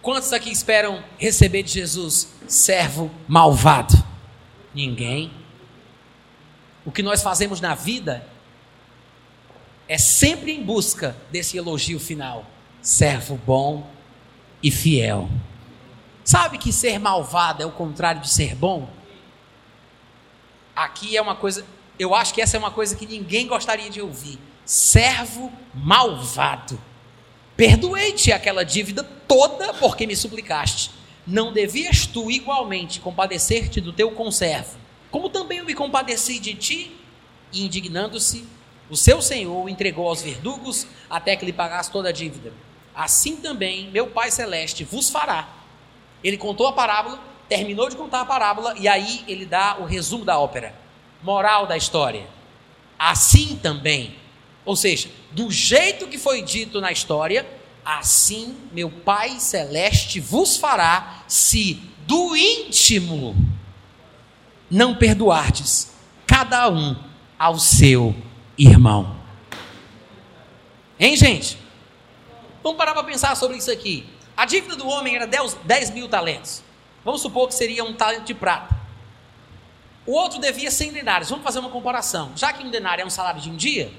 Quantos 0.00 0.32
aqui 0.32 0.50
esperam 0.50 1.02
receber 1.18 1.62
de 1.62 1.72
Jesus 1.72 2.28
servo 2.46 3.10
malvado? 3.26 4.07
Ninguém. 4.78 5.32
O 6.86 6.92
que 6.92 7.02
nós 7.02 7.20
fazemos 7.20 7.60
na 7.60 7.74
vida 7.74 8.24
é 9.88 9.98
sempre 9.98 10.52
em 10.52 10.62
busca 10.62 11.16
desse 11.32 11.56
elogio 11.56 11.98
final: 11.98 12.46
servo 12.80 13.36
bom 13.44 13.90
e 14.62 14.70
fiel. 14.70 15.28
Sabe 16.22 16.58
que 16.58 16.72
ser 16.72 17.00
malvado 17.00 17.60
é 17.60 17.66
o 17.66 17.72
contrário 17.72 18.20
de 18.20 18.30
ser 18.30 18.54
bom? 18.54 18.88
Aqui 20.76 21.16
é 21.16 21.20
uma 21.20 21.34
coisa, 21.34 21.66
eu 21.98 22.14
acho 22.14 22.32
que 22.32 22.40
essa 22.40 22.56
é 22.56 22.60
uma 22.60 22.70
coisa 22.70 22.94
que 22.94 23.04
ninguém 23.04 23.48
gostaria 23.48 23.90
de 23.90 24.00
ouvir. 24.00 24.38
Servo 24.64 25.52
malvado. 25.74 26.80
Perdoei-te 27.56 28.30
aquela 28.30 28.64
dívida 28.64 29.02
toda 29.02 29.74
porque 29.74 30.06
me 30.06 30.14
suplicaste. 30.14 30.97
Não 31.28 31.52
devias 31.52 32.06
tu 32.06 32.30
igualmente 32.30 33.00
compadecer-te 33.00 33.82
do 33.82 33.92
teu 33.92 34.10
conservo, 34.12 34.78
como 35.10 35.28
também 35.28 35.58
eu 35.58 35.64
me 35.66 35.74
compadeci 35.74 36.38
de 36.38 36.54
ti? 36.54 36.96
E 37.52 37.66
indignando-se, 37.66 38.46
o 38.88 38.96
seu 38.96 39.20
senhor 39.20 39.62
o 39.62 39.68
entregou 39.68 40.08
aos 40.08 40.22
verdugos 40.22 40.86
até 41.10 41.36
que 41.36 41.44
lhe 41.44 41.52
pagasse 41.52 41.92
toda 41.92 42.08
a 42.08 42.12
dívida. 42.12 42.50
Assim 42.94 43.36
também 43.36 43.90
meu 43.90 44.06
Pai 44.06 44.30
Celeste 44.30 44.84
vos 44.84 45.10
fará. 45.10 45.46
Ele 46.24 46.38
contou 46.38 46.66
a 46.66 46.72
parábola, 46.72 47.20
terminou 47.46 47.90
de 47.90 47.96
contar 47.96 48.22
a 48.22 48.24
parábola 48.24 48.74
e 48.78 48.88
aí 48.88 49.22
ele 49.28 49.44
dá 49.44 49.76
o 49.78 49.84
resumo 49.84 50.24
da 50.24 50.38
ópera. 50.38 50.74
Moral 51.22 51.66
da 51.66 51.76
história. 51.76 52.26
Assim 52.98 53.54
também, 53.62 54.16
ou 54.64 54.74
seja, 54.74 55.10
do 55.30 55.50
jeito 55.50 56.08
que 56.08 56.16
foi 56.16 56.40
dito 56.40 56.80
na 56.80 56.90
história, 56.90 57.46
assim 57.88 58.54
meu 58.70 58.90
Pai 58.90 59.40
Celeste 59.40 60.20
vos 60.20 60.58
fará, 60.58 61.22
se 61.26 61.80
do 62.06 62.36
íntimo 62.36 63.34
não 64.70 64.94
perdoardes 64.94 65.90
cada 66.26 66.68
um 66.68 66.94
ao 67.38 67.58
seu 67.58 68.14
irmão. 68.58 69.16
Hein, 71.00 71.16
gente? 71.16 71.56
Vamos 72.62 72.76
parar 72.76 72.92
para 72.92 73.04
pensar 73.04 73.34
sobre 73.36 73.56
isso 73.56 73.70
aqui. 73.70 74.06
A 74.36 74.44
dívida 74.44 74.76
do 74.76 74.86
homem 74.86 75.16
era 75.16 75.26
10, 75.26 75.54
10 75.64 75.90
mil 75.90 76.08
talentos. 76.08 76.62
Vamos 77.02 77.22
supor 77.22 77.48
que 77.48 77.54
seria 77.54 77.82
um 77.84 77.94
talento 77.94 78.24
de 78.24 78.34
prata. 78.34 78.76
O 80.04 80.12
outro 80.12 80.38
devia 80.38 80.70
100 80.70 80.92
denários. 80.92 81.30
Vamos 81.30 81.44
fazer 81.44 81.60
uma 81.60 81.70
comparação. 81.70 82.32
Já 82.36 82.52
que 82.52 82.62
um 82.62 82.70
denário 82.70 83.02
é 83.02 83.06
um 83.06 83.10
salário 83.10 83.40
de 83.40 83.48
um 83.48 83.56
dia, 83.56 83.90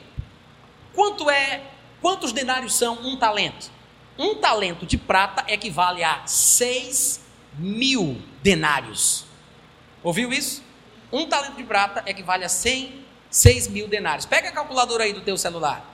quanto 0.93 1.29
é, 1.29 1.63
quantos 2.01 2.31
denários 2.31 2.75
são 2.75 2.99
um 3.01 3.17
talento? 3.17 3.78
Um 4.19 4.35
talento 4.35 4.85
de 4.85 4.97
prata 4.97 5.45
equivale 5.47 6.03
a 6.03 6.27
6 6.27 7.21
mil 7.57 8.21
denários. 8.43 9.23
Ouviu 10.03 10.33
isso? 10.33 10.61
Um 11.09 11.25
talento 11.25 11.55
de 11.55 11.63
prata 11.63 12.03
equivale 12.05 12.43
a 12.43 12.49
100, 12.49 13.05
6 13.29 13.69
mil 13.69 13.87
denários. 13.87 14.25
Pega 14.25 14.49
a 14.49 14.51
calculadora 14.51 15.05
aí 15.05 15.13
do 15.13 15.21
teu 15.21 15.37
celular. 15.37 15.85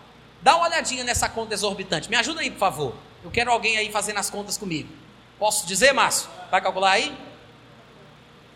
Dá 0.42 0.56
uma 0.56 0.66
olhadinha 0.66 1.04
nessa 1.04 1.30
conta 1.30 1.54
exorbitante. 1.54 2.10
Me 2.10 2.16
ajuda 2.16 2.42
aí, 2.42 2.50
por 2.50 2.58
favor. 2.58 2.96
Eu 3.24 3.30
quero 3.30 3.52
alguém 3.52 3.78
aí 3.78 3.92
fazendo 3.92 4.18
as 4.18 4.30
contas 4.30 4.58
comigo. 4.58 4.90
Posso 5.38 5.68
dizer, 5.68 5.94
Márcio? 5.94 6.28
Vai 6.50 6.62
calcular 6.62 6.92
aí? 6.92 7.16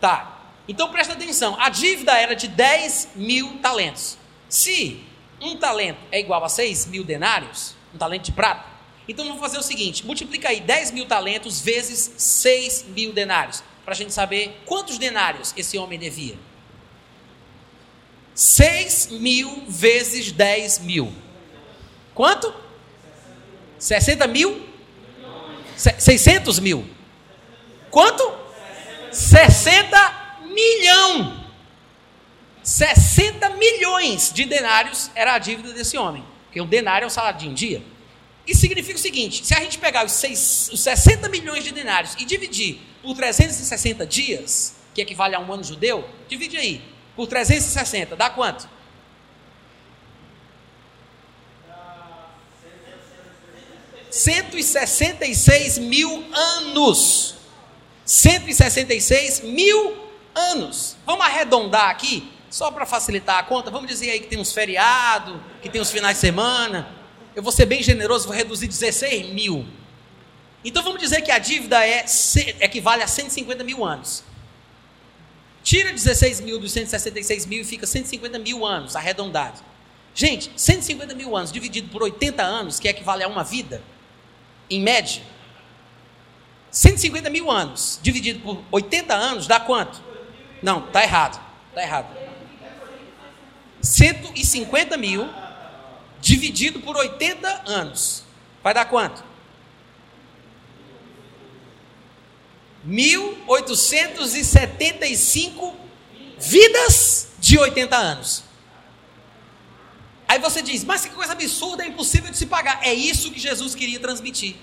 Tá. 0.00 0.36
Então 0.66 0.90
presta 0.90 1.12
atenção. 1.12 1.56
A 1.60 1.68
dívida 1.68 2.12
era 2.18 2.34
de 2.34 2.48
10 2.48 3.10
mil 3.14 3.58
talentos. 3.58 4.18
Se 4.48 5.04
um 5.40 5.56
talento 5.56 6.00
é 6.10 6.18
igual 6.18 6.44
a 6.44 6.48
6 6.48 6.86
mil 6.86 7.04
denários, 7.04 7.76
um 7.94 7.98
talento 7.98 8.24
de 8.24 8.32
prata, 8.32 8.64
então 9.10 9.24
vamos 9.24 9.40
fazer 9.40 9.58
o 9.58 9.62
seguinte: 9.62 10.06
multiplica 10.06 10.48
aí 10.48 10.60
10 10.60 10.92
mil 10.92 11.04
talentos 11.04 11.60
vezes 11.60 12.12
6 12.16 12.86
mil 12.94 13.12
denários, 13.12 13.60
para 13.84 13.92
a 13.92 13.96
gente 13.96 14.12
saber 14.12 14.62
quantos 14.64 14.98
denários 14.98 15.52
esse 15.56 15.76
homem 15.76 15.98
devia. 15.98 16.38
6 18.32 19.08
mil 19.10 19.64
vezes 19.66 20.30
10 20.30 20.78
mil. 20.78 21.12
Quanto? 22.14 22.54
60 23.80 24.28
mil? 24.28 24.68
600 25.76 26.60
mil. 26.60 26.86
Quanto? 27.90 28.32
60 29.10 30.38
milhão. 30.54 31.44
60 32.62 33.50
milhões 33.50 34.32
de 34.32 34.44
denários 34.44 35.10
era 35.16 35.34
a 35.34 35.38
dívida 35.38 35.72
desse 35.72 35.98
homem. 35.98 36.24
Porque 36.44 36.60
um 36.60 36.66
denário 36.66 37.04
é 37.04 37.06
um 37.08 37.10
salário 37.10 37.40
de 37.40 37.48
um 37.48 37.54
dia. 37.54 37.82
Isso 38.50 38.62
significa 38.62 38.98
o 38.98 39.00
seguinte: 39.00 39.46
se 39.46 39.54
a 39.54 39.60
gente 39.60 39.78
pegar 39.78 40.04
os, 40.04 40.10
seis, 40.10 40.68
os 40.72 40.80
60 40.80 41.28
milhões 41.28 41.62
de 41.62 41.70
denários 41.70 42.16
e 42.18 42.24
dividir 42.24 42.80
por 43.00 43.14
360 43.14 44.04
dias, 44.04 44.74
que 44.92 45.00
equivale 45.00 45.36
a 45.36 45.38
um 45.38 45.52
ano 45.52 45.62
judeu, 45.62 46.04
divide 46.28 46.56
aí 46.56 46.82
por 47.14 47.28
360, 47.28 48.16
dá 48.16 48.28
quanto? 48.28 48.68
E 54.10 55.34
seis 55.34 55.78
mil 55.78 56.24
anos. 56.34 57.36
166 58.04 59.42
mil 59.42 59.96
anos. 60.34 60.96
Vamos 61.06 61.24
arredondar 61.24 61.88
aqui, 61.90 62.32
só 62.50 62.72
para 62.72 62.84
facilitar 62.84 63.38
a 63.38 63.44
conta. 63.44 63.70
Vamos 63.70 63.86
dizer 63.86 64.10
aí 64.10 64.18
que 64.18 64.26
tem 64.26 64.40
uns 64.40 64.52
feriados, 64.52 65.40
que 65.62 65.68
tem 65.68 65.80
uns 65.80 65.92
finais 65.92 66.16
de 66.16 66.20
semana. 66.20 66.99
Eu 67.34 67.42
vou 67.42 67.52
ser 67.52 67.66
bem 67.66 67.82
generoso, 67.82 68.26
vou 68.26 68.36
reduzir 68.36 68.66
16 68.66 69.28
mil. 69.30 69.66
Então 70.64 70.82
vamos 70.82 71.00
dizer 71.00 71.22
que 71.22 71.30
a 71.30 71.38
dívida 71.38 71.86
é, 71.86 72.04
equivale 72.60 73.02
a 73.02 73.06
150 73.06 73.64
mil 73.64 73.84
anos. 73.84 74.22
Tira 75.62 75.92
16 75.92 76.40
mil 76.40 76.58
dos 76.58 76.72
166 76.72 77.46
mil 77.46 77.62
e 77.62 77.64
fica 77.64 77.86
150 77.86 78.38
mil 78.38 78.64
anos, 78.66 78.96
arredondado. 78.96 79.62
Gente, 80.14 80.50
150 80.56 81.14
mil 81.14 81.36
anos 81.36 81.52
dividido 81.52 81.88
por 81.88 82.02
80 82.02 82.42
anos, 82.42 82.80
que 82.80 82.88
equivale 82.88 83.22
a 83.22 83.28
uma 83.28 83.44
vida, 83.44 83.82
em 84.68 84.80
média, 84.80 85.22
150 86.70 87.30
mil 87.30 87.50
anos 87.50 87.98
dividido 88.02 88.40
por 88.40 88.62
80 88.70 89.14
anos 89.14 89.46
dá 89.46 89.58
quanto? 89.58 90.00
Não, 90.62 90.86
está 90.86 91.02
errado. 91.02 91.40
Está 91.70 91.82
errado. 91.82 92.16
150 93.80 94.96
mil 94.96 95.28
dividido 96.20 96.80
por 96.80 96.96
80 96.96 97.62
anos 97.66 98.24
vai 98.62 98.74
dar 98.74 98.84
quanto? 98.84 99.24
1875 102.84 105.74
vidas 106.38 107.28
de 107.38 107.58
80 107.58 107.96
anos. 107.96 108.44
Aí 110.26 110.38
você 110.38 110.62
diz, 110.62 110.82
mas 110.84 111.04
que 111.04 111.10
coisa 111.10 111.32
absurda, 111.32 111.82
é 111.82 111.88
impossível 111.88 112.30
de 112.30 112.38
se 112.38 112.46
pagar. 112.46 112.78
É 112.82 112.94
isso 112.94 113.30
que 113.30 113.40
Jesus 113.40 113.74
queria 113.74 113.98
transmitir. 113.98 114.56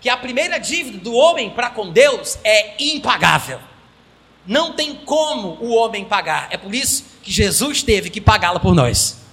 Que 0.00 0.08
a 0.08 0.16
primeira 0.16 0.58
dívida 0.58 0.98
do 0.98 1.14
homem 1.14 1.50
para 1.50 1.70
com 1.70 1.90
Deus 1.90 2.38
é 2.44 2.76
impagável. 2.78 3.58
Não 4.46 4.74
tem 4.74 4.94
como 4.96 5.56
o 5.60 5.74
homem 5.74 6.04
pagar. 6.04 6.48
É 6.50 6.58
por 6.58 6.74
isso 6.74 7.06
que 7.22 7.32
Jesus 7.32 7.82
teve 7.82 8.10
que 8.10 8.20
pagá-la 8.20 8.60
por 8.60 8.74
nós. 8.74 9.23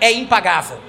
É 0.00 0.12
impagável. 0.12 0.80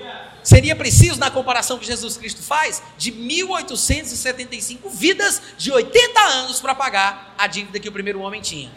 Seria 0.44 0.76
preciso, 0.76 1.20
na 1.20 1.30
comparação 1.30 1.78
que 1.78 1.86
Jesus 1.86 2.18
Cristo 2.18 2.42
faz, 2.42 2.82
de 2.98 3.12
1875 3.12 4.90
vidas 4.90 5.42
de 5.58 5.72
80 5.72 6.20
anos 6.20 6.60
para 6.60 6.74
pagar 6.74 7.36
a 7.38 7.46
dívida 7.46 7.80
que 7.80 7.90
o 7.90 7.92
primeiro 7.92 8.22
homem 8.22 8.42
tinha. 8.42 8.72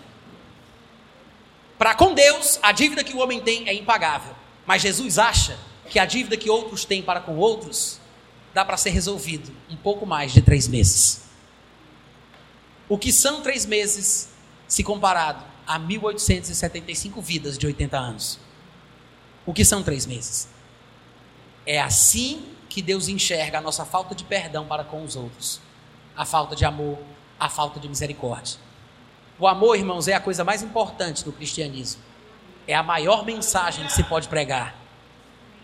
Para 1.79 1.95
com 1.95 2.15
Deus, 2.15 2.59
a 2.63 2.73
dívida 2.73 3.03
que 3.03 3.15
o 3.15 3.19
homem 3.19 3.41
tem 3.41 3.69
é 3.69 3.75
impagável. 3.75 4.35
Mas 4.67 4.83
Jesus 4.83 5.19
acha 5.19 5.59
que 5.89 5.99
a 5.99 6.05
dívida 6.05 6.37
que 6.37 6.51
outros 6.51 6.85
têm 6.85 7.03
para 7.03 7.21
com 7.21 7.37
outros 7.37 8.01
dá 8.55 8.65
para 8.65 8.77
ser 8.77 8.91
resolvido 8.91 9.53
em 9.69 9.77
pouco 9.77 10.07
mais 10.07 10.33
de 10.33 10.43
três 10.43 10.69
meses. 10.69 11.23
O 12.89 12.99
que 12.99 13.13
são 13.13 13.41
três 13.41 13.65
meses 13.65 14.29
se 14.69 14.85
comparado 14.85 15.45
a 15.67 15.79
1875 15.79 17.21
vidas 17.23 17.57
de 17.57 17.67
80 17.67 17.97
anos? 17.97 18.39
O 19.45 19.53
que 19.53 19.65
são 19.65 19.83
três 19.83 20.07
meses? 20.07 20.49
É 21.67 21.81
assim 21.81 22.47
que 22.69 22.81
Deus 22.81 23.09
enxerga 23.09 23.59
a 23.59 23.61
nossa 23.61 23.85
falta 23.85 24.15
de 24.15 24.25
perdão 24.25 24.67
para 24.67 24.85
com 24.85 25.03
os 25.05 25.17
outros, 25.17 25.61
a 26.17 26.25
falta 26.25 26.57
de 26.57 26.65
amor, 26.65 26.99
a 27.39 27.49
falta 27.49 27.79
de 27.79 27.89
misericórdia. 27.89 28.59
O 29.39 29.47
amor, 29.47 29.77
irmãos, 29.77 30.09
é 30.09 30.15
a 30.15 30.21
coisa 30.21 30.45
mais 30.45 30.63
importante 30.63 31.25
do 31.25 31.33
cristianismo. 31.33 32.01
É 32.67 32.75
a 32.75 32.83
maior 32.83 33.25
mensagem 33.25 33.85
que 33.85 33.93
se 33.93 34.05
pode 34.05 34.29
pregar. 34.29 34.77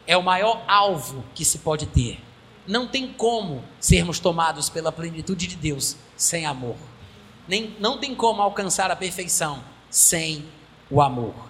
É 0.06 0.16
o 0.16 0.22
maior 0.22 0.62
alvo 0.66 1.24
que 1.34 1.44
se 1.44 1.58
pode 1.58 1.86
ter. 1.86 2.20
Não 2.66 2.88
tem 2.88 3.12
como 3.12 3.62
sermos 3.78 4.18
tomados 4.18 4.68
pela 4.68 4.90
plenitude 4.90 5.46
de 5.46 5.56
Deus 5.56 5.96
sem 6.16 6.44
amor. 6.44 6.76
Nem, 7.46 7.76
não 7.78 7.98
tem 7.98 8.14
como 8.14 8.42
alcançar 8.42 8.90
a 8.90 8.96
perfeição 8.96 9.62
sem 9.88 10.44
o 10.90 11.00
amor. 11.00 11.47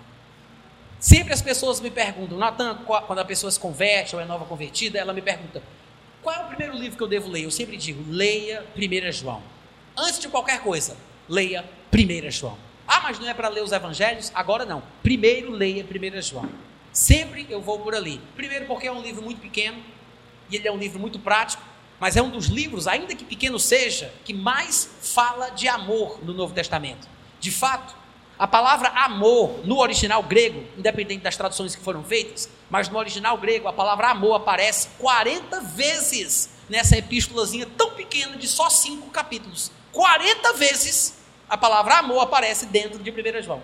Sempre 1.01 1.33
as 1.33 1.41
pessoas 1.41 1.81
me 1.81 1.91
perguntam, 1.91 2.37
Natan, 2.37 2.75
quando 3.07 3.19
a 3.19 3.25
pessoa 3.25 3.51
se 3.51 3.59
converte 3.59 4.17
ou 4.17 4.21
é 4.21 4.25
nova 4.25 4.45
convertida, 4.45 4.99
ela 4.99 5.13
me 5.13 5.23
pergunta: 5.23 5.63
qual 6.23 6.35
é 6.35 6.45
o 6.45 6.49
primeiro 6.49 6.77
livro 6.77 6.97
que 6.97 7.03
eu 7.03 7.09
devo 7.09 7.29
ler? 7.29 7.45
Eu 7.45 7.51
sempre 7.51 7.77
digo: 7.77 8.05
leia 8.09 8.67
1 8.77 9.13
João. 9.13 9.43
Antes 9.97 10.19
de 10.19 10.29
qualquer 10.29 10.61
coisa, 10.61 10.97
leia 11.29 11.65
1 11.93 12.31
João. 12.31 12.59
Ah, 12.87 13.01
mas 13.01 13.19
não 13.19 13.29
é 13.29 13.35
para 13.35 13.49
ler 13.49 13.63
os 13.63 13.71
evangelhos? 13.71 14.33
Agora 14.35 14.65
não. 14.65 14.83
Primeiro 15.03 15.53
leia 15.53 15.85
1 15.85 16.23
João. 16.23 16.49
Sempre 16.93 17.47
eu 17.49 17.61
vou 17.61 17.79
por 17.79 17.95
ali. 17.95 18.21
Primeiro, 18.35 18.67
porque 18.67 18.87
é 18.87 18.93
um 18.93 19.03
livro 19.03 19.23
muito 19.23 19.41
pequeno, 19.41 19.81
e 20.51 20.57
ele 20.57 20.67
é 20.67 20.73
um 20.73 20.79
livro 20.79 20.99
muito 20.99 21.19
prático, 21.19 21.63
mas 22.01 22.17
é 22.17 22.23
um 22.23 22.31
dos 22.31 22.47
livros, 22.47 22.89
ainda 22.89 23.15
que 23.15 23.25
pequeno 23.25 23.59
seja, 23.59 24.13
que 24.25 24.33
mais 24.33 24.91
fala 25.03 25.51
de 25.51 25.69
amor 25.69 26.19
no 26.25 26.33
Novo 26.33 26.55
Testamento. 26.55 27.09
De 27.39 27.51
fato, 27.51 27.95
a 28.39 28.47
palavra 28.47 28.89
amor 28.91 29.61
no 29.65 29.79
original 29.79 30.23
grego, 30.23 30.65
independente 30.77 31.23
das 31.23 31.37
traduções 31.37 31.75
que 31.75 31.83
foram 31.83 32.05
feitas, 32.05 32.49
mas 32.71 32.89
no 32.89 32.99
original 32.99 33.37
grego 33.37 33.67
a 33.67 33.73
palavra 33.73 34.11
amor 34.11 34.35
aparece 34.35 34.89
40 34.99 35.61
vezes 35.61 36.51
nessa 36.69 36.97
epístolazinha 36.97 37.67
tão 37.77 37.91
pequena 37.91 38.37
de 38.37 38.47
só 38.47 38.71
cinco 38.71 39.11
capítulos. 39.11 39.73
40 39.93 40.53
vezes 40.53 41.19
a 41.49 41.57
palavra 41.57 41.97
amor 41.97 42.21
aparece 42.21 42.67
dentro 42.67 42.99
de 42.99 43.11
1 43.11 43.43
João. 43.43 43.63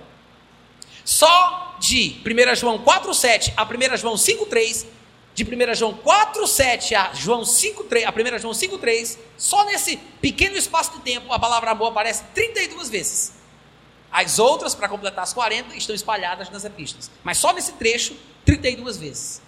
Só 1.05 1.77
de 1.79 2.21
1 2.25 2.55
João 2.57 2.79
4,7 2.79 3.53
a 3.57 3.63
1 3.63 3.97
João 3.97 4.15
5,3, 4.15 4.87
de 5.35 5.45
1 5.45 5.75
João 5.75 5.95
4,7 5.95 6.95
a 6.95 7.15
João 7.15 7.43
5,3, 7.43 8.05
a 8.07 8.37
1 8.37 8.39
João 8.39 8.55
5,3, 8.55 9.19
só 9.37 9.65
nesse 9.67 9.99
pequeno 10.21 10.57
espaço 10.57 10.93
de 10.93 11.01
tempo 11.01 11.33
a 11.33 11.39
palavra 11.39 11.71
amor 11.71 11.89
aparece 11.89 12.25
32 12.35 12.89
vezes. 12.89 13.44
As 14.15 14.39
outras, 14.39 14.77
para 14.77 14.89
completar 14.89 15.25
as 15.25 15.33
40, 15.33 15.75
estão 15.75 15.93
espalhadas 15.93 16.49
nas 16.49 16.65
epístolas. 16.65 17.11
Mas 17.25 17.37
só 17.37 17.53
nesse 17.53 17.73
trecho, 17.73 18.17
32 18.45 18.97
vezes. 18.97 19.43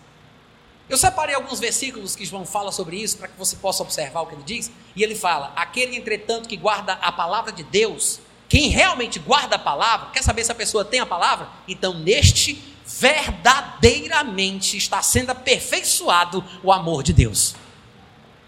Eu 0.88 0.98
separei 0.98 1.36
alguns 1.36 1.60
versículos 1.60 2.16
que 2.16 2.24
João 2.24 2.44
fala 2.44 2.72
sobre 2.72 2.96
isso, 2.96 3.16
para 3.16 3.28
que 3.28 3.38
você 3.38 3.54
possa 3.54 3.84
observar 3.84 4.22
o 4.22 4.26
que 4.26 4.34
ele 4.34 4.42
diz. 4.42 4.72
E 4.96 5.04
ele 5.04 5.14
fala: 5.14 5.52
Aquele, 5.54 5.96
entretanto, 5.96 6.48
que 6.48 6.56
guarda 6.56 6.94
a 6.94 7.12
palavra 7.12 7.52
de 7.52 7.62
Deus, 7.62 8.18
quem 8.48 8.68
realmente 8.68 9.20
guarda 9.20 9.54
a 9.54 9.58
palavra, 9.58 10.10
quer 10.10 10.24
saber 10.24 10.42
se 10.42 10.50
a 10.50 10.54
pessoa 10.56 10.84
tem 10.84 10.98
a 10.98 11.06
palavra? 11.06 11.48
Então, 11.68 11.94
neste, 11.94 12.60
verdadeiramente 12.84 14.76
está 14.76 15.00
sendo 15.00 15.30
aperfeiçoado 15.30 16.44
o 16.60 16.72
amor 16.72 17.04
de 17.04 17.12
Deus. 17.12 17.54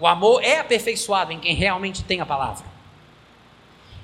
O 0.00 0.06
amor 0.06 0.42
é 0.42 0.58
aperfeiçoado 0.58 1.30
em 1.30 1.38
quem 1.38 1.54
realmente 1.54 2.02
tem 2.02 2.20
a 2.20 2.26
palavra. 2.26 2.77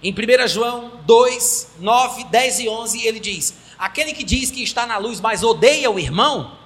Em 0.05 0.12
1 0.12 0.47
João 0.48 1.01
2, 1.06 1.68
9, 1.81 2.24
10 2.24 2.59
e 2.60 2.68
11, 2.68 3.06
ele 3.06 3.18
diz: 3.18 3.55
Aquele 3.78 4.12
que 4.12 4.22
diz 4.22 4.51
que 4.51 4.62
está 4.62 4.86
na 4.86 4.98
luz, 4.98 5.18
mas 5.18 5.43
odeia 5.43 5.90
o 5.90 5.98
irmão, 5.98 6.59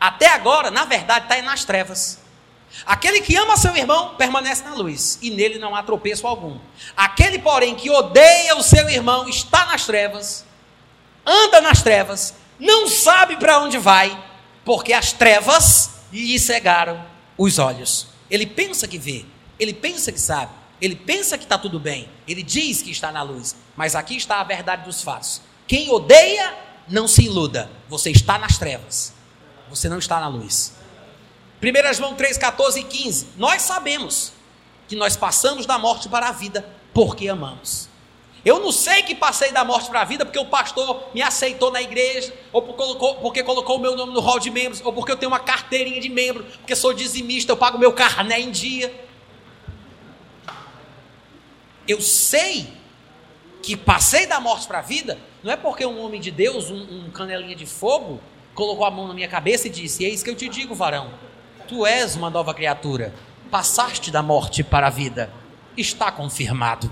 até 0.00 0.26
agora, 0.26 0.72
na 0.72 0.84
verdade, 0.84 1.26
está 1.26 1.40
nas 1.40 1.64
trevas. 1.64 2.18
Aquele 2.84 3.20
que 3.20 3.36
ama 3.36 3.56
seu 3.56 3.76
irmão 3.76 4.16
permanece 4.16 4.64
na 4.64 4.74
luz, 4.74 5.20
e 5.22 5.30
nele 5.30 5.56
não 5.56 5.76
há 5.76 5.84
tropeço 5.84 6.26
algum. 6.26 6.58
Aquele, 6.96 7.38
porém, 7.38 7.76
que 7.76 7.88
odeia 7.88 8.56
o 8.56 8.62
seu 8.62 8.88
irmão 8.90 9.28
está 9.28 9.66
nas 9.66 9.86
trevas, 9.86 10.44
anda 11.24 11.60
nas 11.60 11.82
trevas, 11.82 12.34
não 12.58 12.88
sabe 12.88 13.36
para 13.36 13.60
onde 13.60 13.78
vai, 13.78 14.20
porque 14.64 14.92
as 14.92 15.12
trevas 15.12 15.90
lhe 16.12 16.40
cegaram 16.40 17.04
os 17.38 17.60
olhos. 17.60 18.08
Ele 18.28 18.46
pensa 18.46 18.88
que 18.88 18.98
vê, 18.98 19.24
ele 19.60 19.72
pensa 19.72 20.10
que 20.10 20.20
sabe, 20.20 20.59
ele 20.80 20.96
pensa 20.96 21.36
que 21.36 21.44
está 21.44 21.58
tudo 21.58 21.78
bem, 21.78 22.08
ele 22.26 22.42
diz 22.42 22.82
que 22.82 22.90
está 22.90 23.12
na 23.12 23.22
luz, 23.22 23.56
mas 23.76 23.94
aqui 23.94 24.16
está 24.16 24.40
a 24.40 24.44
verdade 24.44 24.84
dos 24.84 25.02
fatos. 25.02 25.42
Quem 25.66 25.90
odeia, 25.90 26.54
não 26.88 27.06
se 27.06 27.24
iluda, 27.24 27.70
você 27.88 28.10
está 28.10 28.38
nas 28.38 28.58
trevas, 28.58 29.12
você 29.68 29.88
não 29.88 29.98
está 29.98 30.18
na 30.18 30.28
luz. 30.28 30.74
1 31.62 31.94
João 31.94 32.14
3, 32.14 32.38
14 32.38 32.80
e 32.80 32.84
15. 32.84 33.26
Nós 33.36 33.62
sabemos 33.62 34.32
que 34.88 34.96
nós 34.96 35.16
passamos 35.16 35.66
da 35.66 35.78
morte 35.78 36.08
para 36.08 36.28
a 36.28 36.32
vida 36.32 36.66
porque 36.94 37.28
amamos. 37.28 37.88
Eu 38.42 38.58
não 38.58 38.72
sei 38.72 39.02
que 39.02 39.14
passei 39.14 39.52
da 39.52 39.62
morte 39.64 39.90
para 39.90 40.00
a 40.00 40.04
vida 40.04 40.24
porque 40.24 40.38
o 40.38 40.46
pastor 40.46 41.10
me 41.14 41.20
aceitou 41.20 41.70
na 41.70 41.82
igreja, 41.82 42.32
ou 42.50 42.62
porque 42.62 42.78
colocou, 42.78 43.14
porque 43.16 43.42
colocou 43.42 43.76
o 43.76 43.78
meu 43.78 43.94
nome 43.94 44.14
no 44.14 44.20
hall 44.20 44.38
de 44.38 44.50
membros, 44.50 44.80
ou 44.82 44.92
porque 44.92 45.12
eu 45.12 45.16
tenho 45.16 45.30
uma 45.30 45.38
carteirinha 45.38 46.00
de 46.00 46.08
membro, 46.08 46.44
porque 46.44 46.74
sou 46.74 46.94
dizimista, 46.94 47.52
eu 47.52 47.56
pago 47.56 47.78
meu 47.78 47.92
carné 47.92 48.40
em 48.40 48.50
dia. 48.50 49.08
Eu 51.90 52.00
sei 52.00 52.68
que 53.60 53.76
passei 53.76 54.24
da 54.24 54.38
morte 54.38 54.68
para 54.68 54.78
a 54.78 54.82
vida, 54.82 55.18
não 55.42 55.50
é 55.50 55.56
porque 55.56 55.84
um 55.84 56.00
homem 56.00 56.20
de 56.20 56.30
Deus, 56.30 56.70
um, 56.70 56.76
um 56.76 57.10
canelinha 57.10 57.56
de 57.56 57.66
fogo, 57.66 58.20
colocou 58.54 58.84
a 58.84 58.90
mão 58.92 59.08
na 59.08 59.12
minha 59.12 59.26
cabeça 59.26 59.66
e 59.66 59.70
disse: 59.70 60.04
Eis 60.04 60.22
que 60.22 60.30
eu 60.30 60.36
te 60.36 60.48
digo, 60.48 60.72
varão, 60.72 61.10
tu 61.66 61.84
és 61.84 62.14
uma 62.14 62.30
nova 62.30 62.54
criatura, 62.54 63.12
passaste 63.50 64.08
da 64.08 64.22
morte 64.22 64.62
para 64.62 64.86
a 64.86 64.90
vida, 64.90 65.32
está 65.76 66.12
confirmado. 66.12 66.88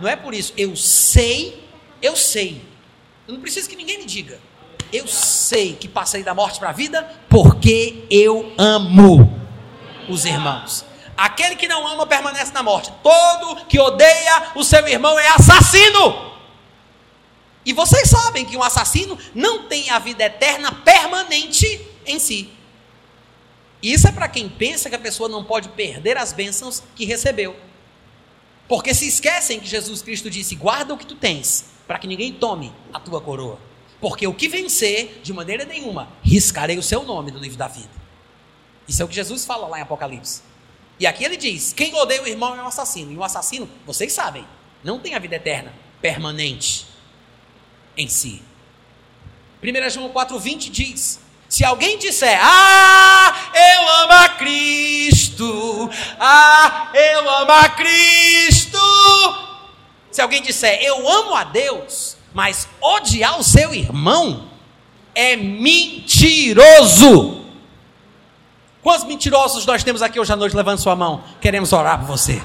Não 0.00 0.08
é 0.08 0.16
por 0.16 0.34
isso, 0.34 0.52
eu 0.56 0.74
sei, 0.74 1.64
eu 2.02 2.16
sei, 2.16 2.60
eu 3.28 3.34
não 3.34 3.40
preciso 3.40 3.68
que 3.68 3.76
ninguém 3.76 3.98
me 3.98 4.04
diga, 4.04 4.40
eu 4.92 5.06
sei 5.06 5.74
que 5.74 5.86
passei 5.86 6.24
da 6.24 6.34
morte 6.34 6.58
para 6.58 6.70
a 6.70 6.72
vida 6.72 7.08
porque 7.28 8.04
eu 8.10 8.52
amo 8.58 9.32
os 10.08 10.24
irmãos. 10.24 10.84
Aquele 11.16 11.56
que 11.56 11.68
não 11.68 11.86
ama 11.86 12.06
permanece 12.06 12.52
na 12.52 12.62
morte. 12.62 12.92
Todo 13.02 13.64
que 13.66 13.78
odeia 13.78 14.52
o 14.54 14.64
seu 14.64 14.86
irmão 14.86 15.18
é 15.18 15.28
assassino. 15.28 16.34
E 17.64 17.72
vocês 17.72 18.08
sabem 18.08 18.44
que 18.44 18.56
um 18.56 18.62
assassino 18.62 19.18
não 19.34 19.66
tem 19.68 19.90
a 19.90 19.98
vida 19.98 20.24
eterna 20.24 20.72
permanente 20.72 21.80
em 22.04 22.18
si. 22.18 22.50
Isso 23.82 24.08
é 24.08 24.12
para 24.12 24.28
quem 24.28 24.48
pensa 24.48 24.88
que 24.88 24.96
a 24.96 24.98
pessoa 24.98 25.28
não 25.28 25.44
pode 25.44 25.68
perder 25.70 26.16
as 26.16 26.32
bênçãos 26.32 26.82
que 26.94 27.04
recebeu. 27.04 27.56
Porque 28.66 28.94
se 28.94 29.06
esquecem 29.06 29.60
que 29.60 29.66
Jesus 29.66 30.02
Cristo 30.02 30.30
disse: 30.30 30.54
guarda 30.54 30.94
o 30.94 30.98
que 30.98 31.06
tu 31.06 31.14
tens, 31.14 31.66
para 31.86 31.98
que 31.98 32.06
ninguém 32.06 32.32
tome 32.32 32.72
a 32.92 32.98
tua 32.98 33.20
coroa. 33.20 33.58
Porque 34.00 34.26
o 34.26 34.34
que 34.34 34.48
vencer, 34.48 35.20
de 35.22 35.32
maneira 35.32 35.64
nenhuma, 35.64 36.08
riscarei 36.22 36.76
o 36.76 36.82
seu 36.82 37.02
nome 37.02 37.30
do 37.30 37.38
livro 37.38 37.56
da 37.56 37.68
vida. 37.68 37.90
Isso 38.86 39.00
é 39.00 39.04
o 39.04 39.08
que 39.08 39.14
Jesus 39.14 39.44
fala 39.44 39.66
lá 39.66 39.78
em 39.78 39.82
Apocalipse. 39.82 40.42
E 40.98 41.06
aqui 41.06 41.24
ele 41.24 41.36
diz: 41.36 41.72
quem 41.72 41.94
odeia 41.94 42.22
o 42.22 42.28
irmão 42.28 42.56
é 42.56 42.62
um 42.62 42.66
assassino. 42.66 43.12
E 43.12 43.16
o 43.16 43.24
assassino, 43.24 43.68
vocês 43.86 44.12
sabem, 44.12 44.46
não 44.82 44.98
tem 44.98 45.14
a 45.14 45.18
vida 45.18 45.36
eterna, 45.36 45.72
permanente 46.00 46.86
em 47.96 48.08
si. 48.08 48.42
1 49.62 49.90
João 49.90 50.10
4,20 50.10 50.70
diz: 50.70 51.20
Se 51.48 51.64
alguém 51.64 51.98
disser, 51.98 52.38
ah, 52.40 53.50
eu 53.54 53.88
amo 54.02 54.12
a 54.12 54.28
Cristo, 54.30 55.90
ah, 56.18 56.90
eu 56.94 57.30
amo 57.30 57.52
a 57.52 57.68
Cristo. 57.70 58.78
Se 60.10 60.20
alguém 60.20 60.42
disser, 60.42 60.80
eu 60.82 61.08
amo 61.08 61.34
a 61.34 61.44
Deus, 61.44 62.16
mas 62.32 62.68
odiar 62.80 63.38
o 63.38 63.42
seu 63.42 63.74
irmão, 63.74 64.48
é 65.14 65.34
mentiroso. 65.34 65.84
Quantos 68.84 69.04
mentirosos 69.04 69.64
nós 69.64 69.82
temos 69.82 70.02
aqui 70.02 70.20
hoje 70.20 70.30
à 70.30 70.36
noite? 70.36 70.54
Levando 70.54 70.78
sua 70.78 70.94
mão. 70.94 71.24
Queremos 71.40 71.72
orar 71.72 72.00
por 72.00 72.06
você. 72.06 72.40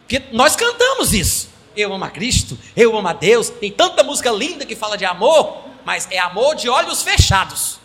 Porque 0.00 0.24
nós 0.32 0.56
cantamos 0.56 1.12
isso. 1.12 1.50
Eu 1.76 1.94
amo 1.94 2.04
a 2.04 2.10
Cristo, 2.10 2.58
eu 2.76 2.94
amo 2.96 3.06
a 3.06 3.12
Deus. 3.12 3.48
Tem 3.48 3.70
tanta 3.70 4.02
música 4.02 4.32
linda 4.32 4.66
que 4.66 4.74
fala 4.74 4.98
de 4.98 5.04
amor, 5.04 5.62
mas 5.84 6.08
é 6.10 6.18
amor 6.18 6.56
de 6.56 6.68
olhos 6.68 7.00
fechados. 7.00 7.78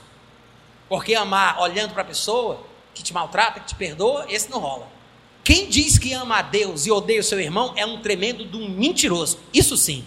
Porque 0.89 1.13
amar 1.13 1.59
olhando 1.59 1.93
para 1.93 2.01
a 2.01 2.05
pessoa 2.05 2.63
que 2.95 3.03
te 3.03 3.13
maltrata, 3.13 3.59
que 3.59 3.67
te 3.67 3.75
perdoa, 3.75 4.25
esse 4.27 4.49
não 4.49 4.57
rola. 4.57 4.87
Quem 5.43 5.69
diz 5.69 5.99
que 5.99 6.13
ama 6.13 6.39
a 6.39 6.41
Deus 6.41 6.87
e 6.87 6.91
odeia 6.91 7.21
o 7.21 7.23
seu 7.23 7.39
irmão 7.39 7.73
é 7.77 7.85
um 7.85 8.01
tremendo 8.01 8.43
de 8.43 8.57
um 8.57 8.67
mentiroso. 8.67 9.37
Isso 9.53 9.77
sim. 9.77 10.03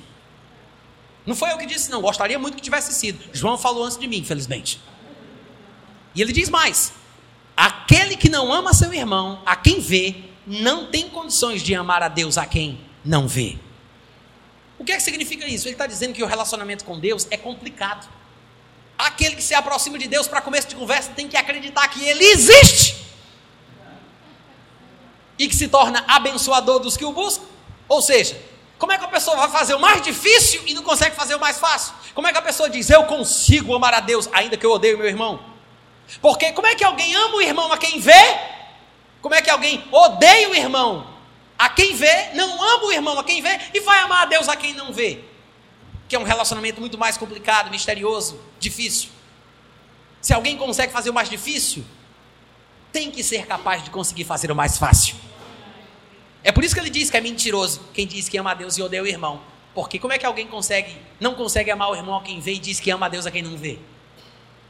Não 1.25 1.37
foi 1.37 1.53
eu 1.53 1.57
que 1.57 1.67
disse, 1.67 1.89
não. 1.89 2.03
Gostaria 2.03 2.39
muito 2.39 2.57
que 2.57 2.61
tivesse 2.61 2.93
sido. 2.93 3.23
João 3.33 3.57
falou 3.57 3.85
antes 3.85 3.97
de 3.97 4.09
mim, 4.09 4.19
infelizmente. 4.19 4.81
E 6.15 6.23
ele 6.23 6.33
diz 6.33 6.49
mais: 6.49 6.93
aquele 7.57 8.17
que 8.17 8.29
não 8.29 8.53
ama 8.53 8.73
seu 8.73 8.93
irmão, 8.93 9.43
a 9.45 9.57
quem 9.57 9.81
vê, 9.81 10.17
não 10.47 10.87
tem 10.87 11.09
condições 11.09 11.63
de 11.63 11.75
amar 11.75 12.03
a 12.03 12.09
Deus 12.09 12.39
a 12.39 12.47
quem 12.47 12.81
não 13.05 13.29
vê. 13.29 13.59
O 14.79 14.85
que, 14.85 14.93
é 14.93 14.97
que 14.97 15.03
significa 15.03 15.47
isso? 15.47 15.69
Ele 15.69 15.75
está 15.75 15.87
dizendo 15.87 16.15
que 16.15 16.23
o 16.23 16.27
relacionamento 16.27 16.85
com 16.85 16.99
Deus 16.99 17.27
é 17.31 17.37
complicado. 17.37 18.09
Aquele 18.97 19.37
que 19.37 19.43
se 19.43 19.55
aproxima 19.55 19.99
de 19.99 20.09
Deus 20.09 20.27
para 20.27 20.41
começo 20.41 20.69
de 20.69 20.75
conversa 20.75 21.11
tem 21.15 21.29
que 21.29 21.37
acreditar 21.37 21.87
que 21.89 22.05
Ele 22.05 22.25
existe 22.25 22.97
e 25.39 25.49
que 25.49 25.55
se 25.55 25.69
torna 25.69 26.05
abençoador 26.09 26.81
dos 26.81 26.97
que 26.97 27.05
o 27.05 27.13
buscam. 27.13 27.45
Ou 27.89 28.01
seja, 28.01 28.41
como 28.79 28.93
é 28.93 28.99
que 28.99 29.05
a 29.05 29.09
pessoa 29.09 29.37
vai 29.37 29.51
fazer 29.51 29.75
o 29.75 29.81
mais 29.81 30.01
difícil 30.01 30.63
e 30.67 30.73
não 30.73 30.83
consegue 30.83 31.15
fazer 31.15 31.35
o 31.35 31.41
mais 31.41 31.59
fácil? 31.59 31.95
Como 32.15 32.27
é 32.27 32.33
que 32.33 32.39
a 32.39 32.43
pessoa 32.43 32.69
diz, 32.69 32.89
eu 32.89 33.05
consigo 33.05 33.75
amar 33.75 33.93
a 33.93 34.01
Deus, 34.01 34.29
ainda 34.33 34.57
que 34.57 34.65
eu 34.65 34.71
odeie 34.71 34.97
meu 34.97 35.07
irmão? 35.07 35.50
Porque 36.21 36.53
como 36.53 36.67
é 36.67 36.75
que 36.75 36.85
alguém 36.85 37.15
ama 37.15 37.37
o 37.37 37.43
irmão 37.43 37.73
a 37.73 37.79
quem 37.79 38.01
vê? 38.01 38.39
Como 39.21 39.35
é 39.35 39.43
que 39.43 39.51
alguém 39.51 39.85
odeia 39.93 40.49
o 40.49 40.55
irmão 40.55 41.07
a 41.59 41.69
quem 41.69 41.95
vê? 41.95 42.31
Não 42.35 42.63
ama 42.63 42.85
o 42.87 42.93
irmão 42.93 43.19
a 43.19 43.25
quem 43.25 43.43
vê 43.43 43.61
e 43.75 43.81
vai 43.81 43.99
amar 44.01 44.23
a 44.23 44.27
Deus 44.27 44.49
a 44.49 44.57
quem 44.57 44.73
não 44.75 44.93
vê. 44.93 45.25
que 46.09 46.17
é 46.17 46.19
um 46.19 46.25
relacionamento 46.25 46.81
muito 46.81 46.99
mais 46.99 47.17
complicado, 47.17 47.71
misterioso, 47.71 48.41
difícil. 48.59 49.11
Se 50.21 50.35
alguém 50.35 50.57
consegue 50.57 50.93
fazer 50.93 51.09
o 51.09 51.15
mais 51.15 51.31
difícil, 51.31 51.85
tem 52.91 53.13
que 53.13 53.23
ser 53.23 53.47
capaz 53.47 53.85
de 53.85 53.91
conseguir 53.91 54.25
fazer 54.25 54.51
o 54.51 54.57
mais 54.57 54.77
fácil. 54.77 55.15
É 56.43 56.51
por 56.51 56.65
isso 56.65 56.75
que 56.75 56.81
ele 56.81 56.91
diz 56.91 57.11
que 57.11 57.17
é 57.17 57.21
mentiroso 57.21 57.81
quem 57.95 58.09
diz 58.09 58.29
que 58.29 58.37
ama 58.37 58.51
a 58.51 58.55
Deus 58.55 58.77
e 58.77 58.83
odeia 58.83 59.03
o 59.03 59.07
irmão. 59.07 59.41
Porque 59.73 60.01
como 60.01 60.13
é 60.13 60.19
que 60.19 60.27
alguém 60.27 60.49
consegue, 60.49 60.97
não 61.21 61.35
consegue 61.35 61.71
amar 61.71 61.91
o 61.91 61.95
irmão 61.95 62.17
a 62.17 62.23
quem 62.23 62.41
vê 62.41 62.55
e 62.55 62.59
diz 62.59 62.81
que 62.81 62.91
ama 62.91 63.07
a 63.07 63.09
Deus 63.09 63.25
a 63.25 63.31
quem 63.31 63.43
não 63.43 63.57
vê? 63.57 63.79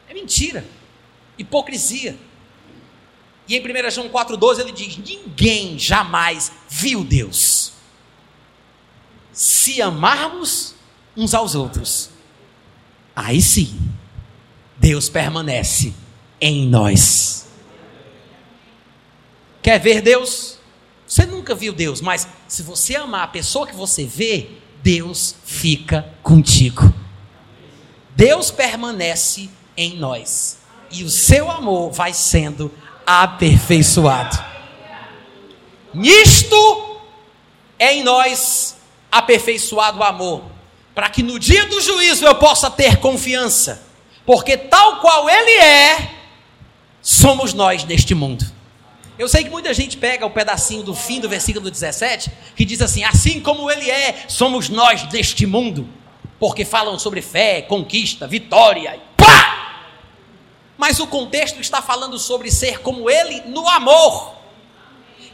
É 0.09 0.13
mentira. 0.13 0.63
Hipocrisia. 1.39 2.19
E 3.49 3.57
em 3.57 3.61
1 3.61 3.91
João 3.91 4.09
4,12 4.09 4.61
ele 4.61 4.73
diz: 4.73 4.97
Ninguém 4.97 5.79
jamais 5.79 6.53
viu 6.69 7.03
Deus. 7.03 7.73
Se 9.33 9.81
amarmos 9.83 10.75
uns 11.17 11.35
aos 11.35 11.55
outros, 11.55 12.11
aí 13.15 13.41
sim, 13.41 13.77
Deus 14.77 15.09
permanece 15.09 15.95
em 16.41 16.67
nós. 16.69 17.49
Quer 19.63 19.79
ver 19.81 20.01
Deus? 20.01 20.59
Você 21.07 21.27
nunca 21.27 21.55
viu 21.55 21.73
Deus, 21.73 22.01
mas 22.01 22.29
se 22.47 22.63
você 22.63 22.95
amar 22.95 23.25
a 23.25 23.29
pessoa 23.29 23.67
que 23.67 23.75
você 23.75 24.07
vê, 24.07 24.49
Deus 24.83 25.35
fica 25.45 26.09
contigo. 26.23 26.95
Deus 28.15 28.51
permanece 28.51 29.51
em 29.77 29.97
nós. 29.97 30.60
E 30.91 31.05
o 31.05 31.11
seu 31.11 31.51
amor 31.51 31.93
vai 31.93 32.13
sendo 32.13 32.73
aperfeiçoado. 33.07 34.39
Nisto 35.93 37.01
é 37.79 37.95
em 37.95 38.03
nós 38.03 38.77
aperfeiçoado 39.11 39.99
o 39.99 40.05
amor, 40.05 40.45
para 40.95 41.09
que 41.09 41.23
no 41.23 41.39
dia 41.39 41.67
do 41.67 41.81
juízo 41.81 42.25
eu 42.25 42.35
possa 42.37 42.71
ter 42.71 42.99
confiança, 42.99 43.83
porque 44.25 44.57
tal 44.57 45.01
qual 45.01 45.29
Ele 45.29 45.53
é, 45.53 46.11
somos 47.03 47.53
nós 47.53 47.85
neste 47.85 48.15
mundo. 48.15 48.45
Eu 49.19 49.29
sei 49.29 49.45
que 49.45 49.51
muita 49.51 49.75
gente 49.75 49.99
pega 49.99 50.25
o 50.25 50.31
pedacinho 50.31 50.83
do 50.83 50.95
fim 50.95 51.21
do 51.21 51.29
versículo 51.29 51.71
17, 51.71 52.31
que 52.57 52.65
diz 52.65 52.81
assim: 52.81 53.05
Assim 53.05 53.39
como 53.39 53.71
Ele 53.71 53.91
é, 53.91 54.25
somos 54.29 54.71
nós 54.71 55.07
neste 55.13 55.45
mundo. 55.45 55.87
Porque 56.39 56.65
falam 56.65 56.99
sobre 56.99 57.21
fé, 57.21 57.61
conquista, 57.61 58.27
vitória, 58.27 58.99
pá! 59.19 59.60
Mas 60.81 60.99
o 60.99 61.07
contexto 61.07 61.61
está 61.61 61.83
falando 61.83 62.19
sobre 62.19 62.51
ser 62.51 62.81
como 62.81 63.11
Ele 63.11 63.43
no 63.49 63.69
amor. 63.69 64.35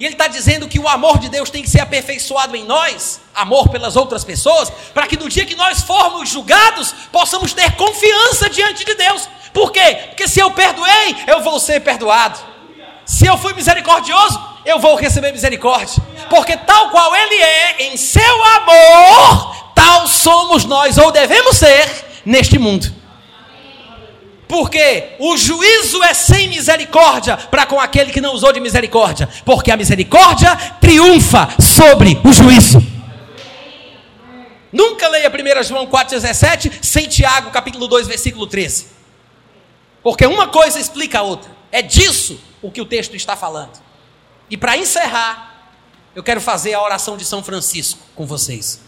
E 0.01 0.05
ele 0.05 0.15
está 0.15 0.27
dizendo 0.27 0.67
que 0.67 0.81
o 0.81 0.89
amor 0.89 1.19
de 1.19 1.29
Deus 1.29 1.51
tem 1.51 1.63
que 1.63 1.71
ser 1.71 1.81
aperfeiçoado 1.81 2.57
em 2.57 2.65
nós, 2.65 3.21
amor 3.33 3.69
pelas 3.69 3.95
outras 3.95 4.25
pessoas, 4.25 4.71
para 4.93 5.07
que 5.07 5.17
no 5.17 5.29
dia 5.29 5.47
que 5.47 5.55
nós 5.55 5.83
formos 5.83 6.29
julgados, 6.29 6.93
possamos 7.13 7.55
ter 7.55 7.77
confiança 7.77 8.51
diante 8.51 8.85
de 8.85 8.93
Deus. 8.97 9.29
Por 9.55 9.71
quê? 9.71 10.01
Porque 10.09 10.27
se 10.27 10.41
eu 10.41 10.51
perdoei, 10.51 11.17
eu 11.29 11.41
vou 11.41 11.61
ser 11.61 11.81
perdoado. 11.81 12.41
Se 13.07 13.25
eu 13.25 13.39
fui 13.39 13.55
misericordioso, 13.55 14.39
eu 14.65 14.81
vou 14.81 14.97
receber 14.97 15.31
misericórdia. 15.31 16.03
Porque 16.29 16.57
tal 16.57 16.91
qual 16.91 17.15
Ele 17.15 17.37
é, 17.37 17.83
em 17.85 17.97
seu 17.97 18.45
amor, 18.45 19.73
tal 19.77 20.09
somos 20.09 20.65
nós, 20.65 20.99
ou 20.99 21.13
devemos 21.13 21.57
ser, 21.57 22.23
neste 22.25 22.59
mundo. 22.59 23.06
Porque 24.49 25.17
o 25.19 25.37
juízo 25.37 26.03
é 26.05 26.15
sem 26.15 26.49
misericórdia 26.49 27.37
para 27.37 27.67
com 27.67 27.81
aquele 27.81 28.13
que 28.13 28.21
não 28.21 28.33
usou 28.33 28.53
de 28.53 28.61
misericórdia. 28.61 29.29
Porque 29.45 29.71
a 29.71 29.77
misericórdia 29.77 30.57
triunfa 30.81 31.49
sobre 31.61 32.21
o 32.25 32.33
juízo. 32.33 32.81
Nunca 34.73 35.09
leia 35.09 35.31
1 35.31 35.63
João 35.65 35.87
4,17 35.87 36.85
sem 36.85 37.09
Tiago, 37.09 37.51
capítulo 37.51 37.89
2, 37.89 38.07
versículo 38.07 38.47
13. 38.47 38.87
Porque 40.03 40.27
uma 40.27 40.49
coisa 40.49 40.79
explica 40.79 41.19
a 41.19 41.23
outra. 41.23 41.51
É 41.73 41.83
disso 41.83 42.39
o 42.63 42.71
que 42.71 42.81
o 42.81 42.87
texto 42.87 43.17
está 43.17 43.35
falando. 43.35 43.73
E 44.49 44.57
para 44.57 44.77
encerrar, 44.77 45.73
eu 46.15 46.23
quero 46.23 46.41
fazer 46.41 46.75
a 46.75 46.83
oração 46.83 47.17
de 47.17 47.25
São 47.25 47.43
Francisco 47.43 48.01
com 48.15 48.27
vocês. 48.27 48.81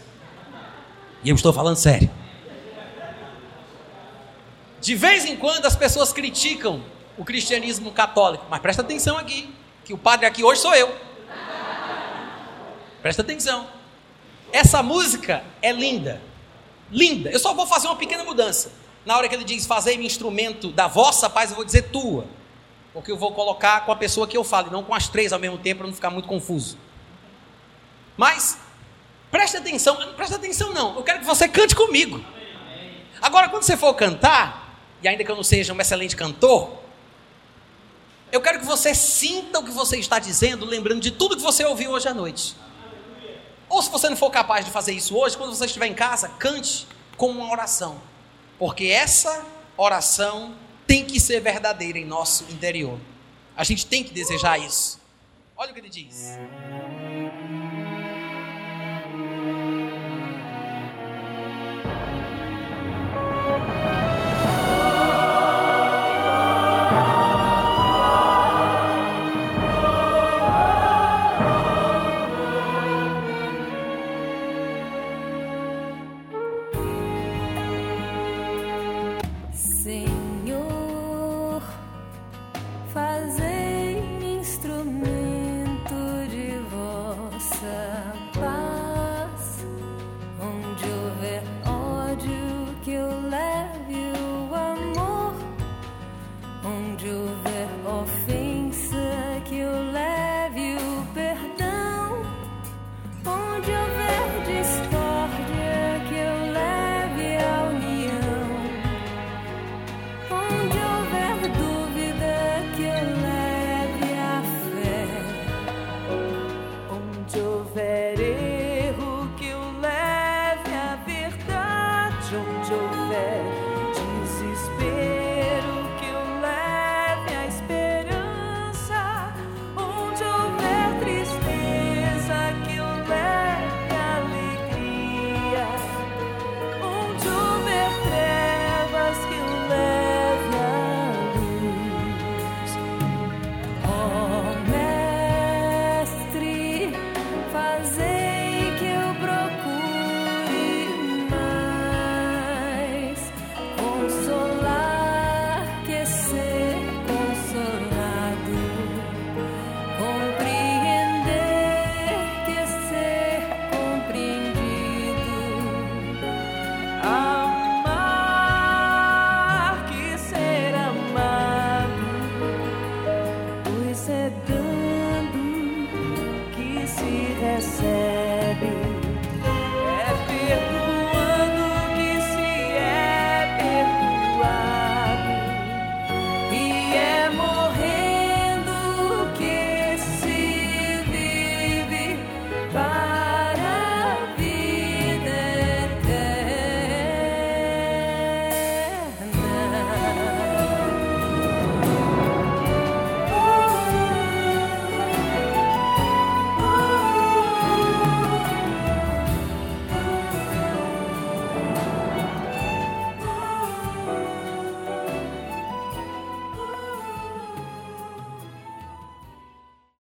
E 1.23 1.29
eu 1.29 1.35
estou 1.35 1.51
falando 1.51 1.75
sério. 1.75 2.09
De 4.81 4.95
vez 4.95 5.25
em 5.25 5.35
quando 5.35 5.65
as 5.65 5.75
pessoas 5.75 6.13
criticam 6.13 6.83
o 7.17 7.25
cristianismo 7.25 7.91
católico, 7.91 8.45
mas 8.49 8.61
presta 8.61 8.81
atenção 8.81 9.17
aqui, 9.17 9.53
que 9.83 9.93
o 9.93 9.97
padre 9.97 10.25
aqui 10.25 10.43
hoje 10.43 10.61
sou 10.61 10.73
eu. 10.73 10.95
Presta 13.01 13.21
atenção. 13.21 13.67
Essa 14.51 14.81
música 14.81 15.43
é 15.61 15.71
linda. 15.71 16.21
Linda. 16.91 17.29
Eu 17.29 17.39
só 17.39 17.53
vou 17.53 17.67
fazer 17.67 17.87
uma 17.87 17.95
pequena 17.95 18.23
mudança. 18.23 18.71
Na 19.05 19.17
hora 19.17 19.27
que 19.29 19.35
ele 19.35 19.43
diz 19.43 19.65
fazer-me 19.65 20.05
instrumento 20.05 20.71
da 20.71 20.87
vossa 20.87 21.29
paz, 21.29 21.49
eu 21.49 21.55
vou 21.55 21.65
dizer 21.65 21.83
tua. 21.89 22.25
Porque 22.93 23.11
eu 23.11 23.17
vou 23.17 23.31
colocar 23.33 23.85
com 23.85 23.91
a 23.91 23.95
pessoa 23.95 24.27
que 24.27 24.35
eu 24.35 24.43
falo, 24.43 24.67
e 24.67 24.71
não 24.71 24.83
com 24.83 24.93
as 24.93 25.07
três 25.07 25.31
ao 25.31 25.39
mesmo 25.39 25.57
tempo, 25.57 25.79
para 25.79 25.87
não 25.87 25.93
ficar 25.93 26.09
muito 26.09 26.27
confuso. 26.27 26.77
Mas, 28.17 28.59
preste 29.31 29.57
atenção, 29.57 29.95
preste 30.15 30.35
atenção 30.35 30.73
não, 30.73 30.95
eu 30.95 31.03
quero 31.03 31.19
que 31.19 31.25
você 31.25 31.47
cante 31.47 31.75
comigo. 31.75 32.21
Agora, 33.21 33.47
quando 33.47 33.63
você 33.63 33.77
for 33.77 33.93
cantar, 33.93 34.58
e 35.01 35.07
ainda 35.07 35.23
que 35.23 35.31
eu 35.31 35.35
não 35.35 35.43
seja 35.43 35.73
um 35.73 35.79
excelente 35.79 36.15
cantor, 36.15 36.79
eu 38.31 38.41
quero 38.41 38.59
que 38.59 38.65
você 38.65 38.93
sinta 38.93 39.59
o 39.59 39.63
que 39.63 39.71
você 39.71 39.97
está 39.97 40.19
dizendo, 40.19 40.65
lembrando 40.65 41.01
de 41.01 41.11
tudo 41.11 41.35
que 41.35 41.41
você 41.41 41.65
ouviu 41.65 41.91
hoje 41.91 42.07
à 42.07 42.13
noite. 42.13 42.55
Ou 43.67 43.81
se 43.81 43.89
você 43.89 44.09
não 44.09 44.17
for 44.17 44.29
capaz 44.29 44.65
de 44.65 44.71
fazer 44.71 44.93
isso 44.93 45.15
hoje, 45.15 45.37
quando 45.37 45.55
você 45.55 45.65
estiver 45.65 45.87
em 45.87 45.93
casa, 45.93 46.27
cante 46.27 46.87
com 47.17 47.29
uma 47.29 47.51
oração. 47.51 48.01
Porque 48.57 48.87
essa 48.87 49.45
oração 49.77 50.55
tem 50.85 51.05
que 51.05 51.19
ser 51.19 51.39
verdadeira 51.39 51.97
em 51.97 52.05
nosso 52.05 52.45
interior. 52.45 52.99
A 53.55 53.63
gente 53.63 53.85
tem 53.85 54.03
que 54.03 54.13
desejar 54.13 54.59
isso. 54.59 54.99
Olha 55.55 55.71
o 55.71 55.73
que 55.73 55.79
ele 55.79 55.89
diz. 55.89 56.37